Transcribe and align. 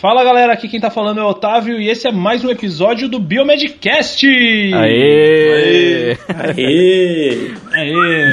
Fala 0.00 0.22
galera, 0.22 0.52
aqui 0.52 0.68
quem 0.68 0.78
tá 0.78 0.90
falando 0.90 1.18
é 1.18 1.24
o 1.24 1.26
Otávio 1.26 1.80
e 1.80 1.88
esse 1.88 2.06
é 2.06 2.12
mais 2.12 2.44
um 2.44 2.50
episódio 2.50 3.08
do 3.08 3.18
Biomedcast! 3.18 4.24
Aê! 4.72 6.16
Aê! 6.28 7.50
Aê! 7.72 8.32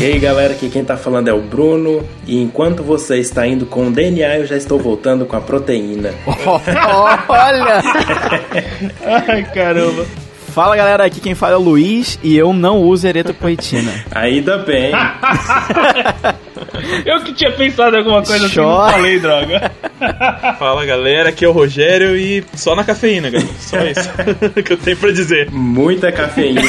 E 0.00 0.04
aí 0.04 0.18
galera, 0.20 0.52
aqui 0.52 0.70
quem 0.70 0.84
tá 0.84 0.96
falando 0.96 1.26
é 1.26 1.32
o 1.32 1.42
Bruno 1.42 2.08
e 2.28 2.40
enquanto 2.40 2.84
você 2.84 3.18
está 3.18 3.44
indo 3.44 3.66
com 3.66 3.88
o 3.88 3.90
DNA, 3.90 4.38
eu 4.38 4.46
já 4.46 4.56
estou 4.56 4.78
voltando 4.78 5.26
com 5.26 5.34
a 5.34 5.40
proteína. 5.40 6.14
Olha! 7.28 7.82
Ai 9.26 9.42
caramba! 9.52 10.25
Fala 10.56 10.74
galera, 10.74 11.04
aqui 11.04 11.20
quem 11.20 11.34
fala 11.34 11.52
é 11.52 11.56
o 11.58 11.60
Luiz 11.60 12.18
e 12.22 12.34
eu 12.34 12.50
não 12.54 12.78
uso 12.78 13.06
eritropoetina. 13.06 13.92
Ainda 14.10 14.56
bem. 14.64 14.90
Eu 17.04 17.22
que 17.22 17.34
tinha 17.34 17.52
pensado 17.52 17.94
em 17.94 17.98
alguma 17.98 18.22
coisa 18.22 18.46
assim, 18.46 18.56
não 18.56 18.64
Chora. 18.64 18.92
falei, 18.92 19.18
droga. 19.18 19.70
Fala 20.58 20.86
galera, 20.86 21.28
aqui 21.28 21.44
é 21.44 21.48
o 21.48 21.52
Rogério 21.52 22.16
e 22.16 22.42
só 22.54 22.74
na 22.74 22.84
cafeína, 22.84 23.28
galera. 23.28 23.50
Só 23.58 23.84
isso 23.84 24.10
que 24.64 24.72
eu 24.72 24.78
tenho 24.78 24.96
pra 24.96 25.10
dizer. 25.10 25.50
Muita 25.50 26.10
cafeína. 26.10 26.62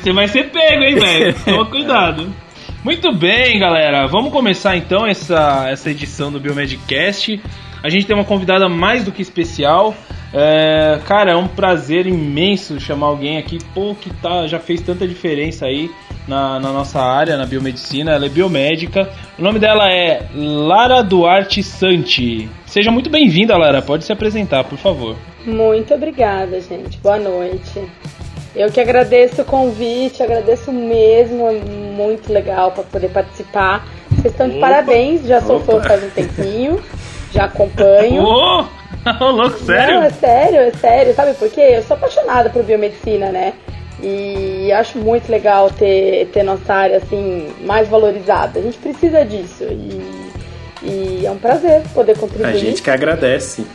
Você 0.00 0.12
vai 0.12 0.28
ser 0.28 0.44
pego, 0.50 0.84
hein, 0.84 0.94
velho? 0.94 1.34
Toma 1.44 1.66
cuidado. 1.66 2.32
Muito 2.84 3.12
bem, 3.12 3.58
galera. 3.58 4.06
Vamos 4.06 4.32
começar 4.32 4.76
então 4.76 5.04
essa, 5.04 5.66
essa 5.68 5.90
edição 5.90 6.30
do 6.30 6.38
Biomedcast. 6.38 7.42
A 7.82 7.88
gente 7.88 8.06
tem 8.06 8.14
uma 8.14 8.24
convidada 8.24 8.68
mais 8.68 9.04
do 9.04 9.10
que 9.10 9.20
especial. 9.20 9.96
É, 10.32 11.00
cara, 11.06 11.32
é 11.32 11.36
um 11.36 11.48
prazer 11.48 12.06
imenso 12.06 12.78
chamar 12.78 13.08
alguém 13.08 13.38
aqui, 13.38 13.58
pô, 13.74 13.94
que 13.94 14.10
tá, 14.14 14.46
já 14.46 14.60
fez 14.60 14.80
tanta 14.80 15.06
diferença 15.06 15.66
aí 15.66 15.90
na, 16.28 16.60
na 16.60 16.72
nossa 16.72 17.00
área, 17.00 17.36
na 17.36 17.44
biomedicina. 17.44 18.12
Ela 18.12 18.26
é 18.26 18.28
biomédica. 18.28 19.10
O 19.38 19.42
nome 19.42 19.58
dela 19.58 19.90
é 19.90 20.26
Lara 20.34 21.02
Duarte 21.02 21.62
Santi. 21.62 22.48
Seja 22.64 22.90
muito 22.90 23.10
bem-vinda, 23.10 23.56
Lara. 23.56 23.82
Pode 23.82 24.04
se 24.04 24.12
apresentar, 24.12 24.64
por 24.64 24.78
favor. 24.78 25.16
Muito 25.44 25.92
obrigada, 25.92 26.60
gente. 26.60 26.98
Boa 26.98 27.18
noite. 27.18 27.82
Eu 28.54 28.70
que 28.70 28.80
agradeço 28.80 29.42
o 29.42 29.44
convite, 29.44 30.22
agradeço 30.22 30.72
mesmo, 30.72 31.48
é 31.48 31.60
muito 31.60 32.32
legal 32.32 32.72
para 32.72 32.82
poder 32.82 33.08
participar. 33.08 33.86
Vocês 34.10 34.32
estão 34.32 34.48
de 34.48 34.56
Opa. 34.56 34.68
parabéns, 34.68 35.24
já 35.24 35.40
sou 35.40 35.60
fã 35.60 35.80
faz 35.80 36.02
um 36.02 36.10
tempinho, 36.10 36.82
já 37.32 37.44
acompanho. 37.44 38.22
Ô, 38.26 38.64
ô, 39.20 39.30
louco, 39.30 39.58
sério? 39.58 39.96
Não, 39.96 40.02
é 40.02 40.10
sério, 40.10 40.60
é 40.60 40.70
sério. 40.72 41.14
Sabe 41.14 41.34
por 41.34 41.48
quê? 41.50 41.72
Eu 41.76 41.82
sou 41.82 41.96
apaixonada 41.96 42.50
por 42.50 42.62
biomedicina, 42.62 43.30
né? 43.30 43.54
E 44.02 44.72
acho 44.72 44.98
muito 44.98 45.30
legal 45.30 45.70
ter, 45.70 46.26
ter 46.32 46.42
nossa 46.42 46.72
área 46.72 46.96
assim 46.98 47.52
mais 47.62 47.88
valorizada. 47.88 48.58
A 48.58 48.62
gente 48.62 48.78
precisa 48.78 49.24
disso. 49.24 49.64
E, 49.64 50.30
e 50.82 51.26
é 51.26 51.30
um 51.30 51.38
prazer 51.38 51.82
poder 51.94 52.12
A 52.12 52.16
contribuir. 52.16 52.56
gente 52.58 52.82
que 52.82 52.90
agradece. 52.90 53.66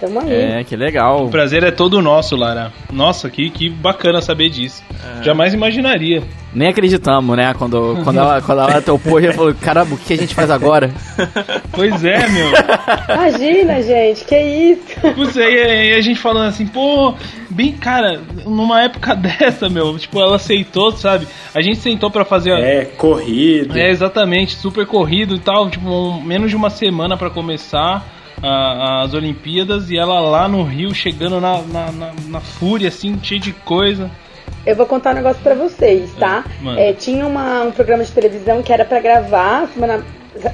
Tamo 0.00 0.20
aí. 0.20 0.32
É, 0.32 0.64
que 0.64 0.76
legal. 0.76 1.24
O 1.26 1.28
prazer 1.30 1.64
é 1.64 1.70
todo 1.72 2.00
nosso, 2.00 2.36
Lara. 2.36 2.72
Nossa, 2.92 3.28
que, 3.28 3.50
que 3.50 3.68
bacana 3.68 4.20
saber 4.20 4.48
disso. 4.48 4.82
Jamais 5.22 5.52
imaginaria. 5.54 6.22
Nem 6.54 6.68
acreditamos, 6.68 7.36
né? 7.36 7.52
Quando, 7.58 7.98
quando, 8.04 8.18
ela, 8.20 8.40
quando 8.40 8.60
ela 8.62 8.80
topou, 8.80 9.20
já 9.20 9.32
falou: 9.32 9.52
caramba, 9.54 9.94
o 9.94 9.98
que 9.98 10.12
a 10.12 10.16
gente 10.16 10.34
faz 10.34 10.50
agora? 10.50 10.90
Pois 11.72 12.04
é, 12.04 12.28
meu. 12.28 12.48
Imagina, 13.14 13.80
gente, 13.82 14.24
que 14.24 14.36
isso? 14.36 15.00
Putz, 15.14 15.36
aí, 15.36 15.92
a 15.94 16.00
gente 16.00 16.18
falando 16.18 16.48
assim, 16.48 16.66
pô, 16.66 17.14
bem, 17.50 17.72
cara, 17.72 18.20
numa 18.44 18.82
época 18.82 19.14
dessa, 19.16 19.68
meu, 19.68 19.96
tipo, 19.96 20.20
ela 20.20 20.36
aceitou, 20.36 20.90
sabe? 20.92 21.28
A 21.54 21.60
gente 21.62 21.76
sentou 21.78 22.10
pra 22.10 22.24
fazer. 22.24 22.50
É, 22.52 22.84
corrido. 22.84 23.78
É, 23.78 23.90
exatamente, 23.90 24.56
super 24.56 24.86
corrido 24.86 25.36
e 25.36 25.38
tal, 25.38 25.70
tipo, 25.70 25.88
um- 25.88 26.20
menos 26.20 26.50
de 26.50 26.56
uma 26.56 26.70
semana 26.70 27.16
pra 27.16 27.30
começar 27.30 28.04
a- 28.42 29.02
as 29.04 29.14
Olimpíadas 29.14 29.90
e 29.90 29.96
ela 29.98 30.20
lá 30.20 30.48
no 30.48 30.62
Rio 30.62 30.94
chegando 30.94 31.40
na, 31.40 31.62
na, 31.62 31.92
na- 31.92 32.12
na 32.28 32.40
fúria, 32.40 32.88
assim, 32.88 33.18
cheio 33.22 33.40
de 33.40 33.52
coisa. 33.52 34.10
Eu 34.66 34.76
vou 34.76 34.86
contar 34.86 35.12
um 35.12 35.14
negócio 35.14 35.42
pra 35.42 35.54
vocês, 35.54 36.12
tá? 36.18 36.44
Manda. 36.60 36.80
É, 36.80 36.92
tinha 36.92 37.26
uma- 37.26 37.62
um 37.62 37.70
programa 37.70 38.04
de 38.04 38.12
televisão 38.12 38.62
que 38.62 38.72
era 38.72 38.84
pra 38.84 39.00
gravar 39.00 39.66
semana- 39.68 40.04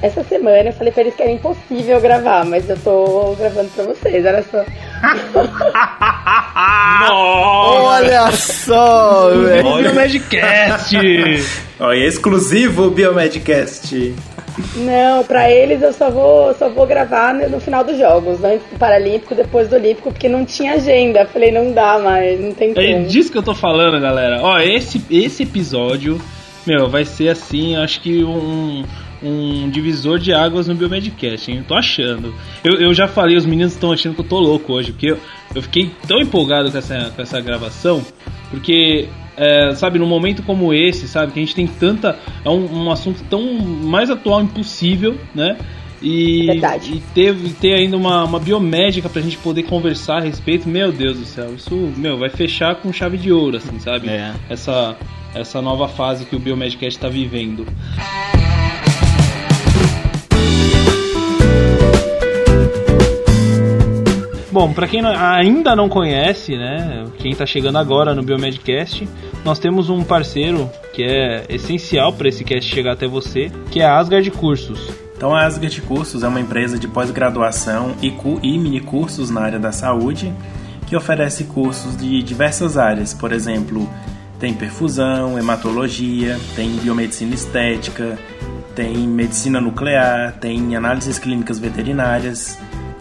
essa 0.01 0.23
semana. 0.23 0.69
Eu 0.69 0.73
falei 0.73 0.91
pra 0.93 1.01
eles 1.01 1.15
que 1.15 1.21
era 1.21 1.31
impossível 1.31 1.99
gravar, 1.99 2.45
mas 2.45 2.69
eu 2.69 2.77
tô 2.79 3.35
gravando 3.37 3.69
pra 3.69 3.83
vocês, 3.85 4.25
olha 4.25 4.43
só. 4.43 4.63
Olha 7.11 8.31
só, 8.31 9.29
velho. 9.29 9.67
Olha 9.67 9.91
o 9.91 9.95
Magicast! 9.95 10.95
Olha, 11.79 12.07
exclusivo 12.07 12.89
Biomedcast. 12.89 14.15
Não, 14.77 15.23
pra 15.25 15.51
eles 15.51 15.81
eu 15.81 15.91
só 15.91 16.09
vou, 16.09 16.53
só 16.53 16.69
vou 16.69 16.87
gravar 16.87 17.33
no 17.33 17.59
final 17.59 17.83
dos 17.83 17.97
jogos, 17.97 18.41
antes 18.41 18.65
do 18.71 18.79
Paralímpico, 18.79 19.35
depois 19.35 19.67
do 19.67 19.75
Olímpico, 19.75 20.11
porque 20.11 20.29
não 20.29 20.45
tinha 20.45 20.73
agenda. 20.75 21.25
Falei, 21.25 21.51
não 21.51 21.73
dá 21.73 21.99
mais, 21.99 22.39
não 22.39 22.53
tem 22.53 22.71
É 22.75 22.93
como. 22.93 23.05
disso 23.07 23.31
que 23.31 23.37
eu 23.37 23.43
tô 23.43 23.53
falando, 23.53 23.99
galera. 23.99 24.39
Ó, 24.41 24.57
esse, 24.59 25.03
esse 25.11 25.43
episódio, 25.43 26.19
meu, 26.65 26.87
vai 26.87 27.03
ser 27.03 27.27
assim, 27.29 27.75
acho 27.75 27.99
que 28.01 28.23
um, 28.23 28.83
um 29.25 29.69
divisor 29.69 30.19
de 30.19 30.33
águas 30.33 30.67
no 30.67 30.75
Biomedcast, 30.75 31.51
hein? 31.51 31.57
Eu 31.57 31.63
tô 31.63 31.73
achando. 31.75 32.33
Eu, 32.63 32.73
eu 32.79 32.93
já 32.93 33.07
falei, 33.07 33.35
os 33.35 33.45
meninos 33.45 33.73
estão 33.73 33.91
achando 33.91 34.15
que 34.15 34.21
eu 34.21 34.25
tô 34.25 34.39
louco 34.39 34.73
hoje, 34.73 34.91
porque 34.91 35.11
eu, 35.11 35.19
eu 35.53 35.61
fiquei 35.61 35.91
tão 36.07 36.19
empolgado 36.19 36.71
com 36.71 36.77
essa, 36.77 37.11
com 37.15 37.21
essa 37.21 37.41
gravação, 37.41 38.05
porque. 38.49 39.07
é, 39.37 39.73
sabe, 39.75 39.99
num 39.99 40.07
momento 40.07 40.43
como 40.43 40.73
esse, 40.73 41.07
sabe, 41.07 41.31
que 41.33 41.39
a 41.39 41.41
gente 41.41 41.55
tem 41.55 41.67
tanta. 41.67 42.17
É 42.43 42.49
um, 42.49 42.85
um 42.85 42.91
assunto 42.91 43.23
tão 43.29 43.41
mais 43.53 44.09
atual 44.09 44.41
impossível, 44.41 45.17
né? 45.33 45.57
E, 46.01 46.45
Verdade. 46.45 46.93
e 46.93 46.99
ter, 47.13 47.35
ter 47.59 47.73
ainda 47.73 47.97
uma, 47.97 48.25
uma 48.25 48.39
biomédica 48.39 49.09
pra 49.09 49.21
gente 49.21 49.37
poder 49.37 49.63
conversar 49.63 50.17
a 50.17 50.21
respeito, 50.21 50.67
meu 50.67 50.91
Deus 50.91 51.17
do 51.17 51.25
céu, 51.25 51.55
isso, 51.55 51.73
meu, 51.97 52.17
vai 52.17 52.29
fechar 52.29 52.75
com 52.75 52.91
chave 52.93 53.17
de 53.17 53.31
ouro, 53.31 53.57
assim, 53.57 53.79
sabe? 53.79 54.09
É. 54.09 54.33
Essa, 54.49 54.95
essa 55.33 55.61
nova 55.61 55.87
fase 55.87 56.25
que 56.25 56.35
o 56.35 56.39
Biomedcast 56.39 56.99
tá 56.99 57.07
vivendo. 57.07 57.65
Bom, 64.55 64.71
para 64.71 64.87
quem 64.87 65.05
ainda 65.05 65.75
não 65.75 65.89
conhece, 65.89 66.55
né, 66.55 67.03
quem 67.17 67.35
tá 67.35 67.45
chegando 67.45 67.77
agora 67.77 68.15
no 68.15 68.23
Biomedcast, 68.23 69.05
nós 69.43 69.59
temos 69.59 69.89
um 69.89 70.01
parceiro 70.01 70.69
que 70.93 71.03
é 71.03 71.43
essencial 71.49 72.13
para 72.13 72.29
esse 72.29 72.41
cast 72.45 72.73
chegar 72.73 72.93
até 72.93 73.05
você, 73.05 73.51
que 73.69 73.81
é 73.81 73.85
a 73.85 73.97
Asgard 73.97 74.31
Cursos. 74.31 74.79
Então 75.13 75.35
a 75.35 75.43
Asgard 75.43 75.81
Cursos 75.81 76.23
é 76.23 76.27
uma 76.29 76.39
empresa 76.39 76.79
de 76.79 76.87
pós-graduação 76.87 77.95
e, 78.01 78.07
e 78.07 78.57
mini 78.57 78.79
cursos 78.79 79.29
na 79.29 79.41
área 79.41 79.59
da 79.59 79.73
saúde 79.73 80.31
que 80.87 80.95
oferece 80.95 81.43
cursos 81.43 81.97
de 81.97 82.23
diversas 82.23 82.77
áreas, 82.77 83.13
por 83.13 83.33
exemplo, 83.33 83.89
tem 84.39 84.53
perfusão, 84.53 85.37
hematologia, 85.37 86.39
tem 86.55 86.69
biomedicina 86.77 87.35
estética, 87.35 88.17
tem 88.73 88.95
medicina 88.99 89.59
nuclear, 89.59 90.31
tem 90.39 90.77
análises 90.77 91.19
clínicas 91.19 91.59
veterinárias. 91.59 92.57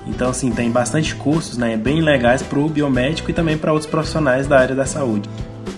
Então, 0.06 0.30
assim, 0.30 0.50
tem 0.50 0.70
bastante 0.70 1.14
cursos, 1.14 1.56
né, 1.56 1.76
bem 1.76 2.00
legais 2.02 2.42
para 2.42 2.58
o 2.58 2.68
biomédico 2.68 3.30
e 3.30 3.34
também 3.34 3.56
para 3.56 3.72
outros 3.72 3.90
profissionais 3.90 4.46
da 4.46 4.58
área 4.58 4.74
da 4.74 4.84
saúde. 4.84 5.28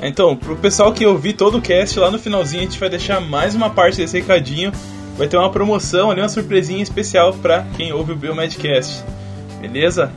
Então, 0.03 0.37
pro 0.37 0.57
pessoal 0.57 0.93
que 0.93 1.07
ouvir 1.07 1.35
todo 1.35 1.59
o 1.59 1.63
cast, 1.63 1.99
lá 1.99 2.11
no 2.11 2.19
finalzinho 2.19 2.63
a 2.63 2.65
gente 2.65 2.79
vai 2.79 2.89
deixar 2.91 3.21
mais 3.21 3.55
uma 3.55 3.71
parte 3.71 3.99
desse 3.99 4.19
recadinho. 4.19 4.73
Vai 5.17 5.29
ter 5.29 5.37
uma 5.39 5.51
promoção 5.51 6.11
ali, 6.11 6.21
uma 6.21 6.29
surpresinha 6.29 6.83
especial 6.83 7.33
pra 7.35 7.65
quem 7.77 7.93
ouve 7.93 8.13
o 8.13 8.17
Biomedcast. 8.17 9.03
Beleza? 9.61 10.13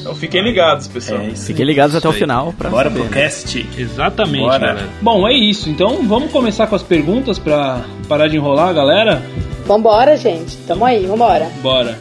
Então 0.00 0.14
fiquem 0.14 0.42
ligados, 0.42 0.88
pessoal. 0.88 1.20
É 1.20 1.26
isso. 1.26 1.44
Fiquem 1.46 1.66
ligados 1.66 1.94
até 1.94 2.08
o 2.08 2.12
final 2.12 2.54
pra 2.56 2.70
Bora 2.70 2.88
saber, 2.88 3.00
pro 3.04 3.14
né? 3.14 3.22
cast. 3.22 3.68
Exatamente, 3.76 4.40
Bora. 4.44 4.58
galera. 4.58 4.88
Bom, 5.02 5.28
é 5.28 5.34
isso. 5.34 5.68
Então 5.68 6.06
vamos 6.06 6.32
começar 6.32 6.66
com 6.68 6.74
as 6.76 6.82
perguntas 6.82 7.38
pra 7.38 7.84
parar 8.08 8.28
de 8.28 8.36
enrolar, 8.36 8.72
galera? 8.72 9.22
Vambora, 9.66 10.16
gente. 10.16 10.56
Tamo 10.66 10.86
aí, 10.86 11.04
vambora. 11.04 11.50
Bora. 11.60 12.00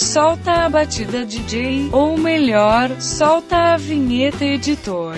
Solta 0.00 0.64
a 0.64 0.68
batida 0.70 1.26
DJ, 1.26 1.90
ou 1.92 2.16
melhor, 2.16 2.90
solta 2.98 3.74
a 3.74 3.76
vinheta 3.76 4.42
editor. 4.42 5.14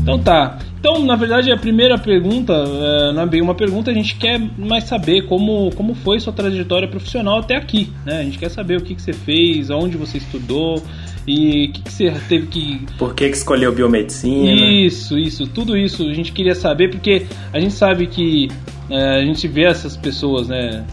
Então 0.00 0.18
tá. 0.18 0.58
Então, 0.80 1.04
na 1.04 1.14
verdade, 1.14 1.52
a 1.52 1.56
primeira 1.56 1.98
pergunta 1.98 2.54
é, 2.54 3.12
não 3.12 3.22
é 3.22 3.26
bem 3.26 3.42
uma 3.42 3.54
pergunta, 3.54 3.90
a 3.90 3.94
gente 3.94 4.16
quer 4.16 4.40
mais 4.58 4.84
saber 4.84 5.26
como, 5.26 5.70
como 5.76 5.94
foi 5.94 6.18
sua 6.18 6.32
trajetória 6.32 6.88
profissional 6.88 7.40
até 7.40 7.56
aqui, 7.56 7.92
né? 8.06 8.20
A 8.20 8.24
gente 8.24 8.38
quer 8.38 8.50
saber 8.50 8.78
o 8.78 8.80
que, 8.80 8.94
que 8.94 9.02
você 9.02 9.12
fez, 9.12 9.68
onde 9.68 9.98
você 9.98 10.16
estudou 10.16 10.82
e 11.28 11.66
o 11.66 11.72
que, 11.72 11.82
que 11.82 11.92
você 11.92 12.10
teve 12.26 12.46
que 12.46 12.80
Por 12.98 13.14
que, 13.14 13.28
que 13.28 13.36
escolheu 13.36 13.70
biomedicina? 13.70 14.50
Isso, 14.50 15.18
isso, 15.18 15.46
tudo 15.46 15.76
isso 15.76 16.08
a 16.08 16.14
gente 16.14 16.32
queria 16.32 16.54
saber 16.54 16.90
porque 16.90 17.26
a 17.52 17.60
gente 17.60 17.74
sabe 17.74 18.06
que 18.06 18.48
é, 18.90 19.20
a 19.20 19.24
gente 19.24 19.46
vê 19.48 19.64
essas 19.64 19.96
pessoas, 19.96 20.48
né, 20.48 20.84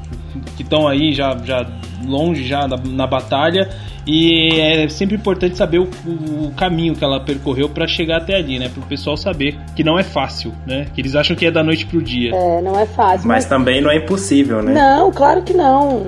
que 0.55 0.63
estão 0.63 0.87
aí 0.87 1.13
já, 1.13 1.37
já 1.43 1.65
longe 2.05 2.45
já 2.47 2.67
na, 2.67 2.77
na 2.77 3.07
batalha 3.07 3.69
E 4.11 4.59
é 4.59 4.89
sempre 4.89 5.15
importante 5.15 5.55
saber 5.55 5.77
o, 5.79 5.83
o 5.83 6.51
caminho 6.55 6.95
que 6.95 7.03
ela 7.03 7.19
percorreu 7.19 7.69
para 7.69 7.87
chegar 7.87 8.17
até 8.17 8.35
ali, 8.35 8.57
né? 8.57 8.67
Para 8.67 8.81
o 8.81 8.85
pessoal 8.87 9.15
saber 9.15 9.55
que 9.75 9.83
não 9.83 9.99
é 9.99 10.03
fácil, 10.03 10.51
né? 10.65 10.87
Que 10.95 11.01
eles 11.01 11.15
acham 11.15 11.35
que 11.35 11.45
é 11.45 11.51
da 11.51 11.63
noite 11.63 11.85
pro 11.85 12.01
dia. 12.01 12.33
É, 12.33 12.61
não 12.61 12.79
é 12.79 12.87
fácil. 12.87 13.27
Mas 13.27 13.45
também 13.45 13.81
não 13.81 13.91
é 13.91 13.97
impossível, 13.97 14.63
né? 14.63 14.73
Não, 14.73 15.11
claro 15.11 15.43
que 15.43 15.53
não. 15.53 16.07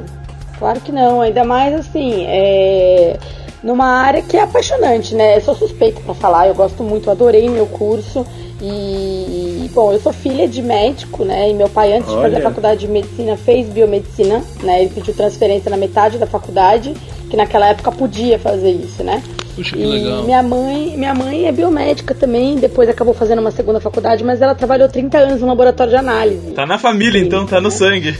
Claro 0.58 0.80
que 0.80 0.92
não. 0.92 1.22
Ainda 1.22 1.44
mais 1.44 1.76
assim, 1.76 2.26
é... 2.26 3.20
numa 3.62 3.86
área 3.86 4.24
que 4.24 4.36
é 4.36 4.42
apaixonante, 4.42 5.14
né? 5.14 5.38
Eu 5.38 5.42
sou 5.42 5.54
suspeita 5.54 6.02
pra 6.02 6.16
falar, 6.16 6.48
eu 6.48 6.56
gosto 6.56 6.84
muito, 6.84 7.08
eu 7.08 7.12
adorei 7.12 7.48
meu 7.50 7.68
curso. 7.68 8.26
E, 8.62 9.70
bom, 9.74 9.92
eu 9.92 10.00
sou 10.00 10.14
filha 10.14 10.48
de 10.48 10.62
médico, 10.62 11.26
né? 11.26 11.50
E 11.50 11.54
meu 11.54 11.68
pai, 11.68 11.94
antes 11.94 12.08
de 12.10 12.16
fazer 12.16 12.36
a 12.36 12.40
Olha. 12.40 12.42
faculdade 12.42 12.82
de 12.82 12.88
medicina, 12.88 13.36
fez 13.36 13.68
biomedicina, 13.68 14.44
né? 14.62 14.82
Ele 14.82 14.92
pediu 14.94 15.14
transferência 15.16 15.72
na 15.72 15.78
metade 15.78 16.20
da 16.20 16.28
faculdade, 16.28 16.94
que 17.30 17.36
naquela 17.36 17.70
época 17.70 17.92
podia 17.92 18.38
fazer 18.38 18.70
isso, 18.70 19.04
né? 19.04 19.24
Puxa, 19.56 19.76
que 19.76 19.82
E 19.82 19.86
legal. 19.86 20.24
minha 20.24 20.44
mãe, 20.44 20.94
minha 20.96 21.14
mãe 21.16 21.48
é 21.48 21.52
biomédica 21.52 22.14
também, 22.14 22.56
depois 22.58 22.88
acabou 22.88 23.14
fazendo 23.16 23.40
uma 23.40 23.52
segunda 23.52 23.80
faculdade, 23.82 24.24
mas 24.24 24.42
ela 24.42 24.54
trabalhou 24.54 24.88
30 24.88 25.18
anos 25.18 25.42
no 25.42 25.48
laboratório 25.48 25.92
de 25.92 25.98
análise. 25.98 26.52
Tá 26.52 26.66
na 26.66 26.78
família, 26.78 27.20
então, 27.20 27.46
tá 27.48 27.60
no 27.60 27.72
sangue. 27.72 28.16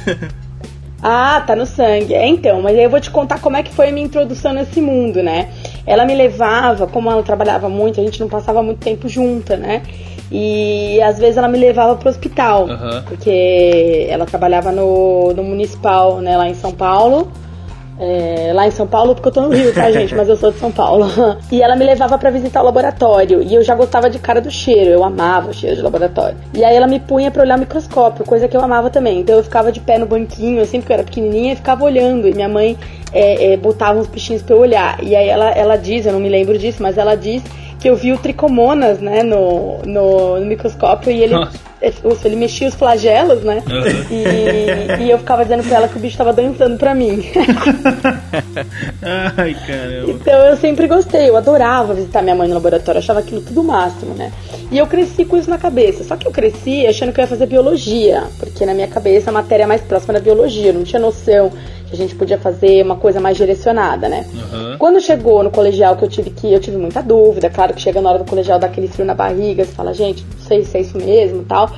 Ah, 1.04 1.42
tá 1.48 1.56
no 1.56 1.66
sangue. 1.66 2.14
É, 2.14 2.28
então, 2.28 2.62
mas 2.62 2.78
aí 2.78 2.84
eu 2.84 2.90
vou 2.90 3.00
te 3.00 3.10
contar 3.10 3.40
como 3.40 3.58
é 3.58 3.64
que 3.64 3.74
foi 3.74 3.90
a 3.90 3.92
minha 3.92 4.06
introdução 4.06 4.54
nesse 4.54 4.80
mundo, 4.80 5.24
né? 5.24 5.50
Ela 5.86 6.06
me 6.06 6.14
levava, 6.14 6.86
como 6.86 7.10
ela 7.10 7.24
trabalhava 7.24 7.68
muito, 7.68 8.00
a 8.00 8.04
gente 8.04 8.20
não 8.20 8.28
passava 8.30 8.62
muito 8.62 8.80
tempo 8.80 9.10
junta, 9.10 9.58
né? 9.58 9.82
E 10.32 11.02
às 11.02 11.20
vezes 11.20 11.38
ela 11.38 11.50
me 11.50 11.58
levava 11.58 11.96
pro 11.98 12.10
hospital, 12.10 12.70
Aham. 12.70 13.04
porque 13.06 14.08
ela 14.10 14.26
trabalhava 14.26 14.72
no, 14.72 15.34
no 15.34 15.44
municipal, 15.44 16.20
né, 16.20 16.38
lá 16.38 16.48
em 16.48 16.54
São 16.54 16.72
Paulo. 16.72 17.30
É, 18.04 18.52
lá 18.52 18.66
em 18.66 18.72
São 18.72 18.88
Paulo, 18.88 19.14
porque 19.14 19.28
eu 19.28 19.32
tô 19.32 19.42
no 19.42 19.50
Rio, 19.50 19.72
tá, 19.76 19.92
gente? 19.92 20.16
Mas 20.16 20.28
eu 20.28 20.36
sou 20.36 20.52
de 20.52 20.58
São 20.58 20.72
Paulo. 20.72 21.06
E 21.52 21.62
ela 21.62 21.76
me 21.76 21.86
levava 21.86 22.18
pra 22.18 22.32
visitar 22.32 22.62
o 22.62 22.66
laboratório. 22.66 23.44
E 23.44 23.54
eu 23.54 23.62
já 23.62 23.76
gostava 23.76 24.10
de 24.10 24.18
cara 24.18 24.42
do 24.42 24.50
cheiro, 24.50 24.90
eu 24.90 25.04
amava 25.04 25.52
o 25.52 25.54
cheiro 25.54 25.76
de 25.76 25.82
laboratório. 25.84 26.36
E 26.54 26.64
aí 26.64 26.76
ela 26.76 26.88
me 26.88 27.00
punha 27.00 27.30
pra 27.30 27.44
olhar 27.44 27.58
o 27.58 27.60
microscópio, 27.60 28.26
coisa 28.26 28.48
que 28.48 28.58
eu 28.58 28.62
amava 28.62 28.90
também. 28.90 29.20
Então 29.20 29.38
eu 29.38 29.44
ficava 29.44 29.72
de 29.72 29.80
pé 29.80 30.00
no 30.00 30.08
banquinho, 30.08 30.62
assim, 30.62 30.80
porque 30.80 30.94
eu 30.94 30.96
era 30.96 31.04
pequenininha, 31.04 31.54
e 31.54 31.56
ficava 31.58 31.84
olhando. 31.84 32.28
E 32.28 32.34
minha 32.34 32.50
mãe 32.50 32.76
é, 33.14 33.54
é, 33.54 33.58
botava 33.58 34.00
uns 34.00 34.08
bichinhos 34.08 34.42
pra 34.42 34.56
eu 34.56 34.60
olhar. 34.60 35.04
E 35.04 35.16
aí 35.16 35.28
ela, 35.28 35.52
ela 35.52 35.76
diz, 35.76 36.06
eu 36.06 36.14
não 36.14 36.20
me 36.20 36.30
lembro 36.30 36.58
disso, 36.58 36.82
mas 36.82 36.98
ela 36.98 37.16
diz 37.16 37.44
que 37.82 37.90
eu 37.90 37.96
vi 37.96 38.14
o 38.14 38.18
tricomonas, 38.18 39.00
né, 39.00 39.24
no, 39.24 39.80
no, 39.80 40.40
no 40.40 40.46
microscópio. 40.46 41.12
E 41.12 41.24
ele, 41.24 41.34
Nossa. 41.34 41.71
Ele 41.82 42.36
mexia 42.36 42.68
os 42.68 42.76
flagelos, 42.76 43.44
né? 43.44 43.64
Aham. 43.66 43.84
E, 44.12 45.04
e 45.04 45.10
eu 45.10 45.18
ficava 45.18 45.44
dizendo 45.44 45.64
pra 45.64 45.78
ela 45.78 45.88
que 45.88 45.98
o 45.98 46.00
bicho 46.00 46.18
tava 46.18 46.32
dançando 46.32 46.78
pra 46.78 46.94
mim. 46.94 47.26
Ai, 49.36 49.56
caramba. 49.66 50.12
Então 50.12 50.46
eu 50.46 50.58
sempre 50.58 50.88
gostei, 50.88 51.30
eu 51.30 51.36
adorava 51.36 51.94
visitar 51.94 52.22
minha 52.22 52.36
mãe 52.36 52.48
no 52.48 52.54
laboratório, 52.54 53.00
achava 53.00 53.20
aquilo 53.20 53.42
tudo 53.42 53.62
o 53.62 53.64
máximo, 53.64 54.14
né? 54.14 54.32
E 54.72 54.78
eu 54.78 54.86
cresci 54.86 55.26
com 55.26 55.38
isso 55.38 55.50
na 55.50 55.58
cabeça. 55.58 56.04
Só 56.04 56.16
que 56.16 56.28
eu 56.28 56.32
cresci 56.32 56.86
achando 56.86 57.12
que 57.12 57.20
eu 57.20 57.24
ia 57.24 57.28
fazer 57.28 57.48
biologia, 57.48 58.24
porque 58.40 58.66
na 58.66 58.74
minha 58.74 58.88
cabeça 58.88 59.32
a 59.32 59.34
matéria 59.34 59.66
mais 59.66 59.82
próxima 59.82 60.14
era 60.14 60.24
biologia, 60.24 60.68
eu 60.68 60.74
não 60.74 60.84
tinha 60.84 61.00
noção 61.00 61.52
que 61.92 61.96
a 61.96 61.98
gente 61.98 62.16
podia 62.16 62.38
fazer 62.38 62.84
uma 62.84 62.96
coisa 62.96 63.20
mais 63.20 63.36
direcionada, 63.36 64.08
né? 64.08 64.26
Aham. 64.34 64.78
Quando 64.80 65.02
chegou 65.02 65.44
no 65.44 65.52
colegial 65.52 65.98
que 65.98 66.06
eu 66.06 66.10
tive 66.10 66.30
que, 66.30 66.52
eu 66.52 66.60
tive 66.60 66.78
muita 66.78 67.02
dúvida, 67.02 67.50
claro 67.50 67.74
que 67.74 67.82
chega 67.82 68.00
na 68.00 68.10
hora 68.10 68.20
do 68.20 68.26
colegial 68.26 68.58
dá 68.58 68.68
aquele 68.68 68.88
frio 68.88 69.06
na 69.06 69.14
barriga, 69.14 69.66
você 69.66 69.74
fala, 69.74 69.94
gente, 69.94 70.24
não 70.24 70.46
sei 70.48 70.64
se 70.64 70.78
é 70.78 70.82
isso 70.82 70.98
mesmo 70.98 71.42
e 71.42 71.46
tal. 71.46 71.70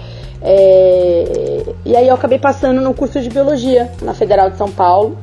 É, 0.44 1.63
E 1.86 1.95
aí 1.95 2.07
eu 2.07 2.16
acabei 2.16 2.38
passando 2.38 2.81
no 2.81 2.94
curso 2.94 3.22
de 3.22 3.30
biologia 3.30 3.90
na 4.01 4.13
Federal 4.13 4.50
de 4.50 4.57
São 4.57 4.69
Paulo, 4.69 5.18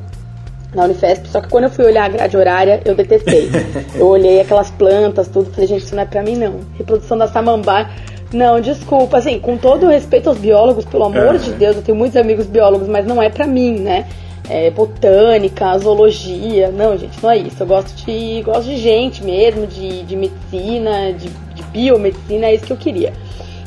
na 0.73 0.85
Unifesp, 0.85 1.27
só 1.27 1.41
que 1.41 1.49
quando 1.49 1.65
eu 1.65 1.69
fui 1.69 1.85
olhar 1.85 2.05
a 2.05 2.09
grade 2.09 2.35
horária, 2.35 2.81
eu 2.85 2.95
detestei. 2.95 3.49
eu 3.95 4.07
olhei 4.07 4.41
aquelas 4.41 4.71
plantas, 4.71 5.27
tudo, 5.27 5.51
falei, 5.51 5.67
gente, 5.67 5.83
isso 5.83 5.95
não 5.95 6.03
é 6.03 6.05
pra 6.05 6.23
mim 6.23 6.35
não. 6.35 6.61
Reprodução 6.77 7.17
da 7.17 7.27
samambaia. 7.27 7.87
Não, 8.33 8.61
desculpa, 8.61 9.17
assim, 9.17 9.39
com 9.39 9.57
todo 9.57 9.85
o 9.85 9.89
respeito 9.89 10.29
aos 10.29 10.37
biólogos, 10.37 10.85
pelo 10.85 11.03
amor 11.03 11.37
de 11.37 11.49
Aham. 11.49 11.57
Deus, 11.59 11.75
eu 11.75 11.81
tenho 11.81 11.97
muitos 11.97 12.15
amigos 12.15 12.47
biólogos, 12.47 12.87
mas 12.87 13.05
não 13.05 13.21
é 13.21 13.29
pra 13.29 13.45
mim, 13.45 13.79
né? 13.79 14.07
É, 14.49 14.71
botânica, 14.71 15.77
zoologia, 15.77 16.71
não, 16.71 16.97
gente, 16.97 17.21
não 17.21 17.29
é 17.29 17.37
isso. 17.37 17.61
Eu 17.61 17.67
gosto 17.67 17.93
de, 17.93 18.41
gosto 18.41 18.63
de 18.63 18.77
gente 18.77 19.23
mesmo, 19.23 19.67
de, 19.67 20.03
de 20.03 20.15
medicina, 20.15 21.11
de, 21.13 21.29
de 21.53 21.63
biomedicina, 21.63 22.47
é 22.47 22.55
isso 22.55 22.65
que 22.65 22.73
eu 22.73 22.77
queria. 22.77 23.13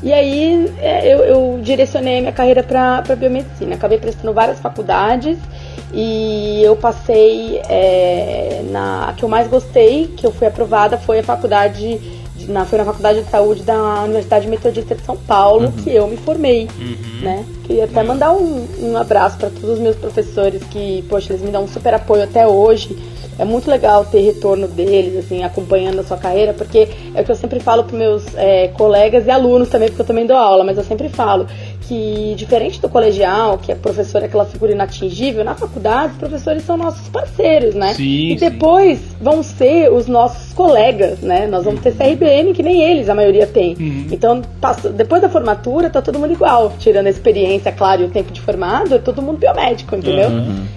E 0.05 0.13
aí 0.13 0.71
é, 0.81 1.13
eu, 1.13 1.19
eu 1.21 1.59
direcionei 1.63 2.19
a 2.19 2.21
minha 2.21 2.33
carreira 2.33 2.63
para 2.63 3.03
biomedicina. 3.17 3.75
Acabei 3.75 3.99
prestando 3.99 4.33
várias 4.35 4.61
faculdades 4.61 5.39
e 5.95 6.61
eu 6.63 6.77
passei 6.77 7.61
é, 7.71 8.63
na 8.71 9.09
a 9.09 9.13
que 9.15 9.23
eu 9.25 9.29
mais 9.29 9.49
gostei, 9.49 10.09
que 10.17 10.27
eu 10.27 10.31
fui 10.31 10.47
aprovada, 10.47 10.99
foi 10.99 11.21
a 11.21 11.23
faculdade 11.23 11.99
de- 12.37 12.51
na, 12.51 12.65
foi 12.67 12.79
na 12.79 12.85
faculdade 12.85 13.23
de 13.23 13.31
saúde 13.31 13.63
da 13.63 14.03
Universidade 14.03 14.47
Metodista 14.47 14.95
de 14.95 15.03
São 15.03 15.17
Paulo 15.17 15.73
que 15.83 15.91
eu 15.95 16.07
me 16.07 16.17
formei, 16.19 16.69
né? 17.23 17.45
Queria 17.65 17.85
até 17.85 18.03
mandar 18.03 18.33
um, 18.33 18.67
um 18.83 18.97
abraço 18.99 19.39
para 19.39 19.49
todos 19.49 19.71
os 19.71 19.79
meus 19.79 19.97
professores 19.97 20.63
que, 20.65 21.03
poxa, 21.09 21.33
eles 21.33 21.43
me 21.43 21.51
dão 21.51 21.65
um 21.65 21.69
super 21.69 21.95
apoio 21.95 22.25
até 22.25 22.47
hoje. 22.47 22.95
É 23.39 23.45
muito 23.45 23.69
legal 23.69 24.05
ter 24.05 24.21
retorno 24.21 24.69
deles, 24.69 25.17
assim, 25.17 25.43
acompanhando 25.43 26.01
a 26.01 26.05
sua 26.05 26.17
carreira, 26.17 26.53
porque 26.53 26.89
é 27.15 27.21
o 27.21 27.25
que 27.25 27.31
eu 27.31 27.37
sempre 27.37 27.59
falo 27.61 27.85
para 27.85 27.97
meus 27.97 28.25
é, 28.37 28.69
colegas 28.69 29.27
e 29.27 29.31
alunos 29.31 29.69
também, 29.69 29.89
porque 29.89 30.03
eu 30.03 30.07
também 30.07 30.27
dou 30.27 30.37
aula, 30.37 30.65
mas 30.65 30.79
eu 30.79 30.85
sempre 30.85 31.09
falo 31.09 31.47
que, 31.89 32.35
diferente 32.37 32.81
do 32.81 32.89
colegial, 32.89 33.59
que 33.59 33.71
a 33.71 33.77
professora 33.77 34.25
é 34.25 34.29
aquela 34.29 34.45
figura 34.45 34.73
inatingível, 34.73 35.45
na 35.45 35.55
faculdade 35.55 36.13
os 36.13 36.19
professores 36.19 36.63
são 36.65 36.77
nossos 36.77 37.09
parceiros, 37.09 37.75
né? 37.75 37.95
Sim, 37.95 38.31
e 38.33 38.37
depois 38.37 39.01
vão 39.21 39.43
ser 39.43 39.93
os 39.93 40.07
nossos 40.07 40.53
colegas, 40.55 41.21
né? 41.21 41.47
Nós 41.47 41.65
vamos 41.65 41.81
ter 41.81 41.93
CRBM 41.93 42.53
que 42.55 42.63
nem 42.63 42.83
eles, 42.83 43.09
a 43.09 43.15
maioria 43.15 43.47
tem. 43.47 43.75
Então, 44.11 44.41
passa- 44.61 44.89
depois 44.91 45.21
da 45.21 45.29
formatura, 45.29 45.91
tá 45.91 46.01
todo 46.01 46.19
mundo 46.19 46.33
igual, 46.33 46.73
tirando 46.79 47.07
a 47.07 47.11
experiência, 47.11 47.71
claro, 47.73 48.03
e 48.03 48.05
o 48.07 48.09
tempo 48.11 48.33
de 48.33 48.41
formado, 48.41 48.95
é 48.95 48.99
todo 48.99 49.21
mundo 49.21 49.39
biomédico, 49.39 49.95
entendeu? 49.95 50.31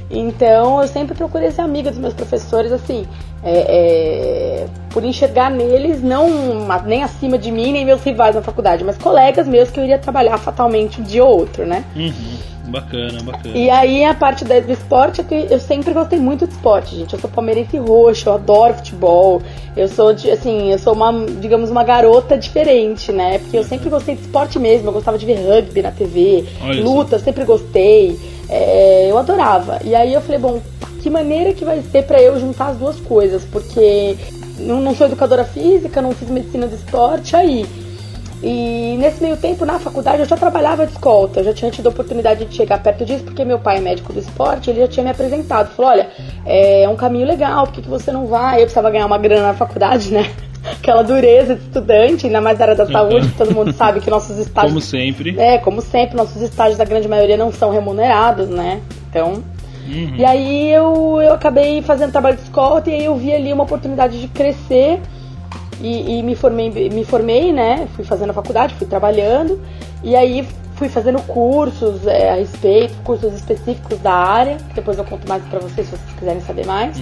Então, 0.09 0.81
eu 0.81 0.88
sempre 0.88 1.15
procurei 1.15 1.51
ser 1.51 1.62
amiga 1.62 1.89
dos 1.89 2.00
meus 2.00 2.13
professores, 2.13 2.71
assim, 2.71 3.06
é, 3.44 4.63
é, 4.63 4.68
por 4.89 5.04
enxergar 5.04 5.51
neles, 5.51 6.01
não 6.01 6.68
nem 6.86 7.04
acima 7.04 7.38
de 7.38 7.51
mim, 7.51 7.72
nem 7.72 7.86
meus 7.86 8.04
rivais 8.04 8.36
na 8.36 8.42
faculdade, 8.42 8.84
mas 8.84 8.98
colegas 8.98 9.48
meus 9.48 9.69
que 9.69 9.80
eu 9.80 9.84
iria 9.84 10.00
trabalhar 10.00 10.38
fatalmente 10.38 11.00
um 11.00 11.04
dia 11.04 11.24
ou 11.24 11.39
outro, 11.39 11.66
né? 11.66 11.84
Uhum. 11.95 12.38
Bacana, 12.68 13.22
bacana. 13.24 13.57
E 13.57 13.69
aí 13.69 14.04
a 14.04 14.13
parte 14.13 14.44
do 14.44 14.72
esporte 14.72 15.22
é 15.22 15.24
que 15.24 15.48
eu 15.50 15.60
sempre 15.60 15.94
gostei 15.94 16.19
muito 16.19 16.45
de 16.45 16.54
esporte, 16.54 16.95
gente. 16.95 17.13
Eu 17.13 17.19
sou 17.19 17.30
palmeirense 17.30 17.78
roxo, 17.78 18.28
eu 18.28 18.34
adoro 18.34 18.74
futebol. 18.74 19.42
Eu 19.75 19.88
sou 19.88 20.10
assim, 20.10 20.72
eu 20.72 20.78
sou 20.78 20.94
uma, 20.94 21.25
digamos, 21.40 21.69
uma 21.69 21.83
garota 21.83 22.38
diferente, 22.38 23.11
né? 23.11 23.40
Porque 23.40 23.57
eu 23.57 23.64
sempre 23.64 23.90
gostei 23.90 24.16
de 24.16 24.21
esporte 24.21 24.59
mesmo. 24.59 24.90
Eu 24.90 24.94
gostava 24.94 25.18
de 25.18 25.26
ver 25.26 25.35
rugby 25.35 25.81
na 25.81 25.92
TV, 25.92 26.45
Olha 26.61 26.83
luta, 26.83 27.19
sempre 27.19 27.45
gostei. 27.45 28.19
É, 28.50 29.07
eu 29.09 29.18
adorava. 29.18 29.80
E 29.83 29.95
aí 29.95 30.14
eu 30.14 30.21
falei, 30.21 30.40
bom, 30.40 30.61
que 31.07 31.09
maneira 31.09 31.54
que 31.54 31.64
vai 31.64 31.81
ser 31.81 32.04
pra 32.04 32.21
eu 32.21 32.37
juntar 32.37 32.68
as 32.68 32.78
duas 32.78 32.99
coisas? 32.99 33.45
Porque 33.45 34.18
não, 34.59 34.81
não 34.81 34.94
sou 34.94 35.07
educadora 35.07 35.45
física, 35.45 36.02
não 36.02 36.11
fiz 36.11 36.30
medicina 36.30 36.68
do 36.68 36.76
esporte, 36.76 37.33
aí. 37.33 37.66
E 38.44 38.97
nesse 38.99 39.23
meio 39.23 39.37
tempo, 39.37 39.66
na 39.66 39.80
faculdade, 39.80 40.19
eu 40.19 40.26
já 40.26 40.35
trabalhava 40.35 40.85
de 40.85 40.92
escolta. 40.92 41.40
Eu 41.40 41.45
já 41.45 41.54
tinha 41.54 41.71
tido 41.71 41.87
a 41.87 41.90
oportunidade 41.92 42.44
de 42.44 42.54
chegar 42.54 42.83
perto 42.83 43.06
disso, 43.06 43.23
porque 43.23 43.45
meu 43.45 43.57
pai 43.57 43.78
é 43.78 43.80
médico 43.80 44.11
do 44.11 44.19
esporte, 44.19 44.69
ele 44.69 44.81
já 44.81 44.87
tinha 44.90 45.04
me 45.06 45.09
apresentado. 45.11 45.69
Falou, 45.69 45.92
olha, 45.92 46.09
é 46.45 46.87
um 46.90 46.97
caminho 46.97 47.26
legal, 47.26 47.66
por 47.66 47.76
que, 47.76 47.81
que 47.81 47.90
você 47.90 48.11
não 48.11 48.28
vai? 48.28 48.57
Eu 48.57 48.64
precisava 48.64 48.92
ganhar 48.92 49.06
uma 49.06 49.18
grana 49.18 49.47
na 49.47 49.54
faculdade, 49.54 50.11
né? 50.11 50.30
Aquela 50.69 51.04
dureza 51.04 51.56
de 51.56 51.61
estudante, 51.61 52.26
ainda 52.26 52.42
mais 52.42 52.57
da 52.57 52.66
área 52.66 52.76
da 52.76 52.85
saúde, 52.85 53.30
que 53.30 53.37
todo 53.37 53.56
mundo 53.56 53.71
sabe 53.71 54.02
que 54.02 54.09
nossos 54.09 54.35
estágios... 54.45 54.73
Como 54.73 54.81
sempre. 54.81 55.40
É, 55.40 55.57
como 55.57 55.81
sempre, 55.81 56.18
nossos 56.18 56.42
estágios, 56.42 56.78
da 56.78 56.83
grande 56.83 57.07
maioria, 57.07 57.37
não 57.37 57.54
são 57.54 57.71
remunerados, 57.71 58.49
né? 58.49 58.81
Então... 59.09 59.42
Uhum. 59.87 60.15
E 60.17 60.25
aí 60.25 60.71
eu, 60.71 61.21
eu 61.21 61.33
acabei 61.33 61.81
fazendo 61.81 62.11
trabalho 62.11 62.35
de 62.35 62.44
escolta 62.44 62.89
e 62.89 62.94
aí 62.94 63.06
eu 63.06 63.15
vi 63.15 63.33
ali 63.33 63.53
uma 63.53 63.63
oportunidade 63.63 64.19
de 64.19 64.27
crescer 64.27 64.99
e, 65.79 66.19
e 66.19 66.23
me 66.23 66.35
formei, 66.35 66.89
me 66.89 67.03
formei, 67.03 67.53
né? 67.53 67.87
Fui 67.95 68.03
fazendo 68.03 68.31
a 68.31 68.33
faculdade, 68.33 68.75
fui 68.75 68.87
trabalhando 68.87 69.61
e 70.03 70.15
aí 70.15 70.47
fui 70.77 70.89
fazendo 70.89 71.19
cursos 71.23 72.06
é, 72.06 72.29
a 72.29 72.35
respeito, 72.35 72.94
cursos 73.03 73.33
específicos 73.33 73.97
da 73.99 74.13
área. 74.13 74.57
que 74.57 74.75
Depois 74.75 74.97
eu 74.97 75.03
conto 75.03 75.27
mais 75.27 75.44
pra 75.45 75.59
vocês 75.59 75.87
se 75.87 75.95
vocês 75.95 76.13
quiserem 76.17 76.41
saber 76.41 76.65
mais. 76.65 76.97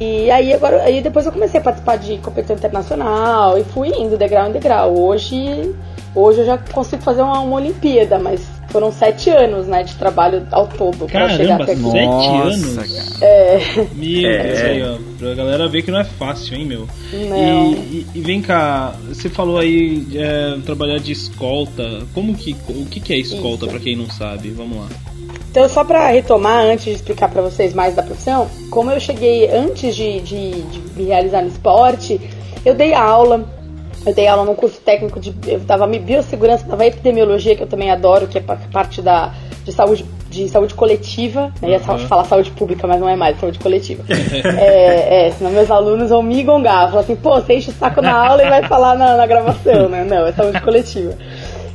E 0.00 0.30
aí 0.30 0.52
agora, 0.52 0.82
aí 0.82 1.00
depois 1.00 1.26
eu 1.26 1.32
comecei 1.32 1.60
a 1.60 1.62
participar 1.62 1.96
de 1.96 2.18
competição 2.18 2.56
internacional 2.56 3.56
e 3.56 3.64
fui 3.64 3.88
indo 3.88 4.16
degrau 4.16 4.48
em 4.48 4.52
degrau. 4.52 4.96
Hoje, 4.96 5.74
hoje 6.14 6.40
eu 6.40 6.46
já 6.46 6.58
consigo 6.58 7.02
fazer 7.02 7.22
uma, 7.22 7.40
uma 7.40 7.56
Olimpíada, 7.56 8.18
mas 8.18 8.59
foram 8.70 8.92
sete 8.92 9.28
anos, 9.30 9.66
né, 9.66 9.82
de 9.82 9.94
trabalho 9.96 10.46
ao 10.50 10.66
todo 10.66 11.06
pra 11.06 11.28
chegar 11.30 11.60
até 11.62 11.72
aqui. 11.72 11.82
sete 11.82 12.06
Nossa, 12.06 12.42
anos? 12.42 12.74
cara. 12.76 13.24
É, 13.24 13.60
Meu 13.94 14.30
É. 14.30 14.42
Deus, 14.42 14.60
aí, 14.60 14.82
ó. 14.82 14.98
Pra 15.18 15.34
galera 15.34 15.68
ver 15.68 15.82
que 15.82 15.90
não 15.90 16.00
é 16.00 16.04
fácil, 16.04 16.56
hein, 16.56 16.64
meu. 16.66 16.88
Não. 17.12 17.72
E, 17.72 17.74
e- 17.74 18.06
e 18.14 18.20
vem 18.20 18.40
cá, 18.40 18.94
você 19.08 19.28
falou 19.28 19.58
aí 19.58 20.06
é, 20.14 20.56
trabalhar 20.64 20.98
de 20.98 21.12
escolta. 21.12 22.02
Como 22.14 22.34
que. 22.34 22.56
O 22.68 22.86
que, 22.86 23.00
que 23.00 23.12
é 23.12 23.18
escolta, 23.18 23.66
pra 23.66 23.78
quem 23.78 23.96
não 23.96 24.08
sabe? 24.08 24.50
Vamos 24.50 24.78
lá. 24.78 24.86
Então, 25.50 25.68
só 25.68 25.82
para 25.84 26.08
retomar, 26.10 26.64
antes 26.64 26.84
de 26.84 26.92
explicar 26.92 27.28
para 27.28 27.42
vocês 27.42 27.74
mais 27.74 27.94
da 27.96 28.02
profissão, 28.04 28.48
como 28.70 28.90
eu 28.92 29.00
cheguei 29.00 29.50
antes 29.50 29.96
de, 29.96 30.20
de, 30.20 30.50
de 30.62 30.80
me 30.96 31.04
realizar 31.06 31.42
no 31.42 31.48
esporte, 31.48 32.20
eu 32.64 32.72
dei 32.74 32.94
aula, 32.94 33.44
eu 34.06 34.14
dei 34.14 34.26
aula 34.26 34.44
num 34.44 34.54
curso 34.54 34.80
técnico 34.80 35.20
de. 35.20 35.34
Eu 35.46 35.60
dava 35.60 35.86
biossegurança, 35.86 36.66
dava 36.66 36.86
epidemiologia, 36.86 37.54
que 37.54 37.62
eu 37.62 37.66
também 37.66 37.90
adoro, 37.90 38.26
que 38.26 38.38
é 38.38 38.40
parte 38.40 39.02
da, 39.02 39.32
de 39.64 39.72
saúde 39.72 40.04
de 40.30 40.48
saúde 40.48 40.74
coletiva, 40.74 41.52
né? 41.60 41.70
ia 41.70 41.78
uhum. 41.78 41.98
falar 42.06 42.24
saúde 42.24 42.52
pública, 42.52 42.86
mas 42.86 43.00
não 43.00 43.08
é 43.08 43.16
mais 43.16 43.38
saúde 43.40 43.58
coletiva. 43.58 44.04
é, 44.58 45.26
é, 45.26 45.30
senão 45.32 45.50
meus 45.50 45.70
alunos 45.70 46.10
vão 46.10 46.22
me 46.22 46.40
gongar, 46.44 46.88
falar 46.88 47.00
assim, 47.00 47.16
pô, 47.16 47.34
você 47.34 47.56
enche 47.56 47.70
o 47.70 47.74
saco 47.74 48.00
na 48.00 48.12
aula 48.12 48.44
e 48.44 48.48
vai 48.48 48.62
falar 48.62 48.96
na, 48.96 49.16
na 49.16 49.26
gravação, 49.26 49.88
né? 49.88 50.04
Não, 50.04 50.24
é 50.24 50.32
saúde 50.32 50.60
coletiva. 50.60 51.14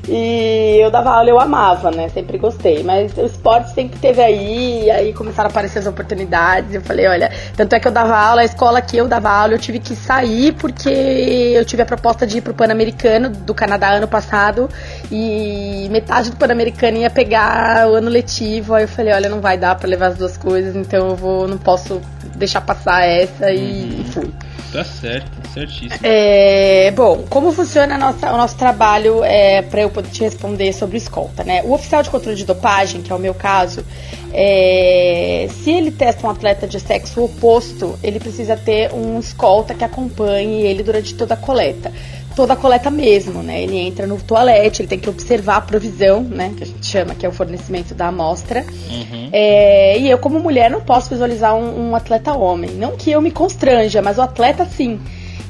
E 0.08 0.78
eu 0.80 0.92
dava 0.92 1.12
aula, 1.12 1.30
eu 1.30 1.40
amava, 1.40 1.92
né? 1.92 2.10
Sempre 2.10 2.38
gostei. 2.38 2.84
Mas 2.84 3.16
o 3.18 3.26
esporte 3.26 3.74
sempre 3.74 4.00
teve 4.00 4.22
aí, 4.22 4.86
e 4.86 4.92
aí 4.92 5.14
começaram 5.14 5.48
a 5.48 5.52
aparecer 5.52 5.80
as 5.80 5.88
oportunidades. 5.88 6.74
Eu 6.74 6.82
falei, 6.82 7.08
olha, 7.08 7.32
tanto 7.56 7.74
é 7.74 7.80
que 7.80 7.88
eu 7.88 7.92
dava 7.92 8.16
aula, 8.16 8.42
a 8.42 8.46
escola 8.46 8.82
que 8.82 8.98
eu 8.98 9.08
dava 9.08 9.30
aula, 9.30 9.54
eu 9.54 9.60
tive 9.60 9.80
que 9.80 9.96
sair 9.96 10.54
porque 10.54 10.90
eu 10.90 11.66
tive 11.66 11.82
a 11.82 11.86
proposta 11.86 12.26
de 12.26 12.38
ir 12.38 12.42
pro 12.42 12.54
Pan-Americano 12.54 13.30
do 13.30 13.54
Canadá 13.54 13.92
ano 13.92 14.08
passado. 14.08 14.70
E 15.12 15.88
metade 15.92 16.30
do 16.32 16.38
Pan-Americano 16.38 16.98
ia 16.98 17.10
pegar 17.10 17.90
o 17.90 17.96
ano 17.96 18.10
letivo. 18.10 18.74
Aí 18.74 18.84
eu 18.84 18.88
falei, 18.88 19.14
olha, 19.14 19.30
não 19.30 19.42
vai 19.42 19.58
dar 19.58 19.76
para 19.76 19.90
levar 19.90 20.08
as 20.08 20.18
duas 20.18 20.38
coisas, 20.38 20.76
então 20.76 21.10
eu 21.10 21.16
vou, 21.16 21.48
não 21.48 21.58
posso 21.58 22.02
deixar 22.36 22.62
passar 22.62 23.06
essa 23.06 23.52
e, 23.52 23.98
uhum. 23.98 24.04
fui. 24.06 24.34
Tá 24.76 24.84
certo, 24.84 25.32
certíssimo. 25.54 26.02
É, 26.04 26.92
bom, 26.92 27.24
como 27.30 27.50
funciona 27.54 27.98
nossa, 27.98 28.34
o 28.34 28.38
nosso 28.38 28.58
trabalho 28.58 29.24
é, 29.24 29.62
para 29.62 29.82
eu 29.82 29.90
poder 29.96 30.10
te 30.10 30.22
responder 30.22 30.74
sobre 30.74 30.98
escolta, 30.98 31.44
né? 31.44 31.64
O 31.64 31.74
oficial 31.74 32.04
de 32.04 32.10
controle 32.10 32.38
de 32.38 32.46
dopagem, 32.46 33.02
que 33.02 33.12
é 33.12 33.16
o 33.16 33.20
meu 33.20 33.34
caso, 33.34 33.84
é, 34.34 35.48
se 35.64 35.72
ele 35.72 35.92
testa 35.92 36.28
um 36.28 36.30
atleta 36.30 36.68
de 36.68 36.80
sexo 36.80 37.24
oposto, 37.24 37.98
ele 38.04 38.20
precisa 38.20 38.56
ter 38.56 38.94
um 38.94 39.20
escolta 39.20 39.74
que 39.74 39.84
acompanhe 39.84 40.62
ele 40.62 40.84
durante 40.84 41.16
toda 41.16 41.34
a 41.34 41.38
coleta 41.38 41.92
toda 42.36 42.54
a 42.54 42.56
coleta 42.56 42.92
mesmo, 42.92 43.42
né? 43.42 43.64
Ele 43.64 43.78
entra 43.78 44.06
no 44.06 44.22
toalete, 44.22 44.82
ele 44.82 44.90
tem 44.90 45.00
que 45.00 45.10
observar 45.10 45.56
a 45.56 45.62
provisão, 45.62 46.22
né? 46.22 46.54
Que 46.56 46.64
a 46.64 46.68
gente 46.68 46.86
chama, 46.86 47.16
que 47.16 47.26
é 47.26 47.30
o 47.30 47.32
fornecimento 47.32 47.96
da 47.96 48.08
amostra. 48.08 48.66
Uhum. 48.90 49.30
É, 49.32 49.98
e 49.98 50.10
eu, 50.10 50.18
como 50.18 50.38
mulher, 50.40 50.70
não 50.70 50.82
posso 50.82 51.10
visualizar 51.10 51.56
um, 51.56 51.92
um 51.92 51.96
atleta 51.96 52.34
homem. 52.34 52.72
Não 52.72 52.98
que 52.98 53.10
eu 53.10 53.22
me 53.22 53.32
constranja, 53.32 54.02
mas 54.02 54.18
o 54.18 54.22
atleta 54.22 54.66
sim. 54.66 55.00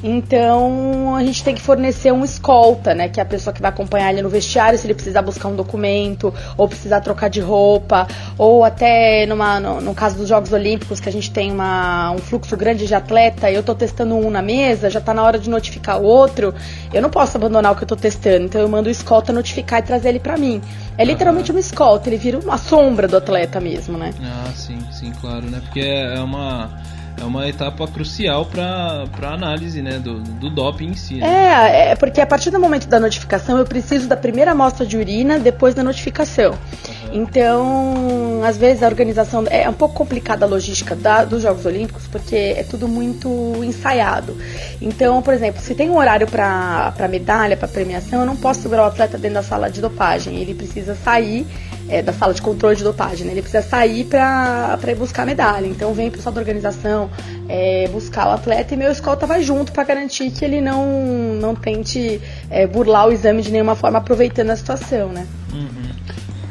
Então 0.02 1.14
a 1.16 1.24
gente 1.24 1.42
tem 1.42 1.54
que 1.54 1.60
fornecer 1.60 2.12
um 2.12 2.24
escolta, 2.24 2.94
né? 2.94 3.08
Que 3.08 3.20
é 3.20 3.22
a 3.22 3.26
pessoa 3.26 3.52
que 3.52 3.60
vai 3.60 3.70
acompanhar 3.70 4.12
ele 4.12 4.22
no 4.22 4.28
vestiário 4.28 4.78
se 4.78 4.86
ele 4.86 4.94
precisar 4.94 5.22
buscar 5.22 5.48
um 5.48 5.56
documento, 5.56 6.32
ou 6.56 6.68
precisar 6.68 7.00
trocar 7.00 7.28
de 7.28 7.40
roupa, 7.40 8.06
ou 8.36 8.64
até 8.64 9.26
numa, 9.26 9.58
no, 9.58 9.80
no 9.80 9.94
caso 9.94 10.16
dos 10.16 10.28
Jogos 10.28 10.52
Olímpicos, 10.52 11.00
que 11.00 11.08
a 11.08 11.12
gente 11.12 11.30
tem 11.30 11.50
uma, 11.50 12.12
um 12.12 12.18
fluxo 12.18 12.56
grande 12.56 12.86
de 12.86 12.94
atleta 12.94 13.50
e 13.50 13.54
eu 13.54 13.62
tô 13.62 13.74
testando 13.74 14.14
um 14.14 14.30
na 14.30 14.42
mesa, 14.42 14.90
já 14.90 15.00
tá 15.00 15.14
na 15.14 15.22
hora 15.22 15.38
de 15.38 15.48
notificar 15.48 16.00
o 16.00 16.04
outro, 16.04 16.54
eu 16.92 17.00
não 17.00 17.10
posso 17.10 17.36
abandonar 17.36 17.72
o 17.72 17.76
que 17.76 17.84
eu 17.84 17.88
tô 17.88 17.96
testando, 17.96 18.44
então 18.44 18.60
eu 18.60 18.68
mando 18.68 18.88
o 18.88 18.92
escolta 18.92 19.32
notificar 19.32 19.80
e 19.80 19.82
trazer 19.82 20.10
ele 20.10 20.20
para 20.20 20.36
mim. 20.36 20.60
É 20.98 21.04
literalmente 21.04 21.50
uma 21.50 21.60
escolta, 21.60 22.08
ele 22.08 22.16
vira 22.16 22.38
uma 22.38 22.58
sombra 22.58 23.06
do 23.06 23.16
atleta 23.16 23.60
mesmo, 23.60 23.98
né? 23.98 24.12
Ah, 24.22 24.50
sim, 24.54 24.78
sim, 24.92 25.12
claro, 25.20 25.46
né? 25.50 25.60
Porque 25.60 25.80
é 25.80 26.20
uma 26.20 26.70
é 27.20 27.24
uma 27.24 27.48
etapa 27.48 27.86
crucial 27.88 28.46
para 28.46 29.06
análise 29.22 29.80
né, 29.82 29.98
do, 29.98 30.20
do 30.20 30.50
doping 30.50 30.88
em 30.88 30.94
si. 30.94 31.14
Né? 31.16 31.26
É, 31.26 31.90
é, 31.90 31.96
porque 31.96 32.20
a 32.20 32.26
partir 32.26 32.50
do 32.50 32.58
momento 32.58 32.86
da 32.86 33.00
notificação 33.00 33.58
eu 33.58 33.64
preciso 33.64 34.06
da 34.06 34.16
primeira 34.16 34.52
amostra 34.52 34.84
de 34.84 34.96
urina 34.96 35.38
depois 35.38 35.74
da 35.74 35.82
notificação. 35.82 36.52
Uhum. 36.52 37.08
Então, 37.12 38.42
às 38.44 38.56
vezes 38.56 38.82
a 38.82 38.86
organização 38.86 39.44
é 39.48 39.68
um 39.68 39.72
pouco 39.72 39.94
complicada 39.94 40.44
a 40.44 40.48
logística 40.48 40.94
da, 40.94 41.24
dos 41.24 41.42
Jogos 41.42 41.64
Olímpicos 41.64 42.06
porque 42.06 42.36
é 42.36 42.62
tudo 42.62 42.86
muito 42.86 43.28
ensaiado. 43.64 44.36
Então, 44.80 45.22
por 45.22 45.34
exemplo, 45.34 45.60
se 45.60 45.74
tem 45.74 45.90
um 45.90 45.96
horário 45.96 46.26
para 46.26 47.08
medalha, 47.08 47.56
para 47.56 47.68
premiação, 47.68 48.20
eu 48.20 48.26
não 48.26 48.36
posso 48.36 48.60
segurar 48.60 48.84
o 48.84 48.86
atleta 48.86 49.16
dentro 49.16 49.36
da 49.36 49.42
sala 49.42 49.70
de 49.70 49.80
dopagem. 49.80 50.36
Ele 50.36 50.54
precisa 50.54 50.94
sair 50.94 51.46
é, 51.88 52.02
da 52.02 52.12
sala 52.12 52.34
de 52.34 52.42
controle 52.42 52.76
de 52.76 52.84
dopagem, 52.84 53.26
né? 53.26 53.32
Ele 53.32 53.42
precisa 53.42 53.62
sair 53.62 54.04
para 54.04 54.78
ir 54.86 54.96
buscar 54.96 55.22
a 55.22 55.26
medalha. 55.26 55.66
Então 55.66 55.92
vem 55.94 56.08
o 56.08 56.10
pessoal 56.10 56.34
da 56.34 56.40
organização 56.40 57.10
é, 57.48 57.88
buscar 57.88 58.28
o 58.28 58.30
atleta 58.32 58.74
e 58.74 58.76
meu 58.76 58.90
escolta 58.90 59.26
vai 59.26 59.42
junto 59.42 59.72
para 59.72 59.84
garantir 59.84 60.30
que 60.30 60.44
ele 60.44 60.60
não, 60.60 61.34
não 61.34 61.54
tente 61.54 62.20
é, 62.50 62.66
burlar 62.66 63.08
o 63.08 63.12
exame 63.12 63.42
de 63.42 63.50
nenhuma 63.50 63.74
forma, 63.74 63.98
aproveitando 63.98 64.50
a 64.50 64.56
situação, 64.56 65.10
né? 65.10 65.26
Uhum. 65.52 65.86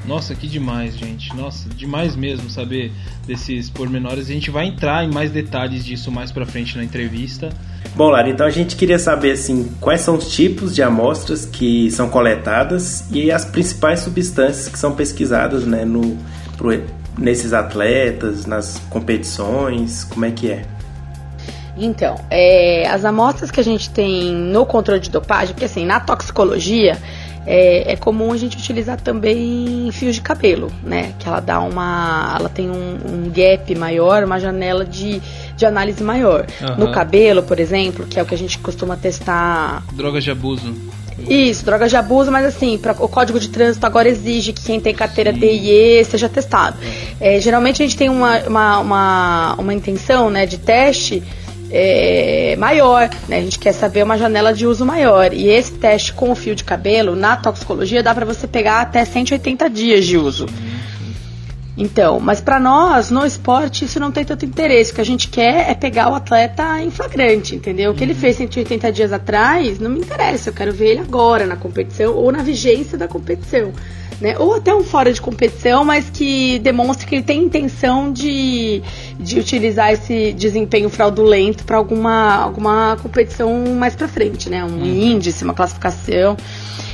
Nossa, 0.07 0.35
que 0.35 0.47
demais, 0.47 0.95
gente. 0.95 1.35
Nossa, 1.35 1.67
demais 1.69 2.15
mesmo 2.15 2.49
saber 2.49 2.91
desses 3.25 3.69
pormenores. 3.69 4.29
A 4.29 4.33
gente 4.33 4.51
vai 4.51 4.67
entrar 4.67 5.03
em 5.03 5.11
mais 5.11 5.31
detalhes 5.31 5.83
disso 5.83 6.11
mais 6.11 6.31
pra 6.31 6.45
frente 6.45 6.77
na 6.77 6.83
entrevista. 6.83 7.49
Bom, 7.95 8.09
Lara, 8.09 8.29
então 8.29 8.45
a 8.45 8.49
gente 8.49 8.75
queria 8.75 8.99
saber 8.99 9.31
assim, 9.31 9.71
quais 9.79 10.01
são 10.01 10.15
os 10.15 10.29
tipos 10.29 10.75
de 10.75 10.83
amostras 10.83 11.45
que 11.45 11.89
são 11.91 12.09
coletadas 12.09 13.05
e 13.09 13.31
as 13.31 13.45
principais 13.45 14.01
substâncias 14.01 14.67
que 14.67 14.77
são 14.77 14.93
pesquisadas 14.93 15.65
né, 15.65 15.85
no, 15.85 16.17
pro, 16.57 16.83
nesses 17.17 17.53
atletas, 17.53 18.45
nas 18.45 18.81
competições, 18.89 20.03
como 20.03 20.25
é 20.25 20.31
que 20.31 20.51
é? 20.51 20.65
Então, 21.77 22.15
é, 22.29 22.85
as 22.89 23.05
amostras 23.05 23.49
que 23.49 23.61
a 23.61 23.63
gente 23.63 23.89
tem 23.89 24.33
no 24.33 24.65
controle 24.65 24.99
de 24.99 25.09
dopagem, 25.09 25.53
porque 25.53 25.65
assim, 25.65 25.85
na 25.85 26.01
toxicologia, 26.01 26.97
é, 27.45 27.93
é, 27.93 27.95
comum 27.95 28.31
a 28.33 28.37
gente 28.37 28.57
utilizar 28.57 28.99
também 28.99 29.89
fios 29.91 30.15
de 30.15 30.21
cabelo, 30.21 30.71
né? 30.83 31.13
Que 31.19 31.27
ela 31.27 31.39
dá 31.39 31.59
uma. 31.59 32.35
Ela 32.39 32.49
tem 32.49 32.69
um, 32.69 32.97
um 33.07 33.29
gap 33.29 33.73
maior, 33.75 34.23
uma 34.23 34.39
janela 34.39 34.83
de, 34.83 35.21
de 35.55 35.65
análise 35.65 36.03
maior. 36.03 36.45
Uhum. 36.61 36.85
No 36.85 36.91
cabelo, 36.91 37.43
por 37.43 37.59
exemplo, 37.59 38.05
que 38.05 38.19
é 38.19 38.23
o 38.23 38.25
que 38.25 38.35
a 38.35 38.37
gente 38.37 38.59
costuma 38.59 38.95
testar. 38.97 39.83
Drogas 39.93 40.23
de 40.23 40.31
abuso. 40.31 40.73
Isso, 41.17 41.63
drogas 41.63 41.89
de 41.89 41.95
abuso, 41.95 42.31
mas 42.31 42.45
assim, 42.45 42.77
pra, 42.77 42.91
o 42.99 43.07
código 43.07 43.39
de 43.39 43.47
trânsito 43.49 43.85
agora 43.85 44.09
exige 44.09 44.51
que 44.51 44.61
quem 44.61 44.79
tem 44.79 44.93
carteira 44.93 45.33
Sim. 45.33 45.39
D 45.39 45.51
e 45.53 45.71
E 45.71 46.03
seja 46.03 46.27
testado. 46.27 46.77
É, 47.19 47.39
geralmente 47.39 47.81
a 47.81 47.85
gente 47.85 47.97
tem 47.97 48.09
uma, 48.09 48.39
uma, 48.39 48.79
uma, 48.79 49.55
uma 49.57 49.73
intenção 49.73 50.29
né, 50.29 50.45
de 50.45 50.57
teste 50.57 51.23
é, 51.71 52.55
maior, 52.57 53.09
né? 53.27 53.37
A 53.37 53.41
gente 53.41 53.57
quer 53.57 53.71
saber 53.71 54.03
uma 54.03 54.17
janela 54.17 54.53
de 54.53 54.67
uso 54.67 54.85
maior. 54.85 55.33
E 55.33 55.47
esse 55.47 55.73
teste 55.73 56.13
com 56.13 56.31
o 56.31 56.35
fio 56.35 56.55
de 56.55 56.63
cabelo, 56.63 57.15
na 57.15 57.37
toxicologia, 57.37 58.03
dá 58.03 58.13
para 58.13 58.25
você 58.25 58.47
pegar 58.47 58.81
até 58.81 59.03
180 59.03 59.69
dias 59.69 60.05
de 60.05 60.17
uso. 60.17 60.45
Então, 61.77 62.19
mas 62.19 62.39
para 62.39 62.59
nós, 62.59 63.11
no 63.11 63.25
esporte, 63.25 63.83
isso 63.83 63.99
não 63.99 64.11
tem 64.11 64.23
tanto 64.23 64.45
interesse. 64.45 64.91
O 64.91 64.95
que 64.95 65.01
a 65.01 65.05
gente 65.05 65.27
quer 65.27 65.69
é 65.69 65.73
pegar 65.75 66.09
o 66.09 66.15
atleta 66.15 66.81
em 66.81 66.89
flagrante, 66.89 67.55
entendeu? 67.55 67.91
O 67.91 67.93
que 67.93 68.03
ele 68.03 68.13
uhum. 68.13 68.19
fez 68.19 68.37
180 68.37 68.91
dias 68.91 69.11
atrás, 69.11 69.77
não 69.79 69.89
me 69.89 69.99
interessa. 69.99 70.49
Eu 70.49 70.53
quero 70.53 70.71
ver 70.71 70.91
ele 70.91 71.01
agora 71.01 71.45
na 71.45 71.57
competição 71.57 72.13
ou 72.13 72.31
na 72.31 72.41
vigência 72.41 72.97
da 72.97 73.07
competição 73.07 73.73
né? 74.19 74.35
Ou 74.39 74.55
até 74.55 74.73
um 74.73 74.83
fora 74.83 75.11
de 75.11 75.21
competição, 75.21 75.83
mas 75.83 76.09
que 76.09 76.59
demonstre 76.59 77.05
que 77.05 77.15
ele 77.15 77.23
tem 77.23 77.43
intenção 77.43 78.11
de, 78.11 78.81
de 79.19 79.39
utilizar 79.39 79.91
esse 79.91 80.33
desempenho 80.33 80.89
fraudulento 80.89 81.63
para 81.63 81.77
alguma, 81.77 82.35
alguma 82.35 82.97
competição 83.01 83.75
mais 83.75 83.95
para 83.95 84.07
frente, 84.07 84.49
né? 84.49 84.63
Um 84.63 84.79
uhum. 84.79 84.85
índice, 84.85 85.43
uma 85.43 85.53
classificação. 85.53 86.37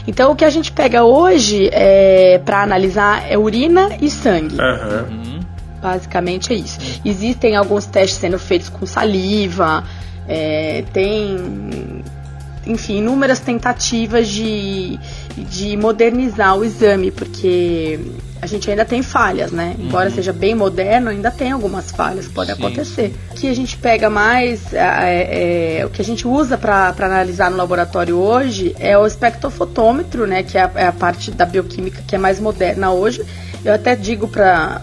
Então 0.07 0.31
o 0.31 0.35
que 0.35 0.45
a 0.45 0.49
gente 0.49 0.71
pega 0.71 1.03
hoje 1.03 1.69
é, 1.71 2.39
para 2.43 2.63
analisar 2.63 3.29
é 3.29 3.37
urina 3.37 3.89
e 4.01 4.09
sangue. 4.09 4.57
Uhum. 4.59 5.39
Basicamente 5.81 6.53
é 6.53 6.55
isso. 6.55 6.79
Existem 7.03 7.55
alguns 7.55 7.85
testes 7.85 8.19
sendo 8.19 8.37
feitos 8.37 8.69
com 8.69 8.85
saliva, 8.85 9.83
é, 10.27 10.83
tem 10.93 12.03
enfim, 12.65 12.97
inúmeras 12.97 13.39
tentativas 13.39 14.27
de, 14.27 14.99
de 15.37 15.77
modernizar 15.77 16.57
o 16.57 16.63
exame, 16.63 17.11
porque 17.11 17.99
a 18.41 18.47
gente 18.47 18.69
ainda 18.69 18.83
tem 18.83 19.03
falhas, 19.03 19.51
né? 19.51 19.75
Embora 19.77 20.09
uhum. 20.09 20.15
seja 20.15 20.33
bem 20.33 20.55
moderno, 20.55 21.09
ainda 21.09 21.29
tem 21.29 21.51
algumas 21.51 21.91
falhas, 21.91 22.27
pode 22.27 22.51
Sim. 22.51 22.57
acontecer. 22.57 23.13
O 23.31 23.35
que 23.35 23.47
a 23.47 23.53
gente 23.53 23.77
pega 23.77 24.09
mais, 24.09 24.73
é, 24.73 25.79
é, 25.79 25.85
o 25.85 25.89
que 25.89 26.01
a 26.01 26.05
gente 26.05 26.27
usa 26.27 26.57
para 26.57 26.93
analisar 26.99 27.51
no 27.51 27.57
laboratório 27.57 28.17
hoje 28.17 28.75
é 28.79 28.97
o 28.97 29.05
espectrofotômetro, 29.05 30.25
né? 30.25 30.41
Que 30.41 30.57
é 30.57 30.63
a, 30.63 30.71
é 30.75 30.87
a 30.87 30.91
parte 30.91 31.29
da 31.29 31.45
bioquímica 31.45 32.01
que 32.07 32.15
é 32.15 32.17
mais 32.17 32.39
moderna 32.39 32.91
hoje. 32.91 33.23
Eu 33.63 33.75
até 33.75 33.95
digo 33.95 34.27
para 34.27 34.81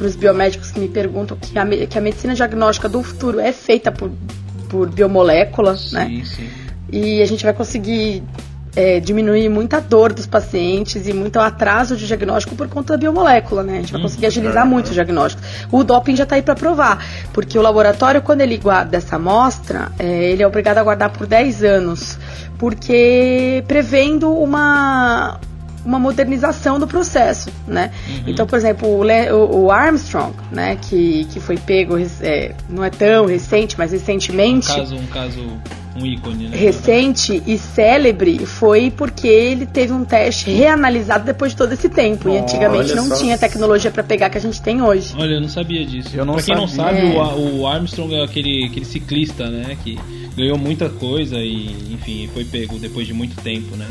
os 0.00 0.16
biomédicos 0.16 0.72
que 0.72 0.80
me 0.80 0.88
perguntam 0.88 1.36
que 1.36 1.56
a, 1.56 1.86
que 1.86 1.96
a 1.96 2.00
medicina 2.00 2.34
diagnóstica 2.34 2.88
do 2.88 3.04
futuro 3.04 3.38
é 3.38 3.52
feita 3.52 3.92
por, 3.92 4.10
por 4.68 4.90
biomoléculas, 4.90 5.92
né? 5.92 6.06
sim, 6.06 6.18
né? 6.18 6.24
Sim. 6.24 6.50
E 6.92 7.22
a 7.22 7.26
gente 7.26 7.44
vai 7.44 7.52
conseguir 7.52 8.20
é, 8.74 9.00
diminuir 9.00 9.48
muita 9.48 9.80
dor 9.80 10.12
dos 10.12 10.26
pacientes 10.26 11.06
e 11.06 11.12
muito 11.12 11.38
atraso 11.38 11.96
de 11.96 12.06
diagnóstico 12.06 12.54
por 12.54 12.68
conta 12.68 12.94
da 12.94 12.98
biomolécula, 12.98 13.62
né? 13.62 13.74
A 13.74 13.80
gente 13.80 13.92
vai 13.92 14.02
conseguir 14.02 14.26
agilizar 14.26 14.66
muito 14.66 14.88
o 14.88 14.92
diagnóstico. 14.92 15.42
O 15.70 15.82
doping 15.82 16.16
já 16.16 16.24
está 16.24 16.36
aí 16.36 16.42
para 16.42 16.54
provar, 16.54 17.04
porque 17.32 17.58
o 17.58 17.62
laboratório, 17.62 18.22
quando 18.22 18.40
ele 18.40 18.56
guarda 18.56 18.96
essa 18.96 19.16
amostra, 19.16 19.90
é, 19.98 20.30
ele 20.30 20.42
é 20.42 20.46
obrigado 20.46 20.78
a 20.78 20.82
guardar 20.82 21.10
por 21.10 21.26
10 21.26 21.64
anos, 21.64 22.18
porque 22.58 23.64
prevendo 23.66 24.32
uma 24.32 25.40
uma 25.84 25.98
modernização 25.98 26.78
do 26.78 26.86
processo, 26.86 27.48
né? 27.66 27.90
Uhum. 28.08 28.22
Então, 28.28 28.46
por 28.46 28.56
exemplo, 28.58 28.88
o, 28.88 29.02
Le- 29.02 29.30
o- 29.32 29.64
o 29.64 29.70
Armstrong, 29.70 30.34
né, 30.52 30.76
que, 30.76 31.24
que 31.26 31.40
foi 31.40 31.56
pego, 31.56 31.96
é, 32.20 32.54
não 32.68 32.84
é 32.84 32.90
tão 32.90 33.26
recente, 33.26 33.76
mas 33.78 33.90
Um 33.90 33.96
recentemente, 33.96 34.66
caso, 34.68 34.94
um 34.96 35.06
caso, 35.06 35.40
um 35.96 36.06
ícone, 36.06 36.48
né? 36.48 36.56
recente 36.56 37.42
e 37.46 37.56
célebre 37.58 38.44
foi 38.46 38.90
porque 38.90 39.26
ele 39.26 39.64
teve 39.66 39.92
um 39.92 40.04
teste 40.04 40.50
reanalisado 40.50 41.24
depois 41.24 41.52
de 41.52 41.58
todo 41.58 41.72
esse 41.72 41.88
tempo. 41.88 42.28
e 42.28 42.36
antigamente 42.38 42.94
não 42.94 43.06
só. 43.08 43.16
tinha 43.16 43.36
tecnologia 43.38 43.90
para 43.90 44.02
pegar 44.02 44.28
que 44.30 44.38
a 44.38 44.40
gente 44.40 44.60
tem 44.62 44.82
hoje. 44.82 45.14
Olha, 45.18 45.34
eu 45.34 45.40
não 45.40 45.48
sabia 45.48 45.84
disso. 45.84 46.10
Eu 46.14 46.24
não 46.24 46.34
pra 46.34 46.42
quem 46.42 46.54
não 46.54 46.68
sabia. 46.68 47.00
sabe, 47.00 47.16
É. 47.16 47.20
o, 47.20 47.60
o 47.60 47.66
Armstrong 47.66 48.14
é 48.14 48.22
aquele, 48.22 48.66
aquele 48.66 48.84
ciclista, 48.84 49.48
né? 49.48 49.76
Que 49.82 49.98
ganhou 50.36 50.56
muita 50.58 50.88
coisa 50.88 51.36
e, 51.38 51.74
enfim, 51.92 52.28
foi 52.32 52.44
pego 52.44 52.78
depois 52.78 53.06
de 53.06 53.12
muito 53.14 53.34
tempo, 53.42 53.76
né? 53.76 53.86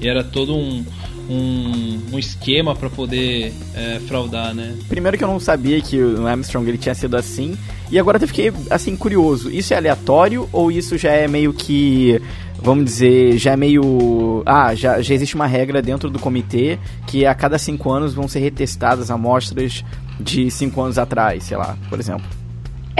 E 0.00 0.08
era 0.08 0.24
todo 0.24 0.56
um, 0.56 0.84
um, 1.32 2.00
um 2.12 2.18
esquema 2.18 2.74
pra 2.74 2.90
poder 2.90 3.52
é, 3.74 4.00
fraudar, 4.06 4.54
né? 4.54 4.76
Primeiro 4.88 5.16
que 5.16 5.24
eu 5.24 5.28
não 5.28 5.40
sabia 5.40 5.80
que 5.80 6.00
o 6.00 6.26
Armstrong 6.26 6.68
ele 6.68 6.78
tinha 6.78 6.94
sido 6.94 7.16
assim. 7.16 7.56
E 7.90 7.98
agora 7.98 8.18
eu 8.22 8.28
fiquei, 8.28 8.52
assim, 8.70 8.96
curioso. 8.96 9.50
Isso 9.50 9.74
é 9.74 9.76
aleatório 9.76 10.48
ou 10.52 10.70
isso 10.70 10.96
já 10.98 11.10
é 11.10 11.26
meio 11.26 11.52
que... 11.52 12.20
Vamos 12.60 12.84
dizer, 12.84 13.38
já 13.38 13.52
é 13.52 13.56
meio... 13.56 14.42
Ah, 14.46 14.72
já, 14.74 15.02
já 15.02 15.14
existe 15.14 15.34
uma 15.34 15.46
regra 15.46 15.82
dentro 15.82 16.08
do 16.08 16.18
comitê 16.18 16.78
que 17.08 17.26
a 17.26 17.34
cada 17.34 17.58
cinco 17.58 17.90
anos 17.90 18.14
vão 18.14 18.28
ser 18.28 18.38
retestadas 18.38 19.10
amostras 19.10 19.84
de 20.20 20.48
cinco 20.48 20.80
anos 20.80 20.96
atrás, 20.96 21.42
sei 21.42 21.56
lá, 21.56 21.76
por 21.90 21.98
exemplo. 21.98 22.41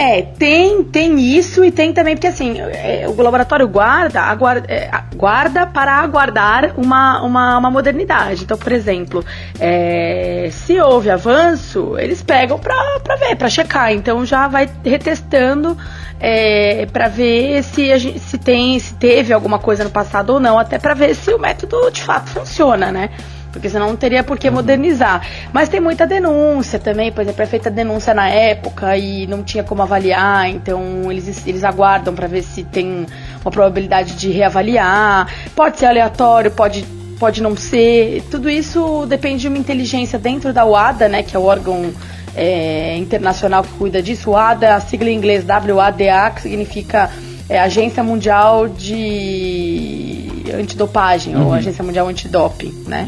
É, 0.03 0.21
tem, 0.21 0.83
tem 0.83 1.17
isso 1.17 1.63
e 1.63 1.71
tem 1.71 1.93
também, 1.93 2.13
porque 2.13 2.27
assim, 2.27 2.59
é, 2.59 3.05
o 3.07 3.21
laboratório 3.21 3.65
guarda, 3.69 4.19
aguarda, 4.19 4.69
é, 4.69 4.91
guarda 5.15 5.65
para 5.65 5.93
aguardar 5.93 6.73
uma, 6.75 7.21
uma, 7.21 7.57
uma 7.57 7.71
modernidade. 7.71 8.43
Então, 8.43 8.57
por 8.57 8.73
exemplo, 8.73 9.23
é, 9.57 10.49
se 10.51 10.77
houve 10.77 11.09
avanço, 11.09 11.97
eles 11.97 12.21
pegam 12.21 12.59
pra 12.59 12.75
ver, 13.17 13.37
pra 13.37 13.47
checar. 13.47 13.93
Então 13.93 14.25
já 14.25 14.49
vai 14.49 14.69
retestando 14.83 15.77
é, 16.19 16.85
para 16.87 17.07
ver 17.07 17.63
se, 17.63 17.97
gente, 17.97 18.19
se 18.19 18.37
tem, 18.37 18.77
se 18.79 18.95
teve 18.95 19.31
alguma 19.31 19.57
coisa 19.57 19.85
no 19.85 19.89
passado 19.89 20.31
ou 20.31 20.39
não, 20.39 20.59
até 20.59 20.77
pra 20.77 20.93
ver 20.93 21.15
se 21.15 21.33
o 21.33 21.39
método 21.39 21.89
de 21.89 22.03
fato 22.03 22.29
funciona, 22.29 22.91
né? 22.91 23.09
Porque 23.53 23.69
senão 23.69 23.87
não 23.87 23.95
teria 23.95 24.23
por 24.23 24.37
que 24.37 24.49
modernizar. 24.49 25.21
Mas 25.53 25.69
tem 25.69 25.79
muita 25.79 26.07
denúncia 26.07 26.79
também, 26.79 27.11
por 27.11 27.21
exemplo, 27.21 27.43
é 27.43 27.45
feita 27.45 27.69
denúncia 27.69 28.13
na 28.13 28.27
época 28.27 28.97
e 28.97 29.27
não 29.27 29.43
tinha 29.43 29.63
como 29.63 29.83
avaliar, 29.83 30.49
então 30.49 31.09
eles, 31.11 31.45
eles 31.45 31.63
aguardam 31.63 32.15
para 32.15 32.27
ver 32.27 32.41
se 32.41 32.63
tem 32.63 33.05
uma 33.41 33.51
probabilidade 33.51 34.15
de 34.15 34.31
reavaliar. 34.31 35.31
Pode 35.55 35.77
ser 35.77 35.85
aleatório, 35.85 36.49
pode, 36.49 36.83
pode 37.19 37.43
não 37.43 37.55
ser. 37.55 38.23
Tudo 38.31 38.49
isso 38.49 39.05
depende 39.05 39.43
de 39.43 39.47
uma 39.47 39.57
inteligência 39.57 40.17
dentro 40.17 40.51
da 40.51 40.65
UADA, 40.65 41.07
né, 41.07 41.21
que 41.21 41.35
é 41.35 41.39
o 41.39 41.43
órgão 41.43 41.93
é, 42.35 42.97
internacional 42.97 43.63
que 43.63 43.71
cuida 43.73 44.01
disso. 44.01 44.31
UADA, 44.31 44.73
a 44.73 44.79
sigla 44.79 45.11
em 45.11 45.15
inglês 45.15 45.45
WADA, 45.47 46.31
que 46.31 46.41
significa 46.41 47.11
é, 47.47 47.59
Agência 47.59 48.03
Mundial 48.03 48.67
de 48.67 50.32
Antidopagem, 50.51 51.35
ou 51.35 51.53
Agência 51.53 51.83
Mundial 51.83 52.07
Antidoping, 52.07 52.73
né? 52.87 53.07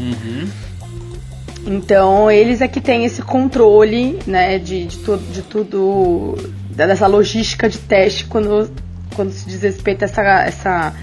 Então, 1.66 2.30
eles 2.30 2.60
é 2.60 2.68
que 2.68 2.80
têm 2.80 3.04
esse 3.04 3.20
controle, 3.20 4.18
né, 4.24 4.56
de, 4.58 4.84
de, 4.84 4.98
tu, 4.98 5.16
de 5.32 5.42
tudo, 5.42 6.36
dessa 6.70 7.08
logística 7.08 7.68
de 7.68 7.78
teste 7.78 8.24
quando, 8.26 8.70
quando 9.16 9.32
se 9.32 9.48
diz 9.48 9.62
respeito 9.62 10.02
a 10.02 10.04
essa, 10.04 10.22
essa, 10.44 10.94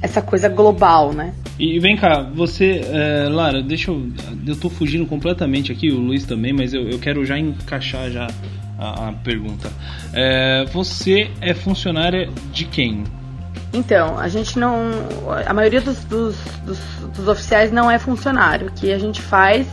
essa 0.00 0.22
coisa 0.22 0.48
global, 0.48 1.12
né? 1.12 1.34
E 1.58 1.78
vem 1.78 1.94
cá, 1.94 2.22
você, 2.34 2.80
é, 2.90 3.28
Lara, 3.28 3.62
deixa 3.62 3.90
eu. 3.90 4.08
Eu 4.46 4.56
tô 4.56 4.70
fugindo 4.70 5.04
completamente 5.04 5.70
aqui, 5.70 5.90
o 5.90 5.98
Luiz 5.98 6.24
também, 6.24 6.52
mas 6.52 6.72
eu, 6.72 6.88
eu 6.88 6.98
quero 6.98 7.24
já 7.26 7.38
encaixar 7.38 8.10
já 8.10 8.26
a, 8.78 9.08
a 9.08 9.12
pergunta. 9.12 9.70
É, 10.14 10.64
você 10.72 11.30
é 11.40 11.52
funcionária 11.52 12.30
de 12.50 12.64
quem? 12.64 13.04
Então, 13.72 14.18
a 14.18 14.28
gente 14.28 14.58
não. 14.58 14.90
A 15.46 15.54
maioria 15.54 15.80
dos, 15.80 16.04
dos, 16.04 16.36
dos, 16.64 16.78
dos 17.16 17.28
oficiais 17.28 17.72
não 17.72 17.90
é 17.90 17.98
funcionário. 17.98 18.68
O 18.68 18.72
que 18.72 18.92
a 18.92 18.98
gente 18.98 19.22
faz 19.22 19.66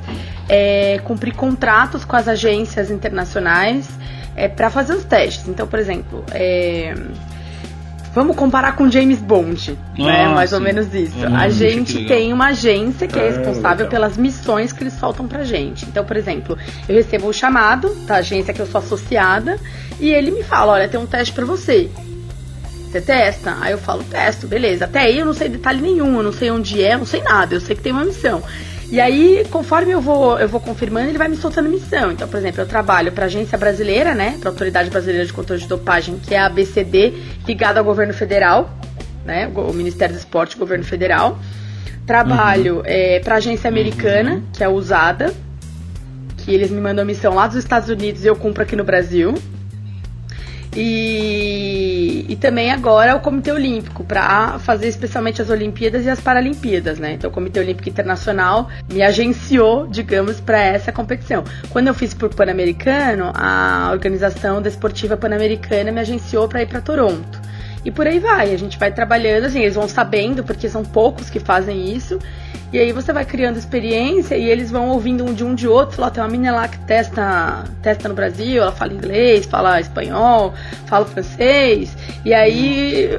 é 0.47 0.99
cumprir 1.03 1.33
contratos 1.35 2.05
com 2.05 2.15
as 2.15 2.27
agências 2.27 2.89
internacionais 2.89 3.89
é, 4.35 4.47
para 4.47 4.69
fazer 4.69 4.93
os 4.93 5.03
testes. 5.03 5.47
Então, 5.49 5.67
por 5.67 5.77
exemplo, 5.77 6.23
é, 6.31 6.93
vamos 8.13 8.35
comparar 8.37 8.75
com 8.75 8.89
James 8.89 9.19
Bond, 9.19 9.77
né? 9.97 10.25
Ah, 10.25 10.29
Mais 10.29 10.53
ou 10.53 10.59
sim. 10.59 10.63
menos 10.65 10.93
isso. 10.93 11.17
Uhum, 11.25 11.35
a 11.35 11.49
gente 11.49 12.05
tem 12.07 12.31
uma 12.33 12.47
agência 12.47 13.05
que 13.07 13.19
é 13.19 13.27
Ah, 13.27 13.31
responsável 13.31 13.85
legal. 13.85 13.89
pelas 13.89 14.17
missões 14.17 14.71
que 14.71 14.81
eles 14.81 14.97
faltam 14.97 15.27
pra 15.27 15.43
gente. 15.43 15.85
Então, 15.85 16.05
por 16.05 16.15
exemplo, 16.15 16.57
eu 16.87 16.95
recebo 16.95 17.27
o 17.27 17.33
chamado 17.33 17.93
da 18.05 18.15
agência 18.15 18.53
que 18.53 18.61
eu 18.61 18.65
sou 18.65 18.79
associada 18.79 19.59
e 19.99 20.09
ele 20.09 20.31
me 20.31 20.41
fala: 20.43 20.71
olha, 20.73 20.87
tem 20.87 20.99
um 20.99 21.05
teste 21.05 21.33
pra 21.33 21.45
você. 21.45 21.89
Você 22.91 23.01
testa? 23.01 23.55
Aí 23.61 23.71
eu 23.71 23.77
falo, 23.77 24.03
testo, 24.03 24.47
beleza. 24.47 24.85
Até 24.85 25.01
aí 25.01 25.19
eu 25.19 25.25
não 25.25 25.33
sei 25.33 25.47
detalhe 25.47 25.79
nenhum, 25.79 26.17
eu 26.17 26.23
não 26.23 26.31
sei 26.31 26.49
onde 26.49 26.83
é, 26.83 26.97
não 26.97 27.05
sei 27.05 27.21
nada, 27.21 27.53
eu 27.53 27.61
sei 27.61 27.75
que 27.75 27.83
tem 27.83 27.91
uma 27.91 28.03
missão. 28.03 28.41
E 28.91 28.99
aí, 28.99 29.45
conforme 29.51 29.91
eu 29.91 30.01
vou, 30.01 30.39
eu 30.39 30.49
vou 30.49 30.59
confirmando, 30.59 31.09
ele 31.09 31.17
vai 31.17 31.27
me 31.27 31.35
soltando 31.35 31.69
missão. 31.69 32.11
Então, 32.11 32.27
por 32.27 32.37
exemplo, 32.37 32.61
eu 32.61 32.65
trabalho 32.65 33.11
para 33.11 33.25
a 33.25 33.27
agência 33.27 33.55
brasileira, 33.55 34.15
né, 34.15 34.37
para 34.39 34.49
a 34.49 34.51
Autoridade 34.51 34.89
Brasileira 34.89 35.23
de 35.23 35.31
Controle 35.31 35.61
de 35.61 35.67
Dopagem, 35.67 36.17
que 36.17 36.33
é 36.33 36.39
a 36.39 36.47
ABCD, 36.47 37.13
ligada 37.47 37.79
ao 37.79 37.85
governo 37.85 38.15
federal, 38.15 38.73
né, 39.23 39.51
o 39.53 39.71
Ministério 39.71 40.15
do 40.15 40.17
Esporte, 40.17 40.57
governo 40.57 40.83
federal. 40.83 41.37
Trabalho 42.07 42.81
para 43.23 43.35
a 43.35 43.37
agência 43.37 43.67
americana, 43.67 44.41
que 44.51 44.63
é 44.63 44.65
a 44.65 44.69
USADA, 44.71 45.31
que 46.37 46.51
eles 46.51 46.71
me 46.71 46.81
mandam 46.81 47.05
missão 47.05 47.35
lá 47.35 47.45
dos 47.45 47.57
Estados 47.57 47.89
Unidos 47.89 48.23
e 48.23 48.27
eu 48.27 48.35
cumpro 48.35 48.63
aqui 48.63 48.75
no 48.75 48.83
Brasil. 48.83 49.35
E, 50.75 52.25
e 52.29 52.35
também 52.35 52.71
agora 52.71 53.15
o 53.15 53.19
Comitê 53.19 53.51
Olímpico, 53.51 54.03
para 54.03 54.59
fazer 54.59 54.87
especialmente 54.87 55.41
as 55.41 55.49
Olimpíadas 55.49 56.05
e 56.05 56.09
as 56.09 56.19
Paralimpíadas, 56.19 56.99
né? 56.99 57.13
Então 57.13 57.29
o 57.29 57.33
Comitê 57.33 57.59
Olímpico 57.59 57.89
Internacional 57.89 58.69
me 58.91 59.01
agenciou, 59.01 59.87
digamos, 59.87 60.39
para 60.39 60.59
essa 60.59 60.91
competição. 60.91 61.43
Quando 61.69 61.87
eu 61.87 61.93
fiz 61.93 62.13
por 62.13 62.33
Pan-Americano, 62.33 63.31
a 63.33 63.89
Organização 63.91 64.61
Desportiva 64.61 65.17
Pan-Americana 65.17 65.91
me 65.91 66.01
agenciou 66.01 66.47
para 66.47 66.61
ir 66.61 66.67
para 66.67 66.81
Toronto. 66.81 67.38
E 67.83 67.91
por 67.91 68.05
aí 68.05 68.19
vai, 68.19 68.53
a 68.53 68.57
gente 68.57 68.77
vai 68.77 68.91
trabalhando, 68.91 69.45
assim, 69.45 69.61
eles 69.61 69.75
vão 69.75 69.87
sabendo, 69.87 70.43
porque 70.43 70.67
são 70.67 70.83
poucos 70.83 71.29
que 71.29 71.39
fazem 71.39 71.93
isso. 71.95 72.19
E 72.71 72.77
aí 72.77 72.91
você 72.91 73.11
vai 73.11 73.25
criando 73.25 73.57
experiência 73.57 74.35
e 74.35 74.47
eles 74.47 74.69
vão 74.69 74.89
ouvindo 74.89 75.25
um 75.25 75.33
de 75.33 75.43
um 75.43 75.55
de 75.55 75.67
outro. 75.67 75.95
Falar, 75.95 76.11
tem 76.11 76.21
uma 76.21 76.29
menina 76.29 76.55
lá 76.55 76.67
que 76.67 76.77
testa, 76.79 77.63
testa 77.81 78.07
no 78.07 78.13
Brasil, 78.13 78.61
ela 78.61 78.71
fala 78.71 78.93
inglês, 78.93 79.45
fala 79.45 79.79
espanhol, 79.79 80.53
fala 80.85 81.05
francês. 81.05 81.97
E 82.23 82.31
aí 82.31 83.09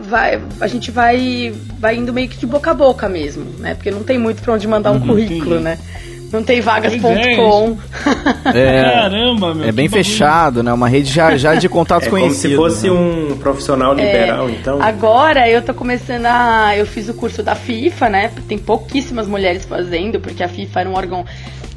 vai, 0.00 0.42
a 0.60 0.66
gente 0.66 0.90
vai, 0.90 1.54
vai 1.78 1.96
indo 1.96 2.12
meio 2.12 2.28
que 2.28 2.36
de 2.36 2.46
boca 2.46 2.72
a 2.72 2.74
boca 2.74 3.08
mesmo, 3.08 3.44
né? 3.60 3.74
Porque 3.74 3.92
não 3.92 4.02
tem 4.02 4.18
muito 4.18 4.42
pra 4.42 4.54
onde 4.54 4.66
mandar 4.66 4.90
um 4.90 5.00
currículo, 5.00 5.60
né? 5.60 5.78
Não 6.32 6.42
tem 6.42 6.60
vagas.com. 6.60 7.76
É, 8.52 8.82
Caramba, 8.82 9.54
meu. 9.54 9.68
é 9.68 9.72
bem 9.72 9.88
fechado, 9.88 10.62
né? 10.62 10.72
Uma 10.72 10.88
rede 10.88 11.10
já, 11.12 11.36
já 11.36 11.54
de 11.54 11.68
contatos 11.68 12.06
É 12.08 12.10
como 12.10 12.22
conhecidos. 12.22 12.50
se 12.50 12.56
fosse 12.56 12.90
né? 12.90 12.92
um 12.92 13.36
profissional 13.38 13.94
liberal, 13.94 14.50
então. 14.50 14.82
Agora 14.82 15.48
eu 15.48 15.62
tô 15.62 15.72
começando 15.72 16.26
a. 16.26 16.76
Eu 16.76 16.86
fiz 16.86 17.08
o 17.08 17.14
curso 17.14 17.42
da 17.42 17.54
FIFA, 17.54 18.08
né? 18.08 18.30
Tem 18.48 18.58
pouquíssimas 18.58 19.26
mulheres 19.28 19.64
fazendo, 19.64 20.20
porque 20.20 20.42
a 20.42 20.48
FIFA 20.48 20.80
era 20.80 20.88
um 20.90 20.94
órgão 20.94 21.24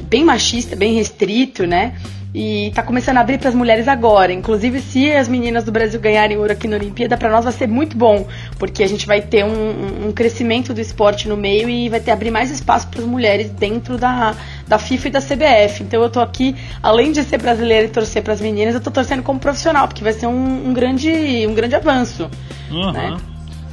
bem 0.02 0.24
machista, 0.26 0.76
bem 0.76 0.94
restrito, 0.96 1.66
né? 1.68 1.94
E 2.34 2.72
tá 2.76 2.84
começando 2.84 3.18
a 3.18 3.22
abrir 3.22 3.40
para 3.40 3.50
as 3.50 3.56
mulheres 3.56 3.88
agora. 3.88 4.32
Inclusive, 4.32 4.80
se 4.82 5.12
as 5.12 5.28
meninas 5.28 5.64
do 5.64 5.72
Brasil 5.72 6.00
ganharem 6.00 6.38
ouro 6.38 6.52
aqui 6.54 6.68
na 6.68 6.76
Olimpíada, 6.78 7.18
para 7.18 7.30
nós 7.32 7.44
vai 7.44 7.54
ser 7.54 7.68
muito 7.68 7.98
bom, 7.98 8.28
porque 8.60 8.84
a 8.84 8.88
gente 8.88 9.08
vai 9.08 9.20
ter 9.22 9.44
um, 9.44 10.08
um- 10.08 10.12
crescimento 10.12 10.72
do 10.74 10.80
esporte 10.80 11.28
no 11.28 11.36
meio 11.36 11.68
e 11.68 11.90
vai 11.90 12.00
ter 12.00 12.12
abrir 12.12 12.30
mais 12.30 12.52
espaço 12.52 12.88
para 12.88 13.02
as 13.02 13.08
mulheres 13.08 13.50
dentro 13.50 13.98
da, 13.98 14.36
da 14.68 14.78
FIFA 14.78 15.08
e 15.08 15.12
da 15.12 15.20
CBF. 15.22 15.82
Então 15.84 16.02
eu 16.04 16.10
tô 16.10 16.20
aqui, 16.20 16.56
além 16.84 17.12
de 17.12 17.24
ser 17.24 17.40
brasileira 17.42 17.86
e 17.88 17.90
torcer 17.90 18.22
para 18.22 18.34
as 18.34 18.42
meninas, 18.42 18.76
eu 18.76 18.82
tô 18.82 18.92
torcendo 18.92 19.24
como 19.24 19.40
profissional, 19.40 19.88
porque 19.88 20.04
vai 20.04 20.14
ser 20.14 20.28
um, 20.28 20.70
um 20.70 20.74
grande, 20.74 21.10
um 21.48 21.54
grande 21.56 21.76
avanço. 21.76 22.30
Aham. 22.72 22.92
né? 22.92 23.18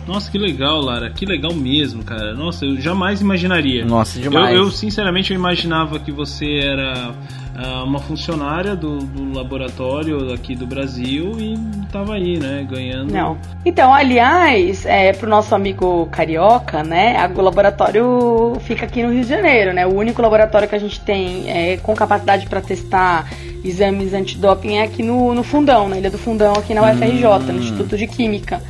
Nossa, 0.07 0.31
que 0.31 0.39
legal, 0.39 0.81
Lara. 0.81 1.11
Que 1.11 1.27
legal 1.27 1.53
mesmo, 1.53 2.05
cara. 2.05 2.33
Nossa, 2.35 2.65
eu 2.65 2.81
jamais 2.81 3.21
imaginaria. 3.21 3.85
Nossa, 3.85 4.21
demais. 4.21 4.55
Eu, 4.55 4.65
eu, 4.65 4.71
sinceramente, 4.71 5.33
eu 5.33 5.37
imaginava 5.39 5.99
que 5.99 6.13
você 6.13 6.61
era 6.63 7.13
ah, 7.57 7.83
uma 7.85 7.99
funcionária 7.99 8.77
do, 8.77 8.99
do 8.99 9.33
laboratório 9.37 10.33
aqui 10.33 10.55
do 10.55 10.67
Brasil 10.67 11.33
e 11.41 11.57
tava 11.91 12.15
aí, 12.15 12.39
né, 12.39 12.67
ganhando. 12.71 13.13
Não. 13.13 13.37
Então, 13.65 13.93
aliás, 13.93 14.87
é, 14.87 15.13
pro 15.13 15.29
nosso 15.29 15.55
amigo 15.55 16.07
carioca, 16.13 16.83
né? 16.85 17.17
a- 17.17 17.31
O 17.35 17.41
laboratório 17.43 18.57
fica 18.61 18.87
aqui 18.87 19.03
no 19.03 19.13
Rio 19.13 19.23
de 19.23 19.29
Janeiro, 19.29 19.73
né? 19.73 19.87
O 19.87 19.95
único 19.95 20.23
laboratório 20.23 20.69
que 20.69 20.75
a 20.75 20.79
gente 20.79 21.01
tem 21.01 21.51
é, 21.51 21.77
com 21.79 21.95
capacidade 21.95 22.47
para 22.47 22.61
testar 22.61 23.29
exames 23.65 24.15
antidoping 24.15 24.77
é 24.77 24.83
aqui 24.85 25.03
no, 25.03 25.35
no 25.35 25.43
Fundão, 25.43 25.89
na 25.89 25.99
Ilha 25.99 26.11
do 26.11 26.19
Fundão, 26.19 26.53
aqui 26.53 26.73
na 26.75 26.83
UFRJ, 26.83 27.53
no 27.53 27.59
Instituto 27.59 27.97
de 27.97 28.07
Química. 28.07 28.63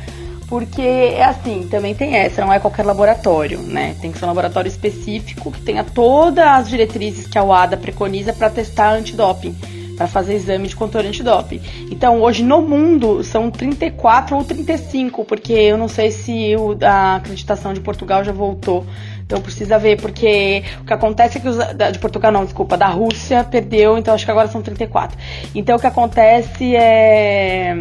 Porque 0.47 0.81
é 0.81 1.25
assim, 1.25 1.67
também 1.69 1.93
tem 1.93 2.15
essa, 2.15 2.45
não 2.45 2.53
é 2.53 2.59
qualquer 2.59 2.85
laboratório, 2.85 3.59
né? 3.59 3.95
Tem 4.01 4.11
que 4.11 4.17
ser 4.17 4.23
um 4.23 4.29
laboratório 4.29 4.69
específico 4.69 5.51
que 5.51 5.61
tenha 5.61 5.83
todas 5.83 6.45
as 6.45 6.69
diretrizes 6.69 7.27
que 7.27 7.37
a 7.37 7.43
UADA 7.43 7.75
preconiza 7.75 8.31
para 8.31 8.49
testar 8.49 8.93
antidoping, 8.93 9.53
para 9.97 10.07
fazer 10.07 10.35
exame 10.35 10.69
de 10.69 10.75
controle 10.75 11.09
antidoping. 11.09 11.59
Então, 11.91 12.21
hoje 12.21 12.43
no 12.43 12.61
mundo 12.61 13.25
são 13.25 13.51
34 13.51 14.37
ou 14.37 14.43
35, 14.45 15.25
porque 15.25 15.51
eu 15.51 15.77
não 15.77 15.89
sei 15.89 16.11
se 16.11 16.55
o, 16.55 16.77
a 16.81 17.17
acreditação 17.17 17.73
de 17.73 17.81
Portugal 17.81 18.23
já 18.23 18.31
voltou. 18.31 18.85
Então 19.25 19.41
precisa 19.41 19.77
ver, 19.77 19.99
porque 19.99 20.63
o 20.79 20.85
que 20.85 20.93
acontece 20.93 21.37
é 21.37 21.41
que 21.41 21.49
os, 21.49 21.57
de 21.91 21.99
Portugal 21.99 22.31
não, 22.31 22.45
desculpa, 22.45 22.77
da 22.77 22.87
Rússia 22.87 23.43
perdeu, 23.43 23.97
então 23.97 24.13
acho 24.13 24.23
que 24.23 24.31
agora 24.31 24.47
são 24.47 24.61
34. 24.61 25.17
Então 25.53 25.75
o 25.75 25.79
que 25.79 25.87
acontece 25.87 26.73
é 26.73 27.75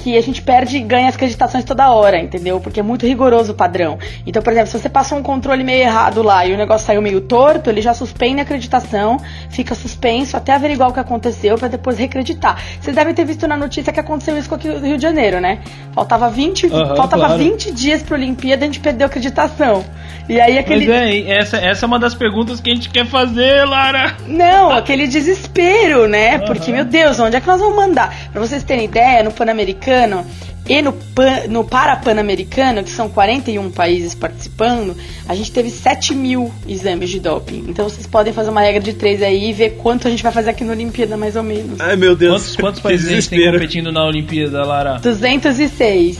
que 0.00 0.16
a 0.16 0.22
gente 0.22 0.40
perde 0.40 0.78
e 0.78 0.80
ganha 0.80 1.08
as 1.08 1.14
acreditações 1.14 1.62
toda 1.62 1.90
hora, 1.90 2.18
entendeu? 2.18 2.58
Porque 2.58 2.80
é 2.80 2.82
muito 2.82 3.06
rigoroso 3.06 3.52
o 3.52 3.54
padrão. 3.54 3.98
Então, 4.26 4.42
por 4.42 4.52
exemplo, 4.52 4.70
se 4.70 4.78
você 4.78 4.88
passou 4.88 5.18
um 5.18 5.22
controle 5.22 5.62
meio 5.62 5.82
errado 5.82 6.22
lá 6.22 6.44
e 6.46 6.54
o 6.54 6.56
negócio 6.56 6.86
saiu 6.86 7.02
meio 7.02 7.20
torto, 7.20 7.68
ele 7.68 7.82
já 7.82 7.92
suspende 7.92 8.40
a 8.40 8.42
acreditação, 8.42 9.18
fica 9.50 9.74
suspenso 9.74 10.36
até 10.36 10.54
averiguar 10.54 10.88
o 10.88 10.92
que 10.92 11.00
aconteceu 11.00 11.56
para 11.56 11.68
depois 11.68 11.98
reacreditar. 11.98 12.58
Vocês 12.80 12.96
devem 12.96 13.12
ter 13.12 13.26
visto 13.26 13.46
na 13.46 13.56
notícia 13.56 13.92
que 13.92 14.00
aconteceu 14.00 14.38
isso 14.38 14.48
com 14.48 14.54
aqui 14.54 14.68
no 14.68 14.86
Rio 14.86 14.96
de 14.96 15.02
Janeiro, 15.02 15.38
né? 15.38 15.58
Faltava 15.92 16.30
20, 16.30 16.66
Aham, 16.66 16.96
faltava 16.96 17.26
claro. 17.26 17.38
20 17.38 17.72
dias 17.72 18.02
pra 18.02 18.16
Olimpíada 18.16 18.62
e 18.62 18.64
a 18.64 18.66
gente 18.66 18.80
perdeu 18.80 19.06
a 19.06 19.08
acreditação. 19.08 19.84
E 20.28 20.40
aí 20.40 20.58
aquele 20.58 20.86
Mas 20.86 20.96
é, 20.96 21.38
essa, 21.38 21.56
essa 21.58 21.84
é 21.84 21.86
uma 21.86 21.98
das 21.98 22.14
perguntas 22.14 22.60
que 22.60 22.70
a 22.70 22.74
gente 22.74 22.88
quer 22.88 23.04
fazer, 23.04 23.66
Lara. 23.66 24.16
Não, 24.26 24.70
aquele 24.70 25.06
desespero, 25.08 26.08
né? 26.08 26.38
Porque, 26.38 26.72
meu 26.72 26.84
Deus, 26.84 27.18
onde 27.18 27.36
é 27.36 27.40
que 27.40 27.46
nós 27.46 27.60
vamos 27.60 27.76
mandar? 27.76 28.14
Pra 28.32 28.40
vocês 28.40 28.62
terem 28.62 28.84
ideia, 28.84 29.24
no 29.24 29.32
Pan-Americano 29.32 29.89
e 30.70 30.82
no, 30.82 30.92
Pan, 30.92 31.48
no 31.48 31.64
Para-Pan-Americano, 31.64 32.84
que 32.84 32.90
são 32.90 33.08
41 33.08 33.70
países 33.70 34.14
participando, 34.14 34.96
a 35.28 35.34
gente 35.34 35.50
teve 35.50 35.68
7 35.68 36.14
mil 36.14 36.52
exames 36.68 37.10
de 37.10 37.18
doping. 37.18 37.64
Então 37.66 37.88
vocês 37.88 38.06
podem 38.06 38.32
fazer 38.32 38.50
uma 38.50 38.60
regra 38.60 38.80
de 38.80 38.92
três 38.92 39.20
aí 39.20 39.50
e 39.50 39.52
ver 39.52 39.70
quanto 39.70 40.06
a 40.06 40.10
gente 40.10 40.22
vai 40.22 40.30
fazer 40.30 40.50
aqui 40.50 40.62
na 40.62 40.72
Olimpíada, 40.72 41.16
mais 41.16 41.34
ou 41.34 41.42
menos. 41.42 41.80
Ai 41.80 41.96
meu 41.96 42.14
Deus. 42.14 42.42
Quantos, 42.42 42.56
quantos 42.56 42.80
países 42.80 43.08
a 43.08 43.14
gente 43.14 43.28
tem 43.28 43.50
competindo 43.50 43.90
na 43.90 44.04
Olimpíada, 44.04 44.64
Lara? 44.64 45.00
206. 45.00 46.18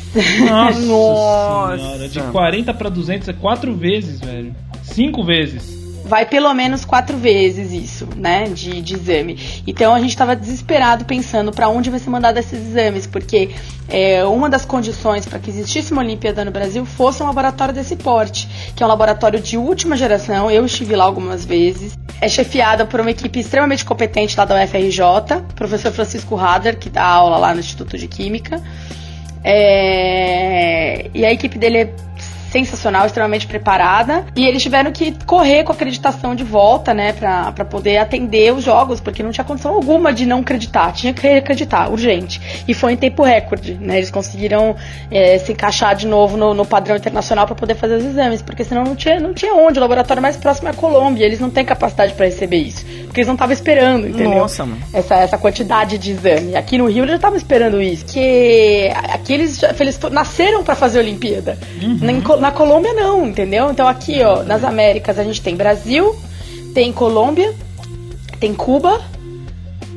Nossa, 0.48 0.78
Nossa. 0.82 1.76
senhora, 1.76 2.08
de 2.08 2.20
40 2.20 2.74
pra 2.74 2.88
200 2.88 3.28
é 3.28 3.32
quatro 3.32 3.72
vezes, 3.74 4.18
velho. 4.20 4.52
Cinco 4.82 5.24
vezes. 5.24 5.79
Vai 6.10 6.26
pelo 6.26 6.52
menos 6.52 6.84
quatro 6.84 7.16
vezes 7.16 7.70
isso, 7.72 8.08
né, 8.16 8.48
de, 8.48 8.82
de 8.82 8.94
exame. 8.94 9.62
Então 9.64 9.94
a 9.94 10.00
gente 10.00 10.10
estava 10.10 10.34
desesperado 10.34 11.04
pensando 11.04 11.52
para 11.52 11.68
onde 11.68 11.88
vai 11.88 12.00
ser 12.00 12.10
mandado 12.10 12.36
esses 12.36 12.66
exames, 12.66 13.06
porque 13.06 13.50
é, 13.88 14.24
uma 14.24 14.50
das 14.50 14.64
condições 14.64 15.24
para 15.24 15.38
que 15.38 15.48
existisse 15.48 15.92
uma 15.92 16.02
Olimpíada 16.02 16.44
no 16.44 16.50
Brasil 16.50 16.84
fosse 16.84 17.22
um 17.22 17.26
laboratório 17.26 17.72
desse 17.72 17.94
porte, 17.94 18.48
que 18.74 18.82
é 18.82 18.86
um 18.86 18.88
laboratório 18.88 19.38
de 19.38 19.56
última 19.56 19.96
geração. 19.96 20.50
Eu 20.50 20.66
estive 20.66 20.96
lá 20.96 21.04
algumas 21.04 21.44
vezes. 21.44 21.96
É 22.20 22.28
chefiada 22.28 22.84
por 22.84 22.98
uma 23.00 23.12
equipe 23.12 23.38
extremamente 23.38 23.84
competente 23.84 24.36
lá 24.36 24.44
da 24.44 24.62
UFRJ, 24.64 25.00
professor 25.54 25.92
Francisco 25.92 26.36
Hader, 26.36 26.76
que 26.76 26.90
dá 26.90 27.04
aula 27.04 27.36
lá 27.36 27.54
no 27.54 27.60
Instituto 27.60 27.96
de 27.96 28.08
Química. 28.08 28.60
É, 29.44 31.08
E 31.14 31.24
a 31.24 31.32
equipe 31.32 31.56
dele 31.56 31.78
é 31.78 32.09
sensacional, 32.50 33.06
extremamente 33.06 33.46
preparada. 33.46 34.24
E 34.36 34.46
eles 34.46 34.62
tiveram 34.62 34.90
que 34.92 35.14
correr 35.24 35.64
com 35.64 35.72
a 35.72 35.74
acreditação 35.74 36.34
de 36.34 36.44
volta, 36.44 36.92
né, 36.92 37.12
pra, 37.12 37.52
pra 37.52 37.64
poder 37.64 37.98
atender 37.98 38.52
os 38.52 38.64
jogos, 38.64 39.00
porque 39.00 39.22
não 39.22 39.30
tinha 39.30 39.44
condição 39.44 39.72
alguma 39.74 40.12
de 40.12 40.26
não 40.26 40.40
acreditar. 40.40 40.92
Tinha 40.92 41.12
que 41.12 41.26
acreditar, 41.26 41.90
urgente. 41.90 42.40
E 42.66 42.74
foi 42.74 42.92
em 42.92 42.96
tempo 42.96 43.22
recorde, 43.22 43.74
né? 43.80 43.96
Eles 43.98 44.10
conseguiram 44.10 44.74
é, 45.10 45.38
se 45.38 45.52
encaixar 45.52 45.94
de 45.94 46.06
novo 46.06 46.36
no, 46.36 46.52
no 46.54 46.64
padrão 46.66 46.96
internacional 46.96 47.46
para 47.46 47.54
poder 47.54 47.74
fazer 47.74 47.94
os 47.96 48.04
exames, 48.04 48.42
porque 48.42 48.64
senão 48.64 48.84
não 48.84 48.96
tinha, 48.96 49.20
não 49.20 49.32
tinha 49.34 49.54
onde. 49.54 49.78
O 49.78 49.82
laboratório 49.82 50.22
mais 50.22 50.36
próximo 50.36 50.68
é 50.68 50.70
a 50.70 50.74
Colômbia, 50.74 51.24
eles 51.24 51.40
não 51.40 51.50
têm 51.50 51.64
capacidade 51.64 52.12
para 52.14 52.26
receber 52.26 52.56
isso. 52.58 52.84
Porque 53.04 53.20
eles 53.20 53.26
não 53.26 53.34
estavam 53.34 53.52
esperando, 53.52 54.08
entendeu? 54.08 54.38
Nossa, 54.40 54.64
mano. 54.64 54.80
essa, 54.92 55.14
essa 55.16 55.38
quantidade 55.38 55.98
de 55.98 56.10
exame. 56.12 56.56
Aqui 56.56 56.78
no 56.78 56.86
Rio 56.86 57.00
eles 57.04 57.10
já 57.10 57.16
estavam 57.16 57.36
esperando 57.36 57.80
isso. 57.82 58.04
Que 58.06 58.90
aqui 59.12 59.32
eles, 59.32 59.60
nasceram 60.10 60.62
para 60.62 60.74
fazer 60.74 60.98
a 60.98 61.02
Olimpíada. 61.02 61.58
Na, 62.00 62.12
em 62.12 62.20
Co- 62.20 62.36
na 62.40 62.50
Colômbia 62.50 62.92
não, 62.92 63.26
entendeu? 63.26 63.70
Então 63.70 63.86
aqui, 63.86 64.22
ó, 64.22 64.42
nas 64.42 64.64
Américas 64.64 65.18
a 65.18 65.24
gente 65.24 65.42
tem 65.42 65.56
Brasil, 65.56 66.16
tem 66.74 66.92
Colômbia, 66.92 67.54
tem 68.38 68.54
Cuba, 68.54 69.00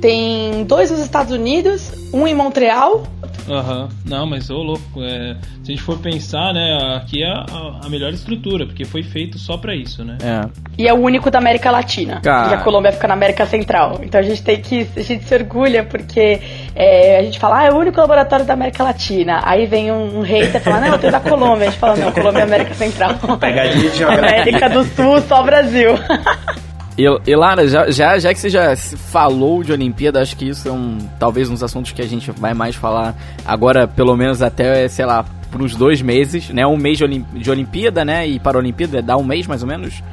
tem 0.02 0.64
dois 0.66 0.92
nos 0.92 1.00
Estados 1.00 1.32
Unidos, 1.32 1.92
um 2.14 2.28
em 2.28 2.36
Montreal. 2.36 3.04
Aham. 3.50 3.90
Não, 4.06 4.26
mas 4.26 4.50
ô 4.50 4.58
louco, 4.58 5.02
é, 5.02 5.36
se 5.64 5.72
a 5.72 5.76
gente 5.76 5.82
for 5.82 5.98
pensar, 6.00 6.54
né, 6.54 6.98
aqui 6.98 7.24
é 7.24 7.30
a, 7.30 7.86
a 7.86 7.90
melhor 7.90 8.14
estrutura, 8.14 8.66
porque 8.66 8.86
foi 8.86 9.04
feito 9.04 9.38
só 9.38 9.58
pra 9.58 9.76
isso, 9.76 10.04
né? 10.04 10.18
É. 10.22 10.50
E 10.78 10.88
é 10.88 10.94
o 10.94 10.98
único 10.98 11.30
da 11.30 11.40
América 11.40 11.70
Latina. 11.72 12.22
Cara. 12.22 12.52
E 12.52 12.54
a 12.56 12.58
Colômbia 12.58 12.92
fica 12.92 13.08
na 13.08 13.14
América 13.14 13.46
Central. 13.46 14.00
Então 14.04 14.20
a 14.20 14.24
gente 14.24 14.42
tem 14.44 14.62
que. 14.62 14.88
A 14.96 15.02
gente 15.02 15.26
se 15.26 15.36
orgulha 15.36 15.84
porque 15.84 16.42
é, 16.76 17.20
a 17.20 17.24
gente 17.24 17.40
fala, 17.40 17.60
ah, 17.60 17.66
é 17.66 17.72
o 17.72 17.78
único 17.78 18.00
laboratório 18.00 18.46
da 18.46 18.54
América 18.54 18.84
Latina. 18.84 19.42
Aí 19.44 19.66
vem 19.66 19.92
um, 19.92 20.20
um 20.20 20.22
hater 20.22 20.56
e 20.56 20.60
fala, 20.60 20.80
não, 20.80 20.88
eu 20.90 21.00
tenho 21.00 21.12
da 21.12 21.20
Colômbia. 21.20 21.68
A 21.68 21.72
gente 21.72 21.80
fala, 21.80 21.96
não, 21.96 22.12
Colômbia 22.12 22.40
é 22.40 22.44
América 22.44 22.74
Central. 22.74 23.16
Pegadinha 23.40 23.90
de. 23.90 24.04
América 24.24 24.70
do 24.70 24.84
Sul, 24.84 25.22
só 25.22 25.44
Brasil. 25.44 25.92
E, 26.98 27.04
e 27.26 27.36
Lara, 27.36 27.68
já, 27.68 27.90
já, 27.90 28.20
já 28.20 28.34
que 28.34 28.40
você 28.40 28.50
já 28.50 28.76
falou 28.76 29.64
de 29.64 29.72
Olimpíada, 29.72 30.22
acho 30.22 30.38
que 30.38 30.48
isso 30.48 30.68
é 30.68 30.72
um 30.72 30.98
talvez 31.20 31.50
um 31.50 31.54
dos 31.54 31.64
assuntos 31.64 31.92
que 31.92 32.02
a 32.02 32.08
gente 32.08 32.30
vai 32.32 32.54
mais 32.54 32.76
falar 32.76 33.16
agora, 33.46 33.88
pelo 33.88 34.16
menos 34.16 34.42
até, 34.42 34.88
sei 34.88 35.06
lá, 35.06 35.26
por 35.52 35.62
uns 35.62 35.76
dois 35.76 36.02
meses, 36.02 36.50
né? 36.50 36.66
Um 36.68 36.78
mês 36.78 36.98
de, 37.00 37.04
Olim- 37.04 37.26
de 37.34 37.50
Olimpíada, 37.50 38.06
né? 38.06 38.28
E 38.28 38.40
para 38.40 38.58
Olimpíada, 38.60 39.02
dá 39.02 39.18
um 39.18 39.24
mês 39.24 39.48
mais 39.48 39.62
ou 39.64 39.68
menos? 39.68 40.04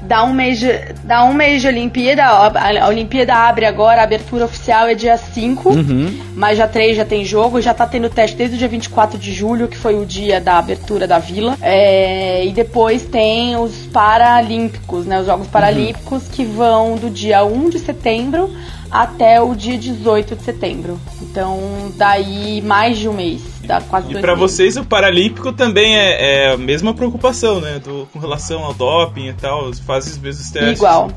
Dá 0.00 0.22
um 0.24 0.32
mês 0.32 0.60
de, 0.60 0.72
dá 1.04 1.24
um 1.24 1.32
mês 1.32 1.60
de 1.60 1.68
Olimpíada. 1.68 2.24
A, 2.24 2.86
Olimpíada 2.88 3.34
abre 3.34 3.66
agora, 3.66 4.00
a 4.00 4.04
abertura 4.04 4.44
oficial 4.44 4.86
é 4.86 4.94
dia 4.94 5.16
5. 5.16 5.68
Uhum. 5.68 6.20
Mas 6.34 6.56
já 6.56 6.68
3 6.68 6.96
já 6.96 7.04
tem 7.04 7.24
jogo, 7.24 7.60
já 7.60 7.74
tá 7.74 7.86
tendo 7.86 8.08
teste 8.08 8.36
desde 8.36 8.56
o 8.56 8.58
dia 8.58 8.68
24 8.68 9.18
de 9.18 9.32
julho, 9.32 9.66
que 9.66 9.76
foi 9.76 9.94
o 10.00 10.06
dia 10.06 10.40
da 10.40 10.58
abertura 10.58 11.06
da 11.06 11.18
vila. 11.18 11.56
É, 11.60 12.46
e 12.46 12.52
depois 12.52 13.02
tem 13.02 13.56
os 13.56 13.86
Paralímpicos, 13.86 15.04
né? 15.04 15.20
Os 15.20 15.26
Jogos 15.26 15.48
Paralímpicos 15.48 16.28
que 16.28 16.44
vão 16.44 16.96
do 16.96 17.10
dia 17.10 17.44
1 17.44 17.70
de 17.70 17.78
setembro 17.78 18.50
até 18.90 19.40
o 19.40 19.54
dia 19.54 19.76
18 19.78 20.36
de 20.36 20.42
setembro. 20.42 20.98
Então, 21.22 21.58
daí 21.96 22.60
mais 22.62 22.98
de 22.98 23.08
um 23.08 23.12
mês. 23.12 23.42
Dá 23.64 23.80
quase 23.80 24.10
E 24.10 24.14
meses. 24.14 24.38
vocês 24.38 24.76
o 24.76 24.84
Paralímpico 24.84 25.52
também 25.52 25.96
é, 25.96 26.46
é 26.46 26.52
a 26.52 26.56
mesma 26.56 26.94
preocupação, 26.94 27.60
né? 27.60 27.78
Do, 27.78 28.08
com 28.12 28.18
relação 28.18 28.64
ao 28.64 28.72
doping 28.72 29.28
e 29.28 29.32
tal, 29.34 29.72
fazem 29.74 30.12
os 30.12 30.18
mesmos 30.18 30.50
testes. 30.50 30.78
Igual. 30.78 31.10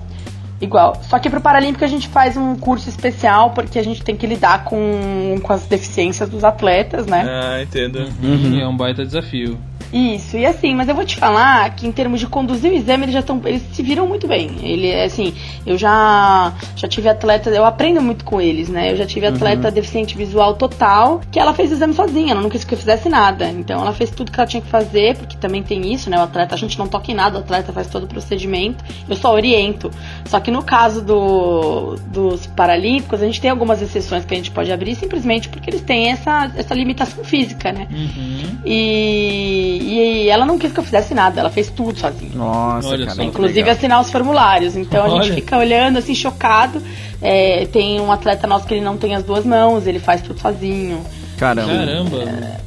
Igual. 0.60 1.02
Só 1.10 1.18
que 1.18 1.30
pro 1.30 1.42
Paralímpico 1.42 1.84
a 1.84 1.88
gente 1.88 2.08
faz 2.08 2.38
um 2.38 2.56
curso 2.56 2.88
especial 2.88 3.50
porque 3.50 3.80
a 3.80 3.84
gente 3.84 4.04
tem 4.04 4.16
que 4.16 4.28
lidar 4.28 4.64
com, 4.66 5.40
com 5.42 5.54
as 5.54 5.66
deficiências 5.66 6.30
dos 6.30 6.44
atletas, 6.44 7.08
né? 7.08 7.26
Ah, 7.28 7.62
entendo. 7.64 8.08
Uhum. 8.22 8.60
É 8.60 8.68
um 8.68 8.78
baita 8.78 9.04
desafio. 9.04 9.58
Isso, 9.94 10.38
e 10.38 10.46
assim, 10.46 10.74
mas 10.74 10.88
eu 10.88 10.96
vou 10.96 11.06
te 11.06 11.18
falar 11.18 11.70
que 11.76 11.86
em 11.86 11.92
termos 11.92 12.20
de 12.20 12.28
conduzir 12.28 12.72
o 12.72 12.76
exame, 12.76 13.04
eles 13.04 13.14
já 13.14 13.20
estão. 13.20 13.42
Eles 13.44 13.62
se 13.74 13.84
viram 13.84 14.08
muito 14.08 14.28
bem. 14.28 14.58
Ele 14.62 14.94
assim, 15.02 15.34
eu 15.66 15.78
já 15.78 16.54
já 16.76 16.88
tive 16.88 17.10
atleta, 17.10 17.50
eu 17.50 17.66
aprendo 17.66 18.02
muito 18.02 18.24
com 18.24 18.40
eles, 18.40 18.70
né? 18.70 18.92
Eu 18.92 18.98
já 18.98 19.06
tive 19.06 19.26
atleta 19.28 19.70
deficiente 19.70 20.18
visual 20.18 20.56
total, 20.56 21.22
que 21.32 21.40
ela 21.40 21.54
fez 21.54 21.72
o 21.72 21.74
exame 21.74 21.94
sozinha, 21.94 22.32
ela 22.32 22.42
não 22.42 22.50
quis 22.50 22.64
que 22.64 22.74
eu 22.74 22.78
fizesse 22.78 23.10
nada. 23.10 23.50
Então 23.50 23.82
ela 23.82 23.94
fez 23.94 24.12
tudo 24.12 24.32
que 24.32 24.40
ela 24.40 24.48
tinha 24.48 24.62
que 24.62 24.70
fazer, 24.70 25.18
porque 25.18 25.36
também 25.38 25.62
tem 25.62 25.94
isso, 25.94 26.10
né? 26.10 26.18
O 26.18 26.24
atleta, 26.24 26.56
a 26.56 26.58
gente 26.58 26.80
não 26.80 26.88
toca 26.88 27.12
em 27.12 27.16
nada, 27.16 27.38
o 27.38 27.42
atleta 27.42 27.74
faz 27.74 27.88
todo 27.88 28.04
o 28.04 28.08
procedimento, 28.08 28.84
eu 29.10 29.16
só 29.16 29.34
oriento. 29.34 29.92
Só 30.26 30.40
que 30.40 30.52
no 30.52 30.64
caso 30.64 31.02
do, 31.02 31.96
dos 32.08 32.48
Paralímpicos, 32.48 33.22
a 33.22 33.26
gente 33.26 33.42
tem 33.42 33.50
algumas 33.50 33.82
exceções 33.82 34.24
que 34.24 34.34
a 34.34 34.38
gente 34.38 34.52
pode 34.52 34.72
abrir 34.72 34.96
simplesmente 34.96 35.50
porque 35.50 35.70
eles 35.70 35.82
têm 35.82 36.12
essa, 36.12 36.52
essa 36.56 36.74
limitação 36.74 37.24
física, 37.24 37.72
né? 37.72 37.88
Uhum. 37.92 38.58
E, 38.66 39.81
e 39.82 40.30
ela 40.30 40.46
não 40.46 40.58
quis 40.58 40.72
que 40.72 40.80
eu 40.80 40.84
fizesse 40.84 41.13
nada, 41.13 41.39
ela 41.39 41.50
fez 41.50 41.70
tudo 41.70 41.98
sozinha. 42.00 42.32
Nossa, 42.36 42.88
Olha 42.89 43.06
cara. 43.08 43.24
Inclusive 43.24 43.60
legal. 43.60 43.74
assinar 43.76 44.02
os 44.02 44.12
formulários. 44.12 44.76
Então 44.76 45.04
a 45.06 45.10
gente 45.10 45.26
Olha. 45.26 45.34
fica 45.36 45.58
olhando 45.58 45.98
assim, 45.98 46.15
chocado. 46.15 46.82
É, 47.22 47.65
tem 47.72 48.00
um 48.00 48.12
atleta 48.12 48.48
nosso 48.48 48.65
que 48.65 48.74
ele 48.74 48.82
não 48.84 48.98
tem 48.98 49.13
as 49.15 49.24
duas 49.24 49.46
mãos, 49.46 49.86
ele 49.88 50.00
faz 50.00 50.22
tudo 50.22 50.39
sozinho. 50.39 51.02
Caramba. 51.38 51.67
Caramba. 51.74 52.62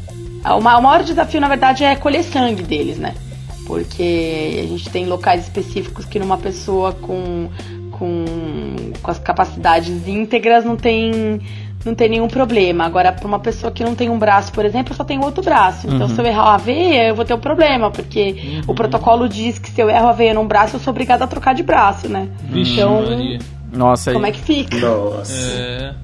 O 0.56 0.60
ma- 0.60 0.76
o 0.76 0.82
maior 0.82 1.02
desafio, 1.02 1.40
na 1.40 1.48
verdade, 1.48 1.84
é 1.84 1.96
colher 1.96 2.22
sangue 2.22 2.62
deles, 2.62 2.98
né? 2.98 3.14
Porque 3.66 4.60
a 4.62 4.66
gente 4.66 4.90
tem 4.90 5.06
locais 5.06 5.42
específicos 5.44 6.04
que 6.04 6.18
numa 6.18 6.36
pessoa 6.36 6.92
com, 6.92 7.48
com, 7.90 8.24
com 9.02 9.10
as 9.10 9.18
capacidades 9.18 10.06
íntegras 10.06 10.64
não 10.64 10.76
tem, 10.76 11.40
não 11.84 11.94
tem 11.94 12.08
nenhum 12.08 12.28
problema. 12.28 12.84
Agora, 12.84 13.12
para 13.12 13.26
uma 13.26 13.38
pessoa 13.38 13.70
que 13.70 13.84
não 13.84 13.94
tem 13.94 14.08
um 14.08 14.18
braço, 14.18 14.52
por 14.52 14.64
exemplo, 14.64 14.92
eu 14.92 14.96
só 14.96 15.04
tem 15.04 15.18
outro 15.22 15.42
braço. 15.42 15.86
Então, 15.86 16.08
se 16.08 16.20
eu 16.20 16.24
errar 16.24 16.54
a 16.54 16.56
veia, 16.56 17.08
eu 17.08 17.14
vou 17.14 17.24
ter 17.24 17.34
um 17.34 17.40
problema, 17.40 17.90
porque 17.90 18.60
o 18.66 18.74
protocolo 18.74 19.28
diz 19.28 19.58
que 19.58 19.70
se 19.70 19.80
eu 19.80 19.90
erro 19.90 20.08
a 20.08 20.12
veia 20.12 20.34
num 20.34 20.46
braço, 20.46 20.76
eu 20.76 20.80
sou 20.80 20.90
obrigada 20.90 21.24
a 21.24 21.26
trocar 21.26 21.54
de 21.54 21.62
braço, 21.62 22.08
né? 22.08 22.28
Vixe, 22.44 22.74
então, 22.74 23.02
Maria. 23.02 23.38
Nossa, 23.72 24.12
como 24.12 24.26
é 24.26 24.30
que 24.30 24.40
fica? 24.40 24.78
Nossa. 24.78 25.32
É. 25.32 25.94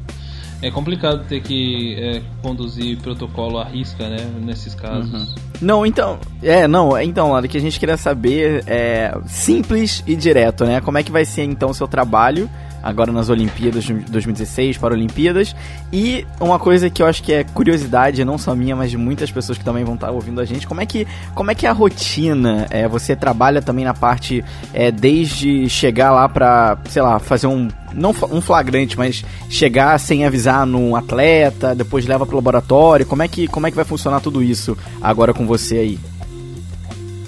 É 0.63 0.71
complicado 0.71 1.25
ter 1.27 1.41
que 1.41 1.97
é, 1.99 2.21
conduzir 2.43 2.99
protocolo 2.99 3.59
à 3.59 3.65
risca, 3.65 4.11
né? 4.11 4.19
Nesses 4.43 4.75
casos. 4.75 5.11
Uhum. 5.11 5.35
Não, 5.61 5.87
então. 5.87 6.19
É, 6.43 6.69
não, 6.69 6.99
então, 7.01 7.33
Lara, 7.33 7.49
que 7.49 7.57
a 7.57 7.61
gente 7.61 7.81
queria 7.81 7.97
saber 7.97 8.63
é 8.67 9.17
simples 9.25 10.05
e 10.07 10.15
direto, 10.15 10.67
né? 10.67 10.83
Como 10.83 10.99
é 10.99 11.03
que 11.03 11.11
vai 11.11 11.25
ser 11.25 11.45
então 11.45 11.71
o 11.71 11.75
seu 11.75 11.89
trabalho 11.89 12.49
agora 12.83 13.13
nas 13.13 13.29
Olimpíadas 13.29 13.85
de 13.85 13.95
2016, 13.95 14.79
para 14.79 14.95
Olimpíadas. 14.95 15.55
E 15.93 16.27
uma 16.41 16.59
coisa 16.59 16.89
que 16.91 17.03
eu 17.03 17.07
acho 17.07 17.23
que 17.23 17.33
é 17.33 17.45
curiosidade, 17.45 18.25
não 18.25 18.39
só 18.39 18.55
minha, 18.55 18.75
mas 18.77 18.91
de 18.91 18.97
muitas 18.97 19.31
pessoas 19.31 19.59
que 19.59 19.65
também 19.65 19.85
vão 19.85 19.95
estar 19.95 20.11
ouvindo 20.11 20.41
a 20.41 20.45
gente, 20.45 20.67
como 20.67 20.81
é 20.81 20.87
que, 20.87 21.07
como 21.35 21.51
é, 21.51 21.55
que 21.55 21.67
é 21.67 21.71
a 21.71 21.73
rotina? 21.73 22.67
É, 22.71 22.89
você 22.89 23.15
trabalha 23.15 23.61
também 23.61 23.85
na 23.85 23.95
parte 23.95 24.45
é, 24.73 24.91
desde 24.91 25.69
chegar 25.69 26.11
lá 26.11 26.29
para, 26.29 26.79
sei 26.89 27.03
lá, 27.03 27.19
fazer 27.19 27.47
um 27.47 27.69
não 27.93 28.15
um 28.31 28.41
flagrante, 28.41 28.97
mas 28.97 29.25
chegar 29.49 29.99
sem 29.99 30.25
avisar 30.25 30.65
num 30.65 30.95
atleta, 30.95 31.75
depois 31.75 32.07
leva 32.07 32.25
pro 32.25 32.37
laboratório. 32.37 33.05
Como 33.05 33.23
é 33.23 33.29
que 33.29 33.49
como 33.49 33.67
é 33.67 33.71
que 33.71 33.77
vai 33.77 33.85
funcionar 33.85 34.21
tudo 34.21 34.43
isso 34.43 34.77
agora 35.03 35.35
com 35.35 35.47
você 35.47 35.79
aí? 35.79 35.99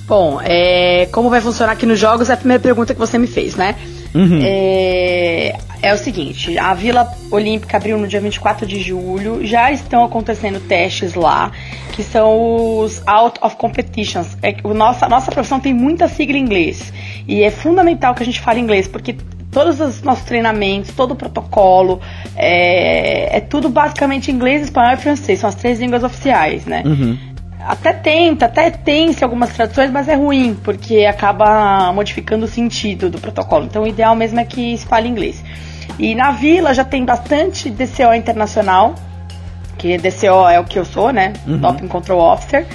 Bom, 0.07 0.41
é, 0.43 1.09
como 1.13 1.31
vai 1.31 1.41
funcionar 1.41 1.73
aqui 1.73 1.87
nos 1.87 1.99
jogos 1.99 2.29
é 2.29 2.35
a 2.35 2.37
primeira 2.37 2.63
pergunta 2.63 2.93
que 2.93 3.01
você 3.01 3.19
me 3.19 3.27
fez, 3.27 3.57
né? 3.57 3.77
Uhum. 4.15 4.41
É, 4.43 5.57
é 5.81 5.93
o 5.93 5.97
seguinte, 5.97 6.59
a 6.59 6.75
Vila 6.75 7.13
Olímpica 7.31 7.77
abriu 7.77 7.99
no 7.99 8.07
dia 8.07 8.21
24 8.21 8.67
de 8.67 8.81
julho, 8.81 9.45
já 9.45 9.73
estão 9.73 10.05
acontecendo 10.05 10.61
testes 10.61 11.15
lá, 11.15 11.51
que 11.93 12.03
são 12.03 12.79
os 12.79 13.03
Out 13.07 13.39
of 13.43 13.57
Competitions. 13.57 14.37
É, 14.43 14.55
o 14.63 14.75
nossa, 14.75 15.07
a 15.07 15.09
nossa 15.09 15.31
profissão 15.31 15.59
tem 15.59 15.75
muita 15.75 16.09
sigla 16.09 16.37
em 16.37 16.43
inglês, 16.43 16.93
e 17.27 17.43
é 17.43 17.51
fundamental 17.51 18.15
que 18.15 18.23
a 18.23 18.27
gente 18.27 18.41
fale 18.41 18.61
inglês, 18.61 18.87
porque 18.87 19.17
todos 19.51 19.81
os 19.81 20.03
nossos 20.03 20.25
treinamentos, 20.25 20.93
todo 20.95 21.13
o 21.13 21.17
protocolo, 21.17 22.01
é, 22.37 23.37
é 23.37 23.41
tudo 23.41 23.69
basicamente 23.69 24.31
inglês, 24.31 24.63
espanhol 24.63 24.95
e 24.95 24.97
francês, 24.97 25.41
são 25.41 25.49
as 25.49 25.55
três 25.55 25.81
línguas 25.81 26.05
oficiais, 26.05 26.65
né? 26.65 26.83
Uhum 26.87 27.32
até 27.67 27.93
tenta, 27.93 28.47
até 28.47 28.71
tem-se 28.71 29.23
algumas 29.23 29.51
traduções, 29.51 29.91
mas 29.91 30.09
é 30.09 30.15
ruim, 30.15 30.55
porque 30.63 31.05
acaba 31.05 31.93
modificando 31.93 32.45
o 32.45 32.49
sentido 32.49 33.09
do 33.11 33.19
protocolo. 33.19 33.65
Então 33.65 33.83
o 33.83 33.87
ideal 33.87 34.15
mesmo 34.15 34.41
é 34.41 34.45
que 34.45 34.77
se 34.77 34.87
fale 34.87 35.09
inglês. 35.09 35.43
E 35.99 36.15
na 36.15 36.31
vila 36.31 36.75
já 36.75 36.85
tem 36.85 37.05
bastante 37.05 37.71
DCO 37.71 38.15
internacional, 38.15 38.95
que 39.79 39.99
DCO 39.99 40.49
é 40.49 40.59
o 40.59 40.65
que 40.65 40.79
eu 40.79 40.85
sou, 40.85 41.13
né? 41.13 41.33
Uhum. 41.47 41.59
Doping 41.59 41.89
Control 41.89 42.21
Officer. 42.21 42.67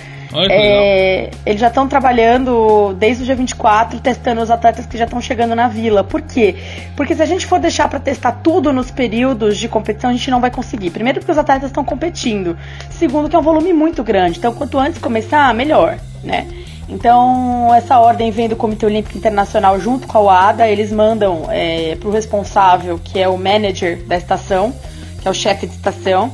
É, 0.49 1.29
eles 1.45 1.59
já 1.59 1.67
estão 1.67 1.87
trabalhando 1.87 2.93
desde 2.93 3.23
o 3.23 3.25
dia 3.25 3.35
24, 3.35 3.99
testando 3.99 4.41
os 4.41 4.51
atletas 4.51 4.85
que 4.85 4.97
já 4.97 5.05
estão 5.05 5.21
chegando 5.21 5.55
na 5.55 5.67
vila. 5.67 6.03
Por 6.03 6.21
quê? 6.21 6.55
Porque 6.95 7.15
se 7.15 7.21
a 7.21 7.25
gente 7.25 7.45
for 7.45 7.59
deixar 7.59 7.87
para 7.87 7.99
testar 7.99 8.33
tudo 8.43 8.73
nos 8.73 8.91
períodos 8.91 9.57
de 9.57 9.67
competição, 9.67 10.09
a 10.09 10.13
gente 10.13 10.29
não 10.29 10.41
vai 10.41 10.51
conseguir. 10.51 10.89
Primeiro, 10.89 11.19
porque 11.19 11.31
os 11.31 11.37
atletas 11.37 11.69
estão 11.69 11.83
competindo. 11.83 12.57
Segundo, 12.89 13.29
que 13.29 13.35
é 13.35 13.39
um 13.39 13.43
volume 13.43 13.71
muito 13.71 14.03
grande. 14.03 14.39
Então, 14.39 14.53
quanto 14.53 14.77
antes 14.77 14.99
começar, 14.99 15.53
melhor, 15.53 15.97
né? 16.23 16.47
Então, 16.89 17.73
essa 17.75 17.99
ordem 17.99 18.31
vem 18.31 18.47
do 18.47 18.55
Comitê 18.55 18.85
Olímpico 18.85 19.17
Internacional 19.17 19.79
junto 19.79 20.07
com 20.07 20.17
a 20.17 20.21
UADA. 20.21 20.67
Eles 20.67 20.91
mandam 20.91 21.45
é, 21.49 21.95
para 21.95 22.07
o 22.07 22.11
responsável, 22.11 22.99
que 23.03 23.19
é 23.19 23.27
o 23.27 23.37
manager 23.37 24.05
da 24.05 24.15
estação, 24.15 24.73
que 25.21 25.27
é 25.27 25.31
o 25.31 25.33
chefe 25.33 25.67
de 25.67 25.73
estação 25.73 26.31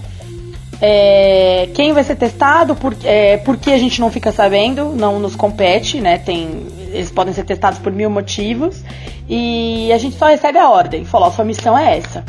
é, 0.85 1.69
quem 1.73 1.93
vai 1.93 2.03
ser 2.03 2.17
testado, 2.17 2.75
por, 2.75 2.93
é, 3.05 3.37
por 3.37 3.55
que 3.55 3.71
a 3.71 3.77
gente 3.77 4.01
não 4.01 4.11
fica 4.11 4.33
sabendo, 4.33 4.89
não 4.89 5.17
nos 5.17 5.33
compete, 5.33 6.01
né? 6.01 6.17
Tem, 6.17 6.67
eles 6.91 7.09
podem 7.09 7.33
ser 7.33 7.45
testados 7.45 7.79
por 7.79 7.89
mil 7.89 8.09
motivos. 8.09 8.83
E 9.29 9.89
a 9.93 9.97
gente 9.97 10.17
só 10.17 10.27
recebe 10.27 10.57
a 10.57 10.69
ordem, 10.69 11.05
falou, 11.05 11.31
sua 11.31 11.45
missão 11.45 11.77
é 11.77 11.97
essa. 11.97 12.25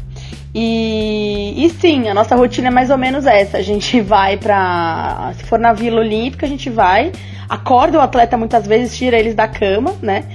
E, 0.55 1.67
e 1.67 1.69
sim, 1.81 2.09
a 2.09 2.15
nossa 2.15 2.37
rotina 2.37 2.69
é 2.69 2.71
mais 2.71 2.91
ou 2.91 2.97
menos 2.97 3.27
essa. 3.27 3.59
A 3.59 3.63
gente 3.63 3.99
vai 4.01 4.37
pra. 4.37 5.33
Se 5.37 5.43
for 5.43 5.59
na 5.59 5.73
Vila 5.73 5.99
Olímpica, 5.99 6.47
a 6.47 6.49
gente 6.49 6.71
vai, 6.71 7.11
acorda 7.49 7.99
o 7.99 8.01
atleta 8.01 8.37
muitas 8.37 8.69
vezes, 8.69 8.97
tira 8.97 9.19
eles 9.19 9.35
da 9.35 9.49
cama, 9.49 9.95
né? 10.01 10.27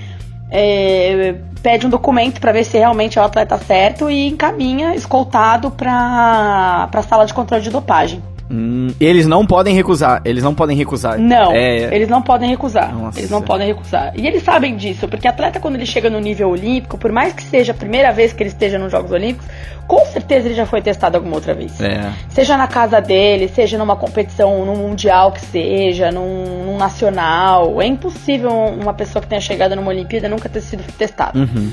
É, 0.52 1.36
pede 1.62 1.86
um 1.86 1.90
documento 1.90 2.40
para 2.42 2.52
ver 2.52 2.64
se 2.64 2.78
realmente 2.78 3.20
é 3.20 3.22
o 3.22 3.26
atleta 3.26 3.58
certo 3.58 4.10
e 4.10 4.28
encaminha 4.28 4.96
escoltado 4.96 5.70
para 5.72 6.90
a 6.92 7.04
sala 7.04 7.26
de 7.26 7.34
controle 7.34 7.64
de 7.64 7.70
dopagem. 7.70 8.22
Hum, 8.52 8.88
eles 9.00 9.28
não 9.28 9.46
podem 9.46 9.76
recusar, 9.76 10.22
eles 10.26 10.44
não 10.44 10.56
podem 10.56 10.76
recusar. 10.76 11.20
Não, 11.20 11.52
é... 11.52 11.94
eles 11.96 12.10
não 12.10 12.22
podem 12.22 12.50
recusar. 12.50 12.92
Nossa. 12.92 13.20
Eles 13.20 13.30
não 13.30 13.44
podem 13.44 13.68
recusar. 13.68 14.12
E 14.16 14.26
eles 14.26 14.42
sabem 14.42 14.76
disso, 14.76 15.08
porque 15.08 15.28
atleta 15.28 15.60
quando 15.60 15.76
ele 15.76 15.86
chega 15.86 16.10
no 16.10 16.20
nível 16.20 16.50
olímpico, 16.50 16.98
por 16.98 17.12
mais 17.12 17.32
que 17.32 17.44
seja 17.44 17.74
a 17.74 17.76
primeira 17.76 18.12
vez 18.12 18.34
que 18.34 18.42
ele 18.42 18.50
esteja 18.50 18.80
nos 18.80 18.92
Jogos 18.92 19.12
Olímpicos, 19.12 19.48
com 19.88 20.04
certeza 20.06 20.48
ele 20.48 20.56
já 20.56 20.66
foi 20.66 20.82
testado 20.82 21.18
alguma 21.18 21.36
outra 21.36 21.54
vez. 21.54 21.80
É. 21.80 22.12
Seja 22.30 22.58
na 22.58 22.68
casa 22.68 23.00
dele, 23.00 23.48
seja 23.48 23.78
numa 23.78 23.96
competição, 23.96 24.66
num 24.66 24.76
mundial 24.78 25.32
que 25.32 25.42
seja, 25.42 26.12
num, 26.12 26.66
num 26.66 26.78
nacional. 26.78 27.80
É 27.80 27.86
impossível 27.86 28.50
uma 28.50 28.94
pessoa 28.94 29.22
que 29.22 29.28
tenha 29.28 29.42
chegado 29.42 29.76
numa 29.76 29.90
Olimpíada 29.90 30.28
nunca 30.28 30.50
ter 30.50 30.62
sido 30.62 30.84
testada. 30.94 31.38
Uhum. 31.38 31.72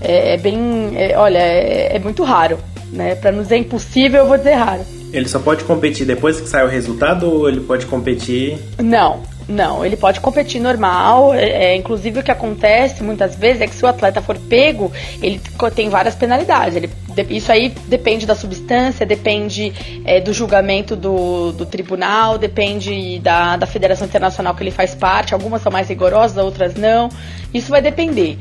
É, 0.00 0.34
é, 0.34 0.36
bem, 0.36 0.92
é, 0.94 1.16
olha, 1.16 1.38
é, 1.38 1.96
é 1.96 1.98
muito 1.98 2.22
raro, 2.22 2.58
né? 2.92 3.14
Para 3.14 3.32
não 3.32 3.42
dizer 3.42 3.56
impossível, 3.56 4.20
eu 4.20 4.28
vou 4.28 4.36
dizer 4.36 4.54
raro. 4.54 4.97
Ele 5.12 5.28
só 5.28 5.38
pode 5.38 5.64
competir 5.64 6.06
depois 6.06 6.40
que 6.40 6.48
sai 6.48 6.64
o 6.64 6.68
resultado 6.68 7.30
ou 7.30 7.48
ele 7.48 7.60
pode 7.60 7.86
competir? 7.86 8.58
Não, 8.78 9.22
não, 9.48 9.82
ele 9.84 9.96
pode 9.96 10.20
competir 10.20 10.60
normal. 10.60 11.32
É, 11.32 11.72
é, 11.72 11.76
inclusive 11.76 12.20
o 12.20 12.22
que 12.22 12.30
acontece 12.30 13.02
muitas 13.02 13.34
vezes 13.34 13.62
é 13.62 13.66
que 13.66 13.74
se 13.74 13.82
o 13.82 13.88
atleta 13.88 14.20
for 14.20 14.38
pego, 14.38 14.92
ele 15.22 15.40
tem 15.74 15.88
várias 15.88 16.14
penalidades. 16.14 16.76
Ele, 16.76 16.90
isso 17.30 17.50
aí 17.50 17.70
depende 17.86 18.26
da 18.26 18.34
substância, 18.34 19.06
depende 19.06 19.72
é, 20.04 20.20
do 20.20 20.34
julgamento 20.34 20.94
do, 20.94 21.52
do 21.52 21.64
tribunal, 21.64 22.36
depende 22.36 23.18
da, 23.20 23.56
da 23.56 23.66
federação 23.66 24.06
internacional 24.06 24.54
que 24.54 24.62
ele 24.62 24.70
faz 24.70 24.94
parte. 24.94 25.32
Algumas 25.32 25.62
são 25.62 25.72
mais 25.72 25.88
rigorosas, 25.88 26.36
outras 26.36 26.74
não. 26.74 27.08
Isso 27.52 27.70
vai 27.70 27.80
depender. 27.80 28.38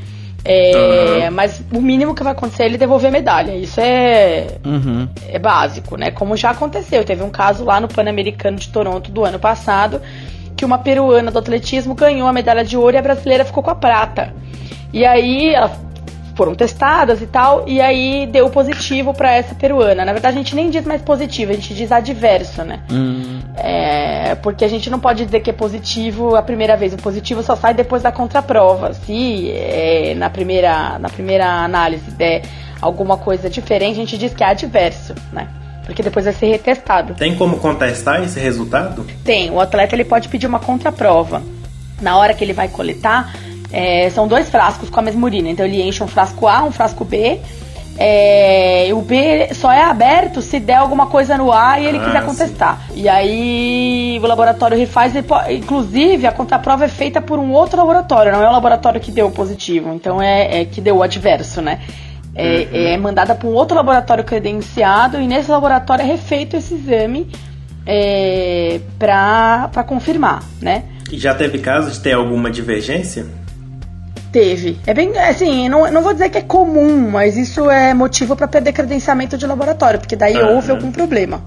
É, 0.49 1.25
uhum. 1.25 1.35
Mas 1.35 1.61
o 1.73 1.81
mínimo 1.81 2.15
que 2.15 2.23
vai 2.23 2.31
acontecer 2.31 2.63
é 2.63 2.65
ele 2.67 2.77
devolver 2.77 3.09
a 3.09 3.11
medalha. 3.11 3.51
Isso 3.51 3.81
é, 3.81 4.47
uhum. 4.65 5.07
é 5.27 5.37
básico, 5.37 5.97
né? 5.97 6.09
Como 6.11 6.37
já 6.37 6.51
aconteceu. 6.51 7.03
Teve 7.03 7.21
um 7.21 7.29
caso 7.29 7.65
lá 7.65 7.81
no 7.81 7.89
Pan-Americano 7.89 8.57
de 8.57 8.69
Toronto 8.69 9.11
do 9.11 9.25
ano 9.25 9.37
passado 9.37 10.01
que 10.55 10.65
uma 10.65 10.79
peruana 10.79 11.29
do 11.29 11.37
atletismo 11.37 11.93
ganhou 11.93 12.27
a 12.27 12.33
medalha 12.33 12.63
de 12.63 12.75
ouro 12.75 12.95
e 12.95 12.97
a 12.97 13.01
brasileira 13.01 13.45
ficou 13.45 13.61
com 13.61 13.69
a 13.69 13.75
prata. 13.75 14.33
E 14.91 15.05
aí 15.05 15.53
ela 15.53 15.71
foram 16.37 16.53
testadas 16.53 17.19
e 17.21 17.25
tal, 17.25 17.67
e 17.67 17.81
aí 17.81 18.27
deu 18.31 18.47
positivo 18.49 19.11
para 19.13 19.35
essa 19.35 19.55
peruana. 19.55 20.05
Na 20.05 20.13
verdade, 20.13 20.35
a 20.35 20.37
gente 20.37 20.55
nem 20.55 20.69
diz 20.69 20.85
mais 20.85 21.01
positivo, 21.01 21.51
a 21.51 21.55
gente 21.55 21.73
diz 21.73 21.91
adverso, 21.91 22.63
né? 22.63 22.79
Hum. 22.91 23.39
É, 23.57 24.35
porque 24.35 24.63
a 24.63 24.67
gente 24.67 24.87
não 24.89 24.99
pode 24.99 25.25
dizer 25.25 25.39
que 25.39 25.49
é 25.49 25.53
positivo 25.53 26.35
a 26.35 26.43
primeira 26.43 26.77
vez. 26.77 26.93
O 26.93 26.97
positivo 26.97 27.41
só 27.41 27.55
sai 27.55 27.73
depois 27.73 28.03
da 28.03 28.11
contraprova. 28.11 28.93
Se 28.93 29.49
é, 29.51 30.13
na, 30.15 30.29
primeira, 30.29 30.99
na 30.99 31.09
primeira 31.09 31.45
análise 31.63 32.11
der 32.11 32.43
alguma 32.79 33.17
coisa 33.17 33.49
diferente, 33.49 33.93
a 33.93 34.01
gente 34.01 34.17
diz 34.17 34.31
que 34.31 34.43
é 34.43 34.47
adverso, 34.47 35.15
né? 35.33 35.47
Porque 35.85 36.03
depois 36.03 36.25
vai 36.25 36.33
ser 36.33 36.47
retestado. 36.47 37.15
Tem 37.15 37.35
como 37.35 37.57
contestar 37.57 38.21
esse 38.23 38.39
resultado? 38.39 39.07
Tem. 39.23 39.49
O 39.49 39.59
atleta 39.59 39.95
ele 39.95 40.05
pode 40.05 40.29
pedir 40.29 40.45
uma 40.45 40.59
contraprova. 40.59 41.41
Na 41.99 42.17
hora 42.17 42.33
que 42.35 42.43
ele 42.43 42.53
vai 42.53 42.67
coletar, 42.67 43.33
é, 43.71 44.09
são 44.09 44.27
dois 44.27 44.49
frascos 44.49 44.89
com 44.89 44.99
a 44.99 45.03
mesma 45.03 45.25
urina. 45.25 45.49
Então 45.49 45.65
ele 45.65 45.81
enche 45.81 46.03
um 46.03 46.07
frasco 46.07 46.47
A, 46.47 46.63
um 46.63 46.71
frasco 46.71 47.03
B. 47.03 47.39
É, 47.99 48.89
o 48.93 49.01
B 49.01 49.49
só 49.55 49.71
é 49.71 49.81
aberto 49.81 50.39
se 50.39 50.59
der 50.59 50.75
alguma 50.75 51.07
coisa 51.07 51.35
no 51.35 51.51
A 51.51 51.79
e 51.79 51.87
ele 51.87 51.97
ah, 51.97 52.05
quiser 52.05 52.25
contestar. 52.25 52.81
Sim. 52.89 53.01
E 53.01 53.09
aí 53.09 54.19
o 54.21 54.27
laboratório 54.27 54.77
refaz, 54.77 55.13
inclusive 55.49 56.27
a 56.27 56.31
contraprova 56.31 56.85
é 56.85 56.87
feita 56.87 57.19
por 57.19 57.39
um 57.39 57.51
outro 57.51 57.77
laboratório, 57.77 58.31
não 58.31 58.43
é 58.43 58.47
o 58.47 58.51
laboratório 58.51 59.01
que 59.01 59.11
deu 59.11 59.31
positivo, 59.31 59.91
então 59.95 60.21
é, 60.21 60.61
é 60.61 60.65
que 60.65 60.79
deu 60.79 60.97
o 60.97 61.03
adverso, 61.03 61.59
né? 61.59 61.79
É, 62.35 62.67
uhum. 62.71 62.87
é 62.87 62.97
mandada 62.97 63.33
para 63.33 63.47
um 63.47 63.53
outro 63.53 63.75
laboratório 63.75 64.23
credenciado 64.23 65.19
e 65.19 65.25
nesse 65.25 65.49
laboratório 65.49 66.03
é 66.03 66.05
refeito 66.05 66.55
esse 66.55 66.75
exame 66.75 67.27
é, 67.83 68.79
para 68.99 69.83
confirmar, 69.87 70.43
né? 70.61 70.83
E 71.11 71.17
já 71.17 71.33
teve 71.33 71.57
caso 71.57 71.89
de 71.89 71.99
ter 71.99 72.13
alguma 72.13 72.51
divergência? 72.51 73.25
Teve. 74.37 74.77
É 74.85 74.93
bem, 74.93 75.17
assim, 75.17 75.67
não, 75.67 75.91
não 75.91 76.03
vou 76.03 76.13
dizer 76.13 76.29
que 76.29 76.37
é 76.37 76.41
comum, 76.43 77.09
mas 77.09 77.35
isso 77.35 77.71
é 77.71 77.91
motivo 77.95 78.35
para 78.35 78.47
perder 78.47 78.71
credenciamento 78.71 79.35
de 79.35 79.47
laboratório, 79.47 79.99
porque 79.99 80.15
daí 80.15 80.37
uhum. 80.37 80.53
houve 80.53 80.69
algum 80.69 80.91
problema. 80.91 81.41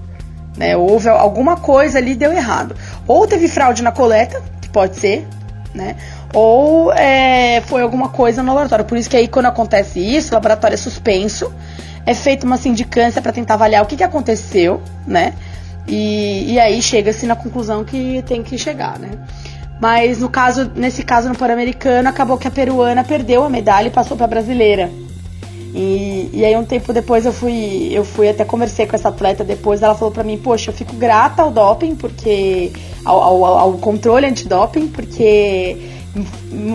Né? 0.57 0.75
Houve 0.75 1.07
alguma 1.07 1.55
coisa 1.55 1.99
ali 1.99 2.15
deu 2.15 2.33
errado. 2.33 2.75
Ou 3.07 3.25
teve 3.25 3.47
fraude 3.47 3.81
na 3.81 3.93
coleta, 3.93 4.43
que 4.59 4.67
pode 4.67 4.97
ser, 4.97 5.25
né? 5.73 5.95
Ou 6.33 6.91
é, 6.91 7.61
foi 7.61 7.81
alguma 7.81 8.09
coisa 8.09 8.43
no 8.43 8.49
laboratório. 8.49 8.83
Por 8.83 8.97
isso 8.97 9.09
que 9.09 9.15
aí 9.15 9.29
quando 9.29 9.45
acontece 9.45 9.97
isso, 9.97 10.31
o 10.31 10.33
laboratório 10.33 10.73
é 10.73 10.77
suspenso, 10.77 11.49
é 12.05 12.13
feita 12.13 12.45
uma 12.45 12.57
sindicância 12.57 13.21
para 13.21 13.31
tentar 13.31 13.53
avaliar 13.53 13.83
o 13.83 13.85
que, 13.85 13.95
que 13.95 14.03
aconteceu, 14.03 14.81
né? 15.07 15.33
E, 15.87 16.51
e 16.51 16.59
aí 16.59 16.81
chega-se 16.81 17.25
na 17.25 17.37
conclusão 17.37 17.85
que 17.85 18.21
tem 18.27 18.43
que 18.43 18.57
chegar, 18.57 18.99
né? 18.99 19.11
Mas 19.81 20.19
no 20.19 20.29
caso, 20.29 20.71
nesse 20.75 21.03
caso 21.03 21.27
no 21.27 21.35
Pan-Americano, 21.35 22.07
acabou 22.07 22.37
que 22.37 22.47
a 22.47 22.51
peruana 22.51 23.03
perdeu 23.03 23.43
a 23.43 23.49
medalha 23.49 23.87
e 23.87 23.91
passou 23.91 24.15
para 24.15 24.25
a 24.25 24.29
brasileira. 24.29 24.91
E, 25.73 26.29
e 26.33 26.45
aí 26.45 26.55
um 26.55 26.65
tempo 26.65 26.93
depois 26.93 27.25
eu 27.25 27.33
fui, 27.33 27.89
eu 27.91 28.05
fui 28.05 28.29
até 28.29 28.45
conversei 28.45 28.85
com 28.85 28.95
essa 28.95 29.09
atleta 29.09 29.43
depois, 29.43 29.81
ela 29.81 29.95
falou 29.95 30.13
pra 30.13 30.23
mim, 30.23 30.37
poxa, 30.37 30.69
eu 30.69 30.73
fico 30.73 30.95
grata 30.95 31.41
ao 31.41 31.49
doping, 31.49 31.95
porque. 31.95 32.71
ao, 33.03 33.21
ao, 33.21 33.45
ao 33.45 33.73
controle 33.73 34.27
antidoping, 34.27 34.87
porque 34.87 35.77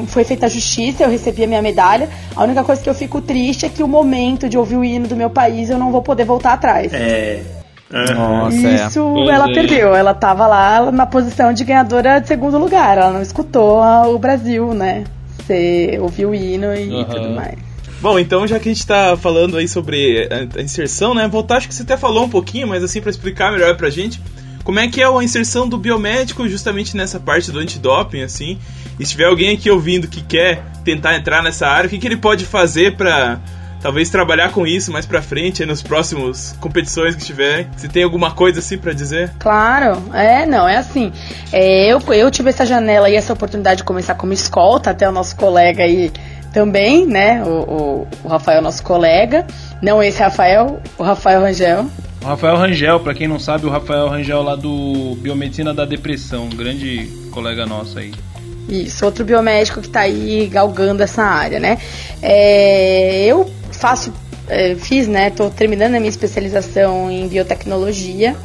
foi 0.08 0.24
feita 0.24 0.46
a 0.46 0.48
justiça, 0.48 1.04
eu 1.04 1.10
recebi 1.10 1.44
a 1.44 1.46
minha 1.46 1.62
medalha. 1.62 2.08
A 2.34 2.42
única 2.42 2.64
coisa 2.64 2.82
que 2.82 2.90
eu 2.90 2.94
fico 2.94 3.20
triste 3.20 3.66
é 3.66 3.68
que 3.68 3.82
o 3.82 3.88
momento 3.88 4.48
de 4.48 4.58
ouvir 4.58 4.76
o 4.76 4.84
hino 4.84 5.06
do 5.06 5.14
meu 5.14 5.30
país 5.30 5.70
eu 5.70 5.78
não 5.78 5.92
vou 5.92 6.02
poder 6.02 6.24
voltar 6.24 6.54
atrás. 6.54 6.92
É. 6.92 7.55
Nossa, 7.90 8.56
Isso 8.56 9.00
Pois 9.14 9.28
ela 9.28 9.50
é. 9.50 9.54
perdeu. 9.54 9.94
Ela 9.94 10.12
tava 10.14 10.46
lá 10.46 10.90
na 10.90 11.06
posição 11.06 11.52
de 11.52 11.64
ganhadora 11.64 12.20
de 12.20 12.26
segundo 12.28 12.58
lugar. 12.58 12.98
Ela 12.98 13.12
não 13.12 13.22
escutou 13.22 13.80
o 14.12 14.18
Brasil, 14.18 14.74
né? 14.74 15.04
Você 15.38 15.98
ouviu 16.00 16.30
o 16.30 16.34
hino 16.34 16.74
e 16.74 16.92
Aham. 16.92 17.04
tudo 17.04 17.30
mais. 17.30 17.54
Bom, 18.00 18.18
então 18.18 18.46
já 18.46 18.58
que 18.58 18.68
a 18.68 18.72
gente 18.72 18.86
tá 18.86 19.16
falando 19.16 19.56
aí 19.56 19.66
sobre 19.68 20.28
a 20.56 20.60
inserção, 20.60 21.14
né? 21.14 21.26
Voltar, 21.28 21.56
acho 21.58 21.68
que 21.68 21.74
você 21.74 21.82
até 21.82 21.96
falou 21.96 22.24
um 22.24 22.28
pouquinho, 22.28 22.68
mas 22.68 22.82
assim, 22.84 23.00
pra 23.00 23.10
explicar 23.10 23.50
melhor 23.52 23.74
pra 23.76 23.88
gente, 23.88 24.20
como 24.64 24.78
é 24.78 24.86
que 24.88 25.00
é 25.00 25.06
a 25.06 25.24
inserção 25.24 25.66
do 25.68 25.78
biomédico 25.78 26.46
justamente 26.48 26.96
nessa 26.96 27.18
parte 27.18 27.50
do 27.50 27.58
antidoping, 27.58 28.22
assim. 28.22 28.58
E 28.98 29.04
se 29.06 29.12
tiver 29.12 29.24
alguém 29.26 29.54
aqui 29.54 29.70
ouvindo 29.70 30.08
que 30.08 30.20
quer 30.22 30.62
tentar 30.84 31.16
entrar 31.16 31.42
nessa 31.42 31.66
área, 31.68 31.86
o 31.86 31.90
que, 31.90 31.98
que 31.98 32.06
ele 32.06 32.16
pode 32.16 32.44
fazer 32.44 32.96
pra 32.96 33.38
talvez 33.86 34.10
trabalhar 34.10 34.50
com 34.50 34.66
isso 34.66 34.90
mais 34.90 35.06
pra 35.06 35.22
frente, 35.22 35.62
aí 35.62 35.68
nos 35.68 35.80
próximos 35.80 36.56
competições 36.60 37.14
que 37.14 37.24
tiverem? 37.24 37.68
Se 37.76 37.88
tem 37.88 38.02
alguma 38.02 38.32
coisa 38.32 38.58
assim 38.58 38.76
pra 38.76 38.92
dizer? 38.92 39.30
Claro, 39.38 40.12
é, 40.12 40.44
não, 40.44 40.68
é 40.68 40.76
assim. 40.76 41.12
É, 41.52 41.86
eu, 41.86 42.00
eu 42.12 42.28
tive 42.28 42.50
essa 42.50 42.66
janela 42.66 43.08
e 43.08 43.14
essa 43.14 43.32
oportunidade 43.32 43.78
de 43.78 43.84
começar 43.84 44.16
como 44.16 44.32
escolta, 44.32 44.90
até 44.90 45.08
o 45.08 45.12
nosso 45.12 45.36
colega 45.36 45.84
aí 45.84 46.10
também, 46.52 47.06
né? 47.06 47.44
O, 47.44 47.48
o, 47.48 48.08
o 48.24 48.28
Rafael, 48.28 48.60
nosso 48.60 48.82
colega. 48.82 49.46
Não 49.80 50.02
esse 50.02 50.20
Rafael, 50.20 50.80
o 50.98 51.04
Rafael 51.04 51.40
Rangel. 51.42 51.86
O 52.22 52.26
Rafael 52.26 52.56
Rangel, 52.56 52.98
pra 52.98 53.14
quem 53.14 53.28
não 53.28 53.38
sabe, 53.38 53.66
o 53.66 53.70
Rafael 53.70 54.08
Rangel 54.08 54.42
lá 54.42 54.56
do 54.56 55.16
Biomedicina 55.20 55.72
da 55.72 55.84
Depressão, 55.84 56.46
um 56.46 56.56
grande 56.56 57.06
colega 57.30 57.64
nosso 57.64 58.00
aí. 58.00 58.10
Isso, 58.68 59.04
outro 59.04 59.24
biomédico 59.24 59.80
que 59.80 59.86
está 59.86 60.00
aí 60.00 60.48
galgando 60.48 61.02
essa 61.02 61.22
área, 61.22 61.60
né? 61.60 61.78
É, 62.20 63.24
eu 63.24 63.48
faço, 63.76 64.12
é, 64.48 64.74
fiz, 64.74 65.06
né? 65.06 65.30
Tô 65.30 65.50
terminando 65.50 65.94
a 65.94 65.98
minha 65.98 66.10
especialização 66.10 67.10
em 67.10 67.28
biotecnologia. 67.28 68.36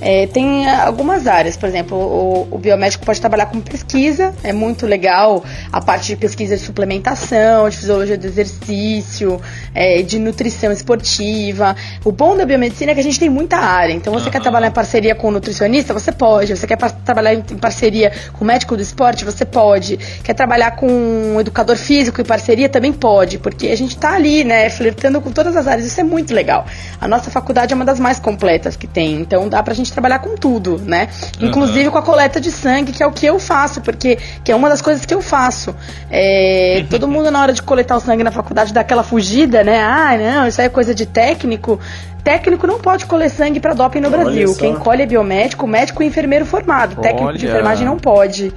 É, 0.00 0.26
tem 0.26 0.68
algumas 0.68 1.26
áreas, 1.26 1.56
por 1.56 1.68
exemplo, 1.68 1.98
o, 1.98 2.48
o 2.50 2.58
biomédico 2.58 3.04
pode 3.04 3.20
trabalhar 3.20 3.46
com 3.46 3.60
pesquisa, 3.60 4.34
é 4.42 4.52
muito 4.52 4.86
legal 4.86 5.44
a 5.70 5.80
parte 5.80 6.06
de 6.06 6.16
pesquisa 6.16 6.56
de 6.56 6.62
suplementação, 6.62 7.68
de 7.68 7.76
fisiologia 7.76 8.16
do 8.16 8.26
exercício, 8.26 9.40
é, 9.74 10.02
de 10.02 10.18
nutrição 10.18 10.72
esportiva. 10.72 11.76
O 12.04 12.10
bom 12.12 12.36
da 12.36 12.46
biomedicina 12.46 12.92
é 12.92 12.94
que 12.94 13.00
a 13.00 13.04
gente 13.04 13.20
tem 13.20 13.28
muita 13.28 13.58
área, 13.58 13.92
então 13.92 14.12
você 14.12 14.30
quer 14.30 14.40
trabalhar 14.40 14.68
em 14.68 14.72
parceria 14.72 15.14
com 15.14 15.28
um 15.28 15.32
nutricionista, 15.32 15.92
você 15.92 16.10
pode. 16.10 16.56
Você 16.56 16.66
quer 16.66 16.78
trabalhar 17.04 17.34
em 17.34 17.40
em 17.52 17.58
parceria 17.58 18.12
com 18.32 18.44
o 18.44 18.46
médico 18.46 18.76
do 18.76 18.82
esporte, 18.82 19.24
você 19.24 19.44
pode. 19.44 19.96
Quer 20.22 20.34
trabalhar 20.34 20.72
com 20.72 20.86
um 20.86 21.40
educador 21.40 21.76
físico 21.76 22.20
em 22.20 22.24
parceria, 22.24 22.68
também 22.68 22.92
pode, 22.92 23.38
porque 23.38 23.68
a 23.68 23.76
gente 23.76 23.96
está 23.96 24.14
ali, 24.14 24.44
né, 24.44 24.68
flertando 24.70 25.20
com 25.20 25.30
todas 25.30 25.56
as 25.56 25.66
áreas, 25.66 25.86
isso 25.86 26.00
é 26.00 26.04
muito 26.04 26.34
legal. 26.34 26.64
A 27.00 27.08
nossa 27.08 27.30
faculdade 27.30 27.72
é 27.72 27.76
uma 27.76 27.84
das 27.84 27.98
mais 27.98 28.18
completas 28.18 28.76
que 28.76 28.86
tem, 28.86 29.20
então 29.20 29.48
dá 29.48 29.62
pra 29.62 29.74
gente 29.74 29.89
trabalhar 29.92 30.18
com 30.20 30.34
tudo, 30.36 30.78
né? 30.78 31.08
Inclusive 31.40 31.90
com 31.90 31.98
a 31.98 32.02
coleta 32.02 32.40
de 32.40 32.50
sangue, 32.50 32.92
que 32.92 33.02
é 33.02 33.06
o 33.06 33.12
que 33.12 33.26
eu 33.26 33.38
faço, 33.38 33.80
porque 33.80 34.18
que 34.44 34.52
é 34.52 34.56
uma 34.56 34.68
das 34.68 34.80
coisas 34.82 35.04
que 35.04 35.14
eu 35.14 35.22
faço. 35.22 35.74
É, 36.10 36.84
todo 36.90 37.06
mundo 37.08 37.30
na 37.30 37.40
hora 37.40 37.52
de 37.52 37.62
coletar 37.62 37.96
o 37.96 38.00
sangue 38.00 38.22
na 38.24 38.30
faculdade 38.30 38.72
dá 38.72 38.80
aquela 38.80 39.02
fugida, 39.02 39.62
né? 39.64 39.80
Ah, 39.80 40.16
não, 40.16 40.46
isso 40.46 40.60
aí 40.60 40.66
é 40.66 40.70
coisa 40.70 40.94
de 40.94 41.06
técnico. 41.06 41.78
Técnico 42.22 42.66
não 42.66 42.78
pode 42.78 43.06
colher 43.06 43.30
sangue 43.30 43.60
para 43.60 43.72
doping 43.74 44.00
no 44.00 44.08
Olha 44.08 44.18
Brasil. 44.18 44.48
só. 44.48 44.60
Quem 44.60 44.74
colhe 44.74 45.02
é 45.02 45.06
biomédico, 45.06 45.66
médico 45.66 46.02
e 46.02 46.06
enfermeiro 46.06 46.44
formado. 46.44 47.00
Técnico 47.00 47.32
de 47.38 47.46
Olha. 47.46 47.52
enfermagem 47.52 47.86
não 47.86 47.98
pode. 47.98 48.52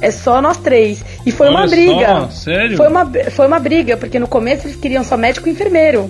É 0.00 0.10
só 0.12 0.40
nós 0.40 0.58
três. 0.58 1.04
E 1.26 1.32
foi 1.32 1.48
uma 1.48 1.60
Olha 1.60 1.68
briga. 1.70 2.06
só, 2.06 2.30
sério? 2.30 2.76
Foi 2.76 2.88
uma, 2.88 3.04
foi 3.30 3.46
uma 3.46 3.58
briga, 3.58 3.96
porque 3.96 4.18
no 4.18 4.28
começo 4.28 4.66
eles 4.68 4.76
queriam 4.76 5.02
só 5.02 5.16
médico 5.16 5.48
e 5.48 5.52
enfermeiro. 5.52 6.08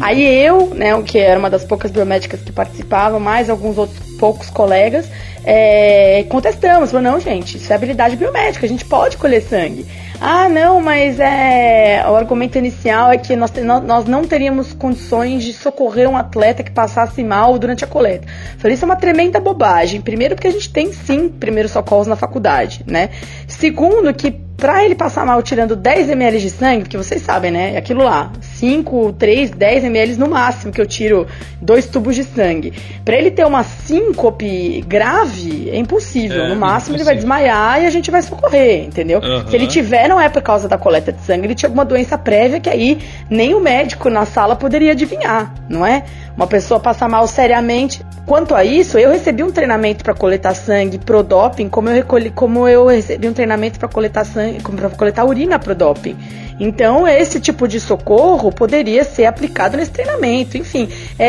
Aí 0.00 0.24
eu, 0.24 0.72
né, 0.74 0.94
o 0.94 1.02
que 1.02 1.18
era 1.18 1.38
uma 1.38 1.50
das 1.50 1.64
poucas 1.64 1.90
biomédicas 1.90 2.40
que 2.40 2.52
participavam, 2.52 3.20
mais 3.20 3.48
alguns 3.48 3.78
outros 3.78 3.98
poucos 4.16 4.50
colegas, 4.50 5.08
é, 5.46 6.24
contestamos. 6.28 6.90
Falou, 6.90 7.12
não, 7.12 7.20
gente, 7.20 7.56
isso 7.56 7.72
é 7.72 7.76
habilidade 7.76 8.16
biomédica, 8.16 8.66
a 8.66 8.68
gente 8.68 8.84
pode 8.84 9.16
colher 9.16 9.40
sangue. 9.40 9.86
Ah, 10.20 10.48
não, 10.48 10.80
mas 10.80 11.20
é, 11.20 12.02
o 12.08 12.16
argumento 12.16 12.58
inicial 12.58 13.12
é 13.12 13.18
que 13.18 13.36
nós, 13.36 13.52
nós 13.84 14.06
não 14.06 14.24
teríamos 14.24 14.72
condições 14.72 15.44
de 15.44 15.52
socorrer 15.52 16.08
um 16.08 16.16
atleta 16.16 16.62
que 16.62 16.70
passasse 16.70 17.22
mal 17.22 17.58
durante 17.58 17.84
a 17.84 17.86
coleta. 17.86 18.26
Falei, 18.58 18.74
isso 18.74 18.84
é 18.84 18.86
uma 18.86 18.96
tremenda 18.96 19.38
bobagem. 19.38 20.00
Primeiro, 20.00 20.34
porque 20.34 20.48
a 20.48 20.52
gente 20.52 20.70
tem 20.70 20.92
sim 20.92 21.28
primeiros 21.28 21.70
socorros 21.70 22.06
na 22.06 22.16
faculdade, 22.16 22.82
né? 22.86 23.10
Segundo, 23.46 24.12
que 24.14 24.46
pra 24.56 24.84
ele 24.84 24.94
passar 24.94 25.24
mal 25.26 25.42
tirando 25.42 25.76
10 25.76 26.10
ml 26.10 26.40
de 26.40 26.50
sangue, 26.50 26.82
porque 26.84 26.96
vocês 26.96 27.22
sabem, 27.22 27.50
né? 27.50 27.76
Aquilo 27.76 28.02
lá, 28.02 28.32
5, 28.40 29.12
3, 29.12 29.50
10 29.50 29.84
ml 29.84 30.16
no 30.16 30.28
máximo 30.28 30.72
que 30.72 30.80
eu 30.80 30.86
tiro 30.86 31.26
dois 31.60 31.86
tubos 31.86 32.16
de 32.16 32.24
sangue. 32.24 32.72
Pra 33.04 33.16
ele 33.16 33.30
ter 33.30 33.44
uma 33.44 33.62
síncope 33.62 34.82
grave, 34.86 35.35
é 35.70 35.76
impossível. 35.76 36.44
É, 36.44 36.48
no 36.48 36.56
máximo 36.56 36.96
ele 36.96 37.04
vai 37.04 37.14
impossível. 37.14 37.36
desmaiar 37.36 37.82
e 37.82 37.86
a 37.86 37.90
gente 37.90 38.10
vai 38.10 38.22
socorrer, 38.22 38.84
entendeu? 38.84 39.20
Aham. 39.22 39.46
Se 39.48 39.56
ele 39.56 39.66
tiver, 39.66 40.08
não 40.08 40.20
é 40.20 40.28
por 40.28 40.42
causa 40.42 40.68
da 40.68 40.78
coleta 40.78 41.12
de 41.12 41.20
sangue, 41.22 41.46
ele 41.46 41.54
tinha 41.54 41.68
alguma 41.68 41.84
doença 41.84 42.16
prévia 42.16 42.60
que 42.60 42.68
aí 42.68 42.98
nem 43.28 43.54
o 43.54 43.60
médico 43.60 44.08
na 44.10 44.24
sala 44.24 44.56
poderia 44.56 44.92
adivinhar, 44.92 45.54
não 45.68 45.84
é? 45.84 46.04
Uma 46.36 46.46
pessoa 46.46 46.78
passa 46.78 47.08
mal 47.08 47.26
seriamente. 47.26 48.04
Quanto 48.26 48.54
a 48.54 48.62
isso, 48.64 48.98
eu 48.98 49.10
recebi 49.10 49.42
um 49.42 49.50
treinamento 49.50 50.04
para 50.04 50.12
coletar 50.12 50.54
sangue 50.54 50.98
pro 50.98 51.22
doping, 51.22 51.68
como 51.68 51.88
eu 51.88 51.94
recolhi, 51.94 52.30
como 52.30 52.68
eu 52.68 52.86
recebi 52.86 53.26
um 53.26 53.32
treinamento 53.32 53.78
para 53.78 53.88
coletar 53.88 54.24
sangue, 54.24 54.60
para 54.60 54.90
coletar 54.90 55.24
urina 55.24 55.58
pro 55.58 55.74
doping. 55.74 56.16
Então, 56.58 57.06
esse 57.06 57.38
tipo 57.38 57.68
de 57.68 57.78
socorro 57.78 58.50
poderia 58.50 59.04
ser 59.04 59.26
aplicado 59.26 59.76
nesse 59.76 59.90
treinamento. 59.90 60.56
Enfim, 60.58 60.88
é, 61.18 61.26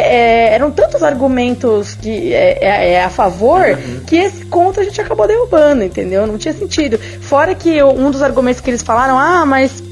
é, 0.50 0.54
eram 0.54 0.72
tantos 0.72 1.04
argumentos 1.04 1.96
que 1.96 2.34
é, 2.34 2.58
é- 2.62 2.92
é 2.94 3.04
a 3.04 3.10
favor 3.10 3.78
que 4.08 4.16
esse 4.16 4.46
contra 4.46 4.82
a 4.82 4.86
gente 4.86 5.00
acabou 5.00 5.28
derrubando, 5.28 5.84
entendeu? 5.84 6.26
Não 6.26 6.38
tinha 6.38 6.54
sentido. 6.54 6.98
Fora 6.98 7.54
que 7.56 7.70
eu- 7.70 7.90
um 7.92 8.10
dos 8.10 8.22
argumentos 8.22 8.62
que 8.62 8.70
eles 8.70 8.82
falaram, 8.82 9.18
ah, 9.18 9.46
mas 9.46 9.84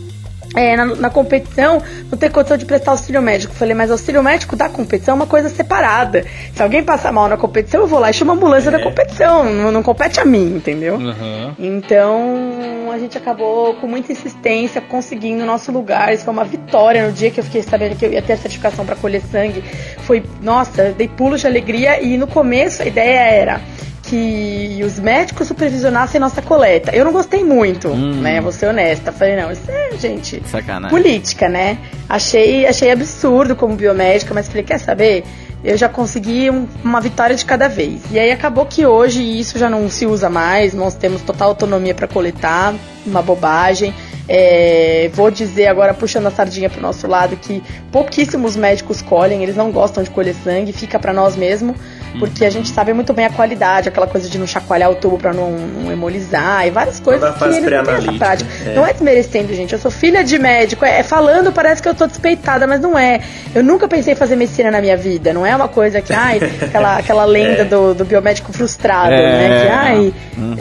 é, 0.55 0.75
na, 0.75 0.85
na 0.85 1.09
competição 1.09 1.81
não 2.09 2.17
tem 2.17 2.29
condição 2.29 2.57
de 2.57 2.65
prestar 2.65 2.91
auxílio 2.91 3.21
médico. 3.21 3.53
Eu 3.53 3.57
Falei, 3.57 3.73
mas 3.73 3.91
auxílio 3.91 4.23
médico 4.23 4.55
da 4.55 4.69
competição 4.69 5.13
é 5.13 5.15
uma 5.15 5.27
coisa 5.27 5.49
separada. 5.49 6.25
Se 6.53 6.63
alguém 6.63 6.83
passar 6.83 7.11
mal 7.11 7.27
na 7.27 7.37
competição, 7.37 7.81
eu 7.81 7.87
vou 7.87 7.99
lá 7.99 8.09
e 8.09 8.13
chamo 8.13 8.31
a 8.31 8.35
ambulância 8.35 8.71
da 8.71 8.81
competição. 8.81 9.43
Não, 9.51 9.71
não 9.71 9.83
compete 9.83 10.19
a 10.19 10.25
mim, 10.25 10.55
entendeu? 10.55 10.95
Aham. 10.95 11.55
Então 11.59 12.91
a 12.91 12.97
gente 12.97 13.17
acabou 13.17 13.75
com 13.75 13.87
muita 13.87 14.11
insistência 14.11 14.79
conseguindo 14.79 15.43
o 15.43 15.45
nosso 15.45 15.71
lugar. 15.71 16.13
Isso 16.13 16.23
foi 16.23 16.33
uma 16.33 16.45
vitória 16.45 17.05
no 17.05 17.11
dia 17.11 17.29
que 17.29 17.39
eu 17.39 17.43
fiquei 17.43 17.61
sabendo 17.61 17.95
que 17.95 18.05
eu 18.05 18.11
ia 18.11 18.21
ter 18.21 18.33
a 18.33 18.37
certificação 18.37 18.85
para 18.85 18.95
colher 18.95 19.21
sangue. 19.21 19.63
Foi, 19.99 20.23
nossa, 20.41 20.91
dei 20.91 21.07
pulos 21.07 21.41
de 21.41 21.47
alegria 21.47 22.01
e 22.01 22.17
no 22.17 22.27
começo 22.27 22.81
a 22.81 22.85
ideia 22.85 23.19
era 23.19 23.61
que 24.09 24.81
os 24.85 24.99
médicos 24.99 25.47
supervisionassem 25.47 26.19
nossa 26.19 26.41
coleta. 26.41 26.95
Eu 26.95 27.05
não 27.05 27.11
gostei 27.11 27.43
muito, 27.43 27.89
Hum. 27.89 28.21
né? 28.21 28.39
Vou 28.41 28.51
ser 28.51 28.67
honesta. 28.67 29.11
Falei, 29.11 29.35
não, 29.35 29.51
isso 29.51 29.69
é, 29.69 29.97
gente, 29.97 30.41
Sacanagem. 30.47 30.89
política, 30.89 31.49
né? 31.49 31.77
Achei, 32.07 32.65
achei 32.65 32.91
absurdo 32.91 33.55
como 33.55 33.75
biomédica, 33.75 34.33
mas 34.33 34.47
falei, 34.47 34.63
quer 34.63 34.79
saber? 34.79 35.23
Eu 35.63 35.75
já 35.77 35.89
consegui 35.89 36.49
um- 36.51 36.67
uma 36.83 37.01
vitória 37.01 37.35
de 37.35 37.43
cada 37.43 37.67
vez. 37.67 38.01
E 38.11 38.19
aí 38.19 38.31
acabou 38.31 38.65
que 38.67 38.85
hoje 38.85 39.23
isso 39.23 39.57
já 39.57 39.67
não 39.69 39.89
se 39.89 40.05
usa 40.05 40.29
mais, 40.29 40.73
nós 40.75 40.93
temos 40.93 41.21
total 41.23 41.49
autonomia 41.49 41.95
para 41.95 42.07
coletar, 42.07 42.75
uma 43.05 43.21
bobagem. 43.21 43.91
É, 44.27 45.09
vou 45.13 45.29
dizer 45.29 45.67
agora, 45.67 45.93
puxando 45.93 46.25
a 46.27 46.31
sardinha 46.31 46.67
pro 46.69 46.81
nosso 46.81 47.07
lado, 47.07 47.35
que 47.37 47.61
pouquíssimos 47.91 48.55
médicos 48.55 49.01
colhem, 49.01 49.43
eles 49.43 49.55
não 49.55 49.71
gostam 49.71 50.03
de 50.03 50.09
colher 50.09 50.35
sangue, 50.43 50.71
fica 50.73 50.97
para 50.99 51.13
nós 51.13 51.35
mesmo, 51.35 51.75
porque 52.19 52.45
a 52.45 52.49
gente 52.49 52.69
sabe 52.69 52.93
muito 52.93 53.13
bem 53.13 53.25
a 53.25 53.29
qualidade, 53.29 53.89
aquela 53.89 54.07
coisa 54.07 54.29
de 54.29 54.37
não 54.37 54.47
chacoalhar 54.47 54.89
o 54.89 54.95
tubo 54.95 55.17
para 55.17 55.33
não, 55.33 55.51
não 55.51 55.91
hemolizar 55.91 56.65
e 56.67 56.71
várias 56.71 56.99
coisas 56.99 57.35
que 57.35 57.43
eles 57.43 57.61
não 57.61 57.83
têm 57.83 57.93
essa 57.95 58.13
prática. 58.13 58.49
é. 58.69 58.75
Não 58.75 58.85
é 58.85 58.93
desmerecendo, 58.93 59.53
gente. 59.53 59.73
Eu 59.73 59.79
sou 59.79 59.91
filha 59.91 60.23
de 60.23 60.37
médico. 60.39 60.83
É, 60.85 61.03
falando 61.03 61.51
parece 61.51 61.81
que 61.81 61.89
eu 61.89 61.95
tô 61.95 62.07
despeitada, 62.07 62.65
mas 62.67 62.79
não 62.81 62.97
é. 62.97 63.21
Eu 63.53 63.63
nunca 63.63 63.87
pensei 63.87 64.13
em 64.13 64.15
fazer 64.15 64.35
medicina 64.35 64.71
na 64.71 64.81
minha 64.81 64.97
vida. 64.97 65.33
Não 65.33 65.45
é 65.45 65.55
uma 65.55 65.67
coisa 65.67 66.01
que, 66.01 66.13
ai, 66.13 66.39
aquela, 66.61 66.97
aquela 66.97 67.25
lenda 67.25 67.65
do, 67.65 67.93
do 67.93 68.05
biomédico 68.05 68.51
frustrado, 68.53 69.11
É. 69.13 69.21
né? 69.21 69.61
Que, 69.61 69.67
ai, 69.71 70.13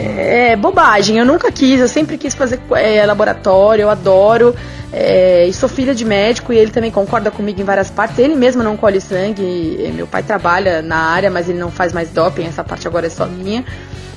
é 0.06 0.56
bobagem. 0.56 1.18
Eu 1.18 1.24
nunca 1.24 1.50
quis, 1.52 1.80
eu 1.80 1.88
sempre 1.88 2.16
quis 2.18 2.34
fazer 2.34 2.60
é, 2.76 3.04
laboratório, 3.06 3.82
eu 3.82 3.90
adoro. 3.90 4.54
É, 4.96 5.44
e 5.48 5.52
sou 5.52 5.68
filha 5.68 5.92
de 5.92 6.04
médico 6.04 6.52
e 6.52 6.56
ele 6.56 6.70
também 6.70 6.90
concorda 6.90 7.28
comigo 7.28 7.60
em 7.60 7.64
várias 7.64 7.90
partes. 7.90 8.16
Ele 8.18 8.36
mesmo 8.36 8.62
não 8.62 8.76
colhe 8.76 9.00
sangue. 9.00 9.90
Meu 9.92 10.06
pai 10.06 10.22
trabalha 10.22 10.80
na 10.82 10.96
área, 10.96 11.30
mas 11.30 11.48
ele 11.48 11.58
não 11.58 11.70
faz 11.70 11.92
mais 11.92 12.10
doping. 12.10 12.44
Essa 12.46 12.62
parte 12.62 12.86
agora 12.86 13.06
é 13.08 13.10
só 13.10 13.26
minha. 13.26 13.64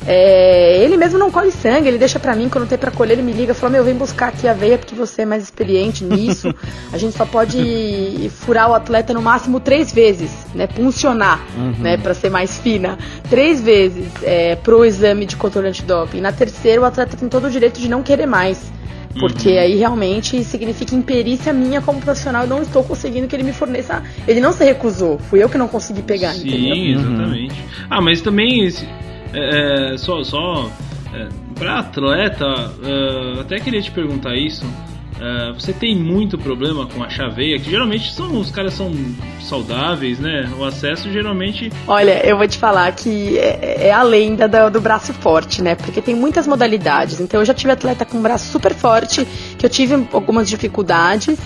É, 0.09 0.77
ele 0.83 0.95
mesmo 0.95 1.17
não 1.19 1.29
colhe 1.29 1.51
sangue, 1.51 1.85
ele 1.89 1.97
deixa 1.97 2.17
pra 2.17 2.33
mim, 2.33 2.47
quando 2.47 2.65
tem 2.65 2.77
pra 2.77 2.89
colher, 2.91 3.13
ele 3.17 3.23
me 3.23 3.33
liga 3.33 3.51
e 3.51 3.55
fala, 3.55 3.73
meu, 3.73 3.83
vem 3.83 3.93
buscar 3.93 4.29
aqui 4.29 4.47
a 4.47 4.53
veia 4.53 4.77
porque 4.77 4.95
você 4.95 5.23
é 5.23 5.25
mais 5.25 5.43
experiente 5.43 6.05
nisso. 6.05 6.53
a 6.93 6.97
gente 6.97 7.17
só 7.17 7.25
pode 7.25 8.31
furar 8.35 8.69
o 8.69 8.73
atleta 8.73 9.13
no 9.13 9.21
máximo 9.21 9.59
três 9.59 9.91
vezes, 9.91 10.31
né? 10.55 10.65
Puncionar, 10.65 11.41
Uhum. 11.57 11.73
né? 11.79 11.97
Pra 11.97 12.13
ser 12.13 12.29
mais 12.29 12.57
fina. 12.57 12.97
Três 13.29 13.59
vezes 13.61 14.05
é, 14.23 14.55
pro 14.55 14.85
exame 14.85 15.25
de 15.25 15.35
controle 15.35 15.67
antidoping. 15.67 16.21
Na 16.21 16.31
terceira, 16.31 16.79
o 16.81 16.85
atleta 16.85 17.17
tem 17.17 17.27
todo 17.27 17.47
o 17.47 17.49
direito 17.51 17.77
de 17.81 17.89
não 17.89 18.01
querer 18.01 18.27
mais. 18.27 18.59
Porque 19.19 19.49
Uhum. 19.49 19.59
aí 19.59 19.75
realmente 19.75 20.43
significa 20.43 20.93
imperícia 20.95 21.51
minha 21.53 21.81
como 21.81 21.99
profissional. 21.99 22.43
Eu 22.43 22.49
não 22.49 22.61
estou 22.61 22.83
conseguindo 22.83 23.27
que 23.27 23.35
ele 23.35 23.43
me 23.43 23.53
forneça. 23.53 24.03
Ele 24.27 24.39
não 24.39 24.51
se 24.53 24.63
recusou. 24.63 25.17
Fui 25.19 25.41
eu 25.43 25.49
que 25.49 25.57
não 25.57 25.67
consegui 25.67 26.01
pegar, 26.01 26.35
entendeu? 26.35 26.75
Sim, 26.75 26.91
exatamente. 26.93 27.55
Ah, 27.89 28.01
mas 28.01 28.21
também 28.21 28.63
esse- 28.65 28.87
é, 29.33 29.93
é, 29.93 29.97
só 29.97 30.23
só 30.23 30.69
é, 31.13 31.27
para 31.57 31.79
atleta, 31.79 32.45
é, 32.83 33.41
até 33.41 33.59
queria 33.59 33.81
te 33.81 33.91
perguntar 33.91 34.35
isso. 34.35 34.65
É, 35.19 35.51
você 35.53 35.73
tem 35.73 35.95
muito 35.95 36.37
problema 36.37 36.85
com 36.87 37.03
a 37.03 37.09
chaveia, 37.09 37.59
que 37.59 37.69
geralmente 37.69 38.13
são 38.13 38.39
os 38.39 38.51
caras 38.51 38.73
são 38.73 38.91
saudáveis, 39.41 40.19
né? 40.19 40.49
O 40.57 40.63
acesso 40.63 41.11
geralmente 41.11 41.71
Olha, 41.87 42.25
eu 42.25 42.37
vou 42.37 42.47
te 42.47 42.57
falar 42.57 42.91
que 42.93 43.37
é, 43.37 43.87
é 43.87 43.91
a 43.91 44.03
lenda 44.03 44.47
do, 44.47 44.71
do 44.71 44.81
braço 44.81 45.13
forte, 45.13 45.61
né? 45.61 45.75
Porque 45.75 46.01
tem 46.01 46.15
muitas 46.15 46.45
modalidades. 46.45 47.19
Então 47.19 47.39
eu 47.39 47.45
já 47.45 47.53
tive 47.53 47.71
atleta 47.71 48.05
com 48.05 48.21
braço 48.21 48.51
super 48.51 48.73
forte, 48.73 49.27
que 49.57 49.65
eu 49.65 49.69
tive 49.69 50.07
algumas 50.13 50.47
dificuldades. 50.49 51.37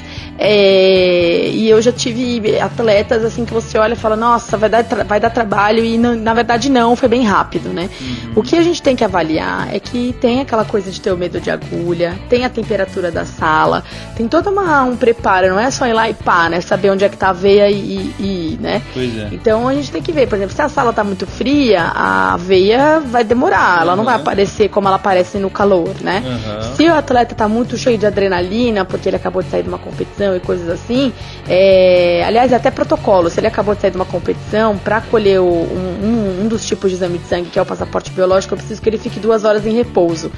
é, 0.44 1.50
e 1.54 1.70
eu 1.70 1.80
já 1.82 1.92
tive 1.92 2.60
atletas 2.60 3.24
assim 3.24 3.46
que 3.46 3.54
você 3.54 3.78
olha 3.78 3.94
e 3.94 3.96
fala, 3.96 4.16
nossa, 4.16 4.58
vai 4.58 4.70
dar, 4.70 4.84
vai 5.06 5.20
dar 5.20 5.30
trabalho, 5.30 5.84
e 5.86 5.98
não- 6.00 6.16
na 6.16 6.34
verdade 6.34 6.70
não, 6.70 6.96
foi 6.96 7.08
bem 7.08 7.24
rápido, 7.24 7.70
né? 7.70 7.90
O 8.36 8.42
que 8.42 8.56
a 8.56 8.64
gente 8.64 8.82
tem 8.82 8.96
que 8.96 9.04
avaliar 9.04 9.74
é 9.74 9.80
que 9.80 10.16
tem 10.20 10.42
aquela 10.42 10.66
coisa 10.66 10.90
de 10.90 11.00
ter 11.00 11.12
o 11.12 11.18
medo 11.18 11.40
de 11.40 11.52
agulha, 11.52 12.18
tem 12.28 12.44
a 12.44 12.50
temperatura 12.50 13.12
da 13.12 13.24
sala, 13.24 13.84
tem 14.16 14.28
todo 14.28 14.50
uma, 14.50 14.82
um 14.84 14.96
preparo, 14.96 15.50
não 15.50 15.60
é 15.60 15.70
só 15.70 15.86
ir 15.88 15.94
lá 15.94 16.10
e 16.10 16.14
pá, 16.16 16.50
né? 16.50 16.60
Saber 16.60 16.90
onde 16.90 17.06
é 17.06 17.10
que 17.10 17.18
tá 17.18 17.30
a 17.30 17.34
veia 17.34 17.70
e, 17.70 18.12
e- 18.20 18.58
né? 18.60 18.82
Pois 18.94 19.16
é. 19.18 19.28
Então 19.32 19.68
a 19.68 19.74
gente 19.76 19.92
tem 19.92 20.02
que 20.02 20.12
ver, 20.12 20.28
por 20.28 20.36
exemplo, 20.38 20.56
se 20.56 20.62
a 20.62 20.70
sala 20.70 20.92
tá 20.92 21.04
muito 21.04 21.28
fria, 21.28 21.92
a 21.94 22.36
veia 22.38 23.00
vai 23.00 23.24
demorar, 23.24 23.82
ela 23.82 23.96
não 23.96 24.04
vai 24.04 24.16
Uhum. 24.16 24.22
aparecer 24.22 24.70
como 24.70 24.88
ela 24.88 24.96
aparece 24.98 25.38
no 25.38 25.50
calor, 25.52 25.94
né? 26.02 26.24
Aham. 26.26 26.76
Se 26.76 26.88
o 26.88 26.94
atleta 26.96 27.36
tá 27.36 27.48
muito 27.48 27.78
cheio 27.78 27.98
de 28.02 28.06
adrenalina, 28.08 28.84
porque 28.84 29.08
ele 29.08 29.16
acabou 29.16 29.42
de 29.42 29.50
sair 29.50 29.64
de 29.64 29.70
uma 29.70 29.78
competição 29.78 30.36
e 30.36 30.40
coisas 30.42 30.68
assim, 30.70 31.14
é... 31.48 32.24
aliás, 32.26 32.52
é 32.52 32.56
até 32.56 32.70
protocolo, 32.70 33.30
se 33.30 33.40
ele 33.40 33.48
acabou 33.48 33.74
de 33.76 33.82
sair 33.82 33.92
de 33.92 33.96
uma 33.98 34.06
competição, 34.06 34.78
para 34.78 35.00
colher 35.02 35.40
o- 35.40 35.46
um, 35.46 36.42
um- 36.44 36.48
dos 36.48 36.66
tipos 36.66 36.90
de 36.92 36.98
exame 36.98 37.18
de 37.18 37.28
sangue, 37.28 37.50
que 37.50 37.58
é 37.58 37.62
o 37.62 37.66
passaporte 37.66 38.12
biológico, 38.12 38.54
eu 38.54 38.58
preciso 38.58 38.82
que 38.82 38.90
ele 38.90 38.98
fique 38.98 39.20
duas 39.20 39.46
horas 39.46 39.66
em 39.66 39.74
repouso. 39.74 40.32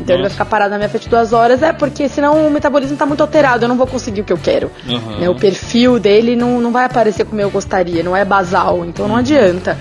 Então 0.00 0.16
ele 0.16 0.22
vai 0.22 0.30
Nossa. 0.30 0.30
ficar 0.30 0.44
parado 0.46 0.70
na 0.70 0.78
minha 0.78 0.88
frente 0.88 1.08
duas 1.08 1.32
horas, 1.32 1.62
é 1.62 1.72
porque 1.72 2.08
senão 2.08 2.46
o 2.46 2.50
metabolismo 2.50 2.96
tá 2.96 3.04
muito 3.04 3.20
alterado, 3.20 3.64
eu 3.64 3.68
não 3.68 3.76
vou 3.76 3.86
conseguir 3.86 4.22
o 4.22 4.24
que 4.24 4.32
eu 4.32 4.38
quero. 4.38 4.70
Aham. 4.88 5.18
Né, 5.20 5.28
o 5.28 5.34
perfil 5.34 5.98
dele 6.00 6.34
não, 6.34 6.60
não 6.60 6.72
vai 6.72 6.86
aparecer 6.86 7.24
como 7.26 7.40
eu 7.40 7.50
gostaria, 7.50 8.02
não 8.02 8.16
é 8.16 8.24
basal, 8.24 8.84
então 8.86 9.06
não 9.06 9.16
adianta. 9.16 9.76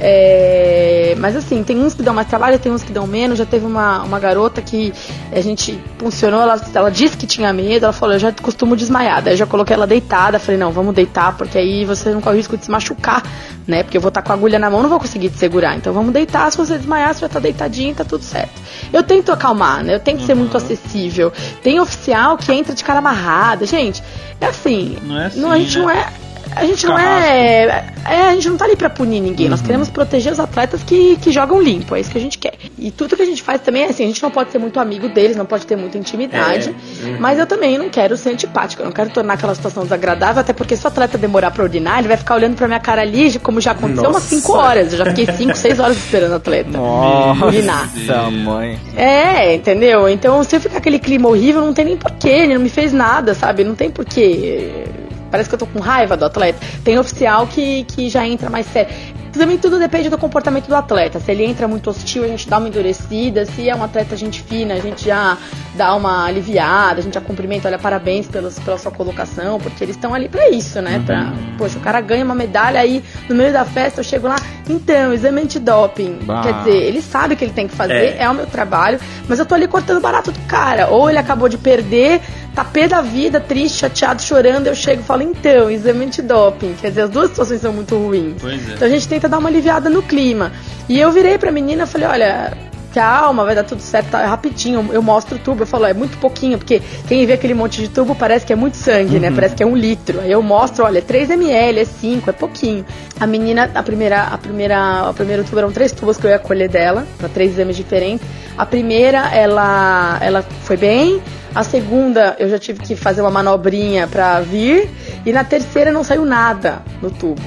É, 0.00 1.14
mas 1.18 1.36
assim, 1.36 1.62
tem 1.62 1.78
uns 1.78 1.94
que 1.94 2.02
dão 2.02 2.12
mais 2.12 2.26
trabalho, 2.26 2.58
tem 2.58 2.72
uns 2.72 2.82
que 2.82 2.92
dão 2.92 3.06
menos. 3.06 3.38
Já 3.38 3.46
teve 3.46 3.64
uma, 3.64 4.02
uma 4.02 4.18
garota 4.18 4.60
que 4.60 4.92
a 5.32 5.40
gente 5.40 5.78
funcionou, 5.98 6.40
ela, 6.40 6.60
ela 6.74 6.90
disse 6.90 7.16
que 7.16 7.26
tinha 7.26 7.52
medo, 7.52 7.84
ela 7.84 7.92
falou, 7.92 8.14
eu 8.14 8.18
já 8.18 8.32
costumo 8.32 8.76
desmaiar. 8.76 9.22
Daí 9.22 9.34
eu 9.34 9.38
já 9.38 9.46
coloquei 9.46 9.74
ela 9.74 9.86
deitada, 9.86 10.38
falei, 10.38 10.58
não, 10.58 10.72
vamos 10.72 10.94
deitar, 10.94 11.36
porque 11.36 11.58
aí 11.58 11.84
você 11.84 12.10
não 12.10 12.20
corre 12.20 12.34
o 12.34 12.38
risco 12.38 12.56
de 12.56 12.64
se 12.64 12.70
machucar, 12.70 13.22
né? 13.66 13.82
Porque 13.82 13.96
eu 13.96 14.00
vou 14.00 14.08
estar 14.08 14.22
com 14.22 14.32
a 14.32 14.34
agulha 14.34 14.58
na 14.58 14.68
mão, 14.68 14.82
não 14.82 14.90
vou 14.90 15.00
conseguir 15.00 15.30
te 15.30 15.38
segurar. 15.38 15.76
Então 15.76 15.92
vamos 15.92 16.12
deitar, 16.12 16.50
se 16.50 16.58
você 16.58 16.76
desmaiar, 16.76 17.14
você 17.14 17.20
já 17.20 17.28
tá 17.28 17.38
deitadinho, 17.38 17.94
tá 17.94 18.04
tudo 18.04 18.24
certo. 18.24 18.60
Eu 18.92 19.02
tento 19.02 19.32
acalmar, 19.32 19.84
né? 19.84 19.94
Eu 19.94 20.00
tento 20.00 20.24
ser 20.24 20.34
muito 20.34 20.56
acessível. 20.56 21.32
Tem 21.62 21.80
oficial 21.80 22.36
que 22.36 22.52
entra 22.52 22.74
de 22.74 22.82
cara 22.82 22.98
amarrada. 22.98 23.64
Gente, 23.64 24.02
é 24.40 24.46
assim. 24.46 24.98
Não 25.02 25.20
é 25.20 25.26
assim, 25.26 25.40
não, 25.40 25.50
a 25.50 25.58
gente 25.58 25.78
né? 25.78 25.84
não 25.84 25.90
é. 25.90 26.12
A 26.56 26.64
gente 26.64 26.86
não 26.86 26.96
Carrasco. 26.96 27.30
é, 27.30 27.84
é. 28.06 28.20
A 28.28 28.34
gente 28.34 28.48
não 28.48 28.56
tá 28.56 28.64
ali 28.64 28.76
pra 28.76 28.90
punir 28.90 29.20
ninguém. 29.20 29.48
Nós 29.48 29.60
queremos 29.60 29.88
proteger 29.88 30.32
os 30.32 30.40
atletas 30.40 30.82
que, 30.82 31.16
que 31.16 31.32
jogam 31.32 31.60
limpo. 31.60 31.94
É 31.96 32.00
isso 32.00 32.10
que 32.10 32.18
a 32.18 32.20
gente 32.20 32.38
quer. 32.38 32.54
E 32.78 32.90
tudo 32.90 33.16
que 33.16 33.22
a 33.22 33.26
gente 33.26 33.42
faz 33.42 33.60
também 33.60 33.82
é 33.82 33.86
assim: 33.86 34.04
a 34.04 34.06
gente 34.06 34.22
não 34.22 34.30
pode 34.30 34.50
ser 34.50 34.58
muito 34.58 34.78
amigo 34.78 35.08
deles, 35.08 35.36
não 35.36 35.46
pode 35.46 35.66
ter 35.66 35.76
muita 35.76 35.98
intimidade. 35.98 36.74
Mas 37.18 37.38
eu 37.38 37.46
também 37.46 37.78
não 37.78 37.88
quero 37.88 38.16
ser 38.16 38.30
antipático. 38.30 38.82
Eu 38.82 38.86
não 38.86 38.92
quero 38.92 39.10
tornar 39.10 39.34
aquela 39.34 39.54
situação 39.54 39.82
desagradável. 39.84 40.40
Até 40.40 40.52
porque 40.52 40.76
se 40.76 40.84
o 40.84 40.88
atleta 40.88 41.18
demorar 41.18 41.50
pra 41.50 41.62
ordinar, 41.62 41.98
ele 41.98 42.08
vai 42.08 42.16
ficar 42.16 42.34
olhando 42.36 42.56
pra 42.56 42.66
minha 42.66 42.80
cara 42.80 43.02
ali, 43.02 43.38
como 43.38 43.60
já 43.60 43.72
aconteceu 43.72 44.04
umas 44.10 44.22
Nossa. 44.22 44.36
5 44.36 44.52
horas. 44.52 44.92
Eu 44.92 44.98
já 44.98 45.06
fiquei 45.06 45.26
5, 45.26 45.56
6 45.56 45.80
horas 45.80 45.96
esperando 45.96 46.32
o 46.32 46.36
atleta. 46.36 46.80
urinar. 46.80 47.90
Nossa, 47.94 48.30
mãe. 48.30 48.78
É, 48.96 49.54
entendeu? 49.54 50.08
Então, 50.08 50.42
se 50.44 50.56
eu 50.56 50.60
ficar 50.60 50.78
aquele 50.78 50.98
clima 50.98 51.28
horrível, 51.28 51.62
não 51.62 51.72
tem 51.72 51.84
nem 51.84 51.96
porquê, 51.96 52.28
ele 52.28 52.54
não 52.54 52.60
me 52.60 52.68
fez 52.68 52.92
nada, 52.92 53.34
sabe? 53.34 53.64
Não 53.64 53.74
tem 53.74 53.90
porquê. 53.90 54.84
Parece 55.30 55.48
que 55.48 55.54
eu 55.54 55.58
tô 55.58 55.66
com 55.66 55.80
raiva 55.80 56.16
do 56.16 56.24
atleta. 56.24 56.58
Tem 56.82 56.98
oficial 56.98 57.46
que, 57.46 57.84
que 57.84 58.08
já 58.08 58.26
entra 58.26 58.48
mais 58.50 58.66
sério. 58.66 58.92
Também 59.38 59.58
tudo 59.58 59.78
depende 59.78 60.08
do 60.08 60.16
comportamento 60.16 60.66
do 60.68 60.74
atleta. 60.76 61.20
Se 61.20 61.30
ele 61.30 61.44
entra 61.44 61.66
muito 61.68 61.90
hostil, 61.90 62.24
a 62.24 62.28
gente 62.28 62.48
dá 62.48 62.58
uma 62.58 62.68
endurecida. 62.68 63.44
Se 63.44 63.68
é 63.68 63.74
um 63.74 63.82
atleta 63.82 64.16
gente 64.16 64.42
fina, 64.42 64.74
a 64.74 64.80
gente 64.80 65.04
já 65.06 65.36
dá 65.74 65.94
uma 65.94 66.24
aliviada, 66.24 67.00
a 67.00 67.02
gente 67.02 67.14
já 67.14 67.20
cumprimenta, 67.20 67.68
olha, 67.68 67.78
parabéns 67.78 68.26
pelos, 68.28 68.58
pela 68.60 68.78
sua 68.78 68.92
colocação, 68.92 69.58
porque 69.58 69.82
eles 69.82 69.96
estão 69.96 70.14
ali 70.14 70.28
pra 70.28 70.48
isso, 70.48 70.80
né? 70.80 71.02
Pra, 71.04 71.32
poxa, 71.58 71.78
o 71.78 71.80
cara 71.80 72.00
ganha 72.00 72.24
uma 72.24 72.34
medalha 72.34 72.80
aí 72.80 73.02
no 73.28 73.34
meio 73.34 73.52
da 73.52 73.64
festa, 73.64 74.00
eu 74.00 74.04
chego 74.04 74.28
lá, 74.28 74.36
então, 74.70 75.12
exame 75.12 75.42
antidoping. 75.42 76.20
Bah. 76.22 76.42
Quer 76.42 76.54
dizer, 76.58 76.76
ele 76.76 77.02
sabe 77.02 77.34
o 77.34 77.36
que 77.36 77.44
ele 77.44 77.52
tem 77.52 77.66
que 77.66 77.74
fazer, 77.74 78.16
É. 78.16 78.22
é 78.22 78.30
o 78.30 78.34
meu 78.34 78.46
trabalho, 78.46 79.00
mas 79.28 79.38
eu 79.38 79.44
tô 79.46 79.54
ali 79.54 79.66
cortando 79.66 80.00
barato 80.00 80.30
do 80.30 80.40
cara. 80.46 80.88
Ou 80.88 81.10
ele 81.10 81.18
acabou 81.18 81.48
de 81.48 81.58
perder, 81.58 82.20
tá 82.54 82.64
pé 82.64 82.86
da 82.86 83.00
vida, 83.00 83.40
triste, 83.40 83.78
chateado, 83.78 84.22
chorando, 84.22 84.68
eu 84.68 84.74
chego 84.76 85.02
e 85.02 85.04
falo, 85.04 85.22
então, 85.22 85.68
exame 85.70 86.04
antidoping. 86.04 86.74
Quer 86.80 86.90
dizer, 86.90 87.02
as 87.02 87.10
duas 87.10 87.30
situações 87.30 87.60
são 87.60 87.72
muito 87.72 87.96
ruins. 87.96 88.36
Pois 88.40 88.70
é. 88.70 88.74
Então 88.74 88.86
a 88.86 88.90
gente 88.90 89.08
tenta 89.24 89.28
dar 89.28 89.38
uma 89.38 89.48
aliviada 89.48 89.88
no 89.88 90.02
clima. 90.02 90.52
E 90.88 91.00
eu 91.00 91.10
virei 91.10 91.38
pra 91.38 91.50
menina 91.50 91.84
e 91.84 91.86
falei, 91.86 92.06
olha, 92.06 92.52
calma, 92.92 93.44
vai 93.44 93.54
dar 93.54 93.64
tudo 93.64 93.80
certo, 93.80 94.10
tá 94.10 94.26
rapidinho. 94.26 94.90
Eu 94.92 95.02
mostro 95.02 95.36
o 95.36 95.38
tubo, 95.38 95.62
eu 95.62 95.66
falo, 95.66 95.86
é 95.86 95.94
muito 95.94 96.18
pouquinho, 96.18 96.58
porque 96.58 96.82
quem 97.08 97.26
vê 97.26 97.32
aquele 97.32 97.54
monte 97.54 97.80
de 97.80 97.88
tubo 97.88 98.14
parece 98.14 98.44
que 98.44 98.52
é 98.52 98.56
muito 98.56 98.76
sangue, 98.76 99.18
né? 99.18 99.30
Parece 99.34 99.54
que 99.54 99.62
é 99.62 99.66
um 99.66 99.76
litro. 99.76 100.20
Aí 100.20 100.30
eu 100.30 100.42
mostro, 100.42 100.84
olha, 100.84 100.98
é 100.98 101.02
3 101.02 101.30
ml, 101.30 101.80
é 101.80 101.84
5, 101.84 102.30
é 102.30 102.32
pouquinho. 102.32 102.84
A 103.18 103.26
menina, 103.26 103.70
a 103.74 103.82
primeira, 103.82 104.22
a 104.24 104.38
primeira, 104.38 105.10
o 105.10 105.14
primeiro 105.14 105.44
tubo 105.44 105.58
eram 105.58 105.72
três 105.72 105.92
tubos 105.92 106.16
que 106.16 106.26
eu 106.26 106.30
ia 106.30 106.38
colher 106.38 106.68
dela, 106.68 107.06
pra 107.16 107.28
três 107.28 107.52
exames 107.52 107.76
diferentes. 107.76 108.26
A 108.56 108.66
primeira, 108.66 109.34
ela, 109.34 110.18
ela 110.20 110.42
foi 110.42 110.76
bem. 110.76 111.22
A 111.54 111.62
segunda, 111.62 112.34
eu 112.38 112.48
já 112.48 112.58
tive 112.58 112.80
que 112.80 112.96
fazer 112.96 113.20
uma 113.20 113.30
manobrinha 113.30 114.06
pra 114.08 114.40
vir. 114.40 114.88
E 115.24 115.32
na 115.32 115.44
terceira 115.44 115.92
não 115.92 116.02
saiu 116.02 116.24
nada 116.24 116.82
no 117.00 117.10
tubo. 117.10 117.40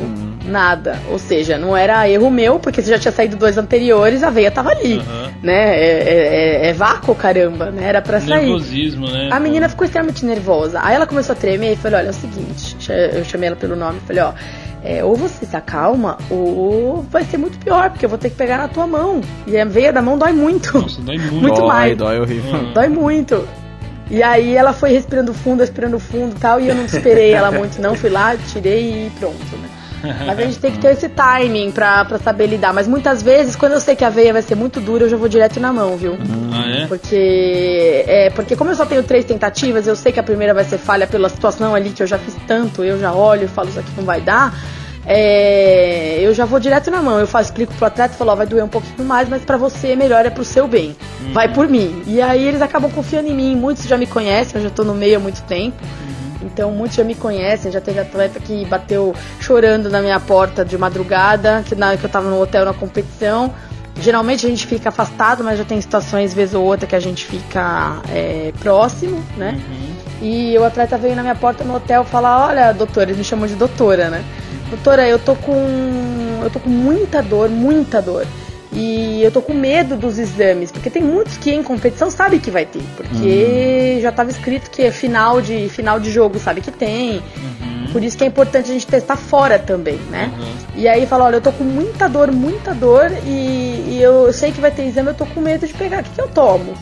Nada. 0.46 0.98
Ou 1.12 1.20
seja, 1.20 1.58
não 1.58 1.76
era 1.76 2.10
erro 2.10 2.32
meu, 2.32 2.58
porque 2.58 2.82
se 2.82 2.90
já 2.90 2.98
tinha 2.98 3.12
saído 3.12 3.36
dois 3.36 3.58
anteriores, 3.58 4.24
a 4.24 4.30
veia 4.30 4.50
tava 4.50 4.70
ali. 4.72 5.00
Aham. 5.00 5.32
Né? 5.44 5.78
É, 5.78 5.84
é- 5.84 6.64
é- 6.68 6.70
é 6.70 6.74
vácuo, 6.74 7.14
caramba, 7.14 7.70
né? 7.70 7.84
Era 7.88 8.02
pra 8.02 8.20
sair. 8.22 8.46
Nervosismo, 8.46 9.08
né? 9.12 9.30
A 9.32 9.40
menina 9.42 9.68
ficou 9.68 9.84
extremamente 9.86 10.26
nervosa. 10.26 10.80
Aí 10.82 10.96
ela 10.96 11.06
começou 11.06 11.34
a 11.34 11.36
tremer 11.36 11.74
e 11.74 11.76
falei, 11.76 12.00
olha, 12.00 12.08
é 12.08 12.12
o 12.12 12.14
seguinte, 12.14 12.78
eu 13.14 13.26
chamei 13.26 13.48
ela 13.48 13.58
pelo 13.58 13.76
nome, 13.76 14.00
falei, 14.08 14.24
ó, 14.24 14.32
é, 14.84 15.04
ou 15.04 15.16
você 15.18 15.46
se 15.46 15.56
acalma, 15.56 16.18
ou 16.30 17.06
vai 17.12 17.26
ser 17.26 17.38
muito 17.38 17.58
pior, 17.60 17.90
porque 17.90 18.06
eu 18.06 18.10
vou 18.10 18.18
ter 18.18 18.30
que 18.30 18.36
pegar 18.38 18.58
na 18.58 18.68
tua 18.70 18.88
mão. 18.88 19.20
E 19.46 19.58
a 19.58 19.66
veia 19.66 19.92
da 19.92 20.02
mão 20.02 20.18
dói 20.18 20.32
muito. 20.32 20.80
Nossa, 20.80 21.02
dói 21.02 21.18
muito. 21.18 21.36
Muito 21.36 21.58
dói, 21.60 21.68
mais. 21.68 21.98
dói 21.98 22.20
horrível. 22.22 22.74
Dói 22.74 22.88
muito. 22.88 23.48
E 24.10 24.24
aí 24.24 24.56
ela 24.56 24.74
foi 24.74 24.92
respirando 24.92 25.34
fundo, 25.34 25.60
respirando 25.60 26.00
fundo 26.00 26.36
e 26.36 26.40
tal, 26.40 26.60
e 26.60 26.68
eu 26.70 26.76
não 26.76 26.86
esperei 26.86 27.32
ela 27.34 27.52
muito, 27.52 27.82
não. 27.82 27.96
Fui 27.96 28.10
lá, 28.10 28.36
tirei 28.38 29.08
e 29.08 29.10
pronto, 29.20 29.58
né? 29.58 29.70
Mas 30.04 30.40
a 30.40 30.42
gente 30.44 30.60
tem 30.60 30.72
que 30.72 30.80
ter 30.80 30.92
esse 30.92 31.10
timing 31.10 31.72
pra, 31.72 32.06
pra 32.06 32.20
saber 32.20 32.48
lidar. 32.48 32.74
Mas 32.74 32.88
muitas 32.88 33.22
vezes, 33.22 33.56
quando 33.56 33.74
eu 33.74 33.80
sei 33.80 33.96
que 33.96 34.06
a 34.06 34.10
veia 34.10 34.32
vai 34.32 34.42
ser 34.42 34.56
muito 34.56 34.80
dura, 34.80 35.06
eu 35.06 35.10
já 35.10 35.18
vou 35.18 35.28
direto 35.28 35.60
na 35.60 35.74
mão, 35.74 35.98
viu? 35.98 36.18
Ah, 36.52 36.84
é? 36.84 36.88
Porque, 36.88 38.06
é, 38.08 38.30
porque 38.30 38.56
como 38.56 38.72
eu 38.72 38.76
só 38.76 38.86
tenho 38.86 39.04
três 39.04 39.26
tentativas, 39.26 39.88
eu 39.88 39.96
sei 39.96 40.12
que 40.12 40.20
a 40.20 40.24
primeira 40.24 40.54
vai 40.54 40.64
ser 40.64 40.78
falha 40.78 41.08
pela 41.08 41.30
situação 41.30 41.74
ali 41.74 41.90
que 41.90 42.04
eu 42.04 42.08
já 42.08 42.18
fiz 42.18 42.36
tanto, 42.46 42.84
eu 42.84 43.00
já 43.00 43.12
olho 43.12 43.46
e 43.46 43.48
falo 43.48 43.70
isso 43.70 43.80
aqui 43.80 43.92
não 43.98 44.04
vai 44.04 44.22
dar. 44.22 44.54
É, 45.10 46.20
eu 46.20 46.34
já 46.34 46.44
vou 46.44 46.60
direto 46.60 46.92
na 46.92 47.02
mão. 47.02 47.18
Eu 47.18 47.26
faço, 47.26 47.50
explico 47.50 47.74
pro 47.74 47.86
atleta 47.86 48.14
e 48.14 48.18
falo, 48.18 48.32
ó, 48.32 48.36
vai 48.36 48.46
doer 48.46 48.64
um 48.64 48.68
pouquinho 48.68 49.08
mais, 49.08 49.30
mas 49.30 49.44
pra 49.44 49.56
você 49.56 49.94
é 49.94 49.96
melhor, 49.96 50.26
é 50.26 50.30
pro 50.30 50.44
seu 50.44 50.68
bem. 50.68 50.96
Vai 51.32 51.52
por 51.54 51.70
mim. 51.70 52.04
E 52.06 52.22
aí 52.22 52.46
eles 52.46 52.62
acabam 52.62 52.92
confiando 52.92 53.30
em 53.30 53.34
mim. 53.34 53.56
Muitos 53.56 53.86
já 53.86 53.98
me 53.98 54.06
conhecem, 54.06 54.58
eu 54.58 54.68
já 54.68 54.70
tô 54.70 54.84
no 54.84 54.94
meio 54.94 55.16
há 55.16 55.20
muito 55.20 55.42
tempo. 55.44 55.78
Então 56.42 56.72
muitos 56.72 56.98
já 56.98 57.06
me 57.06 57.16
conhecem, 57.16 57.72
já 57.72 57.80
teve 57.80 58.00
atleta 58.00 58.40
que 58.40 58.66
bateu 58.66 59.16
chorando 59.40 59.90
na 59.90 60.02
minha 60.02 60.20
porta 60.20 60.66
de 60.66 60.78
madrugada, 60.78 61.64
que, 61.66 61.74
na, 61.74 61.96
que 61.96 62.04
eu 62.04 62.10
tava 62.10 62.30
no 62.30 62.42
hotel 62.42 62.66
na 62.66 62.74
competição. 62.74 63.54
Geralmente 64.00 64.46
a 64.46 64.50
gente 64.50 64.68
fica 64.68 64.90
afastado, 64.90 65.44
mas 65.44 65.58
já 65.58 65.64
tem 65.64 65.80
situações, 65.82 66.34
vez 66.34 66.54
ou 66.54 66.64
outra, 66.64 66.86
que 66.86 66.96
a 66.96 67.00
gente 67.00 67.26
fica 67.26 68.02
é, 68.10 68.52
próximo, 68.60 69.24
né? 69.36 69.60
E 70.22 70.56
o 70.58 70.64
atleta 70.64 70.98
veio 70.98 71.16
na 71.16 71.22
minha 71.22 71.36
porta 71.36 71.64
no 71.64 71.76
hotel 71.76 72.04
falar, 72.04 72.48
olha, 72.48 72.74
doutora, 72.74 73.06
eles 73.06 73.18
me 73.18 73.24
chamam 73.24 73.48
de 73.48 73.56
doutora, 73.56 74.10
né? 74.10 74.24
Doutora, 74.70 75.08
eu 75.08 75.18
tô 75.20 75.36
com. 75.36 75.56
Eu 76.44 76.50
tô 76.50 76.60
com 76.60 76.70
muita 76.70 77.22
dor, 77.22 77.50
muita 77.50 78.02
dor. 78.02 78.26
E 78.74 79.24
eu 79.24 79.32
tô 79.32 79.42
com 79.42 79.54
medo 79.54 79.96
dos 79.96 80.20
exames, 80.20 80.72
porque 80.72 80.90
tem 80.90 81.02
muitos 81.02 81.38
que 81.38 81.52
em 81.52 81.64
competição 81.64 82.12
sabem 82.12 82.38
que 82.38 82.52
vai 82.52 82.66
ter, 82.66 82.82
porque 82.98 83.94
Uhum. 83.96 84.02
já 84.02 84.10
estava 84.10 84.30
escrito 84.30 84.70
que 84.70 84.84
é 84.84 84.92
final 84.92 85.42
de 85.42 85.70
final 85.70 86.00
de 86.00 86.12
jogo, 86.12 86.38
sabe 86.38 86.60
que 86.60 86.70
tem. 86.70 87.14
Uhum. 87.38 87.88
Por 87.94 88.04
isso 88.04 88.18
que 88.18 88.26
é 88.26 88.28
importante 88.28 88.70
a 88.70 88.74
gente 88.74 88.86
testar 88.86 89.16
fora 89.16 89.58
também, 89.58 89.96
né? 90.12 90.30
E 90.76 90.86
aí 90.88 91.06
fala, 91.08 91.24
olha, 91.26 91.38
eu 91.38 91.42
tô 91.42 91.52
com 91.54 91.64
muita 91.64 92.10
dor, 92.10 92.30
muita 92.32 92.74
dor 92.76 93.10
e, 93.26 93.86
e 93.88 94.00
eu 94.02 94.32
sei 94.34 94.52
que 94.52 94.60
vai 94.60 94.70
ter 94.70 94.84
exame, 94.86 95.08
eu 95.10 95.14
tô 95.16 95.26
com 95.26 95.40
medo 95.40 95.66
de 95.66 95.74
pegar. 95.74 96.02
O 96.02 96.04
que, 96.04 96.10
que 96.12 96.22
eu 96.22 96.28
tomo? 96.28 96.74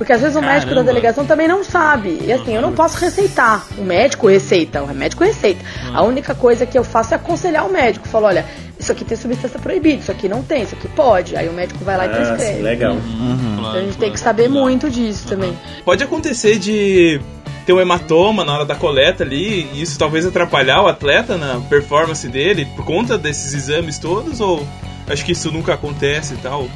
Porque 0.00 0.14
às 0.14 0.22
vezes 0.22 0.34
o 0.34 0.40
médico 0.40 0.70
da 0.70 0.76
Caramba. 0.76 0.84
delegação 0.94 1.26
também 1.26 1.46
não 1.46 1.62
sabe. 1.62 2.20
E 2.24 2.32
assim, 2.32 2.54
eu 2.56 2.62
não 2.62 2.72
posso 2.72 2.96
receitar. 2.96 3.66
O 3.76 3.82
médico 3.84 4.28
receita, 4.28 4.82
o 4.82 4.94
médico 4.94 5.22
receita. 5.22 5.62
A 5.92 6.02
única 6.02 6.34
coisa 6.34 6.64
que 6.64 6.78
eu 6.78 6.82
faço 6.82 7.12
é 7.12 7.16
aconselhar 7.18 7.66
o 7.66 7.70
médico. 7.70 8.08
Falo, 8.08 8.24
olha, 8.24 8.46
isso 8.78 8.90
aqui 8.90 9.04
tem 9.04 9.14
substância 9.14 9.58
proibida, 9.58 10.00
isso 10.00 10.10
aqui 10.10 10.26
não 10.26 10.42
tem, 10.42 10.62
isso 10.62 10.74
aqui 10.74 10.88
pode. 10.88 11.36
Aí 11.36 11.50
o 11.50 11.52
médico 11.52 11.84
vai 11.84 11.98
lá 11.98 12.06
e 12.06 12.08
Ah, 12.08 12.12
prescreve. 12.12 12.62
legal. 12.62 12.96
Então 12.96 13.72
a 13.72 13.80
gente 13.82 13.98
tem 13.98 14.10
que 14.10 14.18
saber 14.18 14.48
muito 14.48 14.88
disso 14.88 15.28
também. 15.28 15.52
Pode 15.84 16.02
acontecer 16.02 16.58
de 16.58 17.20
ter 17.66 17.74
um 17.74 17.78
hematoma 17.80 18.42
na 18.42 18.54
hora 18.54 18.64
da 18.64 18.74
coleta 18.74 19.22
ali, 19.22 19.68
e 19.74 19.82
isso 19.82 19.98
talvez 19.98 20.24
atrapalhar 20.24 20.80
o 20.80 20.86
atleta 20.88 21.36
na 21.36 21.60
performance 21.68 22.26
dele 22.26 22.66
por 22.74 22.86
conta 22.86 23.18
desses 23.18 23.52
exames 23.52 23.98
todos, 23.98 24.40
ou 24.40 24.66
acho 25.06 25.22
que 25.26 25.32
isso 25.32 25.52
nunca 25.52 25.74
acontece 25.74 26.32
e 26.32 26.36
tal? 26.38 26.66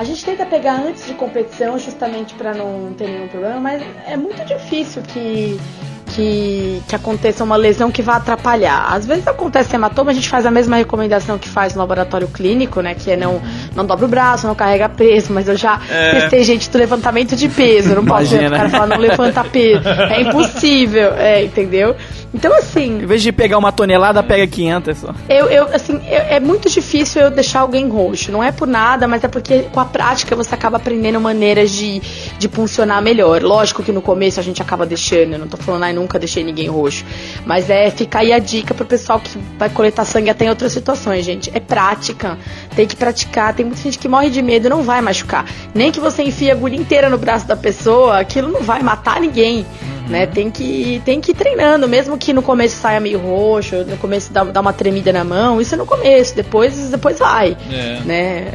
A 0.00 0.04
gente 0.04 0.24
tenta 0.24 0.46
pegar 0.46 0.80
antes 0.80 1.04
de 1.04 1.12
competição, 1.12 1.78
justamente 1.78 2.34
para 2.34 2.54
não 2.54 2.94
ter 2.94 3.06
nenhum 3.06 3.28
problema, 3.28 3.60
mas 3.60 3.82
é 4.06 4.16
muito 4.16 4.42
difícil 4.46 5.02
que, 5.02 5.60
que, 6.14 6.82
que 6.88 6.94
aconteça 6.94 7.42
uma 7.44 7.56
lesão 7.56 7.90
que 7.90 8.02
vá 8.02 8.16
atrapalhar. 8.16 8.86
Às 8.92 9.06
vezes 9.06 9.26
acontece 9.26 9.74
hematoma, 9.74 10.10
a 10.10 10.14
gente 10.14 10.28
faz 10.28 10.44
a 10.46 10.50
mesma 10.50 10.76
recomendação 10.76 11.38
que 11.38 11.48
faz 11.48 11.74
no 11.74 11.80
laboratório 11.80 12.28
clínico, 12.28 12.80
né? 12.80 12.94
Que 12.94 13.12
é 13.12 13.16
não, 13.16 13.40
não 13.74 13.84
dobra 13.84 14.04
o 14.04 14.08
braço, 14.08 14.46
não 14.46 14.54
carrega 14.54 14.88
peso, 14.88 15.32
mas 15.32 15.48
eu 15.48 15.56
já 15.56 15.80
É. 15.90 16.12
testei 16.20 16.42
gente 16.44 16.68
do 16.70 16.78
levantamento 16.78 17.34
de 17.36 17.48
peso. 17.48 17.90
eu 17.90 17.96
Não 17.96 18.04
posso 18.04 18.26
ver 18.36 18.48
o 18.48 18.50
cara 18.50 18.68
falar 18.68 18.86
não 18.86 18.98
levanta 18.98 19.44
peso. 19.44 19.82
É 20.10 20.20
impossível, 20.22 21.12
é, 21.14 21.44
entendeu? 21.44 21.94
Então 22.32 22.56
assim, 22.56 23.00
Em 23.02 23.06
vez 23.06 23.22
de 23.22 23.32
pegar 23.32 23.58
uma 23.58 23.72
tonelada, 23.72 24.22
pega 24.22 24.46
500 24.46 24.98
só. 24.98 25.08
eu, 25.28 25.46
eu, 25.46 25.64
assim, 25.74 25.94
eu- 26.08 26.20
é 26.30 26.38
muito 26.38 26.70
difícil 26.70 27.22
eu 27.22 27.30
deixar 27.30 27.60
alguém 27.60 27.88
roxo. 27.88 28.30
Não 28.30 28.42
é 28.42 28.52
por 28.52 28.68
nada, 28.68 29.08
mas 29.08 29.24
é 29.24 29.28
porque 29.28 29.60
com 29.72 29.80
a 29.80 29.84
prática 29.84 30.36
você 30.36 30.54
acaba 30.54 30.76
aprendendo 30.76 31.20
maneiras 31.20 31.70
de, 31.72 32.00
de 32.38 32.48
funcionar 32.48 33.02
melhor. 33.02 33.42
Lógico 33.42 33.82
que 33.82 33.90
no 33.90 34.00
começo 34.00 34.38
a 34.38 34.42
gente 34.44 34.62
acaba 34.62 34.86
deixando, 34.86 35.32
eu 35.32 35.38
não 35.40 35.48
tô 35.48 35.56
falando, 35.56 35.82
ai, 35.84 35.92
nunca 36.00 36.18
deixei 36.18 36.42
ninguém 36.42 36.68
roxo. 36.68 37.04
Mas 37.46 37.70
é 37.70 37.90
ficar 37.90 38.20
aí 38.20 38.32
a 38.32 38.38
dica 38.38 38.74
pro 38.74 38.84
pessoal 38.84 39.20
que 39.20 39.38
vai 39.58 39.68
coletar 39.68 40.04
sangue 40.04 40.30
até 40.30 40.46
em 40.46 40.48
outras 40.48 40.72
situações, 40.72 41.24
gente. 41.24 41.50
É 41.54 41.60
prática. 41.60 42.38
Tem 42.74 42.86
que 42.86 42.96
praticar. 42.96 43.54
Tem 43.54 43.64
muita 43.64 43.82
gente 43.82 43.98
que 43.98 44.08
morre 44.08 44.30
de 44.30 44.42
medo 44.42 44.68
não 44.68 44.82
vai 44.82 45.00
machucar. 45.00 45.46
Nem 45.74 45.92
que 45.92 46.00
você 46.00 46.22
enfie 46.22 46.50
a 46.50 46.54
agulha 46.54 46.76
inteira 46.76 47.08
no 47.08 47.18
braço 47.18 47.46
da 47.46 47.56
pessoa, 47.56 48.18
aquilo 48.18 48.48
não 48.48 48.62
vai 48.62 48.82
matar 48.82 49.20
ninguém. 49.20 49.66
Né? 50.10 50.26
Tem, 50.26 50.50
que, 50.50 51.00
tem 51.04 51.20
que 51.20 51.30
ir 51.30 51.34
treinando, 51.34 51.88
mesmo 51.88 52.18
que 52.18 52.32
no 52.32 52.42
começo 52.42 52.76
saia 52.76 52.98
meio 52.98 53.20
roxo, 53.20 53.84
no 53.84 53.96
começo 53.96 54.32
dá, 54.32 54.42
dá 54.42 54.60
uma 54.60 54.72
tremida 54.72 55.12
na 55.12 55.22
mão, 55.22 55.60
isso 55.60 55.74
é 55.74 55.78
no 55.78 55.86
começo, 55.86 56.34
depois, 56.34 56.90
depois 56.90 57.18
vai. 57.18 57.56
É. 57.70 58.00
Né? 58.04 58.52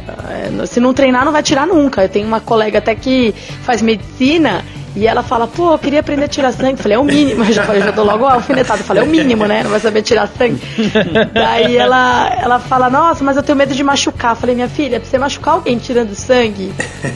É, 0.62 0.66
Se 0.66 0.78
não 0.78 0.92
treinar, 0.92 1.24
não 1.24 1.32
vai 1.32 1.42
tirar 1.42 1.66
nunca. 1.66 2.02
Eu 2.02 2.08
tenho 2.10 2.26
uma 2.26 2.40
colega 2.40 2.78
até 2.78 2.94
que 2.94 3.34
faz 3.62 3.80
medicina 3.80 4.62
e 4.96 5.06
ela 5.06 5.22
fala, 5.22 5.46
pô, 5.46 5.72
eu 5.72 5.78
queria 5.78 6.00
aprender 6.00 6.24
a 6.24 6.28
tirar 6.28 6.52
sangue. 6.52 6.72
Eu 6.72 6.78
falei, 6.78 6.96
é 6.96 6.98
o 6.98 7.04
mínimo. 7.04 7.44
Eu 7.44 7.52
já, 7.52 7.64
falei, 7.64 7.82
já 7.82 7.90
dou 7.90 8.04
logo 8.04 8.24
alfinetada. 8.24 8.80
Eu 8.80 8.84
falei, 8.84 9.02
é 9.02 9.06
o 9.06 9.08
mínimo, 9.08 9.44
né? 9.46 9.62
Não 9.62 9.70
vai 9.70 9.78
saber 9.78 10.00
tirar 10.00 10.26
sangue. 10.26 10.58
Daí 11.34 11.76
ela, 11.76 12.34
ela 12.40 12.58
fala, 12.58 12.88
nossa, 12.88 13.22
mas 13.22 13.36
eu 13.36 13.42
tenho 13.42 13.58
medo 13.58 13.74
de 13.74 13.84
machucar. 13.84 14.32
Eu 14.32 14.36
falei, 14.36 14.54
minha 14.54 14.68
filha, 14.68 14.98
pra 14.98 15.08
você 15.08 15.18
machucar 15.18 15.54
alguém 15.54 15.76
tirando 15.76 16.14
sangue 16.14 16.72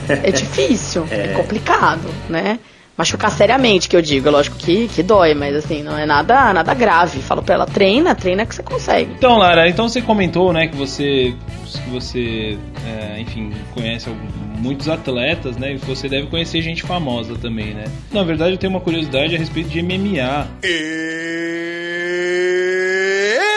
é 0.09 0.29
difícil, 0.33 1.07
é, 1.11 1.29
complicado, 1.29 2.07
né? 2.29 2.59
Machucar 3.01 3.31
seriamente, 3.31 3.89
que 3.89 3.97
eu 3.97 4.03
digo, 4.03 4.29
é 4.29 4.31
lógico 4.31 4.59
que, 4.59 4.87
que 4.89 5.03
dói, 5.03 5.33
mas 5.33 5.57
assim, 5.57 5.83
não 5.83 5.97
é 5.97 6.05
nada, 6.05 6.53
nada 6.53 6.75
grave. 6.75 7.21
Falo 7.23 7.43
pra 7.43 7.55
ela, 7.55 7.65
treina, 7.65 8.15
treina 8.15 8.45
que 8.45 8.55
você 8.55 8.63
consegue. 8.63 9.11
Então, 9.15 9.39
Lara, 9.39 9.67
então 9.71 9.89
você 9.89 10.03
comentou, 10.03 10.53
né, 10.53 10.67
que 10.69 10.77
você, 10.77 11.35
que 11.67 11.89
você, 11.91 12.59
é, 12.87 13.19
enfim, 13.19 13.55
conhece 13.73 14.07
algum- 14.11 14.21
muitos 14.61 14.87
atletas, 14.87 15.57
né, 15.57 15.73
e 15.73 15.77
você 15.79 16.11
deve 16.11 16.27
conhecer 16.27 16.61
gente 16.61 16.83
famosa 16.83 17.37
também, 17.37 17.73
né? 17.73 17.85
Na 18.13 18.23
verdade, 18.23 18.53
eu 18.53 18.59
tenho 18.59 18.71
uma 18.75 18.81
curiosidade 18.81 19.35
a 19.35 19.39
respeito 19.39 19.71
de 19.71 19.79
MMA. 19.81 20.47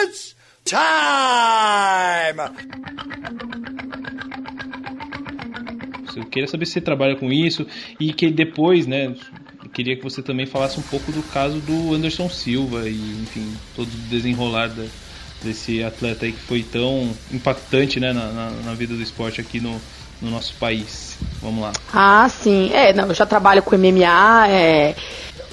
It's 0.06 0.36
time! 0.64 2.40
Eu 6.20 6.26
queria 6.26 6.48
saber 6.48 6.66
se 6.66 6.74
você 6.74 6.82
trabalha 6.82 7.16
com 7.16 7.32
isso 7.32 7.66
e 8.00 8.14
que 8.14 8.30
depois, 8.30 8.86
né, 8.88 9.14
queria 9.74 9.96
que 9.96 10.04
você 10.04 10.22
também 10.22 10.46
falasse 10.46 10.80
um 10.80 10.84
pouco 10.84 11.12
do 11.12 11.24
caso 11.24 11.60
do 11.60 11.94
Anderson 11.94 12.30
Silva 12.30 12.88
e, 12.90 13.12
enfim, 13.24 13.54
todo 13.74 13.88
o 13.88 13.98
desenrolar 14.10 14.68
da- 14.68 14.86
desse 15.44 15.84
atleta 15.84 16.26
aí 16.26 16.32
que 16.32 16.40
foi 16.40 16.64
tão 16.64 17.16
impactante, 17.32 18.00
né, 18.00 18.14
na, 18.14 18.32
na- 18.32 18.50
na 18.52 18.74
vida 18.76 18.96
do 18.96 19.02
esporte 19.02 19.42
aqui 19.42 19.60
no, 19.60 19.82
no 20.22 20.30
nosso 20.32 20.54
país. 20.56 21.18
Vamos 21.42 21.62
lá. 21.62 21.72
Ah, 21.94 22.28
sim. 22.30 22.70
É, 22.74 22.94
não, 22.94 23.08
eu 23.10 23.14
já 23.14 23.26
trabalho 23.26 23.62
com 23.62 23.76
MMA, 23.76 24.48
é, 24.50 24.96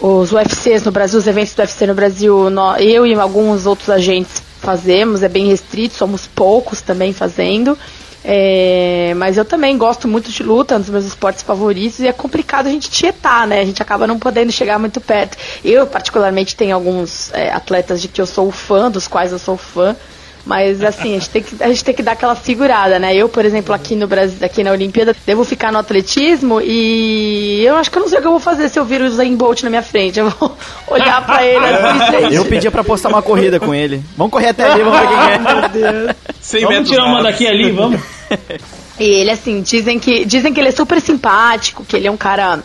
os 0.00 0.32
UFCs 0.32 0.84
no 0.84 0.92
Brasil, 0.92 1.18
os 1.18 1.26
eventos 1.26 1.54
do 1.54 1.60
UFC 1.60 1.86
no 1.86 1.94
Brasil, 1.94 2.50
nó- 2.50 2.76
eu 2.76 3.04
e 3.06 3.14
alguns 3.14 3.66
outros 3.66 3.90
agentes 3.90 4.42
fazemos, 4.58 5.22
é 5.22 5.28
bem 5.28 5.46
restrito, 5.48 5.94
somos 5.94 6.26
poucos 6.28 6.80
também 6.80 7.12
fazendo. 7.12 7.76
É, 8.24 9.14
mas 9.16 9.36
eu 9.36 9.44
também 9.44 9.76
gosto 9.78 10.06
muito 10.06 10.30
de 10.30 10.42
luta, 10.42 10.74
é 10.74 10.76
um 10.76 10.80
dos 10.80 10.90
meus 10.90 11.06
esportes 11.06 11.42
favoritos, 11.42 12.00
e 12.00 12.06
é 12.06 12.12
complicado 12.12 12.66
a 12.66 12.70
gente 12.70 12.90
tietar, 12.90 13.46
né? 13.46 13.60
A 13.60 13.64
gente 13.64 13.82
acaba 13.82 14.06
não 14.06 14.18
podendo 14.18 14.52
chegar 14.52 14.78
muito 14.78 15.00
perto. 15.00 15.38
Eu, 15.64 15.86
particularmente, 15.86 16.54
tenho 16.54 16.74
alguns 16.74 17.32
é, 17.32 17.50
atletas 17.50 18.00
de 18.00 18.08
que 18.08 18.20
eu 18.20 18.26
sou 18.26 18.50
fã, 18.50 18.90
dos 18.90 19.08
quais 19.08 19.32
eu 19.32 19.38
sou 19.38 19.56
fã, 19.56 19.96
mas 20.44 20.82
assim, 20.82 21.16
a 21.16 21.18
gente, 21.18 21.30
tem 21.30 21.42
que, 21.42 21.62
a 21.62 21.68
gente 21.68 21.84
tem 21.84 21.94
que 21.94 22.02
dar 22.02 22.12
aquela 22.12 22.34
segurada, 22.34 22.98
né? 22.98 23.14
Eu, 23.14 23.28
por 23.28 23.44
exemplo, 23.44 23.74
aqui 23.74 23.94
no 23.94 24.06
Brasil, 24.06 24.38
aqui 24.42 24.64
na 24.64 24.72
Olimpíada, 24.72 25.14
devo 25.26 25.44
ficar 25.44 25.72
no 25.72 25.78
atletismo 25.78 26.60
e 26.60 27.62
eu 27.64 27.76
acho 27.76 27.90
que 27.90 27.98
eu 27.98 28.02
não 28.02 28.08
sei 28.08 28.18
o 28.18 28.20
que 28.20 28.26
eu 28.26 28.32
vou 28.32 28.40
fazer 28.40 28.68
se 28.68 28.78
eu 28.78 28.84
vir 28.84 29.02
o 29.02 29.06
Usain 29.06 29.36
Bolt 29.36 29.62
na 29.62 29.70
minha 29.70 29.82
frente. 29.82 30.18
Eu 30.18 30.30
vou 30.30 30.56
olhar 30.88 31.24
pra 31.24 31.44
ele 31.44 31.64
assim, 31.64 32.20
gente. 32.20 32.34
Eu 32.34 32.44
pedia 32.44 32.70
pra 32.70 32.84
postar 32.84 33.08
uma 33.08 33.22
corrida 33.22 33.60
com 33.60 33.74
ele. 33.74 34.02
Vamos 34.16 34.32
correr 34.32 34.48
até 34.48 34.64
ali, 34.64 34.82
vamos 34.82 34.98
ver 34.98 35.08
quem 35.08 35.18
é. 35.18 35.38
Meu 35.38 35.68
Deus. 35.68 36.16
100 36.40 36.64
Vamos 36.64 36.88
tirar 36.88 37.04
uma 37.04 37.22
daqui 37.22 37.46
ali, 37.46 37.70
vamos? 37.70 38.00
E 39.00 39.04
ele, 39.04 39.30
assim, 39.30 39.62
dizem 39.62 39.98
que, 39.98 40.26
dizem 40.26 40.52
que 40.52 40.60
ele 40.60 40.68
é 40.68 40.72
super 40.72 41.00
simpático, 41.00 41.82
que 41.86 41.96
ele 41.96 42.06
é 42.06 42.10
um 42.10 42.18
cara 42.18 42.62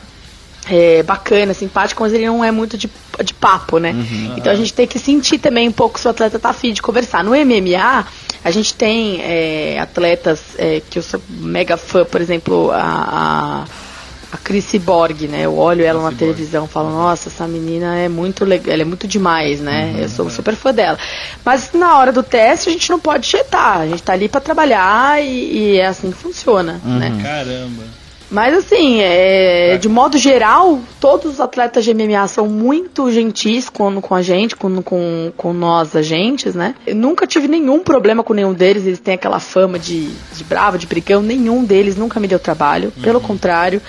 é, 0.69 1.03
bacana, 1.03 1.53
simpático, 1.53 2.01
mas 2.01 2.13
ele 2.13 2.25
não 2.25 2.43
é 2.43 2.51
muito 2.51 2.77
de, 2.77 2.89
de 3.23 3.33
papo, 3.33 3.77
né? 3.77 3.93
Então 4.37 4.51
a 4.51 4.55
gente 4.55 4.73
tem 4.73 4.87
que 4.87 4.99
sentir 4.99 5.37
também 5.37 5.67
um 5.67 5.71
pouco 5.71 5.99
se 5.99 6.07
o 6.07 6.11
atleta 6.11 6.39
tá 6.39 6.49
afim 6.49 6.73
de 6.73 6.81
conversar. 6.81 7.23
No 7.23 7.31
MMA, 7.31 8.05
a 8.43 8.51
gente 8.51 8.73
tem 8.73 9.21
é, 9.21 9.79
atletas 9.79 10.41
é, 10.57 10.81
que 10.89 10.99
eu 10.99 11.03
sou 11.03 11.21
mega 11.29 11.77
fã, 11.77 12.05
por 12.05 12.21
exemplo, 12.21 12.71
a. 12.71 13.65
a 13.71 13.85
a 14.31 14.37
Chrissy 14.37 14.79
Borg, 14.79 15.27
né? 15.29 15.45
Eu 15.45 15.57
olho 15.57 15.85
ela 15.85 16.03
na 16.03 16.11
televisão, 16.11 16.67
falo, 16.67 16.89
nossa, 16.89 17.29
essa 17.29 17.47
menina 17.47 17.95
é 17.97 18.09
muito 18.09 18.43
legal, 18.43 18.73
ela 18.73 18.81
é 18.81 18.85
muito 18.85 19.07
demais, 19.07 19.61
né? 19.61 19.95
eu 19.97 20.09
sou 20.09 20.29
super 20.29 20.55
fã 20.55 20.73
dela. 20.73 20.97
Mas 21.45 21.71
na 21.73 21.97
hora 21.97 22.11
do 22.11 22.21
teste 22.21 22.67
a 22.67 22.71
gente 22.73 22.89
não 22.89 22.99
pode 22.99 23.29
jetar, 23.29 23.79
a 23.79 23.87
gente 23.87 24.03
tá 24.03 24.11
ali 24.11 24.27
pra 24.27 24.41
trabalhar 24.41 25.23
e, 25.23 25.27
e 25.27 25.79
é 25.79 25.85
assim 25.85 26.11
que 26.11 26.17
funciona, 26.17 26.81
né? 26.83 27.17
Caramba. 27.23 28.04
Mas 28.29 28.57
assim, 28.57 29.01
é, 29.01 29.77
de 29.77 29.87
modo 29.87 30.17
geral, 30.17 30.79
todos 30.99 31.33
os 31.33 31.39
atletas 31.39 31.83
de 31.83 31.93
MMA 31.93 32.27
são 32.27 32.47
muito 32.47 33.11
gentis 33.11 33.69
com, 33.69 34.01
com 34.01 34.15
a 34.15 34.21
gente, 34.21 34.55
com, 34.55 34.81
com, 34.81 35.31
com 35.37 35.53
nós 35.53 35.95
agentes, 35.95 36.55
né? 36.55 36.75
Eu 36.85 36.95
nunca 36.95 37.27
tive 37.27 37.47
nenhum 37.47 37.79
problema 37.79 38.23
com 38.23 38.33
nenhum 38.33 38.53
deles, 38.53 38.85
eles 38.85 38.99
têm 38.99 39.13
aquela 39.13 39.39
fama 39.39 39.77
de, 39.77 40.09
de 40.33 40.43
bravo, 40.43 40.77
de 40.77 40.87
brigão, 40.87 41.21
nenhum 41.21 41.63
deles 41.63 41.95
nunca 41.95 42.19
me 42.19 42.27
deu 42.27 42.39
trabalho, 42.39 42.91
pelo 43.03 43.21
contrário. 43.21 43.81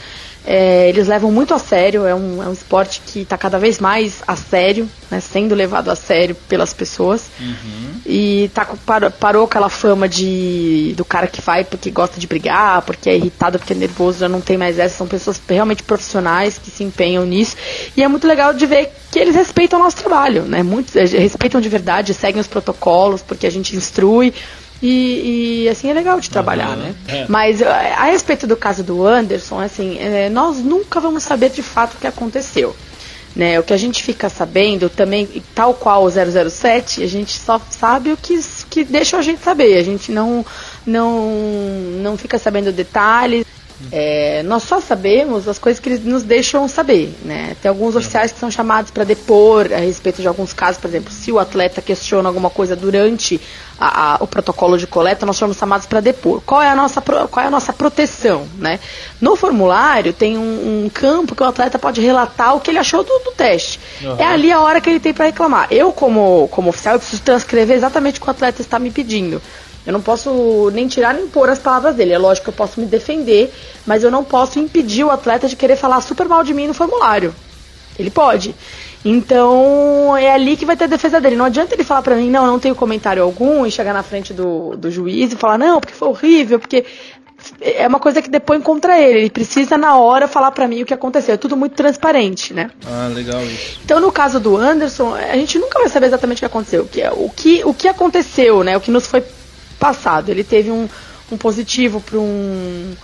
É, 0.47 0.89
eles 0.89 1.09
levam 1.09 1.33
muito 1.33 1.53
a 1.53 1.59
sério, 1.59 2.07
é 2.07 2.15
um, 2.15 2.41
é 2.41 2.47
um 2.47 2.53
esporte 2.53 3.03
que 3.05 3.23
está 3.23 3.37
cada 3.37 3.59
vez 3.59 3.81
mais 3.81 4.23
a 4.29 4.37
sério, 4.37 4.89
né, 5.11 5.19
sendo 5.19 5.57
levado 5.57 5.91
a 5.91 5.97
sério 5.97 6.37
pelas 6.49 6.73
pessoas. 6.73 7.25
E 8.07 8.49
tá, 8.55 8.65
parou, 8.87 9.11
parou 9.11 9.45
aquela 9.45 9.69
fama 9.69 10.09
de 10.09 10.95
do 10.97 11.05
cara 11.05 11.27
que 11.27 11.41
vai 11.41 11.65
porque 11.65 11.91
gosta 11.91 12.21
de 12.21 12.29
brigar, 12.29 12.83
porque 12.83 13.11
é 13.11 13.17
irritado, 13.17 13.59
porque 13.59 13.73
é 13.73 13.77
nervoso, 13.77 14.21
já 14.21 14.29
não 14.29 14.41
tem 14.41 14.57
mais 14.57 14.79
essa. 14.79 14.99
São 14.99 15.09
pessoas 15.09 15.43
realmente 15.49 15.83
profissionais 15.83 16.59
que 16.59 16.71
se 16.71 16.85
empenham 16.85 17.27
nisso. 17.27 17.57
E 17.97 18.03
é 18.03 18.07
muito 18.07 18.27
legal 18.29 18.55
de 18.55 18.67
ver 18.67 18.93
que 19.11 19.19
eles 19.19 19.35
respeitam 19.35 19.81
o 19.81 19.83
nosso 19.83 19.97
trabalho, 19.97 20.43
né? 20.43 20.63
Muitos 20.63 20.95
eh, 20.95 21.05
respeitam 21.05 21.61
de 21.61 21.69
verdade, 21.69 22.15
seguem 22.15 22.41
os 22.41 22.47
protocolos, 22.47 23.21
porque 23.21 23.49
a 23.49 23.51
gente 23.51 23.75
instrui. 23.75 24.33
E, 24.83 25.65
e, 25.65 25.69
assim 25.69 25.91
é 25.91 25.95
legal 25.95 26.21
de 26.21 26.29
trabalhar, 26.29 26.77
né? 26.77 26.95
Mas 27.29 27.63
eh, 27.63 27.67
a 27.67 28.05
respeito 28.05 28.47
do 28.47 28.57
caso 28.57 28.85
do 28.85 29.07
Anderson, 29.07 29.59
assim, 29.59 29.99
eh, 29.99 30.29
nós 30.29 30.59
nunca 30.59 31.01
vamos 31.01 31.23
saber 31.23 31.49
de 31.51 31.63
fato 31.63 31.95
o 31.95 31.97
que 31.99 32.07
aconteceu. 32.07 32.77
Né, 33.35 33.61
o 33.61 33.63
que 33.63 33.75
a 33.75 33.77
gente 33.77 34.03
fica 34.03 34.31
sabendo 34.31 34.89
também, 34.89 35.29
tal 35.55 35.75
qual 35.75 36.05
o 36.05 36.11
007, 36.11 37.03
a 37.03 37.07
gente 37.07 37.39
só 37.39 37.61
sabe 37.69 38.11
o 38.11 38.17
que, 38.17 38.41
que 38.71 38.83
deixa 38.83 39.19
a 39.19 39.23
gente 39.23 39.45
saber. 39.45 39.77
A 39.77 39.83
gente 39.83 40.11
não, 40.11 40.45
não, 40.87 41.31
não 42.01 42.17
fica 42.17 42.39
sabendo 42.39 42.73
detalhes. 42.73 43.45
É, 43.93 44.43
nós 44.45 44.63
só 44.63 44.81
sabemos 44.81 45.47
as 45.47 45.59
coisas 45.59 45.79
que 45.79 45.89
eles 45.89 46.03
nos 46.05 46.23
deixam 46.23 46.67
saber, 46.67 47.15
né? 47.23 47.55
Tem 47.61 47.69
alguns 47.69 47.95
oficiais 47.95 48.33
que 48.33 48.39
são 48.39 48.51
chamados 48.51 48.91
para 48.91 49.05
depor 49.05 49.71
a 49.73 49.77
respeito 49.77 50.23
de 50.23 50.27
alguns 50.29 50.53
casos, 50.53 50.81
por 50.81 50.89
exemplo, 50.89 51.13
se 51.13 51.31
o 51.31 51.39
atleta 51.39 51.83
questiona 51.83 52.29
alguma 52.29 52.49
coisa 52.49 52.75
durante 52.75 53.41
a- 53.79 54.15
a- 54.15 54.17
o 54.21 54.27
protocolo 54.27 54.79
de 54.79 54.87
coleta, 54.87 55.27
nós 55.27 55.37
somos 55.37 55.59
chamados 55.59 55.87
para 55.87 56.01
depor. 56.01 56.41
Qual 56.47 56.63
é 56.63 56.69
a 56.71 56.75
nossa 56.75 57.03
qual 57.03 57.45
é 57.45 57.49
a 57.49 57.51
nossa 57.51 57.73
proteção, 57.73 58.47
né? 58.59 58.81
No 59.21 59.37
formulário 59.37 60.13
tem 60.15 60.39
um, 60.39 60.85
um 60.87 60.91
campo 60.93 61.35
que 61.35 61.43
o 61.43 61.47
atleta 61.47 61.79
pode 61.79 62.01
relatar 62.01 62.57
o 62.57 62.61
que 62.61 62.71
ele 62.71 62.79
achou 62.79 63.05
do, 63.05 63.19
do 63.19 63.33
teste. 63.33 63.79
É 64.19 64.25
ali 64.25 64.51
a 64.51 64.61
hora 64.61 64.81
que 64.81 64.89
ele 64.89 65.01
tem 65.01 65.13
para 65.13 65.27
reclamar. 65.27 65.69
Eu 65.71 65.93
como 65.93 66.49
como 66.51 66.71
oficial 66.71 66.95
eu 66.95 66.99
preciso 67.01 67.21
transcrever 67.23 67.77
exatamente 67.77 68.19
o 68.19 68.23
que 68.23 68.29
o 68.29 68.31
atleta 68.31 68.63
está 68.63 68.79
me 68.79 68.91
pedindo. 68.91 69.43
Eu 69.87 69.93
não 69.93 70.01
posso 70.03 70.71
nem 70.73 70.89
tirar 70.89 71.15
nem 71.15 71.29
pôr 71.29 71.49
as 71.49 71.59
palavras 71.59 71.95
dele. 71.95 72.13
É 72.13 72.19
lógico 72.19 72.45
que 72.45 72.51
eu 72.51 72.55
posso 72.55 72.81
me 72.81 72.87
defender, 72.87 73.53
mas 73.87 74.03
eu 74.03 74.11
não 74.11 74.25
posso 74.25 74.59
impedir 74.59 75.05
o 75.05 75.11
atleta 75.11 75.47
de 75.47 75.55
querer 75.55 75.77
falar 75.77 76.01
super 76.01 76.27
mal 76.27 76.43
de 76.43 76.53
mim 76.53 76.67
no 76.67 76.75
formulário. 76.75 77.35
Ele 77.99 78.11
pode. 78.11 78.55
Então, 79.05 80.17
é 80.17 80.33
ali 80.33 80.57
que 80.57 80.67
vai 80.67 80.77
ter 80.77 80.85
a 80.85 80.89
defesa 80.89 81.21
dele. 81.21 81.37
Não 81.37 81.45
adianta 81.45 81.75
ele 81.75 81.85
falar 81.85 82.03
pra 82.03 82.17
mim, 82.17 82.29
não, 82.29 82.45
não 82.45 82.59
tenho 82.59 82.75
comentário 82.75 83.23
algum, 83.23 83.65
e 83.65 83.71
chegar 83.71 83.95
na 83.95 84.03
frente 84.03 84.35
do, 84.35 84.77
do 84.77 84.91
juiz 84.91 85.33
e 85.33 85.37
falar, 85.37 85.57
não, 85.57 85.81
porque 85.81 85.95
foi 85.95 86.09
horrível, 86.09 86.59
porque 86.59 86.85
é 87.61 87.87
uma 87.87 88.01
coisa 88.01 88.21
que 88.21 88.29
depõe 88.29 88.61
contra 88.61 88.99
ele. 89.01 89.21
Ele 89.21 89.31
precisa, 89.31 89.79
na 89.79 89.97
hora, 89.97 90.27
falar 90.27 90.51
pra 90.51 90.67
mim 90.67 90.83
o 90.83 90.87
que 90.87 90.93
aconteceu. 90.93 91.35
É 91.35 91.37
tudo 91.37 91.57
muito 91.57 91.75
transparente, 91.75 92.53
né? 92.53 92.71
Ah, 92.85 93.09
legal 93.15 93.41
isso. 93.45 93.81
Então, 93.85 94.01
no 94.01 94.11
caso 94.11 94.41
do 94.41 94.57
Anderson, 94.57 95.15
a 95.15 95.37
gente 95.37 95.59
nunca 95.59 95.79
vai 95.79 95.89
saber 95.89 96.07
exatamente 96.07 96.39
o 96.39 96.41
que 96.41 96.47
aconteceu. 96.47 96.83
O 96.83 96.89
que, 96.89 97.09
o 97.13 97.31
que, 97.31 97.65
o 97.65 97.75
que 97.75 97.89
aconteceu, 97.89 98.65
né? 98.65 98.77
O 98.77 98.81
que 98.81 98.91
nos 98.91 99.07
foi 99.07 99.23
passado. 99.79 100.31
Ele 100.31 100.45
teve 100.45 100.71
um, 100.71 100.89
um 101.31 101.37
positivo 101.37 102.01
para 102.01 102.19
um 102.19 102.95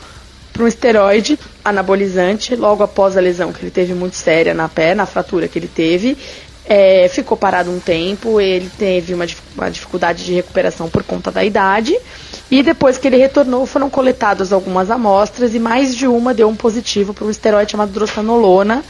um 0.60 0.66
esteroide 0.66 1.38
anabolizante 1.64 2.54
logo 2.54 2.82
após 2.82 3.16
a 3.16 3.20
lesão 3.20 3.52
que 3.52 3.62
ele 3.62 3.70
teve 3.70 3.94
muito 3.94 4.16
séria 4.16 4.52
na 4.52 4.68
perna, 4.68 5.04
a 5.04 5.06
fratura 5.06 5.48
que 5.48 5.58
ele 5.58 5.68
teve. 5.68 6.16
É, 6.64 7.08
ficou 7.08 7.36
parado 7.36 7.70
um 7.70 7.80
tempo, 7.80 8.40
ele 8.40 8.70
teve 8.78 9.14
uma, 9.14 9.26
uma 9.56 9.70
dificuldade 9.70 10.24
de 10.24 10.32
recuperação 10.34 10.88
por 10.88 11.02
conta 11.02 11.30
da 11.30 11.44
idade. 11.44 11.96
E 12.50 12.62
depois 12.62 12.98
que 12.98 13.08
ele 13.08 13.16
retornou, 13.16 13.66
foram 13.66 13.90
coletadas 13.90 14.52
algumas 14.52 14.90
amostras 14.90 15.54
e 15.54 15.58
mais 15.58 15.96
de 15.96 16.06
uma 16.06 16.32
deu 16.32 16.48
um 16.48 16.54
positivo 16.54 17.12
para 17.12 17.24
um 17.24 17.30
esteroide 17.30 17.72
chamado 17.72 17.90
drostanolona, 17.92 18.84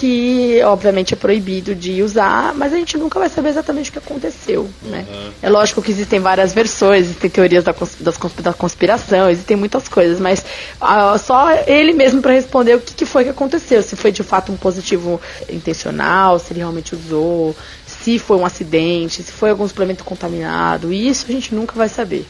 que 0.00 0.62
obviamente 0.64 1.12
é 1.12 1.16
proibido 1.16 1.74
de 1.74 2.02
usar, 2.02 2.54
mas 2.54 2.72
a 2.72 2.76
gente 2.76 2.96
nunca 2.96 3.18
vai 3.18 3.28
saber 3.28 3.50
exatamente 3.50 3.90
o 3.90 3.92
que 3.92 3.98
aconteceu, 3.98 4.66
né? 4.82 5.04
É 5.42 5.50
lógico 5.50 5.82
que 5.82 5.90
existem 5.90 6.18
várias 6.20 6.54
versões, 6.54 7.02
existem 7.02 7.28
teorias 7.28 7.62
da, 7.64 7.74
cons- 7.74 7.96
das 8.00 8.16
cons- 8.16 8.32
da 8.40 8.54
conspiração, 8.54 9.28
existem 9.28 9.58
muitas 9.58 9.88
coisas, 9.88 10.18
mas 10.18 10.42
ah, 10.80 11.18
só 11.18 11.50
ele 11.66 11.92
mesmo 11.92 12.22
para 12.22 12.32
responder 12.32 12.76
o 12.76 12.80
que, 12.80 12.94
que 12.94 13.04
foi 13.04 13.24
que 13.24 13.30
aconteceu, 13.30 13.82
se 13.82 13.94
foi 13.94 14.10
de 14.10 14.22
fato 14.22 14.50
um 14.50 14.56
positivo 14.56 15.20
intencional, 15.50 16.38
se 16.38 16.52
ele 16.54 16.60
realmente 16.60 16.94
usou, 16.94 17.54
se 17.86 18.18
foi 18.18 18.38
um 18.38 18.46
acidente, 18.46 19.22
se 19.22 19.30
foi 19.32 19.50
algum 19.50 19.68
suplemento 19.68 20.02
contaminado, 20.02 20.92
isso 20.92 21.26
a 21.28 21.32
gente 21.32 21.54
nunca 21.54 21.74
vai 21.74 21.88
saber. 21.90 22.26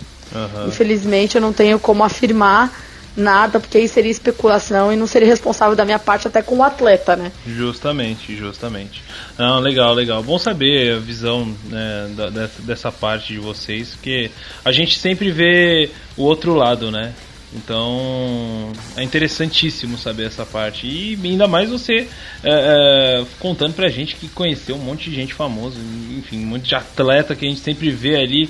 Infelizmente 0.67 1.37
eu 1.37 1.41
não 1.41 1.53
tenho 1.53 1.79
como 1.79 2.03
afirmar 2.03 2.73
nada, 3.21 3.61
porque 3.61 3.79
aí 3.79 3.87
seria 3.89 4.11
especulação 4.11 4.93
e 4.93 4.97
não 4.97 5.07
seria 5.07 5.29
responsável 5.29 5.77
da 5.77 5.85
minha 5.85 5.99
parte 5.99 6.27
até 6.27 6.43
com 6.43 6.57
o 6.59 6.63
atleta, 6.63 7.15
né? 7.15 7.31
Justamente, 7.47 8.37
justamente. 8.37 9.03
Não, 9.39 9.61
legal, 9.61 9.95
legal. 9.95 10.23
Bom 10.23 10.39
saber 10.39 10.95
a 10.97 10.99
visão 10.99 11.55
né, 11.65 12.11
da- 12.17 12.31
dessa, 12.31 12.63
dessa 12.63 12.93
parte 12.93 13.33
de 13.35 13.39
vocês, 13.39 13.91
porque 13.91 14.31
a 14.65 14.73
gente 14.73 14.99
sempre 14.99 15.31
vê 15.31 15.91
o 16.17 16.23
outro 16.23 16.55
lado, 16.55 16.91
né? 16.91 17.13
Então 17.53 18.71
é 18.97 19.03
interessantíssimo 19.03 19.99
saber 19.99 20.27
essa 20.27 20.47
parte. 20.47 20.87
E 20.87 21.19
ainda 21.23 21.49
mais 21.49 21.69
você 21.69 22.09
é, 22.45 23.21
é, 23.23 23.25
contando 23.41 23.75
pra 23.75 23.89
gente 23.89 24.15
que 24.17 24.29
conheceu 24.29 24.77
um 24.77 24.79
monte 24.79 25.11
de 25.11 25.17
gente 25.17 25.35
famosa, 25.35 25.77
enfim, 26.17 26.45
um 26.45 26.47
monte 26.47 26.69
de 26.69 26.75
atleta 26.75 27.35
que 27.35 27.45
a 27.45 27.49
gente 27.49 27.61
sempre 27.61 27.91
vê 27.91 28.17
ali. 28.17 28.49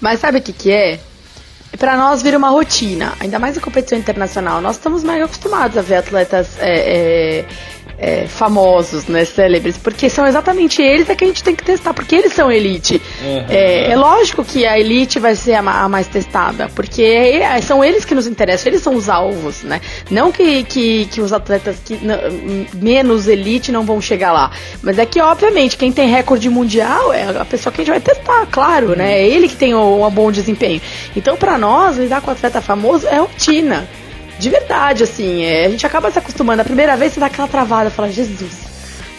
Mas 0.00 0.20
sabe 0.20 0.38
o 0.38 0.42
que 0.42 0.52
que 0.52 0.70
é? 0.70 1.00
Pra 1.78 1.96
nós 1.96 2.22
vira 2.22 2.38
uma 2.38 2.50
rotina, 2.50 3.14
ainda 3.18 3.38
mais 3.38 3.56
em 3.56 3.60
competição 3.60 3.98
internacional. 3.98 4.60
Nós 4.60 4.76
estamos 4.76 5.02
mega 5.02 5.24
acostumados 5.24 5.76
a 5.76 5.82
ver 5.82 5.96
atletas 5.96 6.56
é, 6.58 7.40
é, 7.40 7.44
é, 7.98 8.26
famosos, 8.26 9.06
né, 9.06 9.24
célebres, 9.24 9.76
porque 9.78 10.08
são 10.10 10.26
exatamente 10.26 10.82
eles 10.82 11.08
é 11.08 11.14
que 11.14 11.24
a 11.24 11.26
gente 11.26 11.42
tem 11.42 11.54
que 11.54 11.64
testar, 11.64 11.94
porque 11.94 12.14
eles 12.16 12.32
são 12.32 12.50
elite. 12.50 13.00
É, 13.48 13.90
é 13.92 13.96
lógico 13.96 14.44
que 14.44 14.66
a 14.66 14.78
elite 14.78 15.18
vai 15.18 15.34
ser 15.34 15.54
a, 15.54 15.60
a 15.60 15.88
mais 15.88 16.06
testada, 16.06 16.68
porque 16.74 17.02
é- 17.02 17.60
são 17.60 17.84
eles 17.84 18.04
que 18.04 18.14
nos 18.14 18.26
interessam, 18.26 18.70
eles 18.70 18.82
são 18.82 18.94
os 18.94 19.08
alvos, 19.08 19.62
né? 19.62 19.80
Não 20.10 20.30
que, 20.32 20.64
que, 20.64 21.06
que 21.06 21.20
os 21.20 21.32
atletas 21.32 21.76
que 21.84 21.98
menos 22.74 23.26
elite 23.28 23.70
não 23.72 23.84
vão 23.84 24.00
chegar 24.00 24.32
lá, 24.32 24.50
mas 24.82 24.98
é 24.98 25.06
que 25.06 25.20
obviamente 25.20 25.76
quem 25.76 25.92
tem 25.92 26.08
recorde 26.08 26.48
mundial 26.48 27.12
é 27.12 27.24
a 27.38 27.44
pessoa 27.44 27.72
que 27.72 27.80
a 27.80 27.84
gente 27.84 27.92
vai 27.92 28.00
testar, 28.00 28.46
claro, 28.50 28.96
né? 28.96 29.20
É 29.20 29.26
ele 29.26 29.48
que 29.48 29.56
tem 29.56 29.74
um, 29.74 30.04
um 30.04 30.10
bom 30.10 30.30
desempenho. 30.30 30.80
Então, 31.16 31.36
pra 31.36 31.56
nós, 31.58 31.96
lidar 31.96 32.20
com 32.20 32.30
atleta 32.30 32.60
famoso 32.60 33.06
é 33.06 33.18
rotina. 33.18 33.88
De 34.38 34.50
verdade, 34.50 35.04
assim, 35.04 35.44
é, 35.44 35.66
a 35.66 35.68
gente 35.68 35.86
acaba 35.86 36.10
se 36.10 36.18
acostumando. 36.18 36.62
A 36.62 36.64
primeira 36.64 36.96
vez 36.96 37.12
você 37.12 37.20
dá 37.20 37.26
aquela 37.26 37.48
travada, 37.48 37.90
fala, 37.90 38.10
Jesus, 38.10 38.64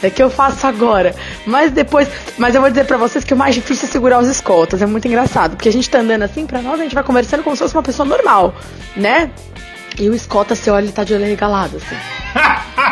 é 0.03 0.09
que 0.09 0.21
eu 0.21 0.29
faço 0.29 0.67
agora. 0.67 1.15
Mas 1.45 1.71
depois, 1.71 2.07
mas 2.37 2.53
eu 2.53 2.61
vou 2.61 2.69
dizer 2.69 2.85
pra 2.85 2.97
vocês 2.97 3.23
que 3.23 3.33
o 3.33 3.37
mais 3.37 3.55
difícil 3.55 3.87
é 3.87 3.91
segurar 3.91 4.19
os 4.19 4.27
escoltas. 4.27 4.81
É 4.81 4.85
muito 4.85 5.07
engraçado, 5.07 5.55
porque 5.55 5.69
a 5.69 5.71
gente 5.71 5.89
tá 5.89 5.99
andando 5.99 6.23
assim, 6.23 6.45
pra 6.45 6.61
nós 6.61 6.79
a 6.79 6.83
gente 6.83 6.95
vai 6.95 7.03
conversando 7.03 7.43
como 7.43 7.55
se 7.55 7.63
fosse 7.63 7.75
uma 7.75 7.83
pessoa 7.83 8.07
normal, 8.07 8.53
né? 8.95 9.31
E 9.97 10.09
o 10.09 10.15
escolta, 10.15 10.55
você 10.55 10.69
olha, 10.69 10.83
ele 10.83 10.91
tá 10.91 11.03
de 11.03 11.13
olho 11.13 11.25
regalado, 11.25 11.77
assim. 11.77 11.95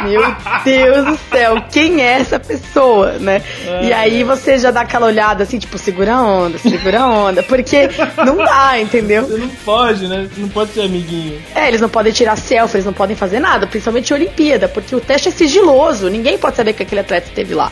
Meu 0.03 0.21
Deus 0.63 1.05
do 1.05 1.19
céu, 1.29 1.63
quem 1.71 2.01
é 2.01 2.19
essa 2.19 2.39
pessoa, 2.39 3.13
né? 3.19 3.41
E 3.81 3.93
aí 3.93 4.23
você 4.23 4.57
já 4.57 4.71
dá 4.71 4.81
aquela 4.81 5.07
olhada 5.07 5.43
assim, 5.43 5.59
tipo, 5.59 5.77
segura 5.77 6.15
a 6.15 6.21
onda, 6.21 6.57
segura 6.57 7.01
a 7.01 7.07
onda, 7.07 7.43
porque 7.43 7.89
não 8.25 8.37
dá, 8.37 8.79
entendeu? 8.79 9.25
Você 9.25 9.37
não 9.37 9.49
pode, 9.49 10.07
né? 10.07 10.27
Você 10.33 10.41
não 10.41 10.49
pode 10.49 10.71
ser 10.71 10.81
amiguinho. 10.81 11.41
É, 11.55 11.67
eles 11.67 11.81
não 11.81 11.89
podem 11.89 12.11
tirar 12.11 12.37
selfie, 12.37 12.77
eles 12.77 12.85
não 12.85 12.93
podem 12.93 13.15
fazer 13.15 13.39
nada, 13.39 13.67
principalmente 13.67 14.11
em 14.11 14.13
Olimpíada, 14.13 14.67
porque 14.67 14.95
o 14.95 15.01
teste 15.01 15.29
é 15.29 15.31
sigiloso, 15.31 16.09
ninguém 16.09 16.37
pode 16.37 16.55
saber 16.55 16.73
que 16.73 16.83
aquele 16.83 17.01
atleta 17.01 17.27
esteve 17.27 17.53
lá. 17.53 17.71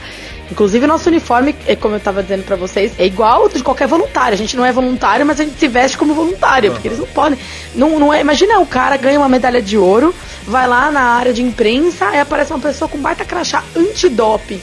Inclusive, 0.51 0.85
nosso 0.85 1.07
uniforme, 1.07 1.55
é 1.65 1.77
como 1.77 1.95
eu 1.95 1.99
tava 1.99 2.21
dizendo 2.21 2.43
pra 2.43 2.57
vocês, 2.57 2.91
é 2.99 3.05
igual 3.05 3.47
de 3.47 3.63
qualquer 3.63 3.87
voluntário. 3.87 4.33
A 4.33 4.37
gente 4.37 4.57
não 4.57 4.65
é 4.65 4.71
voluntário, 4.71 5.25
mas 5.25 5.39
a 5.39 5.45
gente 5.45 5.57
se 5.57 5.67
veste 5.67 5.97
como 5.97 6.13
voluntário, 6.13 6.73
porque 6.73 6.89
eles 6.89 6.99
não 6.99 7.07
podem. 7.07 7.39
Não, 7.73 7.97
não 7.97 8.13
é, 8.13 8.19
imagina, 8.19 8.59
o 8.59 8.65
cara 8.65 8.97
ganha 8.97 9.17
uma 9.17 9.29
medalha 9.29 9.61
de 9.61 9.77
ouro, 9.77 10.13
vai 10.45 10.67
lá 10.67 10.91
na 10.91 11.01
área 11.01 11.33
de 11.33 11.41
imprensa, 11.41 12.09
aí 12.09 12.19
aparece 12.19 12.51
uma 12.51 12.59
pessoa 12.59 12.89
com 12.89 12.97
baita 12.97 13.23
crachá 13.23 13.63
antidoping. 13.75 14.59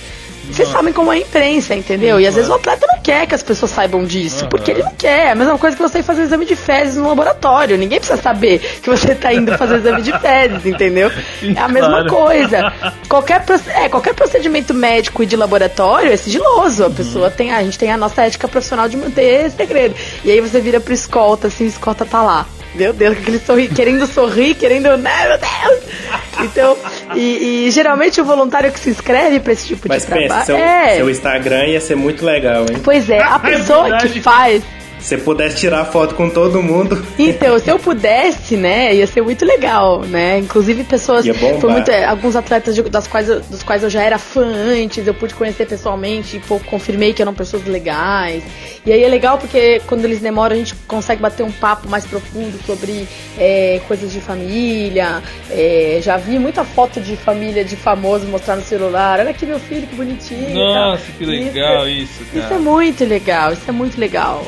Vocês 0.50 0.68
sabem 0.68 0.92
como 0.92 1.12
é 1.12 1.16
a 1.16 1.18
imprensa, 1.20 1.74
entendeu? 1.74 2.18
E 2.20 2.26
às 2.26 2.34
vezes 2.34 2.50
o 2.50 2.54
atleta 2.54 2.86
não 2.90 3.00
quer 3.00 3.26
que 3.26 3.34
as 3.34 3.42
pessoas 3.42 3.70
saibam 3.70 4.04
disso, 4.04 4.46
porque 4.48 4.70
ele 4.72 4.82
não 4.82 4.92
quer. 4.94 5.26
É 5.28 5.30
a 5.30 5.34
mesma 5.34 5.58
coisa 5.58 5.76
que 5.76 5.82
você 5.82 5.98
ir 5.98 6.02
fazer 6.02 6.22
exame 6.22 6.44
de 6.44 6.56
fezes 6.56 6.96
no 6.96 7.08
laboratório. 7.08 7.76
Ninguém 7.76 7.98
precisa 7.98 8.20
saber 8.20 8.58
que 8.82 8.88
você 8.88 9.14
tá 9.14 9.32
indo 9.32 9.56
fazer 9.58 9.76
exame 9.76 10.02
de 10.02 10.18
fezes, 10.18 10.64
entendeu? 10.66 11.10
É 11.42 11.60
a 11.60 11.68
mesma 11.68 11.88
Claro. 11.88 12.08
coisa. 12.10 12.72
Qualquer, 13.08 13.42
é, 13.74 13.88
qualquer 13.88 14.14
procedimento 14.14 14.74
médico 14.74 15.22
e 15.22 15.26
de 15.26 15.34
laboratório 15.36 16.12
é 16.12 16.16
sigiloso. 16.16 16.84
A 16.84 16.90
pessoa 16.90 17.30
tem, 17.30 17.52
a 17.52 17.62
gente 17.62 17.78
tem 17.78 17.90
a 17.90 17.96
nossa 17.96 18.22
ética 18.22 18.46
profissional 18.46 18.88
de 18.88 18.96
manter 18.96 19.46
esse 19.46 19.56
segredo. 19.56 19.94
E 20.24 20.30
aí 20.30 20.40
você 20.40 20.60
vira 20.60 20.78
pro 20.78 20.92
escolta, 20.92 21.46
assim, 21.48 21.64
o 21.64 21.68
escolta 21.68 22.04
tá 22.04 22.22
lá. 22.22 22.46
Meu 22.74 22.92
Deus, 22.92 23.16
aquele 23.18 23.38
sorri, 23.38 23.68
querendo 23.68 24.06
sorrir, 24.06 24.54
querendo. 24.54 24.96
Né, 24.96 25.10
meu 25.28 25.38
Deus! 25.38 25.98
Então, 26.40 26.76
e, 27.16 27.66
e 27.66 27.70
geralmente 27.70 28.20
o 28.20 28.24
voluntário 28.24 28.70
que 28.70 28.78
se 28.78 28.90
inscreve 28.90 29.40
pra 29.40 29.52
esse 29.52 29.66
tipo 29.66 29.88
Mas 29.88 30.04
de 30.04 30.12
pensa, 30.12 30.26
trabalho. 30.28 30.46
seu, 30.46 30.56
é. 30.56 30.96
seu 30.96 31.10
Instagram 31.10 31.64
ia 31.66 31.80
ser 31.80 31.96
muito 31.96 32.24
legal, 32.24 32.62
hein? 32.70 32.78
Pois 32.84 33.10
é, 33.10 33.20
a 33.22 33.38
pessoa 33.40 33.82
verdade. 33.84 34.08
que 34.10 34.20
faz. 34.22 34.62
Se 34.98 35.08
você 35.08 35.18
pudesse 35.18 35.56
tirar 35.56 35.84
foto 35.86 36.14
com 36.14 36.28
todo 36.28 36.62
mundo. 36.62 37.04
Então, 37.18 37.58
se 37.58 37.68
eu 37.70 37.78
pudesse, 37.78 38.56
né, 38.56 38.94
ia 38.94 39.06
ser 39.06 39.22
muito 39.22 39.44
legal, 39.44 40.00
né? 40.02 40.38
Inclusive 40.38 40.84
pessoas, 40.84 41.24
foi 41.60 41.70
muito, 41.70 41.90
é, 41.90 42.04
alguns 42.04 42.34
atletas 42.36 42.74
de- 42.74 42.82
das 42.82 43.06
quais, 43.06 43.28
eu- 43.28 43.40
dos 43.40 43.62
quais 43.62 43.82
eu 43.82 43.90
já 43.90 44.02
era 44.02 44.18
fã 44.18 44.44
antes, 44.44 45.06
eu 45.06 45.14
pude 45.14 45.34
conhecer 45.34 45.66
pessoalmente 45.66 46.36
e 46.36 46.40
pô, 46.40 46.58
confirmei 46.60 47.12
que 47.12 47.22
eram 47.22 47.32
pessoas 47.34 47.64
legais. 47.66 48.42
E 48.86 48.92
aí 48.92 49.02
é 49.02 49.08
legal 49.08 49.38
porque 49.38 49.80
quando 49.86 50.04
eles 50.04 50.20
demoram 50.20 50.54
a 50.54 50.58
gente 50.58 50.74
consegue 50.86 51.20
bater 51.20 51.42
um 51.42 51.50
papo 51.52 51.88
mais 51.88 52.04
profundo 52.06 52.58
sobre 52.66 53.06
é, 53.38 53.80
coisas 53.86 54.10
de 54.12 54.20
família. 54.20 55.22
É, 55.50 55.98
já 56.02 56.16
vi 56.16 56.38
muita 56.38 56.64
foto 56.64 57.00
de 57.00 57.16
família 57.16 57.64
de 57.64 57.76
famoso 57.76 58.26
mostrar 58.26 58.56
no 58.56 58.62
celular. 58.62 59.20
Olha 59.20 59.30
aqui 59.30 59.44
meu 59.46 59.58
filho, 59.60 59.86
que 59.86 59.94
bonitinho. 59.94 60.54
Nossa, 60.54 61.02
que 61.16 61.24
legal 61.24 61.88
isso, 61.88 62.22
Isso 62.32 62.40
cara. 62.42 62.54
é 62.54 62.58
muito 62.58 63.04
legal, 63.04 63.52
isso 63.52 63.62
é 63.68 63.72
muito 63.72 63.98
legal. 64.00 64.44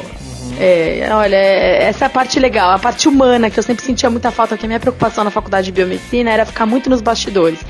É, 0.59 1.09
olha, 1.13 1.37
é- 1.37 1.85
essa 1.85 2.05
é 2.05 2.07
a 2.07 2.11
parte 2.11 2.39
legal, 2.39 2.71
a 2.71 2.79
parte 2.79 3.09
humana, 3.09 3.51
que 3.51 3.59
eu 3.59 3.63
sempre 3.63 3.85
sentia 3.85 4.11
muita 4.11 4.31
falta, 4.31 4.57
que 4.57 4.67
a 4.67 4.69
minha 4.69 4.81
preocupação 4.81 5.25
na 5.25 5.31
faculdade 5.31 5.67
de 5.67 5.73
biomedicina 5.73 6.31
era 6.31 6.45
ficar 6.45 6.67
muito 6.67 6.91
nos 6.91 7.01
bastidores. 7.01 7.61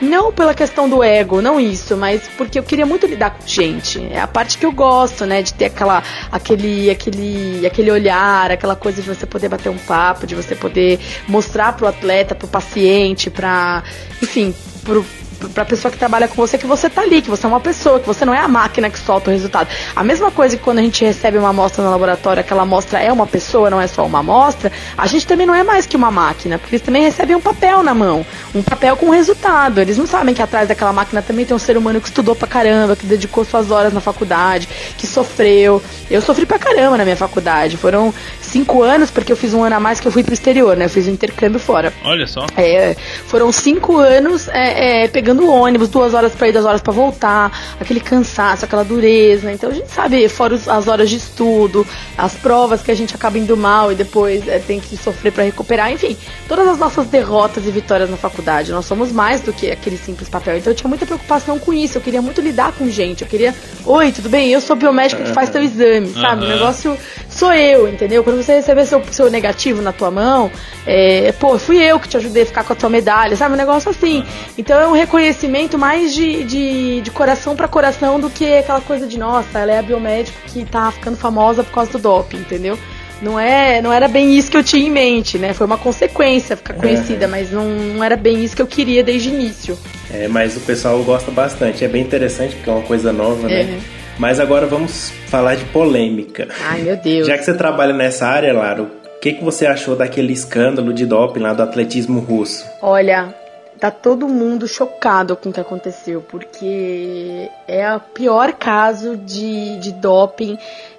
Não 0.00 0.32
pela 0.32 0.52
questão 0.52 0.88
do 0.88 1.02
ego, 1.02 1.40
não 1.40 1.58
isso, 1.58 1.96
mas 1.96 2.22
porque 2.36 2.58
eu 2.58 2.62
queria 2.62 2.84
muito 2.84 3.06
lidar 3.06 3.30
com 3.30 3.46
gente. 3.46 4.04
É 4.10 4.20
a 4.20 4.26
parte 4.26 4.58
que 4.58 4.66
eu 4.66 4.72
gosto, 4.72 5.24
né? 5.24 5.40
De 5.40 5.54
ter 5.54 5.66
aquela, 5.66 6.02
aquele, 6.30 6.90
aquele, 6.90 7.64
aquele 7.66 7.90
olhar, 7.90 8.50
aquela 8.50 8.74
coisa 8.74 9.00
de 9.00 9.08
você 9.08 9.24
poder 9.24 9.48
bater 9.48 9.70
um 9.70 9.78
papo, 9.78 10.26
de 10.26 10.34
você 10.34 10.54
poder 10.54 10.98
mostrar 11.28 11.74
pro 11.74 11.86
atleta, 11.86 12.34
pro 12.34 12.48
paciente, 12.48 13.30
pra. 13.30 13.82
Enfim, 14.20 14.54
pro, 14.82 15.04
pra 15.52 15.64
pessoa 15.64 15.90
que 15.90 15.98
trabalha 15.98 16.28
com 16.28 16.34
você 16.34 16.56
que 16.58 16.66
você 16.66 16.88
tá 16.88 17.02
ali, 17.02 17.22
que 17.22 17.30
você 17.30 17.46
é 17.46 17.48
uma 17.48 17.60
pessoa, 17.60 18.00
que 18.00 18.06
você 18.06 18.24
não 18.24 18.34
é 18.34 18.38
a 18.38 18.48
máquina 18.48 18.90
que 18.90 18.98
solta 18.98 19.30
o 19.30 19.32
resultado. 19.32 19.68
A 19.94 20.02
mesma 20.02 20.30
coisa 20.30 20.56
que 20.56 20.62
quando 20.62 20.78
a 20.78 20.82
gente 20.82 21.04
recebe 21.04 21.38
uma 21.38 21.50
amostra 21.50 21.82
no 21.82 21.90
laboratório, 21.90 22.40
aquela 22.40 22.62
amostra 22.62 23.00
é 23.00 23.12
uma 23.12 23.26
pessoa, 23.26 23.70
não 23.70 23.80
é 23.80 23.86
só 23.86 24.04
uma 24.04 24.20
amostra, 24.20 24.70
a 24.96 25.06
gente 25.06 25.26
também 25.26 25.46
não 25.46 25.54
é 25.54 25.62
mais 25.62 25.86
que 25.86 25.96
uma 25.96 26.10
máquina, 26.10 26.58
porque 26.58 26.76
eles 26.76 26.84
também 26.84 27.02
recebem 27.02 27.36
um 27.36 27.40
papel 27.40 27.82
na 27.82 27.94
mão, 27.94 28.24
um 28.54 28.62
papel 28.62 28.96
com 28.96 29.10
resultado. 29.10 29.80
Eles 29.80 29.98
não 29.98 30.06
sabem 30.06 30.34
que 30.34 30.42
atrás 30.42 30.68
daquela 30.68 30.92
máquina 30.92 31.22
também 31.22 31.44
tem 31.44 31.54
um 31.54 31.58
ser 31.58 31.76
humano 31.76 32.00
que 32.00 32.08
estudou 32.08 32.34
pra 32.34 32.48
caramba, 32.48 32.96
que 32.96 33.06
dedicou 33.06 33.44
suas 33.44 33.70
horas 33.70 33.92
na 33.92 34.00
faculdade, 34.00 34.68
que 34.96 35.06
sofreu. 35.06 35.82
Eu 36.10 36.20
sofri 36.20 36.46
pra 36.46 36.58
caramba 36.58 36.96
na 36.96 37.04
minha 37.04 37.16
faculdade. 37.16 37.76
Foram 37.76 38.12
cinco 38.40 38.82
anos, 38.82 39.10
porque 39.10 39.32
eu 39.32 39.36
fiz 39.36 39.52
um 39.54 39.62
ano 39.62 39.76
a 39.76 39.80
mais 39.80 40.00
que 40.00 40.06
eu 40.06 40.12
fui 40.12 40.22
pro 40.22 40.32
exterior, 40.32 40.76
né? 40.76 40.84
Eu 40.84 40.90
fiz 40.90 41.08
um 41.08 41.10
intercâmbio 41.10 41.58
fora. 41.58 41.92
Olha 42.04 42.26
só. 42.26 42.46
É, 42.56 42.94
foram 43.26 43.50
cinco 43.50 43.98
anos 43.98 44.48
é, 44.48 45.04
é, 45.04 45.08
pegando 45.24 45.48
ônibus, 45.48 45.88
duas 45.88 46.12
horas 46.12 46.34
pra 46.34 46.48
ir, 46.48 46.52
duas 46.52 46.66
horas 46.66 46.82
pra 46.82 46.92
voltar, 46.92 47.50
aquele 47.80 47.98
cansaço, 47.98 48.66
aquela 48.66 48.84
dureza. 48.84 49.50
Então 49.50 49.70
a 49.70 49.72
gente 49.72 49.90
sabe, 49.90 50.28
fora 50.28 50.54
as 50.54 50.86
horas 50.86 51.08
de 51.08 51.16
estudo, 51.16 51.86
as 52.18 52.34
provas 52.34 52.82
que 52.82 52.90
a 52.90 52.94
gente 52.94 53.14
acaba 53.14 53.38
indo 53.38 53.56
mal 53.56 53.90
e 53.90 53.94
depois 53.94 54.46
é, 54.46 54.58
tem 54.58 54.78
que 54.78 54.98
sofrer 54.98 55.32
pra 55.32 55.42
recuperar, 55.42 55.90
enfim, 55.90 56.14
todas 56.46 56.68
as 56.68 56.78
nossas 56.78 57.06
derrotas 57.06 57.66
e 57.66 57.70
vitórias 57.70 58.10
na 58.10 58.18
faculdade. 58.18 58.70
Nós 58.70 58.84
somos 58.84 59.10
mais 59.10 59.40
do 59.40 59.50
que 59.50 59.70
aquele 59.70 59.96
simples 59.96 60.28
papel. 60.28 60.58
Então 60.58 60.70
eu 60.70 60.76
tinha 60.76 60.88
muita 60.90 61.06
preocupação 61.06 61.58
com 61.58 61.72
isso, 61.72 61.96
eu 61.96 62.02
queria 62.02 62.20
muito 62.20 62.42
lidar 62.42 62.72
com 62.72 62.86
gente. 62.90 63.22
Eu 63.22 63.28
queria, 63.28 63.54
oi, 63.86 64.12
tudo 64.12 64.28
bem? 64.28 64.50
Eu 64.50 64.60
sou 64.60 64.76
biomédica 64.76 65.22
que 65.22 65.32
faz 65.32 65.48
teu 65.48 65.62
exame, 65.62 66.12
sabe? 66.12 66.44
O 66.44 66.48
negócio 66.48 66.98
sou 67.34 67.52
eu, 67.52 67.88
entendeu? 67.88 68.22
Quando 68.22 68.42
você 68.42 68.54
receber 68.54 68.86
seu, 68.86 69.02
seu 69.10 69.30
negativo 69.30 69.82
na 69.82 69.92
tua 69.92 70.10
mão, 70.10 70.50
é, 70.86 71.32
pô, 71.32 71.58
fui 71.58 71.78
eu 71.82 71.98
que 71.98 72.08
te 72.08 72.16
ajudei 72.16 72.44
a 72.44 72.46
ficar 72.46 72.64
com 72.64 72.72
a 72.72 72.76
tua 72.76 72.88
medalha, 72.88 73.36
sabe? 73.36 73.54
Um 73.54 73.58
negócio 73.58 73.90
assim. 73.90 74.24
Então 74.56 74.78
é 74.80 74.86
um 74.86 74.92
reconhecimento 74.92 75.78
mais 75.78 76.14
de, 76.14 76.44
de, 76.44 77.00
de 77.00 77.10
coração 77.10 77.56
pra 77.56 77.66
coração 77.68 78.20
do 78.20 78.30
que 78.30 78.54
aquela 78.56 78.80
coisa 78.80 79.06
de, 79.06 79.18
nossa, 79.18 79.58
ela 79.58 79.72
é 79.72 79.78
a 79.78 79.82
biomédica 79.82 80.38
que 80.46 80.64
tá 80.64 80.90
ficando 80.92 81.16
famosa 81.16 81.64
por 81.64 81.72
causa 81.72 81.92
do 81.92 81.98
doping, 81.98 82.38
entendeu? 82.38 82.78
Não, 83.22 83.38
é, 83.40 83.80
não 83.80 83.92
era 83.92 84.06
bem 84.08 84.36
isso 84.36 84.50
que 84.50 84.56
eu 84.56 84.62
tinha 84.62 84.86
em 84.86 84.90
mente, 84.90 85.38
né? 85.38 85.54
Foi 85.54 85.66
uma 85.66 85.78
consequência 85.78 86.56
ficar 86.56 86.74
conhecida, 86.74 87.26
mas 87.26 87.50
não, 87.50 87.64
não 87.64 88.04
era 88.04 88.16
bem 88.16 88.44
isso 88.44 88.54
que 88.54 88.60
eu 88.60 88.66
queria 88.66 89.02
desde 89.02 89.30
o 89.30 89.32
início. 89.32 89.78
É, 90.12 90.28
mas 90.28 90.56
o 90.56 90.60
pessoal 90.60 91.02
gosta 91.02 91.30
bastante. 91.30 91.84
É 91.84 91.88
bem 91.88 92.02
interessante 92.02 92.54
porque 92.56 92.68
é 92.68 92.72
uma 92.72 92.82
coisa 92.82 93.12
nova, 93.12 93.50
É. 93.50 93.64
né? 93.64 93.80
Mas 94.18 94.38
agora 94.38 94.66
vamos 94.66 95.10
falar 95.28 95.56
de 95.56 95.64
polêmica. 95.66 96.48
Ai, 96.62 96.82
meu 96.82 96.96
Deus. 96.96 97.26
Já 97.26 97.36
que 97.36 97.44
você 97.44 97.54
trabalha 97.54 97.92
nessa 97.92 98.26
área, 98.26 98.52
Laro, 98.52 98.84
o 98.84 99.20
que, 99.20 99.32
que 99.32 99.44
você 99.44 99.66
achou 99.66 99.96
daquele 99.96 100.32
escândalo 100.32 100.92
de 100.92 101.04
doping 101.04 101.40
lá 101.40 101.52
do 101.52 101.62
atletismo 101.62 102.20
russo? 102.20 102.64
Olha, 102.80 103.34
tá 103.80 103.90
todo 103.90 104.28
mundo 104.28 104.68
chocado 104.68 105.36
com 105.36 105.48
o 105.48 105.52
que 105.52 105.60
aconteceu, 105.60 106.22
porque 106.22 107.50
é 107.66 107.92
o 107.94 108.00
pior 108.00 108.52
caso 108.52 109.16
de, 109.16 109.78
de 109.78 109.92
doping 109.92 110.56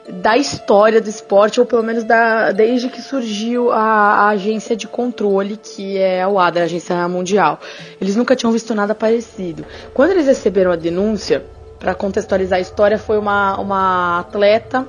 da 0.07 0.37
história 0.37 1.01
do 1.01 1.09
esporte, 1.09 1.59
ou 1.59 1.65
pelo 1.65 1.81
menos 1.81 2.03
da, 2.03 2.51
desde 2.51 2.89
que 2.89 3.01
surgiu 3.01 3.71
a, 3.71 3.79
a 3.79 4.29
agência 4.29 4.75
de 4.75 4.87
controle, 4.87 5.57
que 5.57 5.97
é 5.97 6.21
a 6.21 6.29
UADA, 6.29 6.61
a 6.61 6.63
Agência 6.63 7.07
Mundial. 7.07 7.59
Eles 7.99 8.15
nunca 8.15 8.35
tinham 8.35 8.51
visto 8.51 8.75
nada 8.75 8.93
parecido. 8.93 9.65
Quando 9.93 10.11
eles 10.11 10.27
receberam 10.27 10.71
a 10.71 10.75
denúncia, 10.75 11.43
para 11.79 11.93
contextualizar 11.93 12.57
a 12.57 12.61
história, 12.61 12.97
foi 12.97 13.17
uma, 13.17 13.59
uma 13.59 14.19
atleta 14.19 14.85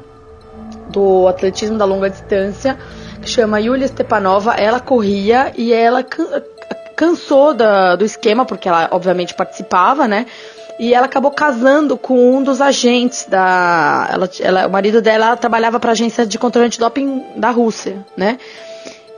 do 0.88 1.26
atletismo 1.28 1.76
da 1.76 1.84
longa 1.84 2.08
distância, 2.08 2.78
que 3.20 3.28
chama 3.28 3.60
Yulia 3.60 3.86
Stepanova. 3.88 4.52
Ela 4.54 4.80
corria 4.80 5.52
e 5.56 5.72
ela 5.72 6.02
can- 6.02 6.42
cansou 6.96 7.52
da- 7.52 7.96
do 7.96 8.04
esquema, 8.04 8.44
porque 8.44 8.68
ela 8.68 8.88
obviamente 8.92 9.34
participava, 9.34 10.06
né? 10.08 10.26
E 10.78 10.92
ela 10.94 11.06
acabou 11.06 11.30
casando 11.30 11.96
com 11.96 12.36
um 12.36 12.42
dos 12.42 12.60
agentes 12.60 13.26
da. 13.26 14.08
Ela, 14.12 14.30
ela- 14.40 14.66
o 14.66 14.70
marido 14.70 15.00
dela 15.00 15.34
trabalhava 15.36 15.80
para 15.80 15.90
a 15.90 15.92
agência 15.92 16.26
de 16.26 16.38
controle 16.38 16.66
antidoping 16.66 17.24
da 17.36 17.50
Rússia, 17.50 18.04
né? 18.16 18.38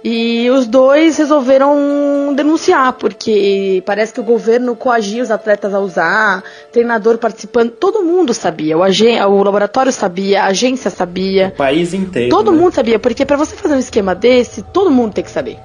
E 0.05 0.49
os 0.51 0.67
dois 0.67 1.17
resolveram 1.19 2.33
denunciar, 2.35 2.93
porque 2.93 3.83
parece 3.85 4.13
que 4.13 4.21
o 4.21 4.23
governo 4.23 4.77
coagia 4.77 5.23
os 5.23 5.31
atletas 5.31 5.75
a 5.75 5.81
usar, 5.81 6.43
treinador 6.73 7.19
participando, 7.19 7.71
todo 7.73 8.03
mundo 8.05 8.33
sabia, 8.33 8.79
o, 8.79 8.83
agen- 8.83 9.21
o 9.23 9.43
laboratório 9.43 9.93
sabia, 9.93 10.43
a 10.43 10.47
agência 10.47 10.91
sabia. 10.91 11.49
O 11.55 11.57
país 11.59 11.93
inteiro. 11.95 12.31
Todo 12.31 12.53
né? 12.53 12.59
mundo 12.59 12.75
sabia, 12.75 12.99
porque 12.99 13.27
pra 13.27 13.37
você 13.37 13.57
fazer 13.57 13.75
um 13.75 13.79
esquema 13.79 14.15
desse, 14.15 14.63
todo 14.63 14.91
mundo 14.91 15.15
tem 15.15 15.25
que 15.25 15.31
saber. 15.31 15.59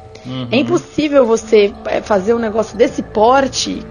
É 0.52 0.56
impossível 0.56 1.26
você 1.26 1.74
é, 1.86 2.02
fazer 2.02 2.34
um 2.34 2.40
negócio 2.40 2.78
desse 2.78 3.04
porte 3.04 3.86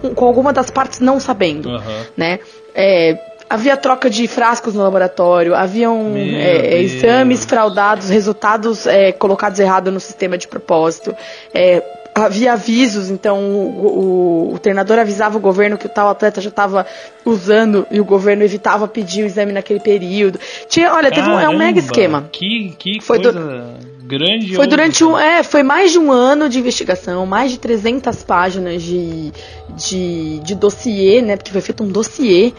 com, 0.00 0.14
com 0.14 0.24
alguma 0.24 0.52
das 0.52 0.70
partes 0.70 1.00
não 1.00 1.18
sabendo, 1.18 1.68
Aham. 1.70 2.06
né? 2.16 2.38
É, 2.74 3.14
havia 3.52 3.76
troca 3.76 4.08
de 4.08 4.26
frascos 4.26 4.74
no 4.74 4.82
laboratório, 4.82 5.54
haviam 5.54 6.14
é, 6.16 6.78
Deus. 6.78 6.92
exames 6.92 7.44
fraudados, 7.44 8.08
resultados 8.08 8.86
é, 8.86 9.12
colocados 9.12 9.58
errados 9.60 9.92
no 9.92 10.00
sistema 10.00 10.38
de 10.38 10.48
propósito. 10.48 11.14
É, 11.52 11.82
havia 12.14 12.52
avisos, 12.52 13.10
então 13.10 13.38
o, 13.40 14.50
o- 14.50 14.54
o 14.54 14.58
treinador 14.58 14.98
avisava 14.98 15.38
o 15.38 15.40
governo 15.40 15.78
que 15.78 15.86
o 15.86 15.88
tal 15.88 16.08
atleta 16.08 16.40
já 16.42 16.50
estava 16.50 16.86
usando 17.24 17.86
e 17.90 18.00
o 18.00 18.04
governo 18.04 18.42
evitava 18.44 18.86
pedir 18.86 19.22
o 19.22 19.26
exame 19.26 19.50
naquele 19.52 19.80
período. 19.80 20.38
Tinha, 20.68 20.92
olha, 20.92 21.10
teve 21.10 21.28
um, 21.28 21.40
é 21.40 21.48
um 21.48 21.56
mega 21.56 21.80
Caramba, 21.80 21.86
esquema. 21.86 22.28
Que, 22.30 22.74
que 22.78 23.00
Foi 23.00 23.18
coisa 23.22 23.76
grande. 24.04 24.54
Foi 24.54 24.66
durante 24.66 25.02
um, 25.04 25.18
é, 25.18 25.42
foi 25.42 25.62
mais 25.62 25.90
de 25.92 25.98
um 25.98 26.12
ano 26.12 26.48
de 26.50 26.58
investigação, 26.58 27.24
mais 27.24 27.50
de 27.50 27.58
300 27.58 28.22
páginas 28.24 28.82
de, 28.82 29.32
de, 29.74 30.38
de 30.40 30.54
dossiê, 30.54 31.22
né? 31.22 31.36
Porque 31.36 31.50
foi 31.50 31.62
feito 31.62 31.82
um 31.82 31.88
dossiê 31.88 32.52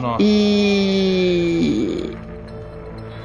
Nossa. 0.00 0.18
e 0.20 2.00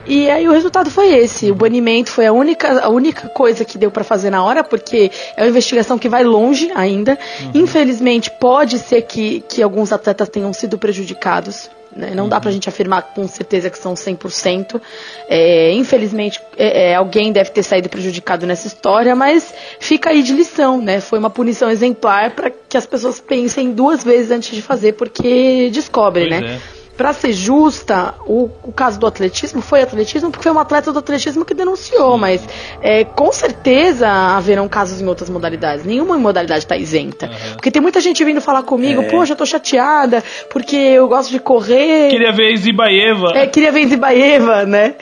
e 0.08 0.30
aí 0.30 0.48
o 0.48 0.52
resultado 0.52 0.92
foi 0.92 1.14
esse. 1.14 1.50
O 1.50 1.56
banimento 1.56 2.12
foi 2.12 2.28
a 2.28 2.32
única, 2.32 2.80
a 2.80 2.90
única 2.90 3.28
coisa 3.30 3.66
que 3.66 3.78
deu 3.78 3.90
pra 3.90 4.04
fazer 4.04 4.30
na 4.30 4.44
hora, 4.44 4.64
porque 4.64 5.12
é 5.36 5.42
uma 5.42 5.50
investigação 5.50 5.98
que 5.98 6.08
vai 6.08 6.24
longe 6.24 6.72
ainda. 6.76 7.18
Infelizmente, 7.54 8.30
pode 8.30 8.78
ser 8.78 9.02
que, 9.02 9.42
que 9.50 9.64
alguns 9.64 9.92
atletas 9.92 10.30
tenham 10.30 10.54
sido 10.54 10.78
prejudicados. 10.78 11.72
Né? 11.96 12.12
Não 12.14 12.28
dá 12.28 12.40
pra 12.42 12.52
gente 12.52 12.68
afirmar 12.68 13.02
com 13.14 13.28
certeza 13.28 13.70
que 13.70 13.78
são 13.78 13.94
100%. 13.94 14.82
É, 15.30 15.72
infelizmente, 15.72 16.42
é, 16.58 16.92
é, 16.92 16.96
alguém 16.96 17.32
deve 17.32 17.52
ter 17.52 17.64
saído 17.64 17.90
prejudicado 17.90 18.46
nessa 18.46 18.68
história, 18.68 19.16
mas 19.16 19.54
fica 19.80 20.10
aí 20.10 20.22
de 20.22 20.34
lição, 20.34 20.82
né? 20.82 21.00
Foi 21.00 21.18
uma 21.18 21.30
punição 21.30 21.70
exemplar 21.70 22.32
para 22.32 22.52
que 22.52 22.78
as 22.78 22.86
pessoas 22.86 23.20
pensem 23.20 23.72
duas 23.72 24.04
vezes 24.04 24.32
antes 24.32 24.54
de 24.56 24.62
fazer, 24.62 24.94
porque 24.94 25.70
descobrem, 25.72 26.28
Pois 26.30 26.42
né? 26.42 26.60
é. 26.72 26.75
Pra 26.98 27.12
ser 27.14 27.34
justa, 27.34 28.16
o, 28.26 28.50
o 28.64 28.72
caso 28.72 28.98
do 29.00 29.06
atletismo 29.06 29.62
foi 29.62 29.82
atletismo 29.82 30.32
porque 30.32 30.44
foi 30.44 30.52
um 30.52 30.60
atleta 30.60 30.94
do 30.94 31.00
atletismo 31.00 31.44
que 31.44 31.54
denunciou, 31.54 32.18
mas 32.18 32.42
é, 32.82 33.04
com 33.04 33.32
certeza 33.34 34.08
haverão 34.10 34.68
casos 34.70 35.02
em 35.02 35.08
outras 35.08 35.30
modalidades. 35.30 35.84
Nenhuma 35.86 36.18
modalidade 36.18 36.60
está 36.64 36.78
isenta. 36.78 37.30
Porque 37.54 37.70
tem 37.70 37.82
muita 37.82 38.00
gente 38.00 38.24
vindo 38.24 38.40
falar 38.40 38.64
comigo, 38.64 39.02
É. 39.02 39.10
poxa, 39.10 39.34
eu 39.34 39.38
tô 39.38 39.46
chateada 39.46 40.24
porque 40.50 40.76
eu 40.76 41.08
gosto 41.08 41.32
de 41.32 41.40
correr. 41.40 42.10
Queria 42.10 42.32
ver 42.32 42.56
Zibaeva. 42.58 43.32
É, 43.36 43.46
queria 43.48 43.72
ver 43.72 43.88
Zibaeva, 43.88 44.66
né? 44.66 44.96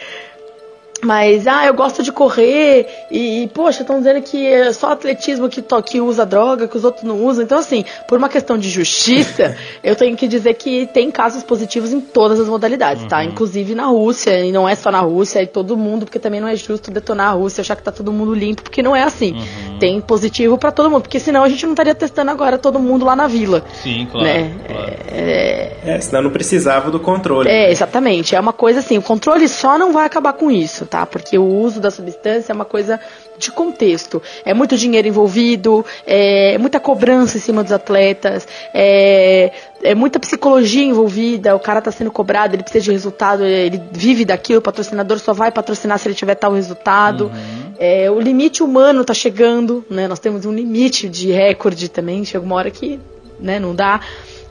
Mas, 1.03 1.47
ah, 1.47 1.65
eu 1.65 1.73
gosto 1.73 2.01
de 2.01 2.11
correr 2.11 2.87
e, 3.11 3.43
e, 3.43 3.47
poxa, 3.47 3.81
estão 3.81 3.97
dizendo 3.97 4.21
que 4.21 4.47
é 4.47 4.71
só 4.71 4.91
atletismo 4.91 5.49
que, 5.49 5.61
to, 5.61 5.81
que 5.83 5.99
usa 5.99 6.25
droga, 6.25 6.67
que 6.67 6.77
os 6.77 6.83
outros 6.83 7.03
não 7.03 7.23
usam. 7.25 7.43
Então, 7.43 7.57
assim, 7.57 7.83
por 8.07 8.17
uma 8.17 8.29
questão 8.29 8.57
de 8.57 8.69
justiça, 8.69 9.55
eu 9.83 9.95
tenho 9.95 10.15
que 10.15 10.27
dizer 10.27 10.53
que 10.53 10.87
tem 10.87 11.11
casos 11.11 11.43
positivos 11.43 11.91
em 11.91 11.99
todas 11.99 12.39
as 12.39 12.47
modalidades, 12.47 13.05
tá? 13.05 13.23
Inclusive 13.23 13.75
na 13.75 13.87
Rússia, 13.87 14.45
e 14.45 14.51
não 14.51 14.67
é 14.67 14.75
só 14.75 14.91
na 14.91 15.01
Rússia, 15.01 15.41
é 15.41 15.45
todo 15.45 15.75
mundo, 15.75 16.05
porque 16.05 16.19
também 16.19 16.39
não 16.39 16.47
é 16.47 16.55
justo 16.55 16.89
detonar 16.89 17.29
a 17.29 17.31
Rússia, 17.31 17.61
achar 17.61 17.75
que 17.75 17.83
tá 17.83 17.91
todo 17.91 18.11
mundo 18.11 18.33
limpo, 18.33 18.63
porque 18.63 18.81
não 18.81 18.95
é 18.95 19.03
assim. 19.03 19.35
Tem 19.79 19.99
positivo 19.99 20.57
pra 20.57 20.71
todo 20.71 20.89
mundo, 20.89 21.01
porque 21.01 21.19
senão 21.19 21.43
a 21.43 21.49
gente 21.49 21.65
não 21.65 21.73
estaria 21.73 21.93
testando 21.93 22.31
agora 22.31 22.57
todo 22.57 22.79
mundo 22.79 23.05
lá 23.05 23.15
na 23.15 23.27
vila, 23.27 23.63
Sim, 23.81 24.07
claro. 24.09 24.25
né? 24.25 24.51
claro. 24.67 24.93
É, 25.09 25.77
É, 25.85 25.99
senão 25.99 26.23
não 26.23 26.31
precisava 26.31 26.89
do 26.89 26.99
controle. 26.99 27.49
é, 27.49 27.71
exatamente. 27.71 28.35
É 28.35 28.39
uma 28.39 28.53
coisa 28.53 28.79
assim, 28.79 28.97
o 28.97 29.01
controle 29.01 29.47
só 29.47 29.77
não 29.77 29.91
vai 29.91 30.05
acabar 30.05 30.33
com 30.33 30.49
isso, 30.49 30.85
tá? 30.93 31.07
Porque 31.07 31.39
o 31.39 31.43
uso 31.43 31.81
da 31.81 31.89
substância 31.89 32.51
é 32.51 32.55
uma 32.55 32.65
coisa 32.65 32.99
de 33.35 33.51
contexto. 33.51 34.21
É 34.45 34.53
muito 34.53 34.77
dinheiro 34.77 35.07
envolvido, 35.07 35.83
é 36.05 36.55
muita 36.59 36.79
cobrança 36.79 37.35
em 37.35 37.39
cima 37.39 37.63
dos 37.63 37.71
atletas, 37.71 38.47
é, 38.71 39.51
é 39.81 39.95
muita 39.95 40.19
psicologia 40.19 40.83
envolvida. 40.83 41.55
O 41.55 41.59
cara 41.59 41.79
está 41.79 41.91
sendo 41.91 42.11
cobrado, 42.11 42.55
ele 42.55 42.61
precisa 42.61 42.83
de 42.83 42.91
resultado, 42.91 43.43
ele 43.43 43.81
vive 43.91 44.23
daquilo. 44.23 44.59
O 44.59 44.61
patrocinador 44.61 45.17
só 45.17 45.33
vai 45.33 45.51
patrocinar 45.51 45.97
se 45.97 46.07
ele 46.07 46.13
tiver 46.13 46.35
tal 46.35 46.53
resultado. 46.53 47.25
Uhum. 47.25 47.73
É, 47.79 48.11
o 48.11 48.19
limite 48.19 48.61
humano 48.61 49.01
está 49.01 49.15
chegando, 49.15 49.83
né? 49.89 50.07
Nós 50.07 50.19
temos 50.19 50.45
um 50.45 50.53
limite 50.53 51.09
de 51.09 51.31
recorde 51.31 51.89
também. 51.89 52.23
Chega 52.23 52.45
uma 52.45 52.53
hora 52.53 52.69
que 52.69 52.99
né, 53.39 53.59
não 53.59 53.73
dá. 53.73 53.99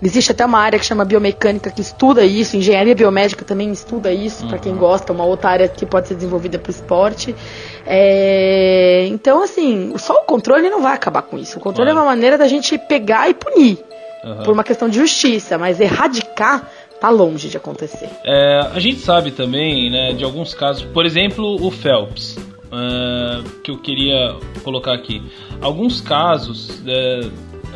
Existe 0.03 0.32
até 0.32 0.44
uma 0.44 0.59
área 0.59 0.80
que 0.80 0.84
chama 0.84 1.05
biomecânica 1.05 1.70
que 1.70 1.80
estuda 1.80 2.24
isso, 2.24 2.57
engenharia 2.57 2.92
biomédica 2.92 3.44
também 3.44 3.70
estuda 3.70 4.12
isso, 4.12 4.42
uhum. 4.42 4.48
para 4.48 4.59
quem 4.59 4.74
gosta, 4.74 5.12
uma 5.12 5.24
outra 5.24 5.50
área 5.50 5.68
que 5.68 5.86
pode 5.86 6.09
ser 6.09 6.16
desenvolvida 6.16 6.59
para 6.59 6.70
o 6.70 6.72
esporte. 6.72 7.36
É, 7.86 9.07
então, 9.09 9.44
assim, 9.44 9.94
só 9.98 10.14
o 10.14 10.24
controle 10.24 10.68
não 10.68 10.82
vai 10.82 10.94
acabar 10.94 11.22
com 11.22 11.38
isso. 11.38 11.59
O 11.59 11.61
controle 11.61 11.90
claro. 11.90 12.00
é 12.00 12.03
uma 12.03 12.16
maneira 12.16 12.36
da 12.36 12.48
gente 12.48 12.76
pegar 12.76 13.30
e 13.30 13.34
punir, 13.34 13.78
uhum. 14.24 14.42
por 14.42 14.53
uma 14.53 14.64
questão 14.64 14.88
de 14.88 14.98
justiça, 14.98 15.57
mas 15.57 15.78
erradicar 15.78 16.68
tá 17.00 17.09
longe 17.09 17.48
de 17.48 17.57
acontecer. 17.57 18.09
É, 18.24 18.61
a 18.74 18.80
gente 18.80 18.98
sabe 18.98 19.30
também, 19.30 19.88
né, 19.88 20.12
de 20.14 20.24
alguns 20.24 20.53
casos, 20.53 20.82
por 20.82 21.07
exemplo, 21.07 21.64
o 21.64 21.70
Phelps. 21.70 22.36
Uh, 22.72 23.61
que 23.61 23.70
eu 23.70 23.76
queria 23.76 24.34
colocar 24.64 24.94
aqui. 24.94 25.22
Alguns 25.61 26.00
casos 26.00 26.70
uh, 26.70 27.30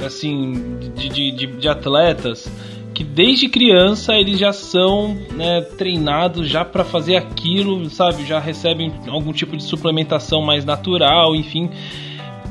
assim, 0.04 0.78
de, 0.94 1.08
de, 1.08 1.30
de, 1.30 1.46
de 1.46 1.68
atletas 1.68 2.50
que 2.96 3.04
desde 3.04 3.46
criança 3.46 4.14
eles 4.14 4.38
já 4.38 4.54
são 4.54 5.14
né, 5.32 5.60
treinados 5.60 6.48
já 6.48 6.64
para 6.64 6.82
fazer 6.82 7.16
aquilo, 7.16 7.90
sabe? 7.90 8.24
Já 8.24 8.38
recebem 8.38 8.90
algum 9.08 9.34
tipo 9.34 9.54
de 9.54 9.62
suplementação 9.62 10.40
mais 10.40 10.64
natural, 10.64 11.36
enfim. 11.36 11.68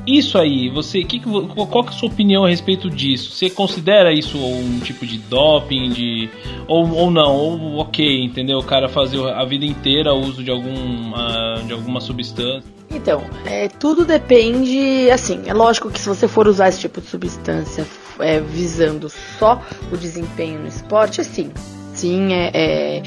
Isso 0.05 0.37
aí, 0.37 0.69
você, 0.69 1.03
que, 1.03 1.19
qual 1.19 1.83
que 1.83 1.89
é 1.89 1.95
a 1.95 1.97
sua 1.97 2.09
opinião 2.09 2.45
a 2.45 2.49
respeito 2.49 2.91
disso? 2.91 3.31
Você 3.31 3.49
considera 3.49 4.13
isso 4.13 4.37
um 4.37 4.79
tipo 4.81 5.03
de 5.03 5.17
doping, 5.17 5.89
de 5.89 6.29
ou, 6.67 6.87
ou 6.91 7.09
não, 7.09 7.35
ou 7.35 7.77
ok, 7.77 8.23
entendeu? 8.23 8.59
O 8.59 8.63
cara 8.63 8.87
fazer 8.87 9.19
a 9.27 9.43
vida 9.45 9.65
inteira 9.65 10.13
uso 10.13 10.43
de 10.43 10.51
algum 10.51 11.09
uh, 11.11 11.65
de 11.65 11.73
alguma 11.73 11.99
substância? 11.99 12.74
Então, 12.95 13.23
é, 13.45 13.67
tudo 13.67 14.05
depende, 14.05 15.09
assim, 15.11 15.43
é 15.45 15.53
lógico 15.53 15.89
que 15.91 15.99
se 15.99 16.07
você 16.07 16.27
for 16.27 16.47
usar 16.47 16.69
esse 16.69 16.79
tipo 16.79 17.01
de 17.01 17.07
substância 17.07 17.85
é, 18.19 18.39
visando 18.39 19.09
só 19.09 19.61
o 19.91 19.97
desempenho 19.97 20.59
no 20.61 20.67
esporte, 20.67 21.19
assim, 21.19 21.51
sim, 21.93 22.33
é, 22.33 22.51
é 22.53 23.03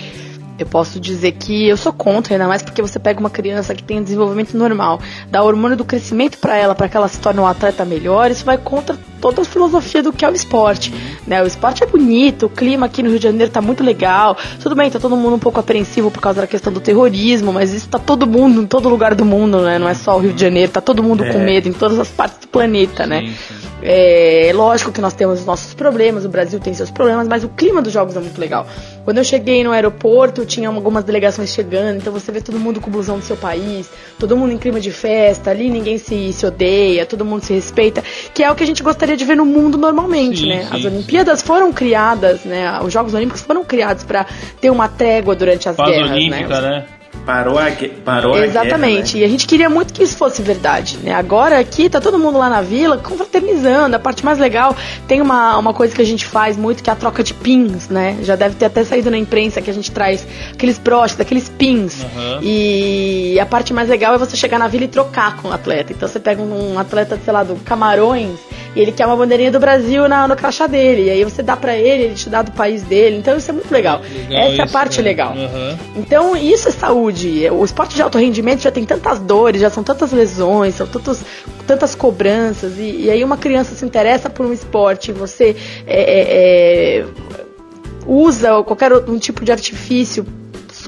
eu 0.59 0.67
posso 0.67 0.99
dizer 0.99 1.33
que 1.33 1.69
eu 1.69 1.77
sou 1.77 1.93
contra, 1.93 2.35
ainda 2.35 2.49
mais 2.49 2.63
porque 2.63 2.83
você 2.83 2.99
pega 2.99 3.21
uma 3.21 3.31
criança 3.31 3.75
que 3.75 3.83
tem 3.83 4.03
desenvolvimento 4.03 4.57
normal, 4.57 5.01
dá 5.31 5.43
hormônio 5.43 5.77
do 5.77 5.85
crescimento 5.85 6.39
para 6.39 6.57
ela, 6.57 6.75
para 6.75 6.89
que 6.89 6.97
ela 6.97 7.09
se 7.09 7.19
torne 7.21 7.41
um 7.41 7.47
atleta 7.47 7.85
melhor, 7.85 8.31
isso 8.31 8.45
vai 8.45 8.59
contra 8.59 8.99
toda 9.21 9.43
a 9.43 9.45
filosofia 9.45 10.03
do 10.03 10.13
que 10.13 10.25
é 10.25 10.31
o 10.31 10.35
esporte. 10.35 10.93
Né? 11.27 11.43
O 11.43 11.47
esporte 11.47 11.83
é 11.83 11.87
bonito, 11.87 12.47
o 12.47 12.49
clima 12.49 12.87
aqui 12.87 13.03
no 13.03 13.11
Rio 13.11 13.19
de 13.19 13.25
Janeiro 13.25 13.51
tá 13.51 13.61
muito 13.61 13.85
legal. 13.85 14.37
Tudo 14.61 14.75
bem, 14.75 14.91
tá 14.91 14.99
todo 14.99 15.17
mundo 15.17 15.37
um 15.37 15.39
pouco 15.39 15.61
apreensivo 15.61 16.11
por 16.11 16.21
causa 16.21 16.41
da 16.41 16.47
questão 16.47 16.73
do 16.73 16.81
terrorismo, 16.81 17.53
mas 17.53 17.73
isso 17.73 17.89
tá 17.89 17.99
todo 17.99 18.27
mundo, 18.27 18.63
em 18.63 18.67
todo 18.67 18.89
lugar 18.89 19.15
do 19.15 19.25
mundo, 19.25 19.61
né? 19.61 19.79
Não 19.79 19.89
é 19.89 19.95
só 19.95 20.17
o 20.17 20.21
Rio 20.21 20.33
de 20.33 20.41
Janeiro, 20.41 20.73
tá 20.73 20.81
todo 20.81 21.03
mundo 21.03 21.25
é. 21.25 21.33
com 21.33 21.39
medo 21.39 21.69
em 21.69 21.73
todas 21.73 21.99
as 21.99 22.09
partes 22.09 22.39
do 22.39 22.49
planeta, 22.49 23.07
né? 23.07 23.21
sim, 23.21 23.27
né? 23.27 23.35
Sim. 23.49 23.69
É 23.81 24.51
lógico 24.55 24.91
que 24.91 25.01
nós 25.01 25.15
temos 25.15 25.41
os 25.41 25.47
nossos 25.47 25.73
problemas, 25.73 26.25
o 26.25 26.29
Brasil 26.29 26.59
tem 26.59 26.75
seus 26.75 26.91
problemas, 26.91 27.29
mas 27.29 27.45
o 27.45 27.49
clima 27.49 27.81
dos 27.81 27.93
jogos 27.93 28.17
é 28.17 28.21
muito 28.21 28.41
legal. 28.41 28.67
Quando 29.09 29.17
eu 29.17 29.25
cheguei 29.25 29.65
no 29.65 29.73
aeroporto, 29.73 30.45
tinha 30.45 30.69
algumas 30.69 31.03
delegações 31.03 31.49
chegando, 31.49 31.97
então 31.97 32.13
você 32.13 32.31
vê 32.31 32.43
todo 32.43 32.61
mundo 32.61 32.79
com 32.79 32.91
o 32.91 32.93
blusão 32.93 33.19
do 33.19 33.25
seu 33.25 33.39
país, 33.39 33.91
todo 34.19 34.37
mundo 34.37 34.53
em 34.53 34.59
clima 34.59 34.79
de 34.79 34.91
festa, 34.91 35.51
ali 35.51 35.71
ninguém 35.71 35.97
se, 35.97 36.31
se 36.31 36.45
odeia, 36.45 37.07
todo 37.07 37.25
mundo 37.25 37.43
se 37.43 37.55
respeita, 37.55 38.05
que 38.35 38.43
é 38.43 38.51
o 38.51 38.55
que 38.55 38.63
a 38.63 38.67
gente 38.67 38.83
gostaria 38.83 39.17
de 39.17 39.25
ver 39.25 39.35
no 39.35 39.47
mundo 39.47 39.79
normalmente, 39.79 40.41
sim, 40.41 40.49
né? 40.51 40.65
Sim, 40.65 40.77
As 40.77 40.85
Olimpíadas 40.85 41.41
sim. 41.41 41.47
foram 41.47 41.73
criadas, 41.73 42.45
né? 42.45 42.81
Os 42.83 42.93
Jogos 42.93 43.15
Olímpicos 43.15 43.41
foram 43.41 43.65
criados 43.65 44.05
para 44.05 44.27
ter 44.61 44.69
uma 44.69 44.91
trégua 44.91 45.35
durante 45.35 45.71
as 45.71 45.77
Paz 45.77 45.89
guerras, 45.89 46.11
Olímpica, 46.11 46.61
né? 46.61 46.69
né? 46.69 46.87
Parou 47.25 47.59
a, 47.59 47.67
parou 48.05 48.39
Exatamente. 48.39 48.67
A 48.67 48.79
guerra, 48.79 49.13
né? 49.13 49.21
E 49.21 49.25
a 49.25 49.29
gente 49.29 49.47
queria 49.47 49.69
muito 49.69 49.93
que 49.93 50.03
isso 50.03 50.17
fosse 50.17 50.41
verdade, 50.41 50.97
né? 51.03 51.13
Agora 51.13 51.59
aqui 51.59 51.91
tá 51.91 52.01
todo 52.01 52.19
mundo 52.19 52.39
lá 52.39 52.49
na 52.49 52.63
vila 52.63 52.97
confraternizando. 52.97 53.95
A 53.97 53.99
parte 53.99 54.25
mais 54.25 54.39
legal 54.39 54.75
tem 55.07 55.21
uma, 55.21 55.59
uma 55.59 55.75
coisa 55.75 55.95
que 55.95 56.01
a 56.01 56.07
gente 56.07 56.25
faz 56.25 56.57
muito 56.57 56.83
que 56.83 56.89
é 56.89 56.93
a 56.93 56.97
troca 56.97 57.23
de 57.23 57.35
pins, 57.35 57.89
né? 57.89 58.17
Já 58.23 58.35
deve 58.35 58.55
ter 58.55 58.65
até 58.65 58.83
saído 58.83 59.11
na 59.11 59.19
imprensa 59.19 59.61
que 59.61 59.71
a 59.71 59.75
gente 59.75 59.91
traz 59.91 60.27
aqueles 60.53 60.79
broches, 60.79 61.21
aqueles 61.21 61.49
pins. 61.49 62.03
Uhum. 62.03 62.39
E 62.43 63.39
a 63.39 63.45
parte 63.45 63.75
mais 63.75 63.89
legal 63.89 64.15
é 64.15 64.19
você 64.19 64.37
chegar 64.37 64.59
na 64.59 64.69
vila 64.69 64.85
e 64.85 64.89
trocar 64.89 65.37
com 65.37 65.49
o 65.49 65.53
atleta. 65.53 65.93
Então 65.93 66.09
você 66.09 66.19
pega 66.19 66.41
um 66.41 66.79
atleta, 66.79 67.19
sei 67.23 67.33
lá, 67.33 67.43
do 67.43 67.57
Camarões 67.57 68.39
e 68.75 68.81
ele 68.81 68.93
quer 68.93 69.07
uma 69.07 69.17
bandeirinha 69.17 69.51
do 69.51 69.61
Brasil 69.61 70.09
na, 70.09 70.27
no 70.29 70.37
crachá 70.37 70.67
dele. 70.67 71.05
E 71.05 71.11
aí 71.11 71.25
você 71.25 71.43
dá 71.43 71.57
para 71.57 71.77
ele, 71.77 72.05
ele 72.05 72.15
te 72.15 72.31
dá 72.31 72.43
do 72.43 72.53
país 72.53 72.83
dele. 72.83 73.17
Então 73.17 73.37
isso 73.37 73.51
é 73.51 73.55
muito 73.55 73.71
legal. 73.71 74.01
legal 74.01 74.43
Essa 74.43 74.63
é 74.63 74.65
a 74.65 74.69
parte 74.69 74.99
né? 74.99 75.09
legal. 75.09 75.35
Uhum. 75.35 75.79
Então 75.97 76.37
isso 76.37 76.69
é 76.69 76.73
saúde. 76.73 76.98
O 77.05 77.65
esporte 77.65 77.95
de 77.95 78.03
alto 78.03 78.19
rendimento 78.19 78.61
já 78.61 78.71
tem 78.71 78.85
tantas 78.85 79.19
dores, 79.19 79.61
já 79.61 79.71
são 79.71 79.83
tantas 79.83 80.13
lesões, 80.13 80.75
são 80.75 80.87
tantos, 80.87 81.23
tantas 81.67 81.95
cobranças. 81.95 82.79
E, 82.79 83.05
e 83.05 83.11
aí 83.11 83.23
uma 83.23 83.37
criança 83.37 83.75
se 83.75 83.85
interessa 83.85 84.29
por 84.29 84.45
um 84.47 84.53
esporte, 84.53 85.13
você 85.13 85.57
é, 85.87 86.01
é, 86.01 87.01
é 87.01 87.07
usa 88.07 88.63
qualquer 88.63 88.93
um 88.93 89.19
tipo 89.19 89.45
de 89.45 89.53
artifício 89.53 90.25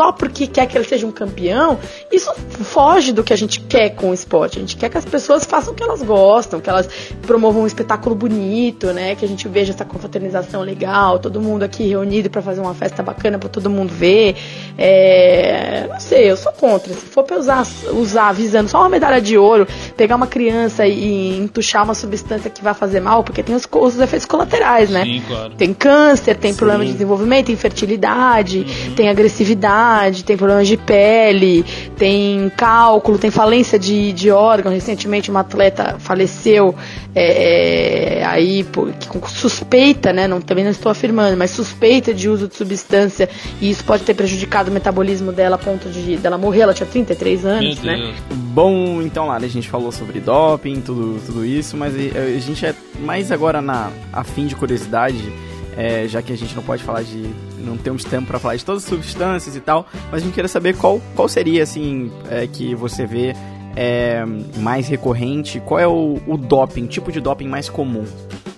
só 0.00 0.12
porque 0.12 0.46
quer 0.46 0.66
que 0.66 0.78
ele 0.78 0.86
seja 0.86 1.06
um 1.06 1.12
campeão, 1.12 1.78
isso 2.10 2.32
foge 2.62 3.12
do 3.12 3.22
que 3.22 3.34
a 3.34 3.36
gente 3.36 3.60
quer 3.60 3.90
com 3.90 4.12
o 4.12 4.14
esporte. 4.14 4.56
A 4.56 4.60
gente 4.60 4.74
quer 4.74 4.88
que 4.88 4.96
as 4.96 5.04
pessoas 5.04 5.44
façam 5.44 5.74
o 5.74 5.76
que 5.76 5.82
elas 5.82 6.00
gostam, 6.00 6.58
que 6.58 6.70
elas 6.70 6.88
promovam 7.20 7.64
um 7.64 7.66
espetáculo 7.66 8.16
bonito, 8.16 8.94
né? 8.94 9.14
Que 9.14 9.26
a 9.26 9.28
gente 9.28 9.46
veja 9.46 9.74
essa 9.74 9.84
confraternização 9.84 10.62
legal, 10.62 11.18
todo 11.18 11.38
mundo 11.38 11.64
aqui 11.64 11.86
reunido 11.86 12.30
para 12.30 12.40
fazer 12.40 12.62
uma 12.62 12.72
festa 12.72 13.02
bacana 13.02 13.38
para 13.38 13.50
todo 13.50 13.68
mundo 13.68 13.92
ver. 13.92 14.36
É... 14.78 15.86
Não 15.90 16.00
sei, 16.00 16.30
eu 16.30 16.36
sou 16.38 16.52
contra. 16.52 16.94
Se 16.94 17.00
for 17.00 17.22
pra 17.22 17.38
usar, 17.38 17.66
usar 17.92 18.32
visando 18.32 18.70
só 18.70 18.78
uma 18.78 18.88
medalha 18.88 19.20
de 19.20 19.36
ouro, 19.36 19.68
pegar 19.98 20.16
uma 20.16 20.26
criança 20.26 20.86
e 20.86 21.36
entuchar 21.38 21.84
uma 21.84 21.94
substância 21.94 22.48
que 22.48 22.62
vai 22.62 22.72
fazer 22.72 23.00
mal, 23.00 23.22
porque 23.22 23.42
tem 23.42 23.54
os, 23.54 23.68
os 23.70 24.00
efeitos 24.00 24.26
colaterais, 24.26 24.88
né? 24.88 25.04
Sim, 25.04 25.22
claro. 25.28 25.54
Tem 25.56 25.74
câncer, 25.74 26.38
tem 26.38 26.52
Sim. 26.52 26.58
problema 26.58 26.86
de 26.86 26.92
desenvolvimento, 26.92 27.52
infertilidade, 27.52 28.60
uhum. 28.60 28.94
tem 28.94 29.10
agressividade 29.10 29.89
tem 30.24 30.36
problemas 30.36 30.68
de 30.68 30.76
pele, 30.76 31.64
tem 31.96 32.50
cálculo, 32.56 33.18
tem 33.18 33.30
falência 33.30 33.78
de, 33.78 34.12
de 34.12 34.30
órgão. 34.30 34.72
Recentemente 34.72 35.30
uma 35.30 35.40
atleta 35.40 35.96
faleceu 35.98 36.74
é, 37.14 38.20
é, 38.20 38.24
aí 38.24 38.64
por, 38.64 38.92
com 39.08 39.26
suspeita, 39.26 40.12
né? 40.12 40.28
Não, 40.28 40.40
também 40.40 40.64
não 40.64 40.70
estou 40.70 40.90
afirmando, 40.90 41.36
mas 41.36 41.50
suspeita 41.50 42.14
de 42.14 42.28
uso 42.28 42.48
de 42.48 42.54
substância 42.54 43.28
e 43.60 43.70
isso 43.70 43.84
pode 43.84 44.04
ter 44.04 44.14
prejudicado 44.14 44.70
o 44.70 44.72
metabolismo 44.72 45.32
dela 45.32 45.56
a 45.56 45.58
ponto 45.58 45.88
de 45.88 46.16
dela 46.16 46.38
morrer. 46.38 46.60
Ela 46.60 46.74
tinha 46.74 46.86
33 46.86 47.44
anos, 47.44 47.82
né? 47.82 48.14
Bom, 48.52 49.02
então 49.02 49.26
lá, 49.26 49.36
a 49.36 49.40
gente 49.48 49.68
falou 49.68 49.90
sobre 49.90 50.20
doping, 50.20 50.80
tudo, 50.80 51.20
tudo 51.26 51.44
isso, 51.44 51.76
mas 51.76 51.94
a 51.94 52.40
gente 52.40 52.64
é 52.64 52.74
mais 53.00 53.32
agora 53.32 53.60
na 53.60 53.90
a 54.12 54.22
fim 54.22 54.46
de 54.46 54.54
curiosidade 54.54 55.49
é, 55.76 56.06
já 56.08 56.22
que 56.22 56.32
a 56.32 56.36
gente 56.36 56.54
não 56.54 56.62
pode 56.62 56.82
falar 56.82 57.02
de. 57.02 57.30
não 57.58 57.76
temos 57.76 58.04
tempo 58.04 58.26
para 58.26 58.38
falar 58.38 58.56
de 58.56 58.64
todas 58.64 58.84
as 58.84 58.88
substâncias 58.88 59.56
e 59.56 59.60
tal, 59.60 59.86
mas 60.10 60.22
a 60.22 60.24
gente 60.24 60.34
queria 60.34 60.48
saber 60.48 60.76
qual, 60.76 61.00
qual 61.14 61.28
seria, 61.28 61.62
assim, 61.62 62.10
é, 62.30 62.46
que 62.46 62.74
você 62.74 63.06
vê 63.06 63.34
é, 63.76 64.24
mais 64.58 64.88
recorrente, 64.88 65.60
qual 65.60 65.80
é 65.80 65.86
o, 65.86 66.20
o 66.26 66.36
doping, 66.36 66.86
tipo 66.86 67.12
de 67.12 67.20
doping 67.20 67.48
mais 67.48 67.68
comum 67.68 68.04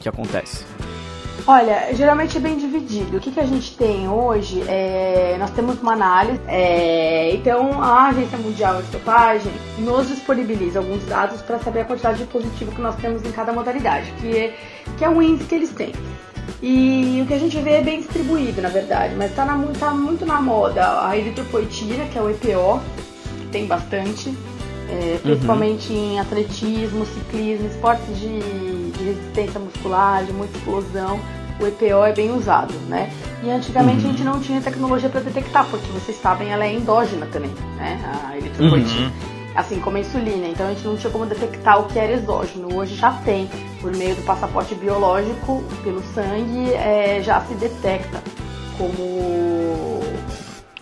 que 0.00 0.08
acontece? 0.08 0.64
Olha, 1.46 1.92
geralmente 1.92 2.36
é 2.36 2.40
bem 2.40 2.56
dividido. 2.56 3.16
O 3.16 3.20
que, 3.20 3.32
que 3.32 3.40
a 3.40 3.44
gente 3.44 3.76
tem 3.76 4.08
hoje 4.08 4.62
é. 4.68 5.36
Nós 5.38 5.50
temos 5.50 5.80
uma 5.82 5.92
análise, 5.92 6.40
é, 6.46 7.34
então 7.34 7.82
a 7.82 8.08
Agência 8.08 8.38
Mundial 8.38 8.80
de 8.80 8.88
Dopagem 8.92 9.52
nos 9.78 10.06
disponibiliza 10.06 10.78
alguns 10.78 11.04
dados 11.06 11.42
para 11.42 11.58
saber 11.58 11.80
a 11.80 11.84
quantidade 11.84 12.18
de 12.18 12.26
positivo 12.26 12.70
que 12.70 12.80
nós 12.80 12.94
temos 12.96 13.24
em 13.24 13.32
cada 13.32 13.52
modalidade, 13.52 14.12
que 14.20 14.36
é, 14.36 14.54
que 14.96 15.04
é 15.04 15.08
o 15.08 15.20
índice 15.20 15.48
que 15.48 15.54
eles 15.56 15.70
têm. 15.70 15.92
E 16.62 17.20
o 17.22 17.26
que 17.26 17.34
a 17.34 17.38
gente 17.38 17.59
vê 17.61 17.72
é 17.72 17.82
bem 17.82 18.01
distribuído, 18.01 18.62
na 18.62 18.68
verdade, 18.68 19.14
mas 19.16 19.34
tá, 19.34 19.45
na, 19.45 19.59
tá 19.78 19.90
muito 19.93 20.24
na 20.24 20.40
moda 20.40 21.07
a 21.07 21.16
eritropoetina, 21.16 22.05
que 22.05 22.16
é 22.16 22.22
o 22.22 22.30
EPO, 22.30 22.80
que 23.40 23.47
tem 23.49 23.66
bastante, 23.66 24.32
é, 24.88 25.18
principalmente 25.22 25.93
uhum. 25.93 26.12
em 26.12 26.20
atletismo, 26.20 27.05
ciclismo, 27.05 27.66
esportes 27.66 28.18
de, 28.18 28.38
de, 28.93 29.05
resistência 29.05 29.59
muscular, 29.59 30.24
de 30.24 30.32
muita 30.32 30.57
explosão. 30.57 31.18
O 31.61 31.66
EPO 31.66 32.05
é 32.05 32.12
bem 32.12 32.30
usado, 32.32 32.72
né? 32.88 33.12
E 33.43 33.51
antigamente 33.51 34.05
uhum. 34.05 34.09
a 34.09 34.12
gente 34.12 34.24
não 34.24 34.40
tinha 34.40 34.61
tecnologia 34.61 35.09
para 35.09 35.20
detectar, 35.20 35.66
porque 35.68 35.86
vocês 35.93 36.16
sabem, 36.20 36.51
ela 36.51 36.64
é 36.64 36.72
endógena 36.72 37.26
também, 37.26 37.51
né? 37.76 38.01
A 38.24 38.36
eritropoetina. 38.36 39.09
Uhum 39.09 39.32
assim 39.55 39.80
como 39.80 39.96
a 39.96 40.00
insulina. 40.00 40.48
Então 40.48 40.66
a 40.66 40.70
gente 40.70 40.84
não 40.84 40.96
tinha 40.96 41.11
como 41.11 41.26
detectar 41.26 41.80
o 41.80 41.84
que 41.84 41.98
era 41.98 42.12
exógeno. 42.12 42.74
Hoje 42.76 42.94
já 42.94 43.12
tem, 43.24 43.48
por 43.80 43.94
meio 43.96 44.14
do 44.14 44.22
passaporte 44.22 44.74
biológico, 44.74 45.62
pelo 45.82 46.03
sangue, 46.14 46.72
é, 46.74 47.20
já 47.22 47.40
se 47.42 47.55
detecta 47.55 48.22
como 48.78 50.00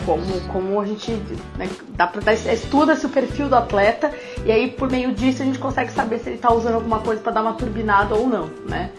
como, 0.05 0.41
como 0.49 0.81
a 0.81 0.87
gente 0.87 1.12
né, 1.59 1.68
dá 1.91 2.11
estuda-se 2.53 3.05
o 3.05 3.09
perfil 3.11 3.49
do 3.49 3.57
atleta 3.57 4.11
e 4.45 4.51
aí 4.51 4.71
por 4.71 4.91
meio 4.91 5.12
disso 5.12 5.43
a 5.43 5.45
gente 5.45 5.59
consegue 5.59 5.93
saber 5.93 6.18
se 6.18 6.31
ele 6.31 6.37
está 6.37 6.53
usando 6.53 6.75
alguma 6.75 7.01
coisa 7.01 7.21
para 7.21 7.33
dar 7.33 7.43
uma 7.43 7.53
turbinada 7.53 8.14
ou 8.14 8.27
não, 8.27 8.51
né? 8.66 8.91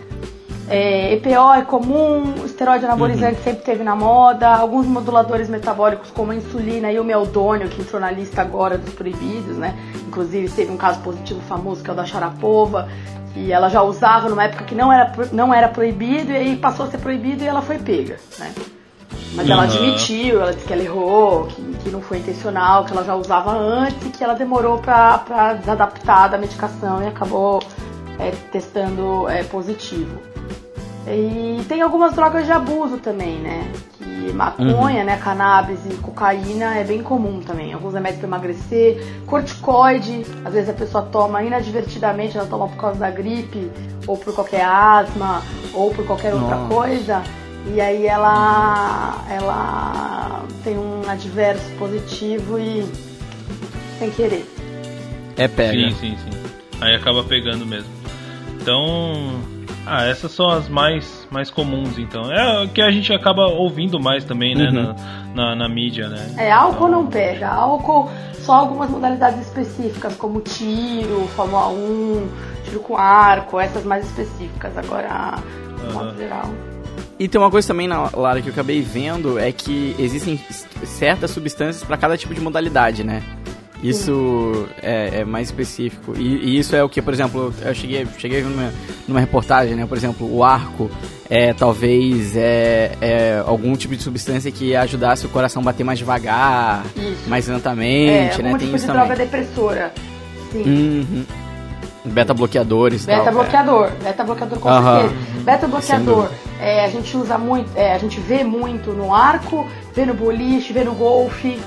É, 0.67 1.13
EPO 1.15 1.53
é 1.53 1.63
comum, 1.63 2.45
esteroide 2.45 2.85
anabolizante 2.85 3.41
sempre 3.41 3.63
teve 3.63 3.83
na 3.83 3.95
moda, 3.95 4.47
alguns 4.47 4.85
moduladores 4.85 5.49
metabólicos 5.49 6.11
como 6.11 6.31
a 6.31 6.35
insulina 6.35 6.91
e 6.91 6.99
o 6.99 7.03
meldônio, 7.03 7.67
que 7.67 7.81
entrou 7.81 7.99
na 7.99 8.09
lista 8.09 8.41
agora 8.41 8.77
dos 8.77 8.93
proibidos, 8.93 9.57
né? 9.57 9.75
Inclusive 10.07 10.49
teve 10.49 10.71
um 10.71 10.77
caso 10.77 11.01
positivo 11.01 11.41
famoso 11.41 11.83
que 11.83 11.89
é 11.89 11.93
o 11.93 11.95
da 11.95 12.05
Sharapova, 12.05 12.87
que 13.33 13.51
ela 13.51 13.69
já 13.69 13.81
usava 13.81 14.29
numa 14.29 14.43
época 14.43 14.63
que 14.63 14.75
não 14.75 14.91
era, 14.91 15.11
não 15.31 15.53
era 15.53 15.67
proibido 15.67 16.31
e 16.31 16.35
aí 16.37 16.55
passou 16.55 16.85
a 16.85 16.89
ser 16.89 16.99
proibido 16.99 17.43
e 17.43 17.47
ela 17.47 17.61
foi 17.61 17.77
pega, 17.77 18.17
né? 18.39 18.53
Mas 19.33 19.49
ela 19.49 19.63
Aham. 19.63 19.73
admitiu, 19.73 20.41
ela 20.41 20.53
disse 20.53 20.67
que 20.67 20.73
ela 20.73 20.83
errou, 20.83 21.47
que, 21.47 21.61
que 21.83 21.89
não 21.89 22.01
foi 22.01 22.17
intencional, 22.17 22.85
que 22.85 22.91
ela 22.91 23.03
já 23.03 23.15
usava 23.15 23.51
antes 23.51 24.07
e 24.07 24.09
que 24.09 24.23
ela 24.23 24.33
demorou 24.33 24.77
pra 24.77 25.53
desadaptar 25.59 26.29
da 26.29 26.37
medicação 26.37 27.01
e 27.01 27.07
acabou 27.07 27.61
é, 28.19 28.31
testando 28.51 29.27
é, 29.29 29.43
positivo. 29.43 30.30
E 31.07 31.63
tem 31.67 31.81
algumas 31.81 32.13
drogas 32.13 32.45
de 32.45 32.51
abuso 32.51 32.97
também, 32.97 33.39
né? 33.39 33.71
Que 33.97 34.31
maconha, 34.33 35.03
né? 35.03 35.17
Cannabis 35.17 35.79
e 35.89 35.95
cocaína 35.95 36.75
é 36.75 36.83
bem 36.83 37.01
comum 37.01 37.41
também. 37.41 37.73
Alguns 37.73 37.93
remédios 37.93 38.19
para 38.19 38.27
emagrecer, 38.27 39.03
corticoide, 39.25 40.25
às 40.45 40.53
vezes 40.53 40.69
a 40.69 40.73
pessoa 40.73 41.03
toma 41.03 41.43
inadvertidamente, 41.43 42.37
ela 42.37 42.47
toma 42.47 42.67
por 42.67 42.77
causa 42.77 42.99
da 42.99 43.09
gripe, 43.09 43.71
ou 44.05 44.15
por 44.15 44.33
qualquer 44.33 44.63
asma, 44.63 45.41
ou 45.73 45.91
por 45.91 46.05
qualquer 46.05 46.33
outra 46.33 46.55
Nossa. 46.55 46.73
coisa. 46.73 47.23
E 47.73 47.81
aí 47.81 48.05
ela, 48.05 49.23
ela 49.29 50.45
tem 50.63 50.77
um 50.77 51.01
adverso 51.07 51.69
positivo 51.77 52.59
e 52.59 52.85
sem 53.97 54.11
querer. 54.11 54.45
É 55.35 55.47
pega. 55.47 55.71
Sim, 55.71 55.95
sim, 55.95 56.17
sim. 56.17 56.41
Aí 56.79 56.95
acaba 56.95 57.23
pegando 57.23 57.65
mesmo. 57.65 57.89
Então, 58.59 59.41
ah, 59.85 60.05
essas 60.05 60.31
são 60.31 60.49
as 60.49 60.67
mais, 60.69 61.27
mais 61.31 61.49
comuns, 61.49 61.97
então. 61.97 62.31
É 62.31 62.63
o 62.63 62.67
que 62.69 62.81
a 62.81 62.91
gente 62.91 63.11
acaba 63.13 63.47
ouvindo 63.47 63.99
mais 63.99 64.23
também, 64.23 64.55
né, 64.55 64.65
Uhum. 64.65 64.73
na, 65.33 65.45
na, 65.49 65.55
na 65.55 65.69
mídia, 65.69 66.07
né? 66.07 66.33
É, 66.37 66.51
álcool 66.51 66.87
não 66.87 67.07
pega. 67.07 67.47
Álcool, 67.49 68.09
só 68.33 68.53
algumas 68.53 68.89
modalidades 68.89 69.41
específicas, 69.41 70.15
como 70.15 70.41
tiro, 70.41 71.27
Fórmula 71.35 71.69
1, 71.69 72.29
tiro 72.65 72.79
com 72.79 72.97
arco, 72.97 73.59
essas 73.59 73.83
mais 73.83 74.05
específicas. 74.05 74.77
Agora, 74.77 75.35
de 75.87 75.93
modo 75.93 76.17
geral. 76.17 76.45
E 77.19 77.27
tem 77.27 77.39
uma 77.39 77.51
coisa 77.51 77.67
também, 77.67 77.87
na 77.87 78.09
Lara, 78.15 78.41
que 78.41 78.49
eu 78.49 78.53
acabei 78.53 78.81
vendo, 78.81 79.37
é 79.37 79.51
que 79.51 79.95
existem 79.99 80.37
certas 80.83 81.29
substâncias 81.31 81.83
para 81.83 81.95
cada 81.95 82.17
tipo 82.17 82.33
de 82.33 82.41
modalidade, 82.41 83.03
né? 83.03 83.21
Isso 83.83 84.67
é, 84.81 85.21
é 85.21 85.25
mais 85.25 85.47
específico. 85.47 86.13
E, 86.17 86.51
e 86.51 86.59
isso 86.59 86.75
é 86.75 86.83
o 86.83 86.89
que, 86.89 87.01
por 87.01 87.13
exemplo, 87.13 87.53
eu 87.63 87.73
cheguei, 87.73 88.05
cheguei 88.17 88.41
numa, 88.43 88.71
numa 89.07 89.19
reportagem, 89.19 89.75
né? 89.75 89.85
Por 89.87 89.97
exemplo, 89.97 90.31
o 90.31 90.43
arco 90.43 90.89
é 91.29 91.53
talvez 91.53 92.35
é, 92.35 92.91
é 93.01 93.43
algum 93.45 93.75
tipo 93.75 93.95
de 93.95 94.03
substância 94.03 94.51
que 94.51 94.75
ajudasse 94.75 95.25
o 95.25 95.29
coração 95.29 95.61
a 95.61 95.65
bater 95.65 95.83
mais 95.83 95.97
devagar, 95.97 96.83
Isso. 96.95 97.27
mais 97.29 97.49
É, 97.49 97.53
lentamente, 97.53 98.41
né? 98.41 98.49
algum 98.49 98.57
Tem 98.59 98.67
tipo 98.67 98.75
isso 98.77 98.85
de 98.85 98.91
também. 98.91 99.07
droga 99.07 99.23
depressora. 99.23 99.93
Sim. 100.51 100.63
Uhum. 100.63 101.25
Beta 102.03 102.33
bloqueadores 102.33 103.03
e 103.03 103.07
tal. 103.07 103.17
Beta 103.19 103.31
bloqueador, 103.31 103.91
beta 104.03 104.23
bloqueador 104.23 104.59
com 104.59 104.69
certeza. 104.69 105.15
Beta 105.43 105.67
bloqueador, 105.67 106.29
é, 106.59 106.83
a 106.83 106.89
gente 106.89 107.15
usa 107.15 107.37
muito, 107.37 107.69
é, 107.75 107.93
a 107.93 107.97
gente 107.99 108.19
vê 108.19 108.43
muito 108.43 108.91
no 108.91 109.13
arco, 109.13 109.67
vê 109.95 110.03
no 110.05 110.13
boliche, 110.15 110.73
vê 110.73 110.83
no 110.83 110.93
golfe. 110.93 111.59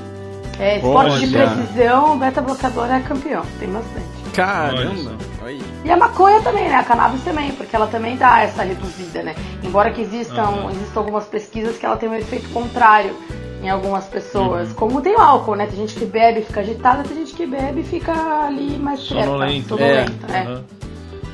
É, 0.58 0.76
esporte 0.76 1.26
de 1.26 1.36
precisão, 1.36 2.18
beta 2.18 2.40
bloqueador 2.40 2.90
é 2.90 3.00
campeão, 3.00 3.42
tem 3.58 3.68
bastante. 3.68 4.06
Caramba! 4.32 5.16
Olha. 5.42 5.58
E 5.84 5.90
a 5.90 5.96
maconha 5.96 6.40
também, 6.40 6.68
né? 6.68 6.76
A 6.76 6.82
cannabis 6.84 7.22
também, 7.22 7.52
porque 7.52 7.74
ela 7.74 7.86
também 7.86 8.16
dá 8.16 8.42
essa 8.42 8.62
reduzida, 8.62 9.22
né? 9.22 9.34
Embora 9.62 9.90
que 9.90 10.00
existam, 10.00 10.70
existam 10.70 11.00
algumas 11.00 11.24
pesquisas 11.26 11.76
que 11.76 11.84
ela 11.84 11.96
tem 11.96 12.08
um 12.08 12.14
efeito 12.14 12.48
contrário 12.50 13.14
em 13.62 13.68
algumas 13.70 14.04
pessoas. 14.06 14.72
Como 14.72 15.00
tem 15.00 15.14
o 15.14 15.20
álcool, 15.20 15.56
né? 15.56 15.66
Tem 15.66 15.76
gente 15.76 15.94
que 15.94 16.04
bebe 16.04 16.40
e 16.40 16.44
fica 16.44 16.60
agitada, 16.60 17.02
tem 17.02 17.16
gente 17.16 17.34
que 17.34 17.46
bebe 17.46 17.80
e 17.80 17.84
fica 17.84 18.12
ali 18.46 18.78
mais 18.78 19.00
quieta, 19.00 19.26
Sonolento. 19.26 19.68
sonolenta, 19.68 20.32
é. 20.32 20.40
Aham. 20.42 20.64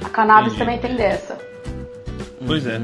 A 0.05 0.09
cannabis 0.09 0.55
Entendi. 0.55 0.59
também 0.59 0.79
tem 0.79 0.97
dessa. 0.97 1.39
Pois 2.47 2.67
é. 2.67 2.81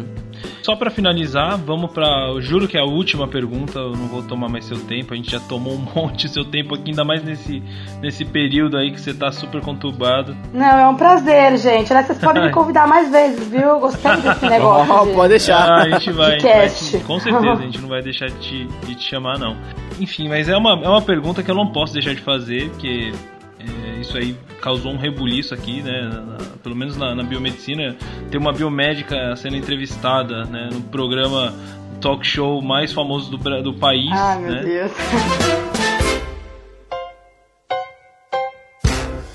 Só 0.63 0.75
pra 0.77 0.91
finalizar, 0.91 1.57
vamos 1.59 1.91
pra. 1.93 2.07
Eu 2.31 2.41
juro 2.41 2.67
que 2.69 2.77
é 2.77 2.81
a 2.81 2.85
última 2.85 3.27
pergunta, 3.29 3.79
eu 3.79 3.93
não 3.93 4.09
vou 4.09 4.23
tomar 4.23 4.49
mais 4.49 4.65
seu 4.65 4.79
tempo, 4.81 5.13
a 5.15 5.17
gente 5.17 5.31
já 5.31 5.41
tomou 5.41 5.75
um 5.75 5.87
monte 5.95 6.27
do 6.27 6.33
seu 6.33 6.45
tempo 6.45 6.75
aqui, 6.75 6.91
ainda 6.91 7.05
mais 7.05 7.23
nesse, 7.23 7.63
nesse 8.01 8.25
período 8.25 8.77
aí 8.77 8.91
que 8.91 9.01
você 9.01 9.15
tá 9.15 9.31
super 9.33 9.61
conturbado. 9.61 10.37
Não, 10.53 10.79
é 10.79 10.89
um 10.89 10.95
prazer, 10.97 11.57
gente. 11.59 11.93
Aliás, 11.93 12.07
Vocês 12.07 12.19
podem 12.19 12.45
me 12.45 12.51
convidar 12.53 12.87
mais 12.87 13.11
vezes, 13.11 13.49
viu? 13.49 13.61
Eu 13.61 13.81
gostei 13.81 14.17
desse 14.17 14.45
negócio. 14.49 14.95
Oh, 14.95 15.07
de- 15.07 15.13
pode 15.13 15.29
deixar. 15.31 15.69
Ah, 15.69 15.83
a 15.83 15.89
gente 15.91 16.11
vai. 16.13 16.37
De 16.39 16.49
a 16.49 16.67
gente 16.69 16.91
vai 16.93 17.01
te- 17.01 17.07
com 17.07 17.19
certeza, 17.21 17.53
a 17.53 17.57
gente 17.57 17.81
não 17.81 17.89
vai 17.89 18.03
deixar 18.03 18.27
de 18.27 18.39
te, 18.39 18.67
de 18.87 18.95
te 18.95 19.03
chamar, 19.09 19.39
não. 19.39 19.57
Enfim, 20.01 20.29
mas 20.29 20.49
é 20.49 20.57
uma, 20.57 20.73
é 20.85 20.89
uma 20.89 21.03
pergunta 21.03 21.43
que 21.43 21.51
eu 21.51 21.55
não 21.55 21.69
posso 21.73 21.93
deixar 21.95 22.15
de 22.15 22.21
fazer, 22.21 22.69
porque 22.71 23.13
isso 24.01 24.17
aí 24.17 24.37
causou 24.61 24.93
um 24.93 24.97
rebuliço 24.97 25.55
aqui, 25.55 25.83
né? 25.83 26.03
na- 26.03 26.21
na- 26.21 26.39
pelo 26.63 26.75
menos 26.77 26.97
na, 26.97 27.15
na 27.15 27.23
biomedicina. 27.23 27.97
Tem 28.31 28.41
uma 28.41 28.53
biomédica 28.53 29.35
sendo 29.37 29.57
entrevistada 29.57 30.45
né, 30.45 30.69
no 30.73 30.81
programa 30.83 31.55
talk 32.01 32.27
show 32.27 32.61
mais 32.63 32.93
famoso 32.93 33.31
do, 33.31 33.63
do 33.63 33.75
país. 33.75 34.11
Ai, 34.13 34.39
meu 34.41 34.51
né? 34.53 34.63
Deus. 34.63 34.93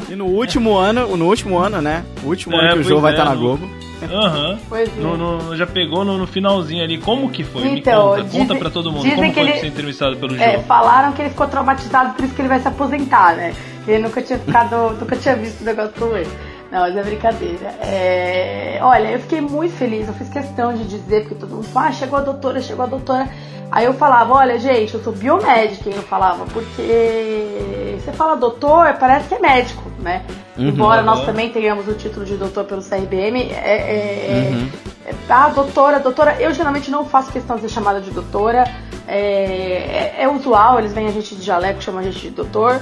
E 0.10 0.16
no 0.16 0.26
último 0.26 0.76
ano, 0.78 1.16
no 1.16 1.26
último 1.28 1.58
ano, 1.58 1.82
né? 1.82 2.04
O 2.24 2.28
último 2.28 2.56
É, 2.58 2.66
ano 2.66 2.74
que 2.74 2.80
o 2.80 2.84
jogo 2.84 3.02
vai 3.02 3.12
é, 3.14 3.16
estar 3.16 3.26
na 3.26 3.34
no- 3.36 3.40
Globo. 3.40 3.70
Aham. 4.12 4.58
Pois 4.68 4.90
é. 4.90 5.00
No- 5.02 5.16
no- 5.16 5.56
já 5.56 5.66
pegou 5.68 6.04
no, 6.04 6.18
no 6.18 6.28
finalzinho 6.28 6.84
ali. 6.84 6.98
Como 6.98 7.30
que 7.30 7.44
foi? 7.44 7.68
Então, 7.68 8.10
Me 8.10 8.10
conta, 8.18 8.24
dizem- 8.24 8.42
conta 8.48 8.56
pra 8.60 8.70
todo 8.70 8.92
mundo. 8.92 9.04
dizem 9.04 9.16
Como 9.16 9.34
que 9.34 9.40
foi 9.40 9.50
ele- 9.52 9.60
ser 9.60 9.68
entrevistado 9.68 10.18
pelo 10.18 10.36
É, 10.36 10.54
jogo? 10.54 10.64
falaram 10.66 11.14
que 11.14 11.22
ele 11.22 11.30
ficou 11.30 11.48
traumatizado, 11.48 12.14
por 12.16 12.26
isso 12.26 12.34
que 12.36 12.42
ele 12.42 12.50
vai 12.50 12.60
se 12.60 12.68
aposentar, 12.68 13.36
né? 13.36 13.54
Ele 13.88 14.00
nunca 14.04 14.22
tinha 14.22 14.38
ficado, 14.40 14.92
nunca 15.00 15.16
tinha 15.16 15.36
visto 15.36 15.62
um 15.62 15.66
negócio 15.66 15.92
como 15.98 16.16
esse. 16.18 16.32
Não, 16.72 16.80
mas 16.80 16.96
é 16.96 17.04
brincadeira. 17.04 17.68
É, 17.82 18.80
Olha, 18.82 19.10
eu 19.12 19.20
fiquei 19.20 19.42
muito 19.42 19.76
feliz, 19.76 20.08
eu 20.08 20.14
fiz 20.14 20.30
questão 20.30 20.74
de 20.74 20.86
dizer, 20.86 21.22
porque 21.22 21.36
todo 21.36 21.54
mundo 21.56 21.68
fala, 21.68 21.88
ah, 21.88 21.92
chegou 21.92 22.18
a 22.18 22.22
doutora, 22.22 22.62
chegou 22.62 22.84
a 22.86 22.88
doutora. 22.88 23.28
Aí 23.72 23.86
eu 23.86 23.94
falava, 23.94 24.34
olha, 24.34 24.58
gente, 24.60 24.94
eu 24.94 25.04
sou 25.04 25.14
biomédica, 25.14 25.90
eu 25.90 26.02
falava, 26.04 26.46
porque 26.46 27.98
você 28.00 28.12
fala 28.12 28.36
doutor, 28.36 28.94
parece 29.00 29.28
que 29.30 29.36
é 29.36 29.40
médico, 29.40 29.84
né? 30.00 30.24
Embora 30.58 31.02
nós 31.02 31.26
também 31.26 31.50
tenhamos 31.52 31.88
o 31.88 31.94
título 31.94 32.26
de 32.26 32.36
doutor 32.36 32.66
pelo 32.66 32.82
CRBM, 32.82 33.50
é, 33.52 33.54
é- 33.54 34.68
é- 35.06 35.14
ah, 35.30 35.50
doutora, 35.50 36.00
doutora, 36.00 36.36
eu 36.40 36.54
geralmente 36.54 36.92
não 36.92 37.06
faço 37.06 37.32
questão 37.32 37.56
de 37.56 37.62
ser 37.64 37.70
chamada 37.70 38.02
de 38.02 38.12
doutora, 38.12 38.64
é, 39.08 40.14
é- 40.18 40.24
é 40.24 40.28
usual, 40.30 40.80
eles 40.80 40.92
vêm 40.94 41.08
a 41.08 41.12
gente 41.12 41.36
de 41.36 41.42
jaleco, 41.44 41.82
chamam 41.82 42.02
a 42.02 42.04
gente 42.04 42.20
de 42.20 42.30
doutor, 42.32 42.82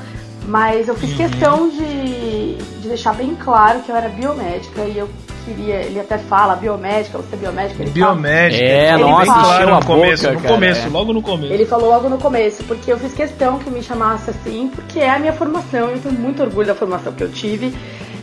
mas 0.50 0.88
eu 0.88 0.96
fiz 0.96 1.14
questão 1.16 1.70
de, 1.70 2.56
de 2.56 2.88
deixar 2.88 3.14
bem 3.14 3.36
claro 3.36 3.82
que 3.82 3.92
eu 3.92 3.96
era 3.96 4.10
biomédica 4.10 4.82
e 4.82 4.98
eu 4.98 5.08
queria, 5.46 5.76
ele 5.76 6.00
até 6.00 6.18
fala, 6.18 6.56
biomédica, 6.56 7.18
você 7.20 7.36
é 7.36 7.38
biomédica, 7.38 7.84
ele 7.84 7.92
fala, 7.92 8.14
Biomédica. 8.14 8.64
É, 8.64 8.94
Ele 8.94 9.04
nossa, 9.04 9.26
fala 9.26 9.54
encheu 9.54 9.68
no 9.68 9.76
a 9.76 9.84
começo, 9.84 10.24
boca, 10.24 10.34
no 10.34 10.42
cara, 10.42 10.54
começo, 10.54 10.88
é. 10.88 10.90
logo 10.90 11.14
no 11.14 11.22
começo. 11.22 11.54
Ele 11.54 11.66
falou 11.66 11.90
logo 11.90 12.10
no 12.10 12.18
começo, 12.18 12.64
porque 12.64 12.92
eu 12.92 12.98
fiz 12.98 13.14
questão 13.14 13.60
que 13.60 13.70
me 13.70 13.84
chamasse 13.84 14.32
assim, 14.32 14.72
porque 14.74 15.00
é 15.00 15.10
a 15.12 15.20
minha 15.20 15.34
formação, 15.34 15.90
eu 15.90 16.00
tenho 16.00 16.16
muito 16.16 16.42
orgulho 16.42 16.68
da 16.68 16.76
formação 16.76 17.14
que 17.14 17.24
eu 17.24 17.32
tive. 17.32 17.76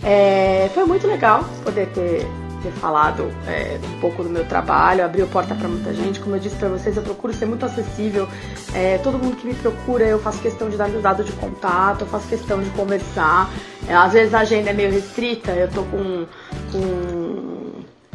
É, 0.02 0.68
foi 0.74 0.84
muito 0.84 1.06
legal 1.06 1.44
poder 1.64 1.86
ter, 1.88 2.26
ter 2.66 2.72
falado 2.72 3.30
é, 3.46 3.78
um 3.96 4.00
pouco 4.00 4.22
do 4.22 4.28
meu 4.28 4.44
trabalho, 4.44 5.04
abriu 5.04 5.26
porta 5.28 5.54
para 5.54 5.68
muita 5.68 5.94
gente. 5.94 6.18
Como 6.18 6.34
eu 6.34 6.40
disse 6.40 6.56
para 6.56 6.68
vocês, 6.68 6.96
eu 6.96 7.02
procuro 7.02 7.32
ser 7.32 7.46
muito 7.46 7.64
acessível. 7.64 8.28
É, 8.74 8.98
todo 8.98 9.18
mundo 9.18 9.36
que 9.36 9.46
me 9.46 9.54
procura, 9.54 10.04
eu 10.04 10.18
faço 10.18 10.40
questão 10.40 10.68
de 10.68 10.76
dar 10.76 10.88
meu 10.88 11.00
dado 11.00 11.22
de 11.22 11.32
contato, 11.32 12.02
eu 12.02 12.06
faço 12.06 12.26
questão 12.28 12.60
de 12.60 12.68
conversar. 12.70 13.50
É, 13.88 13.94
às 13.94 14.12
vezes 14.12 14.34
a 14.34 14.40
agenda 14.40 14.70
é 14.70 14.72
meio 14.72 14.90
restrita, 14.90 15.52
eu 15.52 15.68
tô 15.70 15.82
com. 15.84 16.26
com 16.72 17.56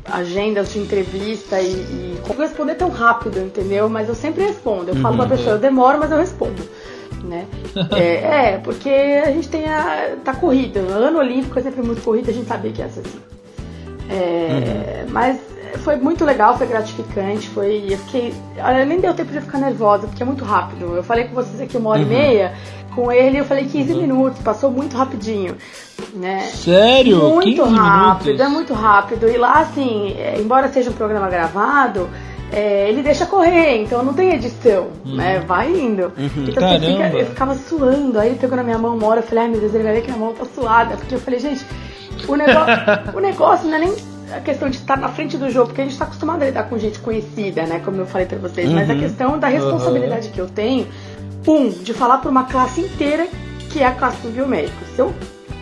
agendas 0.03 0.73
de 0.73 0.79
entrevista 0.79 1.61
e, 1.61 1.73
e 1.73 2.21
como 2.27 2.41
responder 2.41 2.73
tão 2.73 2.89
rápido, 2.89 3.39
entendeu? 3.39 3.87
Mas 3.87 4.09
eu 4.09 4.15
sempre 4.15 4.43
respondo. 4.43 4.89
Eu 4.89 4.95
falo 4.95 5.15
pra 5.15 5.27
pessoa, 5.27 5.55
eu 5.55 5.59
demoro, 5.59 5.99
mas 5.99 6.11
eu 6.11 6.17
respondo. 6.17 6.61
Né? 7.23 7.45
é, 7.95 8.53
é, 8.53 8.57
porque 8.57 8.89
a 8.89 9.31
gente 9.31 9.47
tem 9.47 9.65
a. 9.65 10.17
tá 10.23 10.33
corrida. 10.33 10.79
Ano 10.79 11.19
olímpico 11.19 11.57
é 11.57 11.61
sempre 11.61 11.83
muito 11.83 12.01
corrida, 12.01 12.31
a 12.31 12.33
gente 12.33 12.47
sabia 12.47 12.71
que 12.71 12.81
ia 12.81 12.89
ser 12.89 13.01
assim. 13.01 13.40
É, 14.12 15.05
Mas 15.09 15.38
foi 15.84 15.95
muito 15.95 16.26
legal, 16.26 16.57
foi 16.57 16.68
gratificante, 16.68 17.47
foi. 17.49 17.86
Eu 17.89 17.97
fiquei. 17.99 18.34
Olha, 18.57 18.86
nem 18.86 18.99
deu 18.99 19.14
tempo 19.14 19.32
de 19.32 19.39
ficar 19.41 19.57
nervosa, 19.57 20.07
porque 20.07 20.22
é 20.22 20.26
muito 20.26 20.43
rápido. 20.43 20.95
Eu 20.95 21.03
falei 21.03 21.26
com 21.26 21.34
vocês 21.36 21.62
aqui 21.62 21.78
uma 21.78 21.91
hora 21.91 22.01
e 22.01 22.05
meia, 22.05 22.53
com 22.93 23.12
ele 23.12 23.39
eu 23.39 23.45
falei 23.45 23.66
15 23.66 23.93
minutos, 23.95 24.41
passou 24.41 24.70
muito 24.70 24.95
rapidinho. 24.97 25.55
Né? 26.14 26.39
Sério? 26.53 27.18
Muito 27.30 27.64
15 27.64 27.76
rápido, 27.78 28.26
minutos? 28.26 28.45
é 28.45 28.49
muito 28.49 28.74
rápido. 28.74 29.30
E 29.30 29.38
lá, 29.38 29.59
assim, 29.62 30.14
é, 30.18 30.36
embora 30.39 30.68
seja 30.68 30.89
um 30.89 30.93
programa 30.93 31.30
gravado, 31.30 32.09
é, 32.51 32.89
ele 32.89 33.01
deixa 33.01 33.26
correr, 33.26 33.82
então 33.82 34.03
não 34.03 34.14
tem 34.14 34.34
edição, 34.34 34.88
né? 35.05 35.39
Vai 35.47 35.72
indo. 35.72 36.12
Então 36.18 36.30
você 36.45 36.51
fica- 36.51 36.59
Caramba. 36.59 37.18
eu 37.20 37.26
ficava 37.28 37.55
suando, 37.55 38.20
aí 38.20 38.30
ele 38.30 38.39
pegou 38.39 38.57
na 38.57 38.64
minha 38.64 38.78
mão 38.78 38.95
uma 38.97 39.07
hora, 39.07 39.20
eu 39.20 39.24
falei, 39.24 39.45
ai 39.45 39.49
meu 39.49 39.59
Deus, 39.62 39.74
ele 39.74 39.84
vai 39.84 39.93
ver 39.93 40.01
que 40.01 40.12
minha 40.12 40.20
mão 40.20 40.34
tá 40.34 40.43
suada, 40.53 40.97
porque 40.97 41.16
eu 41.16 41.20
falei, 41.20 41.39
gente, 41.39 41.66
o 42.28 42.36
negócio, 42.36 42.74
o 43.16 43.20
negócio 43.20 43.68
não 43.68 43.76
é 43.76 43.80
nem 43.80 43.95
a 44.34 44.39
questão 44.39 44.70
de 44.70 44.78
estar 44.78 44.97
na 44.97 45.09
frente 45.09 45.38
do 45.38 45.49
jogo, 45.49 45.68
porque 45.68 45.82
a 45.82 45.84
gente 45.84 45.97
tá 45.97 46.05
acostumado 46.05 46.41
a 46.41 46.45
lidar 46.45 46.64
com 46.64 46.78
gente 46.78 46.99
conhecida, 46.99 47.64
né? 47.64 47.82
Como 47.84 47.97
eu 47.97 48.05
falei 48.05 48.28
pra 48.28 48.38
vocês, 48.38 48.70
mas 48.70 48.89
a 48.89 48.95
questão 48.95 49.38
da 49.38 49.47
responsabilidade 49.47 50.30
que 50.30 50.39
eu 50.39 50.47
tenho, 50.47 50.88
um, 51.47 51.70
de 51.70 51.93
falar 51.93 52.20
pra 52.20 52.30
uma 52.30 52.45
classe 52.45 52.82
inteira 52.82 53.28
que 53.70 53.80
é 53.80 53.88
a 53.88 53.91
classe 53.91 54.18
do 54.22 54.30
biomédico. 54.30 54.78
Se 54.95 54.99
eu, 54.99 55.14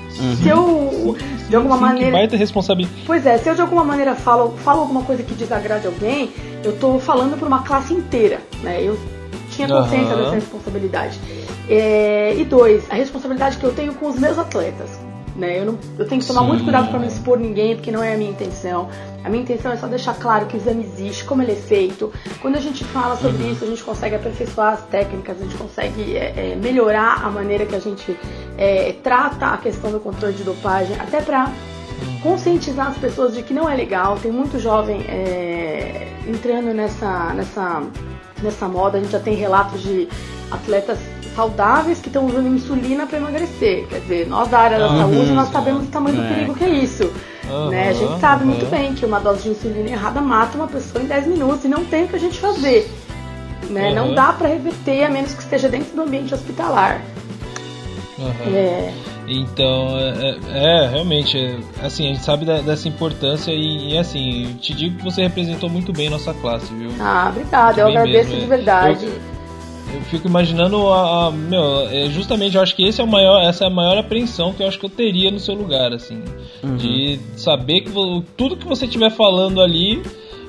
se 0.09 0.47
eu 0.49 1.15
de 1.47 1.55
alguma 1.55 1.77
Sim, 1.77 1.81
maneira. 1.81 2.11
baita 2.11 2.35
responsabilidade. 2.35 3.03
Pois 3.05 3.25
é, 3.25 3.37
se 3.37 3.49
eu 3.49 3.55
de 3.55 3.61
alguma 3.61 3.83
maneira 3.83 4.15
falo, 4.15 4.53
falo 4.57 4.81
alguma 4.81 5.03
coisa 5.03 5.23
que 5.23 5.33
desagrade 5.33 5.87
alguém, 5.87 6.31
eu 6.63 6.77
tô 6.77 6.99
falando 6.99 7.37
pra 7.37 7.47
uma 7.47 7.63
classe 7.63 7.93
inteira, 7.93 8.39
né? 8.61 8.81
Eu 8.81 8.99
tinha 9.49 9.67
consciência 9.67 10.13
Aham. 10.13 10.23
dessa 10.23 10.35
responsabilidade. 10.35 11.19
É, 11.69 12.35
e 12.35 12.43
dois, 12.43 12.83
a 12.89 12.95
responsabilidade 12.95 13.57
que 13.57 13.63
eu 13.63 13.73
tenho 13.73 13.93
com 13.93 14.07
os 14.07 14.19
meus 14.19 14.37
atletas. 14.37 15.08
Né? 15.39 15.59
Eu, 15.59 15.65
não, 15.65 15.79
eu 15.97 16.05
tenho 16.05 16.19
que 16.21 16.27
tomar 16.27 16.41
Sim. 16.41 16.47
muito 16.47 16.63
cuidado 16.65 16.89
pra 16.89 16.99
não 16.99 17.07
expor 17.07 17.39
ninguém, 17.39 17.75
porque 17.75 17.91
não 17.91 18.03
é 18.03 18.13
a 18.13 18.17
minha 18.17 18.29
intenção. 18.29 18.89
A 19.23 19.29
minha 19.29 19.41
intenção 19.41 19.71
é 19.71 19.77
só 19.77 19.87
deixar 19.87 20.13
claro 20.15 20.45
que 20.47 20.55
o 20.55 20.59
exame 20.59 20.83
existe, 20.83 21.23
como 21.23 21.41
ele 21.41 21.53
é 21.53 21.55
feito. 21.55 22.11
Quando 22.41 22.57
a 22.57 22.59
gente 22.59 22.83
fala 22.83 23.15
sobre 23.15 23.43
Uhum. 23.43 23.51
isso, 23.53 23.63
a 23.63 23.67
gente 23.67 23.81
consegue 23.83 24.15
aperfeiçoar 24.15 24.73
as 24.73 24.81
técnicas, 24.87 25.37
a 25.39 25.43
gente 25.45 25.55
consegue 25.55 26.17
é, 26.17 26.51
é, 26.51 26.55
melhorar 26.61 27.23
a 27.25 27.29
maneira 27.29 27.65
que 27.65 27.73
a 27.75 27.79
gente 27.79 28.17
é, 28.57 28.93
trata 29.01 29.47
a 29.47 29.57
questão 29.57 29.91
do 29.91 29.99
controle 29.99 30.33
de 30.33 30.43
dopagem, 30.43 30.95
até 30.99 31.21
pra 31.21 31.51
conscientizar 32.21 32.87
as 32.87 32.97
pessoas 32.97 33.33
de 33.33 33.41
que 33.43 33.53
não 33.53 33.69
é 33.69 33.75
legal. 33.75 34.17
Tem 34.17 34.31
muito 34.31 34.59
jovem 34.59 35.01
é, 35.07 36.07
entrando 36.27 36.73
nessa, 36.73 37.33
nessa, 37.33 37.81
nessa 38.43 38.67
moda. 38.67 38.97
A 38.97 39.01
gente 39.01 39.11
já 39.11 39.19
tem 39.19 39.35
relatos 39.35 39.81
de 39.81 40.07
atletas 40.51 40.97
saudáveis 41.39 41.99
que 41.99 42.07
estão 42.07 42.25
usando 42.25 42.47
insulina 42.53 43.05
para 43.07 43.17
emagrecer. 43.17 43.87
Quer 43.87 44.01
dizer, 44.01 44.27
nós 44.27 44.49
da 44.49 44.59
área 44.59 44.77
da 44.77 44.85
Aham. 44.87 44.97
saúde, 45.13 45.31
nós 45.31 45.49
sabemos 45.49 45.83
o 45.85 45.87
tamanho 45.87 46.17
do 46.17 46.21
É. 46.23 46.27
perigo 46.27 46.53
que 46.53 46.63
é 46.65 46.69
isso. 46.69 47.09
Aham, 47.49 47.69
né? 47.69 47.89
A 47.89 47.93
gente 47.93 48.19
sabe 48.19 48.43
muito 48.45 48.65
bem 48.69 48.93
que 48.93 49.05
uma 49.05 49.19
dose 49.21 49.43
de 49.43 49.49
insulina 49.49 49.89
errada 49.89 50.19
mata 50.19 50.57
uma 50.57 50.67
pessoa 50.67 51.01
em 51.01 51.07
10 51.07 51.27
minutos 51.27 51.63
e 51.63 51.69
não 51.69 51.85
tem 51.85 52.03
o 52.03 52.07
que 52.09 52.15
a 52.17 52.19
gente 52.19 52.37
fazer. 52.39 52.91
Né? 53.69 53.93
Não 53.93 54.13
dá 54.13 54.33
para 54.33 54.47
reverter 54.49 55.03
a 55.05 55.09
menos 55.09 55.33
que 55.33 55.41
esteja 55.41 55.69
dentro 55.69 55.95
do 55.95 56.01
ambiente 56.01 56.33
hospitalar. 56.33 57.01
É, 58.53 58.91
Então, 59.27 59.95
é, 59.97 60.09
é, 60.51 60.83
é, 60.83 60.87
realmente, 60.89 61.37
é, 61.37 61.57
assim, 61.85 62.05
a 62.09 62.13
gente 62.13 62.23
sabe 62.25 62.45
da- 62.45 62.61
dessa 62.61 62.87
importância 62.87 63.51
e, 63.51 63.93
e, 63.93 63.97
assim, 63.97 64.57
te 64.59 64.73
digo 64.73 64.97
que 64.97 65.03
você 65.03 65.21
representou 65.21 65.69
muito 65.69 65.93
bem 65.93 66.09
nossa 66.09 66.33
classe, 66.33 66.73
viu? 66.73 66.89
Ah, 66.99 67.27
obrigada, 67.29 67.79
eu 67.79 67.87
agradeço 67.87 68.31
mesmo, 68.31 68.39
de 68.39 68.43
é. 68.45 68.57
verdade. 68.57 69.05
Eu, 69.05 69.38
eu 69.93 70.01
fico 70.01 70.27
imaginando 70.27 70.87
a, 70.89 71.27
a- 71.27 71.31
meu, 71.31 71.87
é, 71.89 72.07
justamente 72.09 72.55
eu 72.55 72.61
acho 72.61 72.75
que 72.75 72.83
esse 72.85 73.01
é 73.01 73.03
o 73.03 73.07
maior, 73.07 73.41
essa 73.41 73.63
é 73.63 73.67
a 73.67 73.69
maior 73.69 73.97
apreensão 73.97 74.53
que 74.53 74.61
eu 74.63 74.67
acho 74.67 74.79
que 74.79 74.85
eu 74.85 74.89
teria 74.89 75.31
no 75.31 75.39
seu 75.39 75.55
lugar, 75.55 75.91
assim, 75.93 76.21
de 76.77 77.19
saber 77.35 77.81
que 77.81 77.91
tudo 78.37 78.55
que 78.57 78.67
você 78.67 78.85
estiver 78.85 79.09
falando 79.11 79.61
ali 79.61 80.01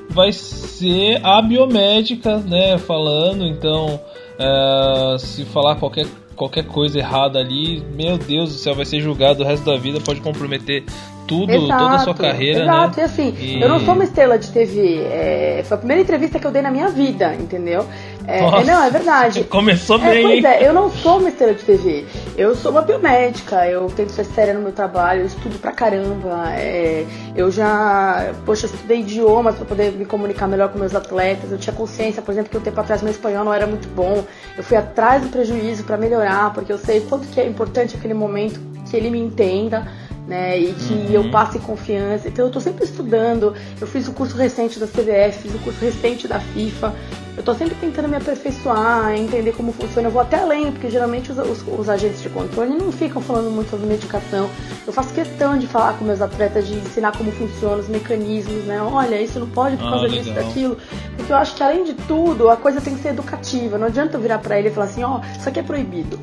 vai 0.09 0.31
ser 0.31 1.19
a 1.25 1.41
biomédica, 1.41 2.37
né, 2.37 2.77
falando, 2.77 3.45
então, 3.45 3.99
é, 4.37 5.15
se 5.19 5.45
falar 5.45 5.75
qualquer 5.75 6.05
qualquer 6.35 6.65
coisa 6.65 6.97
errada 6.97 7.37
ali, 7.37 7.83
meu 7.93 8.17
Deus 8.17 8.49
do 8.49 8.55
céu, 8.55 8.73
vai 8.73 8.83
ser 8.85 8.99
julgado 8.99 9.43
o 9.43 9.45
resto 9.45 9.63
da 9.63 9.77
vida, 9.77 9.99
pode 9.99 10.21
comprometer 10.21 10.83
tudo, 11.27 11.45
toda 11.67 11.91
a 11.91 11.99
sua 11.99 12.15
carreira, 12.15 12.63
exato. 12.63 12.97
né? 12.97 13.03
E 13.03 13.05
assim, 13.05 13.35
E- 13.39 13.61
eu 13.61 13.69
não 13.69 13.79
sou 13.81 13.93
uma 13.93 14.03
estrela 14.03 14.39
de 14.39 14.49
TV. 14.49 15.01
é, 15.03 15.61
foi 15.63 15.75
a 15.75 15.77
primeira 15.77 16.01
entrevista 16.01 16.39
que 16.39 16.47
eu 16.47 16.51
dei 16.51 16.63
na 16.63 16.71
minha 16.71 16.89
vida, 16.89 17.35
entendeu? 17.35 17.85
É, 18.27 18.41
Nossa, 18.41 18.63
não, 18.65 18.83
é 18.83 18.89
verdade. 18.89 19.43
Começou 19.49 19.97
É, 20.01 20.11
bem, 20.11 20.23
pois 20.23 20.43
é, 20.43 20.67
eu 20.67 20.73
não 20.73 20.89
sou 20.89 21.19
uma 21.19 21.29
estrela 21.29 21.53
de 21.53 21.63
TV. 21.63 22.05
Eu 22.37 22.55
sou 22.55 22.71
uma 22.71 22.81
biomédica, 22.81 23.67
eu 23.67 23.87
tento 23.87 24.11
ser 24.11 24.25
séria 24.25 24.53
no 24.53 24.61
meu 24.61 24.71
trabalho, 24.71 25.21
eu 25.21 25.25
estudo 25.25 25.57
pra 25.59 25.71
caramba. 25.71 26.53
é, 26.55 27.05
eu 27.35 27.49
já, 27.51 28.33
poxa, 28.45 28.65
estudei 28.67 28.99
idiomas 29.01 29.55
pra 29.55 29.65
poder 29.65 29.91
me 29.91 30.05
comunicar 30.05 30.47
melhor 30.47 30.69
com 30.69 30.79
meus 30.79 30.93
atletas. 30.95 31.51
Eu 31.51 31.57
tinha 31.57 31.75
consciência, 31.75 32.21
por 32.21 32.31
exemplo, 32.31 32.49
que 32.49 32.57
um 32.57 32.61
tempo 32.61 32.79
atrás 32.79 33.01
meu 33.01 33.11
espanhol 33.11 33.43
não 33.43 33.53
era 33.53 33.65
muito 33.67 33.87
bom. 33.89 34.23
Eu 34.57 34.63
fui 34.63 34.77
atrás 34.77 35.21
do 35.23 35.29
prejuízo 35.29 35.83
pra 35.83 35.97
melhorar, 35.97 36.53
porque 36.53 36.71
eu 36.71 36.77
sei 36.77 37.01
quanto 37.01 37.27
que 37.27 37.39
é 37.39 37.47
importante 37.47 37.95
aquele 37.95 38.13
momento 38.13 38.59
que 38.89 38.95
ele 38.95 39.09
me 39.09 39.19
entenda. 39.19 39.87
Né, 40.31 40.57
e 40.57 40.71
que 40.73 40.93
Uhum. 40.93 41.07
eu 41.11 41.29
passe 41.29 41.59
confiança. 41.59 42.29
Então 42.29 42.45
eu 42.45 42.51
tô 42.51 42.61
sempre 42.61 42.85
estudando. 42.85 43.53
Eu 43.81 43.85
fiz 43.85 44.07
o 44.07 44.13
curso 44.13 44.37
recente 44.37 44.79
da 44.79 44.87
CBF, 44.87 45.39
fiz 45.41 45.53
o 45.53 45.59
curso 45.59 45.83
recente 45.83 46.25
da 46.25 46.39
FIFA. 46.39 46.95
Eu 47.35 47.43
tô 47.43 47.53
sempre 47.53 47.75
tentando 47.75 48.07
me 48.07 48.15
aperfeiçoar, 48.15 49.13
entender 49.13 49.51
como 49.51 49.73
funciona. 49.73 50.07
Eu 50.07 50.11
vou 50.11 50.21
até 50.21 50.39
além, 50.39 50.71
porque 50.71 50.89
geralmente 50.89 51.33
os, 51.33 51.37
os- 51.37 51.65
os 51.67 51.89
agentes 51.89 52.21
de 52.21 52.29
controle 52.29 52.69
não 52.73 52.93
ficam 52.93 53.21
falando 53.21 53.51
muito 53.51 53.71
sobre 53.71 53.85
medicação. 53.85 54.49
Eu 54.87 54.93
faço 54.93 55.13
questão 55.13 55.57
de 55.57 55.67
falar 55.67 55.97
com 55.97 56.05
meus 56.05 56.21
atletas, 56.21 56.65
de 56.65 56.75
ensinar 56.75 57.11
como 57.17 57.29
funcionam 57.33 57.79
os 57.79 57.89
mecanismos, 57.89 58.63
né? 58.63 58.81
Olha, 58.81 59.21
isso 59.21 59.37
não 59.37 59.49
pode 59.49 59.75
por 59.75 59.87
Ah, 59.87 59.91
causa 59.91 60.07
disso, 60.07 60.29
legal. 60.29 60.45
daquilo. 60.45 60.77
Porque 61.17 61.33
eu 61.33 61.35
acho 61.35 61.55
que 61.55 61.61
além 61.63 61.83
de 61.83 61.93
tudo, 61.93 62.49
a 62.49 62.55
coisa 62.55 62.79
tem 62.79 62.95
que 62.95 63.01
ser 63.01 63.09
educativa. 63.09 63.77
Não 63.77 63.87
adianta 63.87 64.15
eu 64.15 64.21
virar 64.21 64.39
pra 64.39 64.57
ele 64.57 64.69
e 64.69 64.71
falar 64.71 64.85
assim, 64.85 65.03
ó, 65.03 65.19
isso 65.37 65.49
aqui 65.49 65.59
é 65.59 65.63
proibido. 65.63 66.17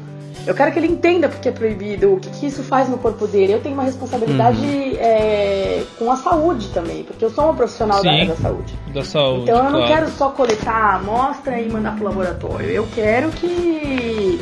Eu 0.47 0.55
quero 0.55 0.72
que 0.72 0.78
ele 0.78 0.86
entenda 0.86 1.28
porque 1.28 1.49
é 1.49 1.53
proibido, 1.53 2.14
o 2.14 2.20
que, 2.20 2.30
que 2.30 2.47
isso 2.47 2.62
faz 2.62 2.89
no 2.89 2.97
corpo 2.99 3.26
dele. 3.26 3.53
Eu 3.53 3.61
tenho 3.61 3.74
uma 3.74 3.84
responsabilidade 3.84 4.97
é, 4.97 5.84
com 5.99 6.11
a 6.11 6.16
saúde 6.16 6.68
também, 6.68 7.05
porque 7.05 7.24
eu 7.24 7.30
sou 7.30 7.45
uma 7.45 7.55
profissional 7.55 8.03
da 8.03 8.11
Sim. 8.11 8.20
área 8.20 8.26
da 8.26 8.36
saúde. 8.36 8.74
Da 8.95 9.05
saúde, 9.05 9.43
Então 9.43 9.59
eu 9.59 9.64
não 9.64 9.80
claro. 9.80 9.86
quero 9.86 10.11
só 10.11 10.30
coletar 10.30 10.72
a 10.74 10.97
amostra 10.97 11.61
e 11.61 11.70
mandar 11.70 11.97
pro 11.97 12.05
laboratório. 12.05 12.66
Eu 12.70 12.89
quero 12.95 13.30
que, 13.30 14.41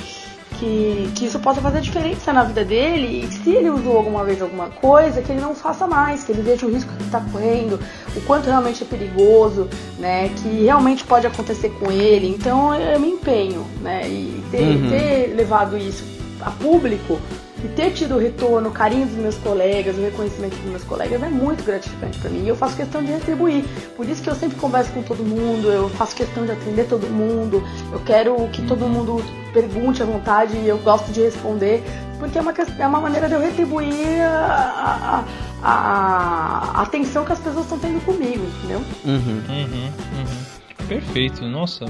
que, 0.59 1.11
que 1.14 1.26
isso 1.26 1.38
possa 1.38 1.61
fazer 1.61 1.80
diferença 1.80 2.32
na 2.32 2.44
vida 2.44 2.64
dele 2.64 3.24
e 3.24 3.26
que 3.28 3.34
se 3.44 3.50
ele 3.50 3.70
usou 3.70 3.96
alguma 3.96 4.24
vez 4.24 4.40
alguma 4.42 4.68
coisa, 4.68 5.22
que 5.22 5.32
ele 5.32 5.40
não 5.40 5.54
faça 5.54 5.86
mais, 5.86 6.24
que 6.24 6.32
ele 6.32 6.42
veja 6.42 6.66
o 6.66 6.70
risco 6.72 6.92
que 6.96 7.04
está 7.04 7.20
correndo, 7.32 7.78
o 8.14 8.20
quanto 8.22 8.46
realmente 8.46 8.82
é 8.82 8.86
perigoso, 8.86 9.68
né? 9.98 10.28
Que 10.30 10.64
realmente 10.64 11.04
pode 11.04 11.26
acontecer 11.26 11.70
com 11.78 11.90
ele. 11.90 12.28
Então 12.28 12.74
eu 12.74 12.98
me 13.00 13.09
empenho, 13.11 13.66
né? 13.80 14.09
E 14.09 14.42
ter, 14.50 14.62
Uhum. 14.62 14.88
ter 14.90 15.34
levado 15.36 15.76
isso 15.76 16.04
a 16.40 16.50
público 16.50 17.18
e 17.64 17.68
ter 17.68 17.90
tido 17.92 18.16
o 18.16 18.18
retorno, 18.18 18.68
o 18.68 18.72
carinho 18.72 19.07
dos 19.07 19.16
meus 19.16 19.36
colegas, 19.36 19.96
o 19.96 20.00
reconhecimento 20.02 20.57
dos 20.57 20.70
meus 20.70 20.84
colegas 20.84 21.22
é 21.22 21.28
muito 21.28 21.64
gratificante 21.64 22.18
pra 22.18 22.28
mim. 22.30 22.44
E 22.44 22.48
eu 22.48 22.57
faço 22.57 22.76
questão 22.76 23.02
de 23.02 23.11
retribuir. 23.12 23.64
Por 23.96 24.09
isso 24.09 24.22
que 24.22 24.28
eu 24.30 24.34
sempre 24.34 24.59
converso 24.59 24.90
com 24.92 25.02
todo 25.02 25.22
mundo, 25.24 25.68
eu 25.70 25.88
faço 25.90 26.14
questão 26.14 26.44
de 26.44 26.52
atender 26.52 26.86
todo 26.86 27.07
mundo. 27.09 27.62
Eu 27.92 28.00
quero 28.00 28.36
que 28.50 28.62
todo 28.66 28.86
mundo 28.88 29.24
pergunte 29.52 30.02
à 30.02 30.07
vontade 30.07 30.57
e 30.57 30.68
eu 30.68 30.76
gosto 30.78 31.11
de 31.11 31.20
responder, 31.22 31.82
porque 32.18 32.36
é 32.38 32.40
uma, 32.42 32.52
é 32.78 32.86
uma 32.86 33.00
maneira 33.00 33.26
de 33.28 33.34
eu 33.34 33.40
retribuir 33.40 34.20
a, 34.22 35.24
a, 35.62 35.68
a- 35.68 36.72
a 36.74 36.82
atenção 36.82 37.24
que 37.24 37.32
as 37.32 37.38
pessoas 37.40 37.64
estão 37.64 37.78
tendo 37.78 38.04
comigo, 38.04 38.44
entendeu? 38.59 38.80
Uhum. 39.04 39.42
Uhum, 39.48 39.90
uhum. 40.18 40.86
Perfeito, 40.86 41.44
nossa. 41.46 41.86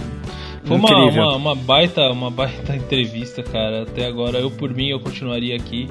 Foi 0.67 0.77
uma, 0.77 1.05
uma, 1.11 1.37
uma 1.37 1.55
baita, 1.55 2.03
uma 2.11 2.31
baita 2.31 2.75
entrevista, 2.77 3.43
cara. 3.43 3.83
Até 3.83 4.07
agora, 4.07 4.39
eu 4.39 4.51
por 4.51 4.73
mim, 4.75 4.89
eu 4.89 5.01
continuaria 5.01 5.57
aqui 5.57 5.89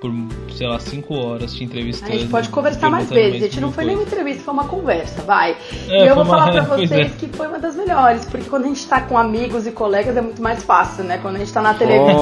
por, 0.00 0.12
sei 0.56 0.66
lá, 0.68 0.78
cinco 0.78 1.14
horas 1.14 1.52
te 1.54 1.62
A 1.62 1.66
entrevistando. 1.66 2.12
gente 2.12 2.28
pode 2.28 2.48
conversar 2.50 2.88
mais 2.88 3.10
vezes. 3.10 3.42
A 3.42 3.46
gente 3.46 3.60
não 3.60 3.72
foi 3.72 3.84
nem 3.84 3.96
uma 3.96 4.04
entrevista, 4.04 4.44
foi 4.44 4.54
uma 4.54 4.64
conversa, 4.68 5.22
vai. 5.22 5.56
É, 5.88 6.04
e 6.04 6.06
eu 6.08 6.14
vou 6.14 6.22
uma- 6.22 6.38
falar 6.38 6.52
pra 6.52 6.62
vocês 6.76 6.92
é. 6.92 7.04
que 7.18 7.26
foi 7.28 7.48
uma 7.48 7.58
das 7.58 7.74
melhores, 7.74 8.24
porque 8.26 8.48
quando 8.48 8.64
a 8.66 8.68
gente 8.68 8.86
tá 8.86 9.00
com 9.00 9.18
amigos 9.18 9.66
e 9.66 9.72
colegas 9.72 10.16
é 10.16 10.20
muito 10.20 10.40
mais 10.40 10.62
fácil, 10.62 11.02
né? 11.02 11.18
Quando 11.20 11.34
a 11.36 11.38
gente 11.40 11.52
tá 11.52 11.60
na 11.62 11.74
televisão. 11.74 12.14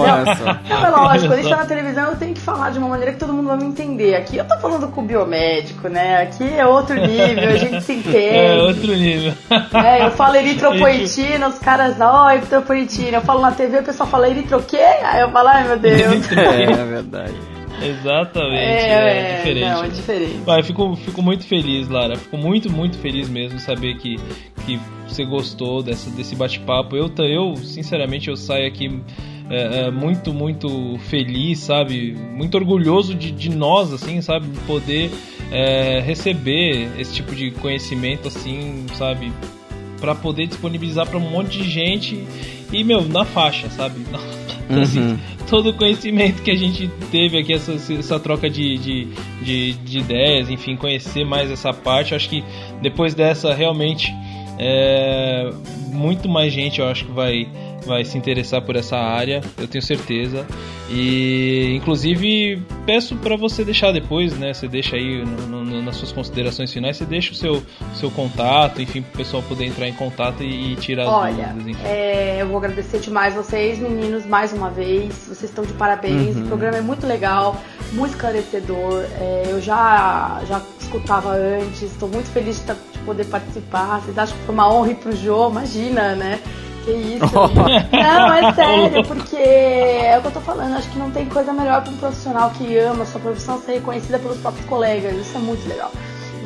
Não, 0.68 0.86
é 0.86 0.90
lógico, 0.90 1.26
quando 1.28 1.32
a 1.32 1.36
gente 1.42 1.50
tá 1.50 1.56
na 1.58 1.66
televisão 1.66 2.10
eu 2.12 2.16
tenho 2.16 2.32
que 2.32 2.40
falar 2.40 2.70
de 2.70 2.78
uma 2.78 2.88
maneira 2.88 3.12
que 3.12 3.18
todo 3.18 3.32
mundo 3.34 3.48
vai 3.48 3.58
me 3.58 3.64
entender. 3.66 4.14
Aqui 4.14 4.38
eu 4.38 4.46
tô 4.46 4.56
falando 4.58 4.88
com 4.88 5.02
o 5.02 5.04
biomédico, 5.04 5.86
né? 5.88 6.22
Aqui 6.22 6.44
é 6.50 6.66
outro 6.66 6.94
nível, 6.94 7.48
a 7.50 7.56
gente 7.56 7.82
se 7.82 7.92
É, 7.92 7.96
entende. 7.96 8.60
outro 8.62 8.94
nível. 8.94 9.34
É, 9.84 10.06
eu 10.06 10.10
falo 10.12 10.36
eritropoetina, 10.36 11.48
os 11.48 11.58
caras, 11.58 11.95
ó, 12.04 12.30
eritropoetina. 12.30 13.18
Eu 13.18 13.22
falo 13.22 13.40
na 13.40 13.52
TV, 13.52 13.78
o 13.78 13.82
pessoal 13.82 14.08
fala 14.08 14.28
eritro 14.28 14.58
o 14.58 14.62
quê? 14.62 14.76
Aí 14.76 15.20
eu 15.20 15.30
falo, 15.30 15.48
ai 15.48 15.66
meu 15.66 15.78
Deus. 15.78 16.26
É, 16.36 16.62
é 16.62 16.84
verdade. 16.84 17.34
Exatamente, 17.82 18.62
é, 18.62 19.36
diferente. 19.36 19.68
Não, 19.68 19.84
é 19.84 19.88
diferente. 19.88 20.36
Vai, 20.44 20.62
fico, 20.62 20.96
fico 20.96 21.22
muito 21.22 21.46
feliz, 21.46 21.88
Lara. 21.88 22.16
Fico 22.16 22.36
muito, 22.36 22.70
muito 22.70 22.96
feliz 22.98 23.28
mesmo 23.28 23.56
em 23.56 23.60
saber 23.60 23.96
que, 23.98 24.16
que 24.64 24.80
você 25.06 25.24
gostou 25.24 25.82
dessa, 25.82 26.10
desse 26.10 26.34
bate-papo. 26.34 26.96
Eu, 26.96 27.10
eu, 27.18 27.56
sinceramente, 27.56 28.28
eu 28.28 28.36
saio 28.36 28.66
aqui 28.66 29.02
é, 29.50 29.86
é, 29.86 29.90
muito, 29.90 30.32
muito 30.32 30.98
feliz, 31.08 31.60
sabe? 31.60 32.14
Muito 32.14 32.56
orgulhoso 32.56 33.14
de, 33.14 33.30
de 33.30 33.50
nós, 33.50 33.92
assim, 33.92 34.20
sabe? 34.20 34.48
De 34.48 34.58
poder 34.60 35.10
é, 35.52 36.00
receber 36.00 36.90
esse 36.98 37.14
tipo 37.14 37.34
de 37.34 37.50
conhecimento, 37.52 38.28
assim, 38.28 38.86
sabe? 38.94 39.32
Pra 40.06 40.14
poder 40.14 40.46
disponibilizar 40.46 41.04
pra 41.04 41.18
um 41.18 41.28
monte 41.28 41.58
de 41.58 41.68
gente 41.68 42.24
e, 42.72 42.84
meu, 42.84 43.02
na 43.02 43.24
faixa, 43.24 43.68
sabe? 43.70 43.96
Assim, 44.80 45.00
Uhum. 45.00 45.18
todo 45.50 45.70
o 45.70 45.74
conhecimento 45.74 46.42
que 46.42 46.50
a 46.52 46.56
gente 46.56 46.88
teve 47.10 47.38
aqui, 47.38 47.52
essa, 47.52 47.72
essa 47.92 48.20
troca 48.20 48.48
de, 48.48 48.78
de, 48.78 49.08
de, 49.42 49.72
de 49.72 49.98
ideias, 49.98 50.48
enfim, 50.48 50.76
conhecer 50.76 51.24
mais 51.24 51.50
essa 51.50 51.72
parte. 51.72 52.14
Acho 52.14 52.28
que 52.28 52.44
depois 52.80 53.14
dessa, 53.14 53.52
realmente, 53.52 54.14
É, 54.58 55.50
muito 55.92 56.28
mais 56.28 56.52
gente 56.52 56.78
eu 56.80 56.86
acho 56.88 57.04
que 57.04 57.12
vai, 57.12 57.46
vai 57.86 58.04
se 58.04 58.18
interessar 58.18 58.60
por 58.62 58.76
essa 58.76 58.96
área, 58.96 59.40
eu 59.58 59.66
tenho 59.68 59.82
certeza. 59.82 60.46
E 60.90 61.74
inclusive 61.76 62.62
peço 62.84 63.16
para 63.16 63.36
você 63.36 63.64
deixar 63.64 63.92
depois, 63.92 64.36
né? 64.38 64.54
Você 64.54 64.68
deixa 64.68 64.96
aí 64.96 65.24
no, 65.24 65.64
no, 65.64 65.82
nas 65.82 65.96
suas 65.96 66.12
considerações 66.12 66.72
finais, 66.72 66.96
você 66.96 67.04
deixa 67.04 67.32
o 67.32 67.34
seu, 67.34 67.62
seu 67.94 68.10
contato, 68.10 68.80
enfim, 68.80 69.02
para 69.02 69.14
o 69.14 69.16
pessoal 69.16 69.42
poder 69.42 69.64
entrar 69.64 69.88
em 69.88 69.92
contato 69.94 70.42
e, 70.42 70.72
e 70.72 70.76
tirar 70.76 71.06
Olha, 71.08 71.48
dúvidas. 71.48 71.66
Enfim. 71.68 71.82
é, 71.84 72.38
eu 72.40 72.46
vou 72.46 72.58
agradecer 72.58 72.98
demais 73.00 73.34
vocês, 73.34 73.78
meninos, 73.78 74.24
mais 74.26 74.52
uma 74.52 74.70
vez. 74.70 75.12
Vocês 75.14 75.44
estão 75.44 75.64
de 75.64 75.72
parabéns. 75.72 76.36
Uhum. 76.36 76.44
O 76.44 76.46
programa 76.46 76.78
é 76.78 76.82
muito 76.82 77.06
legal, 77.06 77.60
muito 77.92 78.12
esclarecedor. 78.12 79.04
É, 79.20 79.44
eu 79.48 79.60
já, 79.60 80.40
já 80.48 80.62
escutava 80.80 81.30
antes, 81.30 81.82
estou 81.82 82.08
muito 82.08 82.28
feliz 82.30 82.56
de, 82.60 82.62
tá- 82.62 82.76
de 82.92 82.98
poder 83.00 83.24
participar. 83.26 84.00
Vocês 84.02 84.16
acham 84.16 84.36
que 84.38 84.44
foi 84.44 84.54
uma 84.54 84.72
honra 84.72 84.90
ir 84.92 84.96
pro 84.96 85.16
Jô? 85.16 85.50
Imagina, 85.50 86.14
né? 86.14 86.40
Que 86.86 86.92
isso. 86.92 87.34
Não, 87.34 88.32
é 88.32 88.52
sério, 88.54 89.04
porque 89.04 89.36
é 89.36 90.16
o 90.18 90.22
que 90.22 90.28
eu 90.28 90.32
tô 90.32 90.40
falando. 90.40 90.74
Acho 90.76 90.88
que 90.88 90.98
não 90.98 91.10
tem 91.10 91.26
coisa 91.26 91.52
melhor 91.52 91.82
para 91.82 91.92
um 91.92 91.96
profissional 91.96 92.50
que 92.50 92.78
ama 92.78 93.04
sua 93.04 93.20
profissão 93.20 93.60
ser 93.60 93.72
reconhecida 93.72 94.20
pelos 94.20 94.38
próprios 94.38 94.64
colegas. 94.66 95.14
Isso 95.16 95.36
é 95.36 95.40
muito 95.40 95.68
legal. 95.68 95.90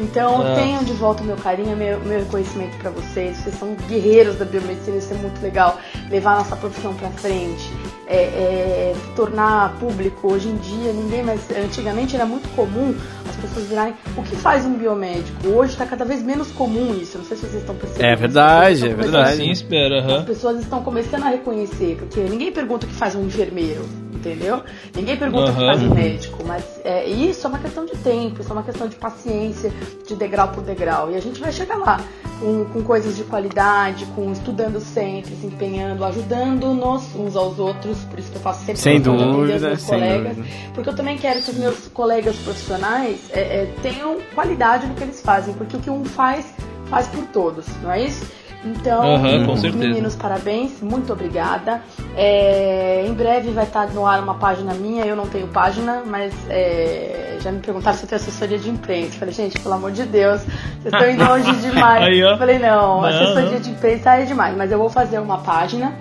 Então, 0.01 0.43
É. 0.49 0.55
tenham 0.55 0.83
de 0.83 0.95
volta 0.95 1.23
o 1.23 1.27
meu 1.27 1.37
carinho, 1.37 1.77
meu, 1.77 2.01
meu 2.01 2.21
reconhecimento 2.21 2.75
para 2.79 2.91
vocês. 2.91 3.37
Vocês 3.37 3.55
são 3.59 3.75
guerreiros 3.87 4.37
da 4.37 4.47
biomedicina, 4.47 4.97
isso 4.97 5.13
é 5.13 5.17
muito 5.19 5.39
legal. 5.43 5.77
Levar 6.09 6.33
a 6.33 6.37
nossa 6.37 6.57
profissão 6.57 6.95
para 6.95 7.11
frente, 7.11 7.71
é, 8.07 8.17
é, 8.17 8.95
tornar 9.15 9.75
público. 9.79 10.33
Hoje 10.33 10.49
em 10.49 10.57
dia, 10.57 10.91
ninguém 10.95 11.23
mais. 11.23 11.41
Antigamente 11.51 12.17
era 12.17 12.25
muito 12.25 12.49
comum 12.57 12.97
pessoas 13.41 13.67
virarem. 13.67 13.95
O 14.17 14.23
que 14.23 14.37
faz 14.37 14.65
um 14.65 14.75
biomédico? 14.75 15.49
Hoje 15.49 15.73
está 15.73 15.87
cada 15.87 16.05
vez 16.05 16.23
menos 16.23 16.51
comum 16.53 16.95
isso. 16.95 17.19
Não 17.19 17.25
sei 17.25 17.37
se 17.37 17.43
vocês 17.47 17.61
estão 17.63 17.75
percebendo. 17.75 18.05
É 18.09 18.13
As 18.15 18.21
verdade, 18.21 18.89
é 18.89 18.95
verdade. 18.95 19.37
Sim, 19.37 19.51
espera, 19.51 20.01
as 20.01 20.05
aham. 20.05 20.25
pessoas 20.25 20.61
estão 20.61 20.83
começando 20.83 21.25
a 21.25 21.29
reconhecer, 21.31 21.97
porque 21.99 22.21
ninguém 22.21 22.53
pergunta 22.53 22.87
o 22.87 22.89
que 22.89 22.95
faz 22.95 23.15
um 23.15 23.25
enfermeiro, 23.27 23.85
entendeu? 24.21 24.63
Ninguém 24.95 25.17
pergunta 25.17 25.51
o 25.51 25.55
que 25.55 25.67
faz 25.67 25.83
um 25.83 25.95
médico, 25.95 26.45
mas 26.47 26.65
é, 26.85 27.07
isso 27.07 27.47
é 27.47 27.49
uma 27.49 27.59
questão 27.59 27.85
de 27.87 27.97
tempo, 27.97 28.41
isso 28.41 28.51
é 28.51 28.53
uma 28.53 28.63
questão 28.63 28.87
de 28.87 28.97
paciência, 28.97 29.73
de 30.07 30.15
degrau 30.15 30.49
por 30.49 30.63
degrau. 30.63 31.11
E 31.11 31.17
a 31.17 31.21
gente 31.21 31.41
vai 31.41 31.51
chegar 31.51 31.77
lá 31.77 32.01
com, 32.39 32.65
com 32.67 32.83
coisas 32.83 33.17
de 33.17 33.25
qualidade, 33.25 34.07
com 34.15 34.31
estudando 34.31 34.81
sempre, 34.81 35.35
se 35.37 35.47
empenhando, 35.47 36.05
ajudando-nos 36.05 37.15
uns 37.15 37.35
aos 37.35 37.59
outros, 37.59 37.99
por 38.05 38.19
isso 38.19 38.31
que 38.31 38.37
eu 38.37 38.43
faço 38.43 38.61
sempre 38.61 38.81
Sem 38.81 39.01
dúvida, 39.01 39.69
meus 39.69 39.83
sem 39.83 39.99
colegas, 39.99 40.37
dúvida. 40.37 40.57
porque 40.75 40.89
eu 40.91 40.95
também 40.95 41.19
quero 41.19 41.41
que 41.43 41.51
os 41.51 41.57
meus 41.57 41.89
colegas 41.89 42.37
profissionais 42.37 43.19
é, 43.33 43.41
é, 43.41 43.75
tenham 43.83 44.19
qualidade 44.35 44.87
no 44.87 44.95
que 44.95 45.03
eles 45.03 45.21
fazem, 45.21 45.55
porque 45.55 45.77
o 45.77 45.81
que 45.81 45.91
um 45.91 46.05
faz, 46.05 46.47
faz 46.87 47.07
por 47.09 47.25
todos, 47.27 47.67
não 47.83 47.91
é 47.91 48.05
isso? 48.05 48.40
Então, 48.63 49.15
Aham, 49.17 49.47
com 49.47 49.57
certeza. 49.57 49.85
meninos, 49.89 50.15
parabéns, 50.17 50.83
muito 50.83 51.11
obrigada. 51.13 51.81
É, 52.15 53.05
em 53.07 53.15
breve 53.15 53.51
vai 53.53 53.65
estar 53.65 53.89
no 53.89 54.05
ar 54.07 54.23
uma 54.23 54.35
página 54.35 54.75
minha, 54.75 55.05
eu 55.07 55.17
não 55.17 55.27
tenho 55.27 55.47
página, 55.49 56.03
mas 56.05 56.35
é, 56.51 57.39
já 57.41 57.51
me 57.51 57.61
perguntaram 57.61 57.97
se 57.97 58.05
eu 58.05 58.09
tenho 58.11 58.21
assessoria 58.21 58.59
de 58.59 58.69
imprensa. 58.69 59.19
Falei, 59.19 59.33
gente, 59.33 59.59
pelo 59.61 59.75
amor 59.75 59.93
de 59.93 60.03
Deus, 60.05 60.43
vocês 60.43 60.93
estão 60.93 61.11
indo 61.11 61.25
longe 61.25 61.53
demais. 61.63 62.05
Aí. 62.05 62.21
Falei, 62.39 62.59
não, 62.59 63.01
Não, 63.01 63.05
assessoria 63.05 63.51
não. 63.53 63.61
de 63.61 63.71
imprensa 63.71 64.11
é 64.17 64.25
demais, 64.27 64.55
mas 64.55 64.71
eu 64.71 64.79
vou 64.79 64.91
fazer 64.91 65.19
uma 65.21 65.39
página. 65.39 65.95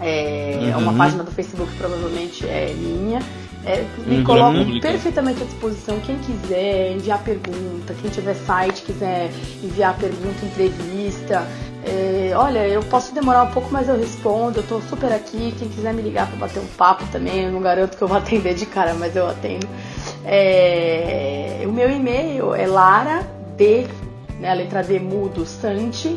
É, 0.00 0.44
Uhum. 0.76 0.78
Uma 0.82 0.92
página 0.92 1.24
do 1.24 1.30
Facebook 1.32 1.72
provavelmente 1.76 2.46
é 2.46 2.72
minha. 2.76 3.20
É, 3.64 3.84
me 4.06 4.18
Uhum. 4.18 4.24
coloco 4.24 4.80
perfeitamente 4.80 5.42
à 5.42 5.44
disposição. 5.44 5.98
Quem 6.00 6.16
quiser 6.18 6.92
enviar 6.92 7.22
pergunta, 7.22 7.92
quem 8.00 8.10
tiver 8.10 8.34
site, 8.34 8.82
quiser 8.82 9.30
enviar 9.62 9.96
pergunta, 9.98 10.44
entrevista. 10.44 11.46
é, 11.84 12.32
olha, 12.36 12.66
eu 12.68 12.82
posso 12.82 13.14
demorar 13.14 13.44
um 13.44 13.50
pouco, 13.50 13.68
mas 13.70 13.88
eu 13.88 13.98
respondo. 13.98 14.60
Eu 14.60 14.62
tô 14.62 14.80
super 14.82 15.12
aqui. 15.12 15.54
Quem 15.58 15.68
quiser 15.68 15.92
me 15.94 16.02
ligar 16.02 16.26
para 16.28 16.36
bater 16.36 16.60
um 16.60 16.66
papo 16.76 17.04
também, 17.12 17.44
eu 17.44 17.52
não 17.52 17.60
garanto 17.60 17.96
que 17.96 18.02
eu 18.02 18.08
vou 18.08 18.16
atender 18.18 18.54
de 18.54 18.66
cara, 18.66 18.94
mas 18.94 19.14
eu 19.16 19.26
atendo. 19.28 19.66
É, 20.24 21.62
o 21.66 21.72
meu 21.72 21.90
e-mail 21.90 22.54
é 22.54 22.66
lara 22.66 23.22
d, 23.56 23.86
né, 24.38 24.50
a 24.50 24.54
letra 24.54 24.82
D 24.82 24.98
mudo, 24.98 25.44
sante, 25.46 26.16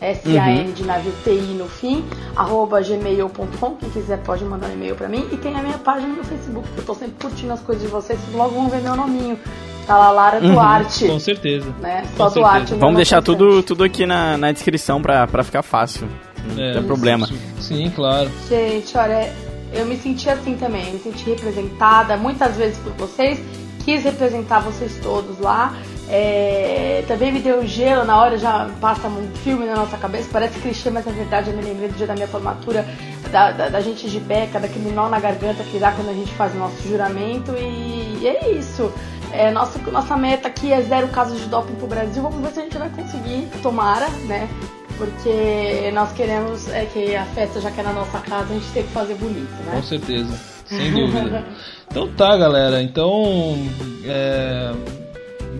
S-A-N 0.00 0.72
de 0.72 0.84
navio 0.84 1.12
TI 1.24 1.54
no 1.58 1.68
fim, 1.68 2.04
arroba 2.36 2.80
gmail.com. 2.80 3.76
Quem 3.76 3.90
quiser 3.90 4.18
pode 4.22 4.44
mandar 4.44 4.68
um 4.68 4.72
e-mail 4.72 4.94
pra 4.94 5.08
mim. 5.08 5.26
E 5.32 5.36
tem 5.36 5.56
a 5.56 5.62
minha 5.62 5.78
página 5.78 6.14
no 6.14 6.24
Facebook, 6.24 6.68
que 6.72 6.78
eu 6.78 6.84
tô 6.84 6.94
sempre 6.94 7.14
curtindo 7.20 7.52
as 7.52 7.60
coisas 7.60 7.82
de 7.84 7.88
vocês. 7.90 8.18
Vocês 8.20 8.34
logo 8.36 8.54
vão 8.54 8.68
ver 8.68 8.80
meu 8.80 8.96
nominho. 8.96 9.38
Tá 9.86 9.96
lá, 9.96 10.10
Lara 10.10 10.40
Duarte. 10.40 11.06
Com 11.06 11.18
certeza. 11.18 11.74
Né? 11.80 12.02
Com 12.02 12.16
Só 12.16 12.28
certeza. 12.28 12.40
Duarte. 12.40 12.70
meu 12.70 12.78
Vamos 12.78 12.80
nome 12.82 12.96
deixar 12.96 13.22
tudo, 13.22 13.62
tudo 13.62 13.82
aqui 13.84 14.04
na, 14.06 14.36
na 14.36 14.52
descrição 14.52 15.00
pra, 15.00 15.26
pra 15.26 15.42
ficar 15.42 15.62
fácil. 15.62 16.06
Não 16.54 16.62
É, 16.62 16.74
tem 16.74 16.82
problema. 16.84 17.28
Sim, 17.58 17.90
claro. 17.96 18.30
Gente, 18.48 18.96
olha, 18.96 19.32
eu 19.72 19.86
me 19.86 19.96
senti 19.96 20.28
assim 20.30 20.56
também, 20.56 20.86
eu 20.86 20.92
me 20.94 20.98
senti 21.00 21.24
representada 21.30 22.16
muitas 22.16 22.56
vezes 22.56 22.78
por 22.78 22.92
vocês, 22.92 23.40
quis 23.84 24.04
representar 24.04 24.60
vocês 24.60 24.98
todos 25.02 25.38
lá. 25.40 25.74
É, 26.10 27.04
também 27.06 27.30
me 27.30 27.40
deu 27.40 27.66
gelo 27.66 28.04
na 28.04 28.18
hora, 28.18 28.38
já 28.38 28.70
passa 28.80 29.08
um 29.08 29.28
filme 29.44 29.66
na 29.66 29.76
nossa 29.76 29.98
cabeça, 29.98 30.28
parece 30.32 30.58
clichê, 30.58 30.88
mas 30.88 31.04
na 31.04 31.12
verdade 31.12 31.50
eu 31.50 31.56
me 31.56 31.62
lembrei 31.62 31.88
do 31.88 31.96
dia 31.96 32.06
da 32.06 32.14
minha 32.14 32.26
formatura, 32.26 32.86
da, 33.30 33.52
da, 33.52 33.68
da 33.68 33.80
gente 33.80 34.08
de 34.08 34.18
beca, 34.18 34.58
daquele 34.58 34.90
nó 34.90 35.08
na 35.08 35.20
garganta 35.20 35.62
que 35.64 35.78
dá 35.78 35.92
quando 35.92 36.08
a 36.08 36.14
gente 36.14 36.32
faz 36.32 36.54
o 36.54 36.58
nosso 36.58 36.82
juramento, 36.88 37.52
e, 37.58 38.26
é 38.26 38.50
isso. 38.52 38.90
É, 39.32 39.50
nossa, 39.50 39.78
nossa 39.90 40.16
meta 40.16 40.48
aqui 40.48 40.72
é 40.72 40.80
zero 40.80 41.08
casos 41.08 41.38
de 41.38 41.46
doping 41.46 41.74
pro 41.74 41.86
Brasil, 41.86 42.22
vamos 42.22 42.40
ver 42.40 42.52
se 42.52 42.60
a 42.60 42.62
gente 42.62 42.78
vai 42.78 42.88
conseguir, 42.88 43.46
tomara, 43.62 44.08
né? 44.26 44.48
Porque 44.96 45.90
nós 45.92 46.10
queremos 46.12 46.68
é, 46.70 46.86
que 46.86 47.14
a 47.14 47.24
festa, 47.26 47.60
já 47.60 47.70
que 47.70 47.80
é 47.80 47.82
na 47.82 47.92
nossa 47.92 48.18
casa, 48.18 48.46
a 48.50 48.54
gente 48.54 48.66
tem 48.72 48.82
que 48.82 48.92
fazer 48.92 49.14
bonito, 49.14 49.52
né? 49.66 49.72
Com 49.76 49.82
certeza, 49.82 50.40
sem 50.64 50.90
dúvida. 50.90 51.44
Então 51.90 52.08
tá, 52.14 52.36
galera. 52.36 52.82
Então, 52.82 53.56
é, 54.04 54.72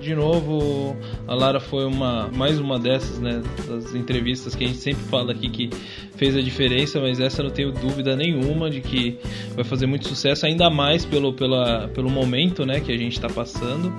de 0.09 0.14
novo, 0.14 0.97
a 1.26 1.35
Lara 1.35 1.60
foi 1.60 1.85
uma 1.85 2.30
mais 2.35 2.59
uma 2.59 2.78
dessas, 2.78 3.18
né, 3.18 3.43
das 3.68 3.94
entrevistas 3.94 4.55
que 4.55 4.64
a 4.64 4.66
gente 4.66 4.78
sempre 4.78 5.02
fala 5.05 5.32
aqui 5.32 5.51
que 5.51 5.70
fez 6.16 6.35
a 6.35 6.40
diferença, 6.40 6.98
mas 6.98 7.20
essa 7.20 7.43
não 7.43 7.51
tenho 7.51 7.70
dúvida 7.70 8.16
nenhuma 8.16 8.70
de 8.70 8.80
que 8.80 9.18
vai 9.55 9.64
fazer 9.64 9.86
muito 9.86 10.09
sucesso, 10.09 10.47
ainda 10.47 10.70
mais 10.70 11.05
pelo, 11.05 11.35
pela, 11.35 11.89
pelo 11.89 12.09
momento, 12.09 12.64
né, 12.64 12.80
que 12.80 12.90
a 12.90 12.97
gente 12.97 13.12
está 13.12 13.28
passando. 13.28 13.93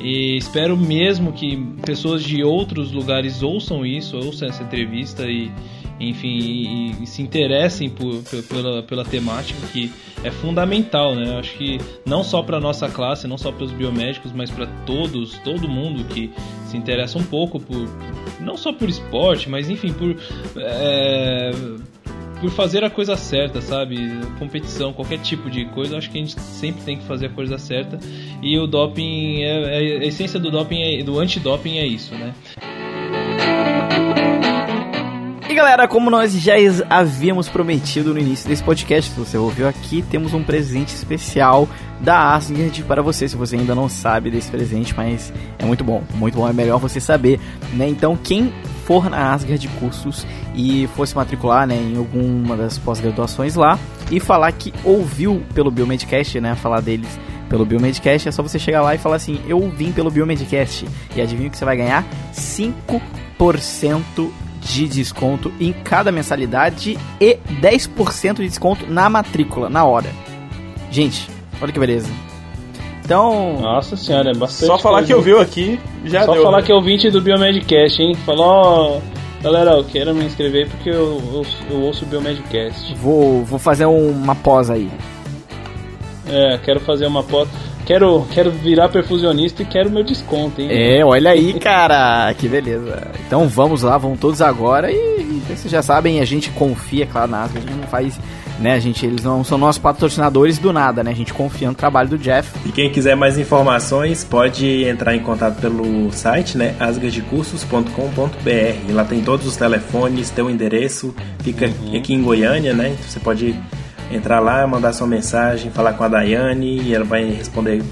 E 0.00 0.38
espero 0.38 0.78
mesmo 0.78 1.30
que 1.30 1.58
pessoas 1.84 2.24
de 2.24 2.42
outros 2.42 2.90
lugares 2.90 3.42
ouçam 3.42 3.84
isso, 3.84 4.16
ouçam 4.16 4.48
essa 4.48 4.62
entrevista 4.62 5.24
e, 5.26 5.50
enfim, 6.00 6.28
e, 6.28 7.02
e 7.02 7.06
se 7.06 7.20
interessem 7.22 7.90
por, 7.90 8.22
pe- 8.22 8.42
pela, 8.42 8.82
pela 8.82 9.04
temática 9.04 9.58
que 9.72 9.92
é 10.24 10.30
fundamental, 10.30 11.14
né? 11.14 11.28
Eu 11.34 11.38
acho 11.38 11.56
que 11.58 11.78
não 12.06 12.24
só 12.24 12.42
para 12.42 12.58
nossa 12.58 12.88
classe, 12.88 13.28
não 13.28 13.36
só 13.38 13.52
para 13.52 13.64
os 13.64 13.70
biomédicos, 13.72 14.32
mas 14.32 14.50
para 14.50 14.66
todos, 14.86 15.38
todo 15.44 15.68
mundo 15.68 16.04
que 16.04 16.30
se 16.66 16.76
interessa 16.76 17.18
um 17.18 17.24
pouco 17.24 17.60
por, 17.60 17.86
não 18.40 18.56
só 18.56 18.72
por 18.72 18.88
esporte, 18.88 19.48
mas 19.50 19.68
enfim 19.68 19.92
por 19.92 20.16
é, 20.56 21.50
por 22.40 22.50
fazer 22.50 22.82
a 22.82 22.88
coisa 22.88 23.16
certa, 23.16 23.60
sabe? 23.60 23.98
Competição, 24.38 24.94
qualquer 24.94 25.18
tipo 25.18 25.50
de 25.50 25.66
coisa, 25.66 25.98
acho 25.98 26.10
que 26.10 26.16
a 26.16 26.20
gente 26.22 26.40
sempre 26.40 26.82
tem 26.84 26.96
que 26.96 27.04
fazer 27.04 27.26
a 27.26 27.28
coisa 27.30 27.58
certa. 27.58 27.98
E 28.42 28.58
o 28.58 28.66
doping, 28.66 29.42
é, 29.42 29.96
é- 29.96 29.98
a 29.98 30.04
essência 30.06 30.40
do 30.40 30.50
doping, 30.50 30.80
é, 30.80 31.02
do 31.02 31.18
antidoping 31.18 31.76
é 31.76 31.86
isso, 31.86 32.14
né? 32.14 32.34
Galera, 35.60 35.86
como 35.86 36.08
nós 36.08 36.32
já 36.32 36.54
havíamos 36.88 37.46
prometido 37.46 38.14
no 38.14 38.18
início 38.18 38.48
desse 38.48 38.64
podcast, 38.64 39.10
se 39.10 39.18
você 39.18 39.36
ouviu 39.36 39.68
aqui, 39.68 40.00
temos 40.00 40.32
um 40.32 40.42
presente 40.42 40.94
especial 40.94 41.68
da 42.00 42.34
Asgard 42.34 42.82
para 42.84 43.02
você, 43.02 43.28
se 43.28 43.36
você 43.36 43.56
ainda 43.56 43.74
não 43.74 43.86
sabe 43.86 44.30
desse 44.30 44.50
presente, 44.50 44.94
mas 44.96 45.30
é 45.58 45.66
muito 45.66 45.84
bom, 45.84 46.02
muito 46.14 46.38
bom, 46.38 46.48
é 46.48 46.52
melhor 46.54 46.78
você 46.78 46.98
saber, 46.98 47.38
né? 47.74 47.86
Então, 47.86 48.16
quem 48.16 48.50
for 48.86 49.10
na 49.10 49.34
Asgard 49.34 49.68
Cursos 49.78 50.26
e 50.54 50.88
fosse 50.96 51.14
matricular, 51.14 51.66
né, 51.66 51.76
em 51.76 51.98
alguma 51.98 52.56
das 52.56 52.78
pós-graduações 52.78 53.54
lá 53.54 53.78
e 54.10 54.18
falar 54.18 54.50
que 54.52 54.72
ouviu 54.82 55.42
pelo 55.52 55.70
Biomedcast, 55.70 56.40
né, 56.40 56.54
falar 56.54 56.80
deles 56.80 57.20
pelo 57.50 57.66
Biomedcast, 57.66 58.26
é 58.26 58.32
só 58.32 58.42
você 58.42 58.58
chegar 58.58 58.80
lá 58.80 58.94
e 58.94 58.98
falar 58.98 59.16
assim: 59.16 59.38
"Eu 59.46 59.68
vim 59.68 59.92
pelo 59.92 60.10
Biomedcast". 60.10 60.88
E 61.14 61.20
adivinha 61.20 61.48
o 61.48 61.50
que 61.50 61.58
você 61.58 61.66
vai 61.66 61.76
ganhar? 61.76 62.02
5% 62.32 64.32
de 64.60 64.86
desconto 64.88 65.52
em 65.60 65.72
cada 65.72 66.12
mensalidade 66.12 66.98
e 67.20 67.38
10% 67.60 68.36
de 68.36 68.48
desconto 68.48 68.86
na 68.88 69.08
matrícula, 69.08 69.68
na 69.70 69.84
hora. 69.84 70.08
Gente, 70.90 71.28
olha 71.60 71.72
que 71.72 71.78
beleza. 71.80 72.08
Então, 73.04 73.60
Nossa 73.60 73.96
senhora, 73.96 74.30
é 74.30 74.34
bastante. 74.34 74.66
Só 74.68 74.78
falar 74.78 74.98
coisa. 74.98 75.06
que 75.08 75.12
eu 75.14 75.22
viu 75.22 75.40
aqui, 75.40 75.80
já 76.04 76.24
Só 76.24 76.32
deu. 76.34 76.42
falar 76.42 76.58
né? 76.58 76.62
que 76.64 76.70
é 76.72 76.74
ouvinte 76.74 77.10
do 77.10 77.20
Biomedcast, 77.20 78.00
hein? 78.00 78.14
Falou, 78.24 79.02
galera, 79.42 79.72
eu 79.72 79.84
quero 79.84 80.14
me 80.14 80.24
inscrever 80.24 80.68
porque 80.68 80.90
eu, 80.90 81.20
eu, 81.32 81.46
eu 81.70 81.80
ouço 81.82 82.04
o 82.04 82.08
Biomedcast. 82.08 82.94
vou, 82.96 83.44
vou 83.44 83.58
fazer 83.58 83.86
um- 83.86 84.10
uma 84.10 84.34
pós 84.36 84.70
aí. 84.70 84.88
É, 86.28 86.58
quero 86.58 86.78
fazer 86.80 87.06
uma 87.06 87.24
pós. 87.24 87.48
Quero, 87.90 88.24
quero 88.30 88.52
virar 88.52 88.88
perfusionista 88.88 89.62
e 89.62 89.66
quero 89.66 89.90
meu 89.90 90.04
desconto, 90.04 90.60
hein? 90.60 90.68
É, 90.70 91.04
olha 91.04 91.32
aí, 91.32 91.54
cara, 91.58 92.32
que 92.34 92.48
beleza. 92.48 93.08
Então 93.26 93.48
vamos 93.48 93.82
lá, 93.82 93.98
vão 93.98 94.16
todos 94.16 94.40
agora 94.40 94.92
e 94.92 95.42
vocês 95.48 95.68
já 95.68 95.82
sabem, 95.82 96.20
a 96.20 96.24
gente 96.24 96.50
confia, 96.50 97.04
claro, 97.04 97.32
na 97.32 97.42
Asgard, 97.42 97.66
a 97.66 97.70
gente 97.72 97.80
não 97.80 97.88
faz, 97.88 98.20
né, 98.60 98.74
a 98.74 98.78
gente, 98.78 99.04
eles 99.04 99.24
não 99.24 99.42
são 99.42 99.58
nossos 99.58 99.82
patrocinadores 99.82 100.56
do 100.56 100.72
nada, 100.72 101.02
né, 101.02 101.10
a 101.10 101.14
gente 101.14 101.34
confia 101.34 101.66
no 101.66 101.74
trabalho 101.74 102.10
do 102.10 102.18
Jeff. 102.18 102.48
E 102.64 102.70
quem 102.70 102.92
quiser 102.92 103.16
mais 103.16 103.36
informações 103.36 104.22
pode 104.22 104.84
entrar 104.84 105.16
em 105.16 105.20
contato 105.20 105.60
pelo 105.60 106.12
site, 106.12 106.56
né, 106.56 106.76
asgardcursos.com.br. 106.78 108.92
Lá 108.92 109.04
tem 109.04 109.20
todos 109.20 109.48
os 109.48 109.56
telefones, 109.56 110.30
tem 110.30 110.44
o 110.44 110.50
endereço, 110.50 111.12
fica 111.42 111.66
Uhum. 111.66 111.96
aqui 111.96 112.14
em 112.14 112.22
Goiânia, 112.22 112.72
né? 112.72 112.90
Então 112.90 113.04
você 113.08 113.18
pode 113.18 113.56
entrar 114.10 114.40
lá, 114.40 114.66
mandar 114.66 114.92
sua 114.92 115.06
mensagem, 115.06 115.70
falar 115.70 115.92
com 115.94 116.04
a 116.04 116.08
Daiane 116.08 116.80
e 116.82 116.94
ela 116.94 117.04
vai 117.04 117.24
responder 117.24 117.82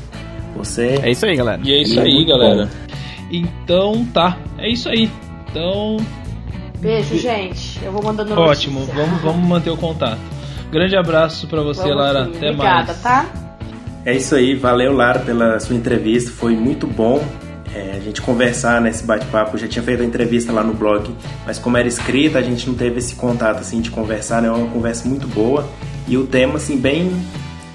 você. 0.56 0.98
É 1.02 1.10
isso 1.10 1.24
aí, 1.26 1.36
galera. 1.36 1.60
E 1.64 1.72
é 1.72 1.82
isso 1.82 1.94
E 1.94 1.98
é 1.98 2.02
aí, 2.02 2.14
muito 2.14 2.28
galera. 2.28 2.68
Então 3.30 4.04
tá, 4.12 4.36
é 4.58 4.68
isso 4.70 4.88
aí. 4.88 5.10
Então, 5.50 5.96
Beijo, 6.80 7.16
gente. 7.18 7.78
Eu 7.82 7.92
vou 7.92 8.02
mandando 8.02 8.38
ótimo, 8.38 8.80
notícia. 8.80 9.02
vamos, 9.02 9.20
vamos 9.22 9.48
manter 9.48 9.70
o 9.70 9.76
contato. 9.76 10.18
Grande 10.70 10.96
abraço 10.96 11.46
pra 11.46 11.62
você, 11.62 11.82
Vamos 11.82 11.96
Lara. 11.96 12.24
sim. 12.26 12.36
Até 12.36 12.50
Obrigada, 12.50 12.86
mais. 12.88 13.00
tá? 13.02 13.26
É 14.04 14.14
isso 14.14 14.34
aí, 14.34 14.54
valeu 14.54 14.92
Lara 14.92 15.18
pela 15.20 15.58
sua 15.60 15.74
entrevista, 15.74 16.30
foi 16.30 16.54
muito 16.54 16.86
bom 16.86 17.22
é, 17.74 17.96
a 17.96 18.00
gente 18.00 18.22
conversar 18.22 18.80
nesse 18.80 19.04
bate-papo. 19.04 19.56
Eu 19.56 19.60
já 19.60 19.68
tinha 19.68 19.82
feito 19.82 20.02
a 20.02 20.06
entrevista 20.06 20.52
lá 20.52 20.62
no 20.62 20.72
blog, 20.72 21.10
mas 21.46 21.58
como 21.58 21.76
era 21.76 21.88
escrita, 21.88 22.38
a 22.38 22.42
gente 22.42 22.66
não 22.68 22.74
teve 22.74 22.98
esse 22.98 23.14
contato 23.14 23.58
assim 23.60 23.80
de 23.80 23.90
conversar, 23.90 24.40
né? 24.40 24.48
É 24.48 24.50
uma 24.50 24.68
conversa 24.68 25.08
muito 25.08 25.26
boa 25.26 25.68
e 26.08 26.16
o 26.16 26.26
tema 26.26 26.56
assim 26.56 26.76
bem 26.76 27.12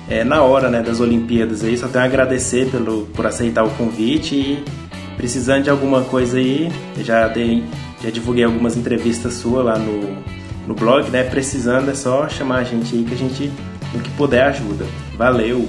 é, 0.09 0.23
na 0.23 0.41
hora, 0.41 0.69
né, 0.69 0.81
das 0.81 0.99
Olimpíadas. 0.99 1.63
Aí 1.63 1.77
só 1.77 1.87
tenho 1.87 2.03
a 2.03 2.07
agradecer 2.07 2.69
pelo 2.69 3.05
por 3.07 3.25
aceitar 3.25 3.63
o 3.63 3.69
convite 3.71 4.35
e 4.35 4.63
precisando 5.15 5.63
de 5.63 5.69
alguma 5.69 6.01
coisa 6.03 6.37
aí, 6.37 6.71
já 6.99 7.27
dei, 7.27 7.63
já 8.03 8.09
divulguei 8.09 8.43
algumas 8.43 8.75
entrevistas 8.75 9.35
suas 9.35 9.65
lá 9.65 9.77
no 9.77 10.23
no 10.67 10.73
blog, 10.73 11.09
né? 11.09 11.23
Precisando 11.23 11.91
é 11.91 11.95
só 11.95 12.27
chamar 12.29 12.57
a 12.59 12.63
gente 12.63 12.95
aí 12.95 13.03
que 13.03 13.13
a 13.13 13.17
gente 13.17 13.51
no 13.93 13.99
que 13.99 14.09
puder 14.11 14.43
ajuda. 14.45 14.85
Valeu. 15.17 15.67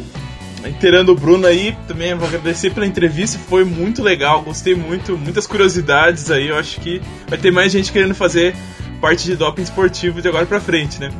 Inteirando 0.67 1.13
o 1.13 1.15
Bruno 1.15 1.47
aí, 1.47 1.77
também 1.87 2.15
vou 2.15 2.27
agradecer 2.27 2.71
pela 2.71 2.87
entrevista, 2.87 3.39
foi 3.39 3.65
muito 3.65 4.03
legal, 4.03 4.41
gostei 4.43 4.75
muito, 4.75 5.19
muitas 5.19 5.47
curiosidades 5.47 6.31
aí, 6.31 6.49
eu 6.49 6.57
acho 6.57 6.81
que 6.81 7.03
vai 7.29 7.39
ter 7.39 7.51
mais 7.51 7.71
gente 7.71 7.93
querendo 7.93 8.15
fazer 8.15 8.55
parte 8.99 9.27
de 9.27 9.37
doping 9.37 9.61
esportivo 9.61 10.23
de 10.23 10.29
agora 10.29 10.47
pra 10.47 10.61
frente, 10.61 10.99
né? 10.99 11.11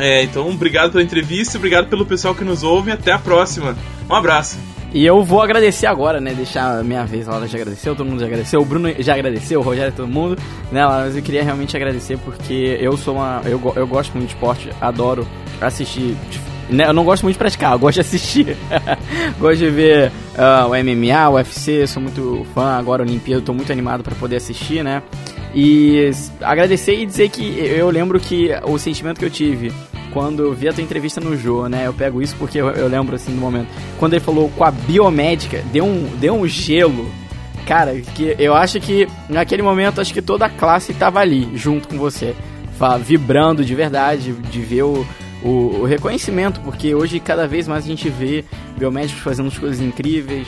É, 0.00 0.22
então, 0.22 0.48
obrigado 0.48 0.92
pela 0.92 1.02
entrevista, 1.02 1.58
obrigado 1.58 1.88
pelo 1.88 2.06
pessoal 2.06 2.34
que 2.34 2.44
nos 2.44 2.62
ouve, 2.62 2.90
até 2.90 3.12
a 3.12 3.18
próxima. 3.18 3.76
Um 4.08 4.14
abraço. 4.14 4.58
E 4.92 5.04
eu 5.04 5.22
vou 5.22 5.42
agradecer 5.42 5.86
agora, 5.86 6.18
né? 6.18 6.32
Deixar 6.32 6.78
a 6.78 6.82
minha 6.82 7.04
vez. 7.04 7.28
A 7.28 7.32
Laura 7.32 7.46
já 7.46 7.58
agradeceu, 7.58 7.94
todo 7.94 8.06
mundo 8.06 8.20
já 8.20 8.26
agradeceu, 8.26 8.60
o 8.60 8.64
Bruno 8.64 8.90
já 8.98 9.14
agradeceu, 9.14 9.60
o 9.60 9.62
Rogério, 9.62 9.92
todo 9.92 10.08
mundo. 10.08 10.38
Né, 10.72 10.84
mas 10.86 11.14
eu 11.14 11.22
queria 11.22 11.42
realmente 11.42 11.76
agradecer 11.76 12.16
porque 12.18 12.78
eu 12.80 12.96
sou 12.96 13.16
uma. 13.16 13.42
Eu, 13.44 13.60
eu 13.76 13.86
gosto 13.86 14.12
muito 14.12 14.28
de 14.28 14.34
esporte, 14.34 14.70
adoro 14.80 15.28
assistir. 15.60 16.16
Né, 16.70 16.86
eu 16.86 16.92
não 16.94 17.04
gosto 17.04 17.22
muito 17.22 17.34
de 17.34 17.38
praticar, 17.38 17.72
eu 17.72 17.78
gosto 17.78 17.96
de 17.96 18.00
assistir. 18.00 18.56
gosto 19.38 19.58
de 19.58 19.68
ver 19.68 20.10
ah, 20.36 20.66
o 20.66 20.70
MMA, 20.70 21.28
o 21.28 21.34
UFC, 21.34 21.86
sou 21.86 22.02
muito 22.02 22.46
fã. 22.54 22.78
Agora, 22.78 23.02
Olimpíada, 23.02 23.42
tô 23.42 23.52
muito 23.52 23.70
animado 23.70 24.02
para 24.02 24.14
poder 24.14 24.36
assistir, 24.36 24.82
né? 24.82 25.02
E 25.54 26.10
agradecer 26.40 26.94
e 26.94 27.04
dizer 27.04 27.28
que 27.28 27.42
eu 27.58 27.90
lembro 27.90 28.18
que 28.20 28.50
o 28.64 28.78
sentimento 28.78 29.18
que 29.18 29.24
eu 29.24 29.30
tive 29.30 29.72
quando 30.12 30.42
eu 30.42 30.54
vi 30.54 30.68
a 30.68 30.72
tua 30.72 30.82
entrevista 30.82 31.20
no 31.20 31.36
Jô, 31.36 31.68
né? 31.68 31.86
Eu 31.86 31.92
pego 31.94 32.22
isso 32.22 32.34
porque 32.38 32.58
eu, 32.58 32.68
eu 32.70 32.88
lembro 32.88 33.14
assim 33.14 33.34
do 33.34 33.40
momento. 33.40 33.68
Quando 33.98 34.14
ele 34.14 34.24
falou 34.24 34.50
com 34.50 34.64
a 34.64 34.70
biomédica, 34.70 35.62
deu 35.72 35.84
um, 35.84 36.08
deu 36.16 36.34
um 36.34 36.46
gelo. 36.46 37.10
Cara, 37.66 37.94
que 38.00 38.34
eu 38.38 38.54
acho 38.54 38.80
que 38.80 39.06
naquele 39.28 39.62
momento 39.62 40.00
acho 40.00 40.14
que 40.14 40.22
toda 40.22 40.46
a 40.46 40.50
classe 40.50 40.94
tava 40.94 41.20
ali 41.20 41.50
junto 41.54 41.88
com 41.88 41.98
você, 41.98 42.34
vibrando 43.04 43.64
de 43.64 43.74
verdade, 43.74 44.32
de 44.32 44.60
ver 44.60 44.82
o, 44.82 45.06
o, 45.42 45.48
o 45.80 45.84
reconhecimento, 45.84 46.60
porque 46.60 46.94
hoje 46.94 47.20
cada 47.20 47.46
vez 47.46 47.68
mais 47.68 47.84
a 47.84 47.88
gente 47.88 48.08
vê 48.08 48.44
biomédicos 48.76 49.22
fazendo 49.22 49.48
as 49.48 49.58
coisas 49.58 49.80
incríveis, 49.80 50.46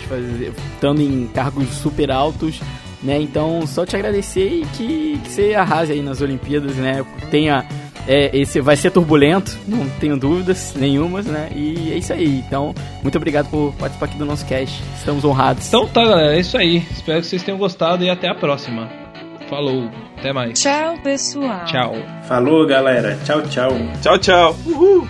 estando 0.74 1.02
em 1.02 1.26
cargos 1.34 1.68
super 1.68 2.10
altos, 2.10 2.60
né? 3.02 3.20
Então, 3.20 3.66
só 3.66 3.86
te 3.86 3.96
agradecer 3.96 4.46
e 4.46 4.66
que, 4.76 5.20
que 5.22 5.30
você 5.30 5.54
arrase 5.54 5.92
aí 5.92 6.02
nas 6.02 6.20
Olimpíadas, 6.20 6.76
né? 6.76 7.04
Tenha 7.30 7.66
é, 8.06 8.30
esse 8.36 8.60
vai 8.60 8.76
ser 8.76 8.90
turbulento, 8.90 9.56
não 9.66 9.88
tenho 10.00 10.16
dúvidas 10.16 10.74
nenhumas, 10.76 11.26
né? 11.26 11.48
E 11.54 11.92
é 11.92 11.96
isso 11.96 12.12
aí. 12.12 12.42
Então, 12.46 12.74
muito 13.02 13.16
obrigado 13.16 13.48
por 13.50 13.72
participar 13.78 14.06
aqui 14.06 14.16
do 14.16 14.24
nosso 14.24 14.46
cast. 14.46 14.82
Estamos 14.96 15.24
honrados. 15.24 15.68
Então 15.68 15.86
tá, 15.86 16.04
galera, 16.04 16.34
é 16.34 16.40
isso 16.40 16.56
aí. 16.56 16.78
Espero 16.90 17.20
que 17.20 17.26
vocês 17.26 17.42
tenham 17.42 17.58
gostado 17.58 18.04
e 18.04 18.10
até 18.10 18.28
a 18.28 18.34
próxima. 18.34 18.88
Falou, 19.48 19.90
até 20.16 20.32
mais. 20.32 20.60
Tchau, 20.60 20.96
pessoal. 21.02 21.64
Tchau. 21.64 21.94
Falou, 22.22 22.66
galera. 22.66 23.18
Tchau, 23.24 23.42
tchau. 23.42 23.70
Tchau, 24.00 24.18
tchau. 24.18 24.56
Uhul. 24.66 25.08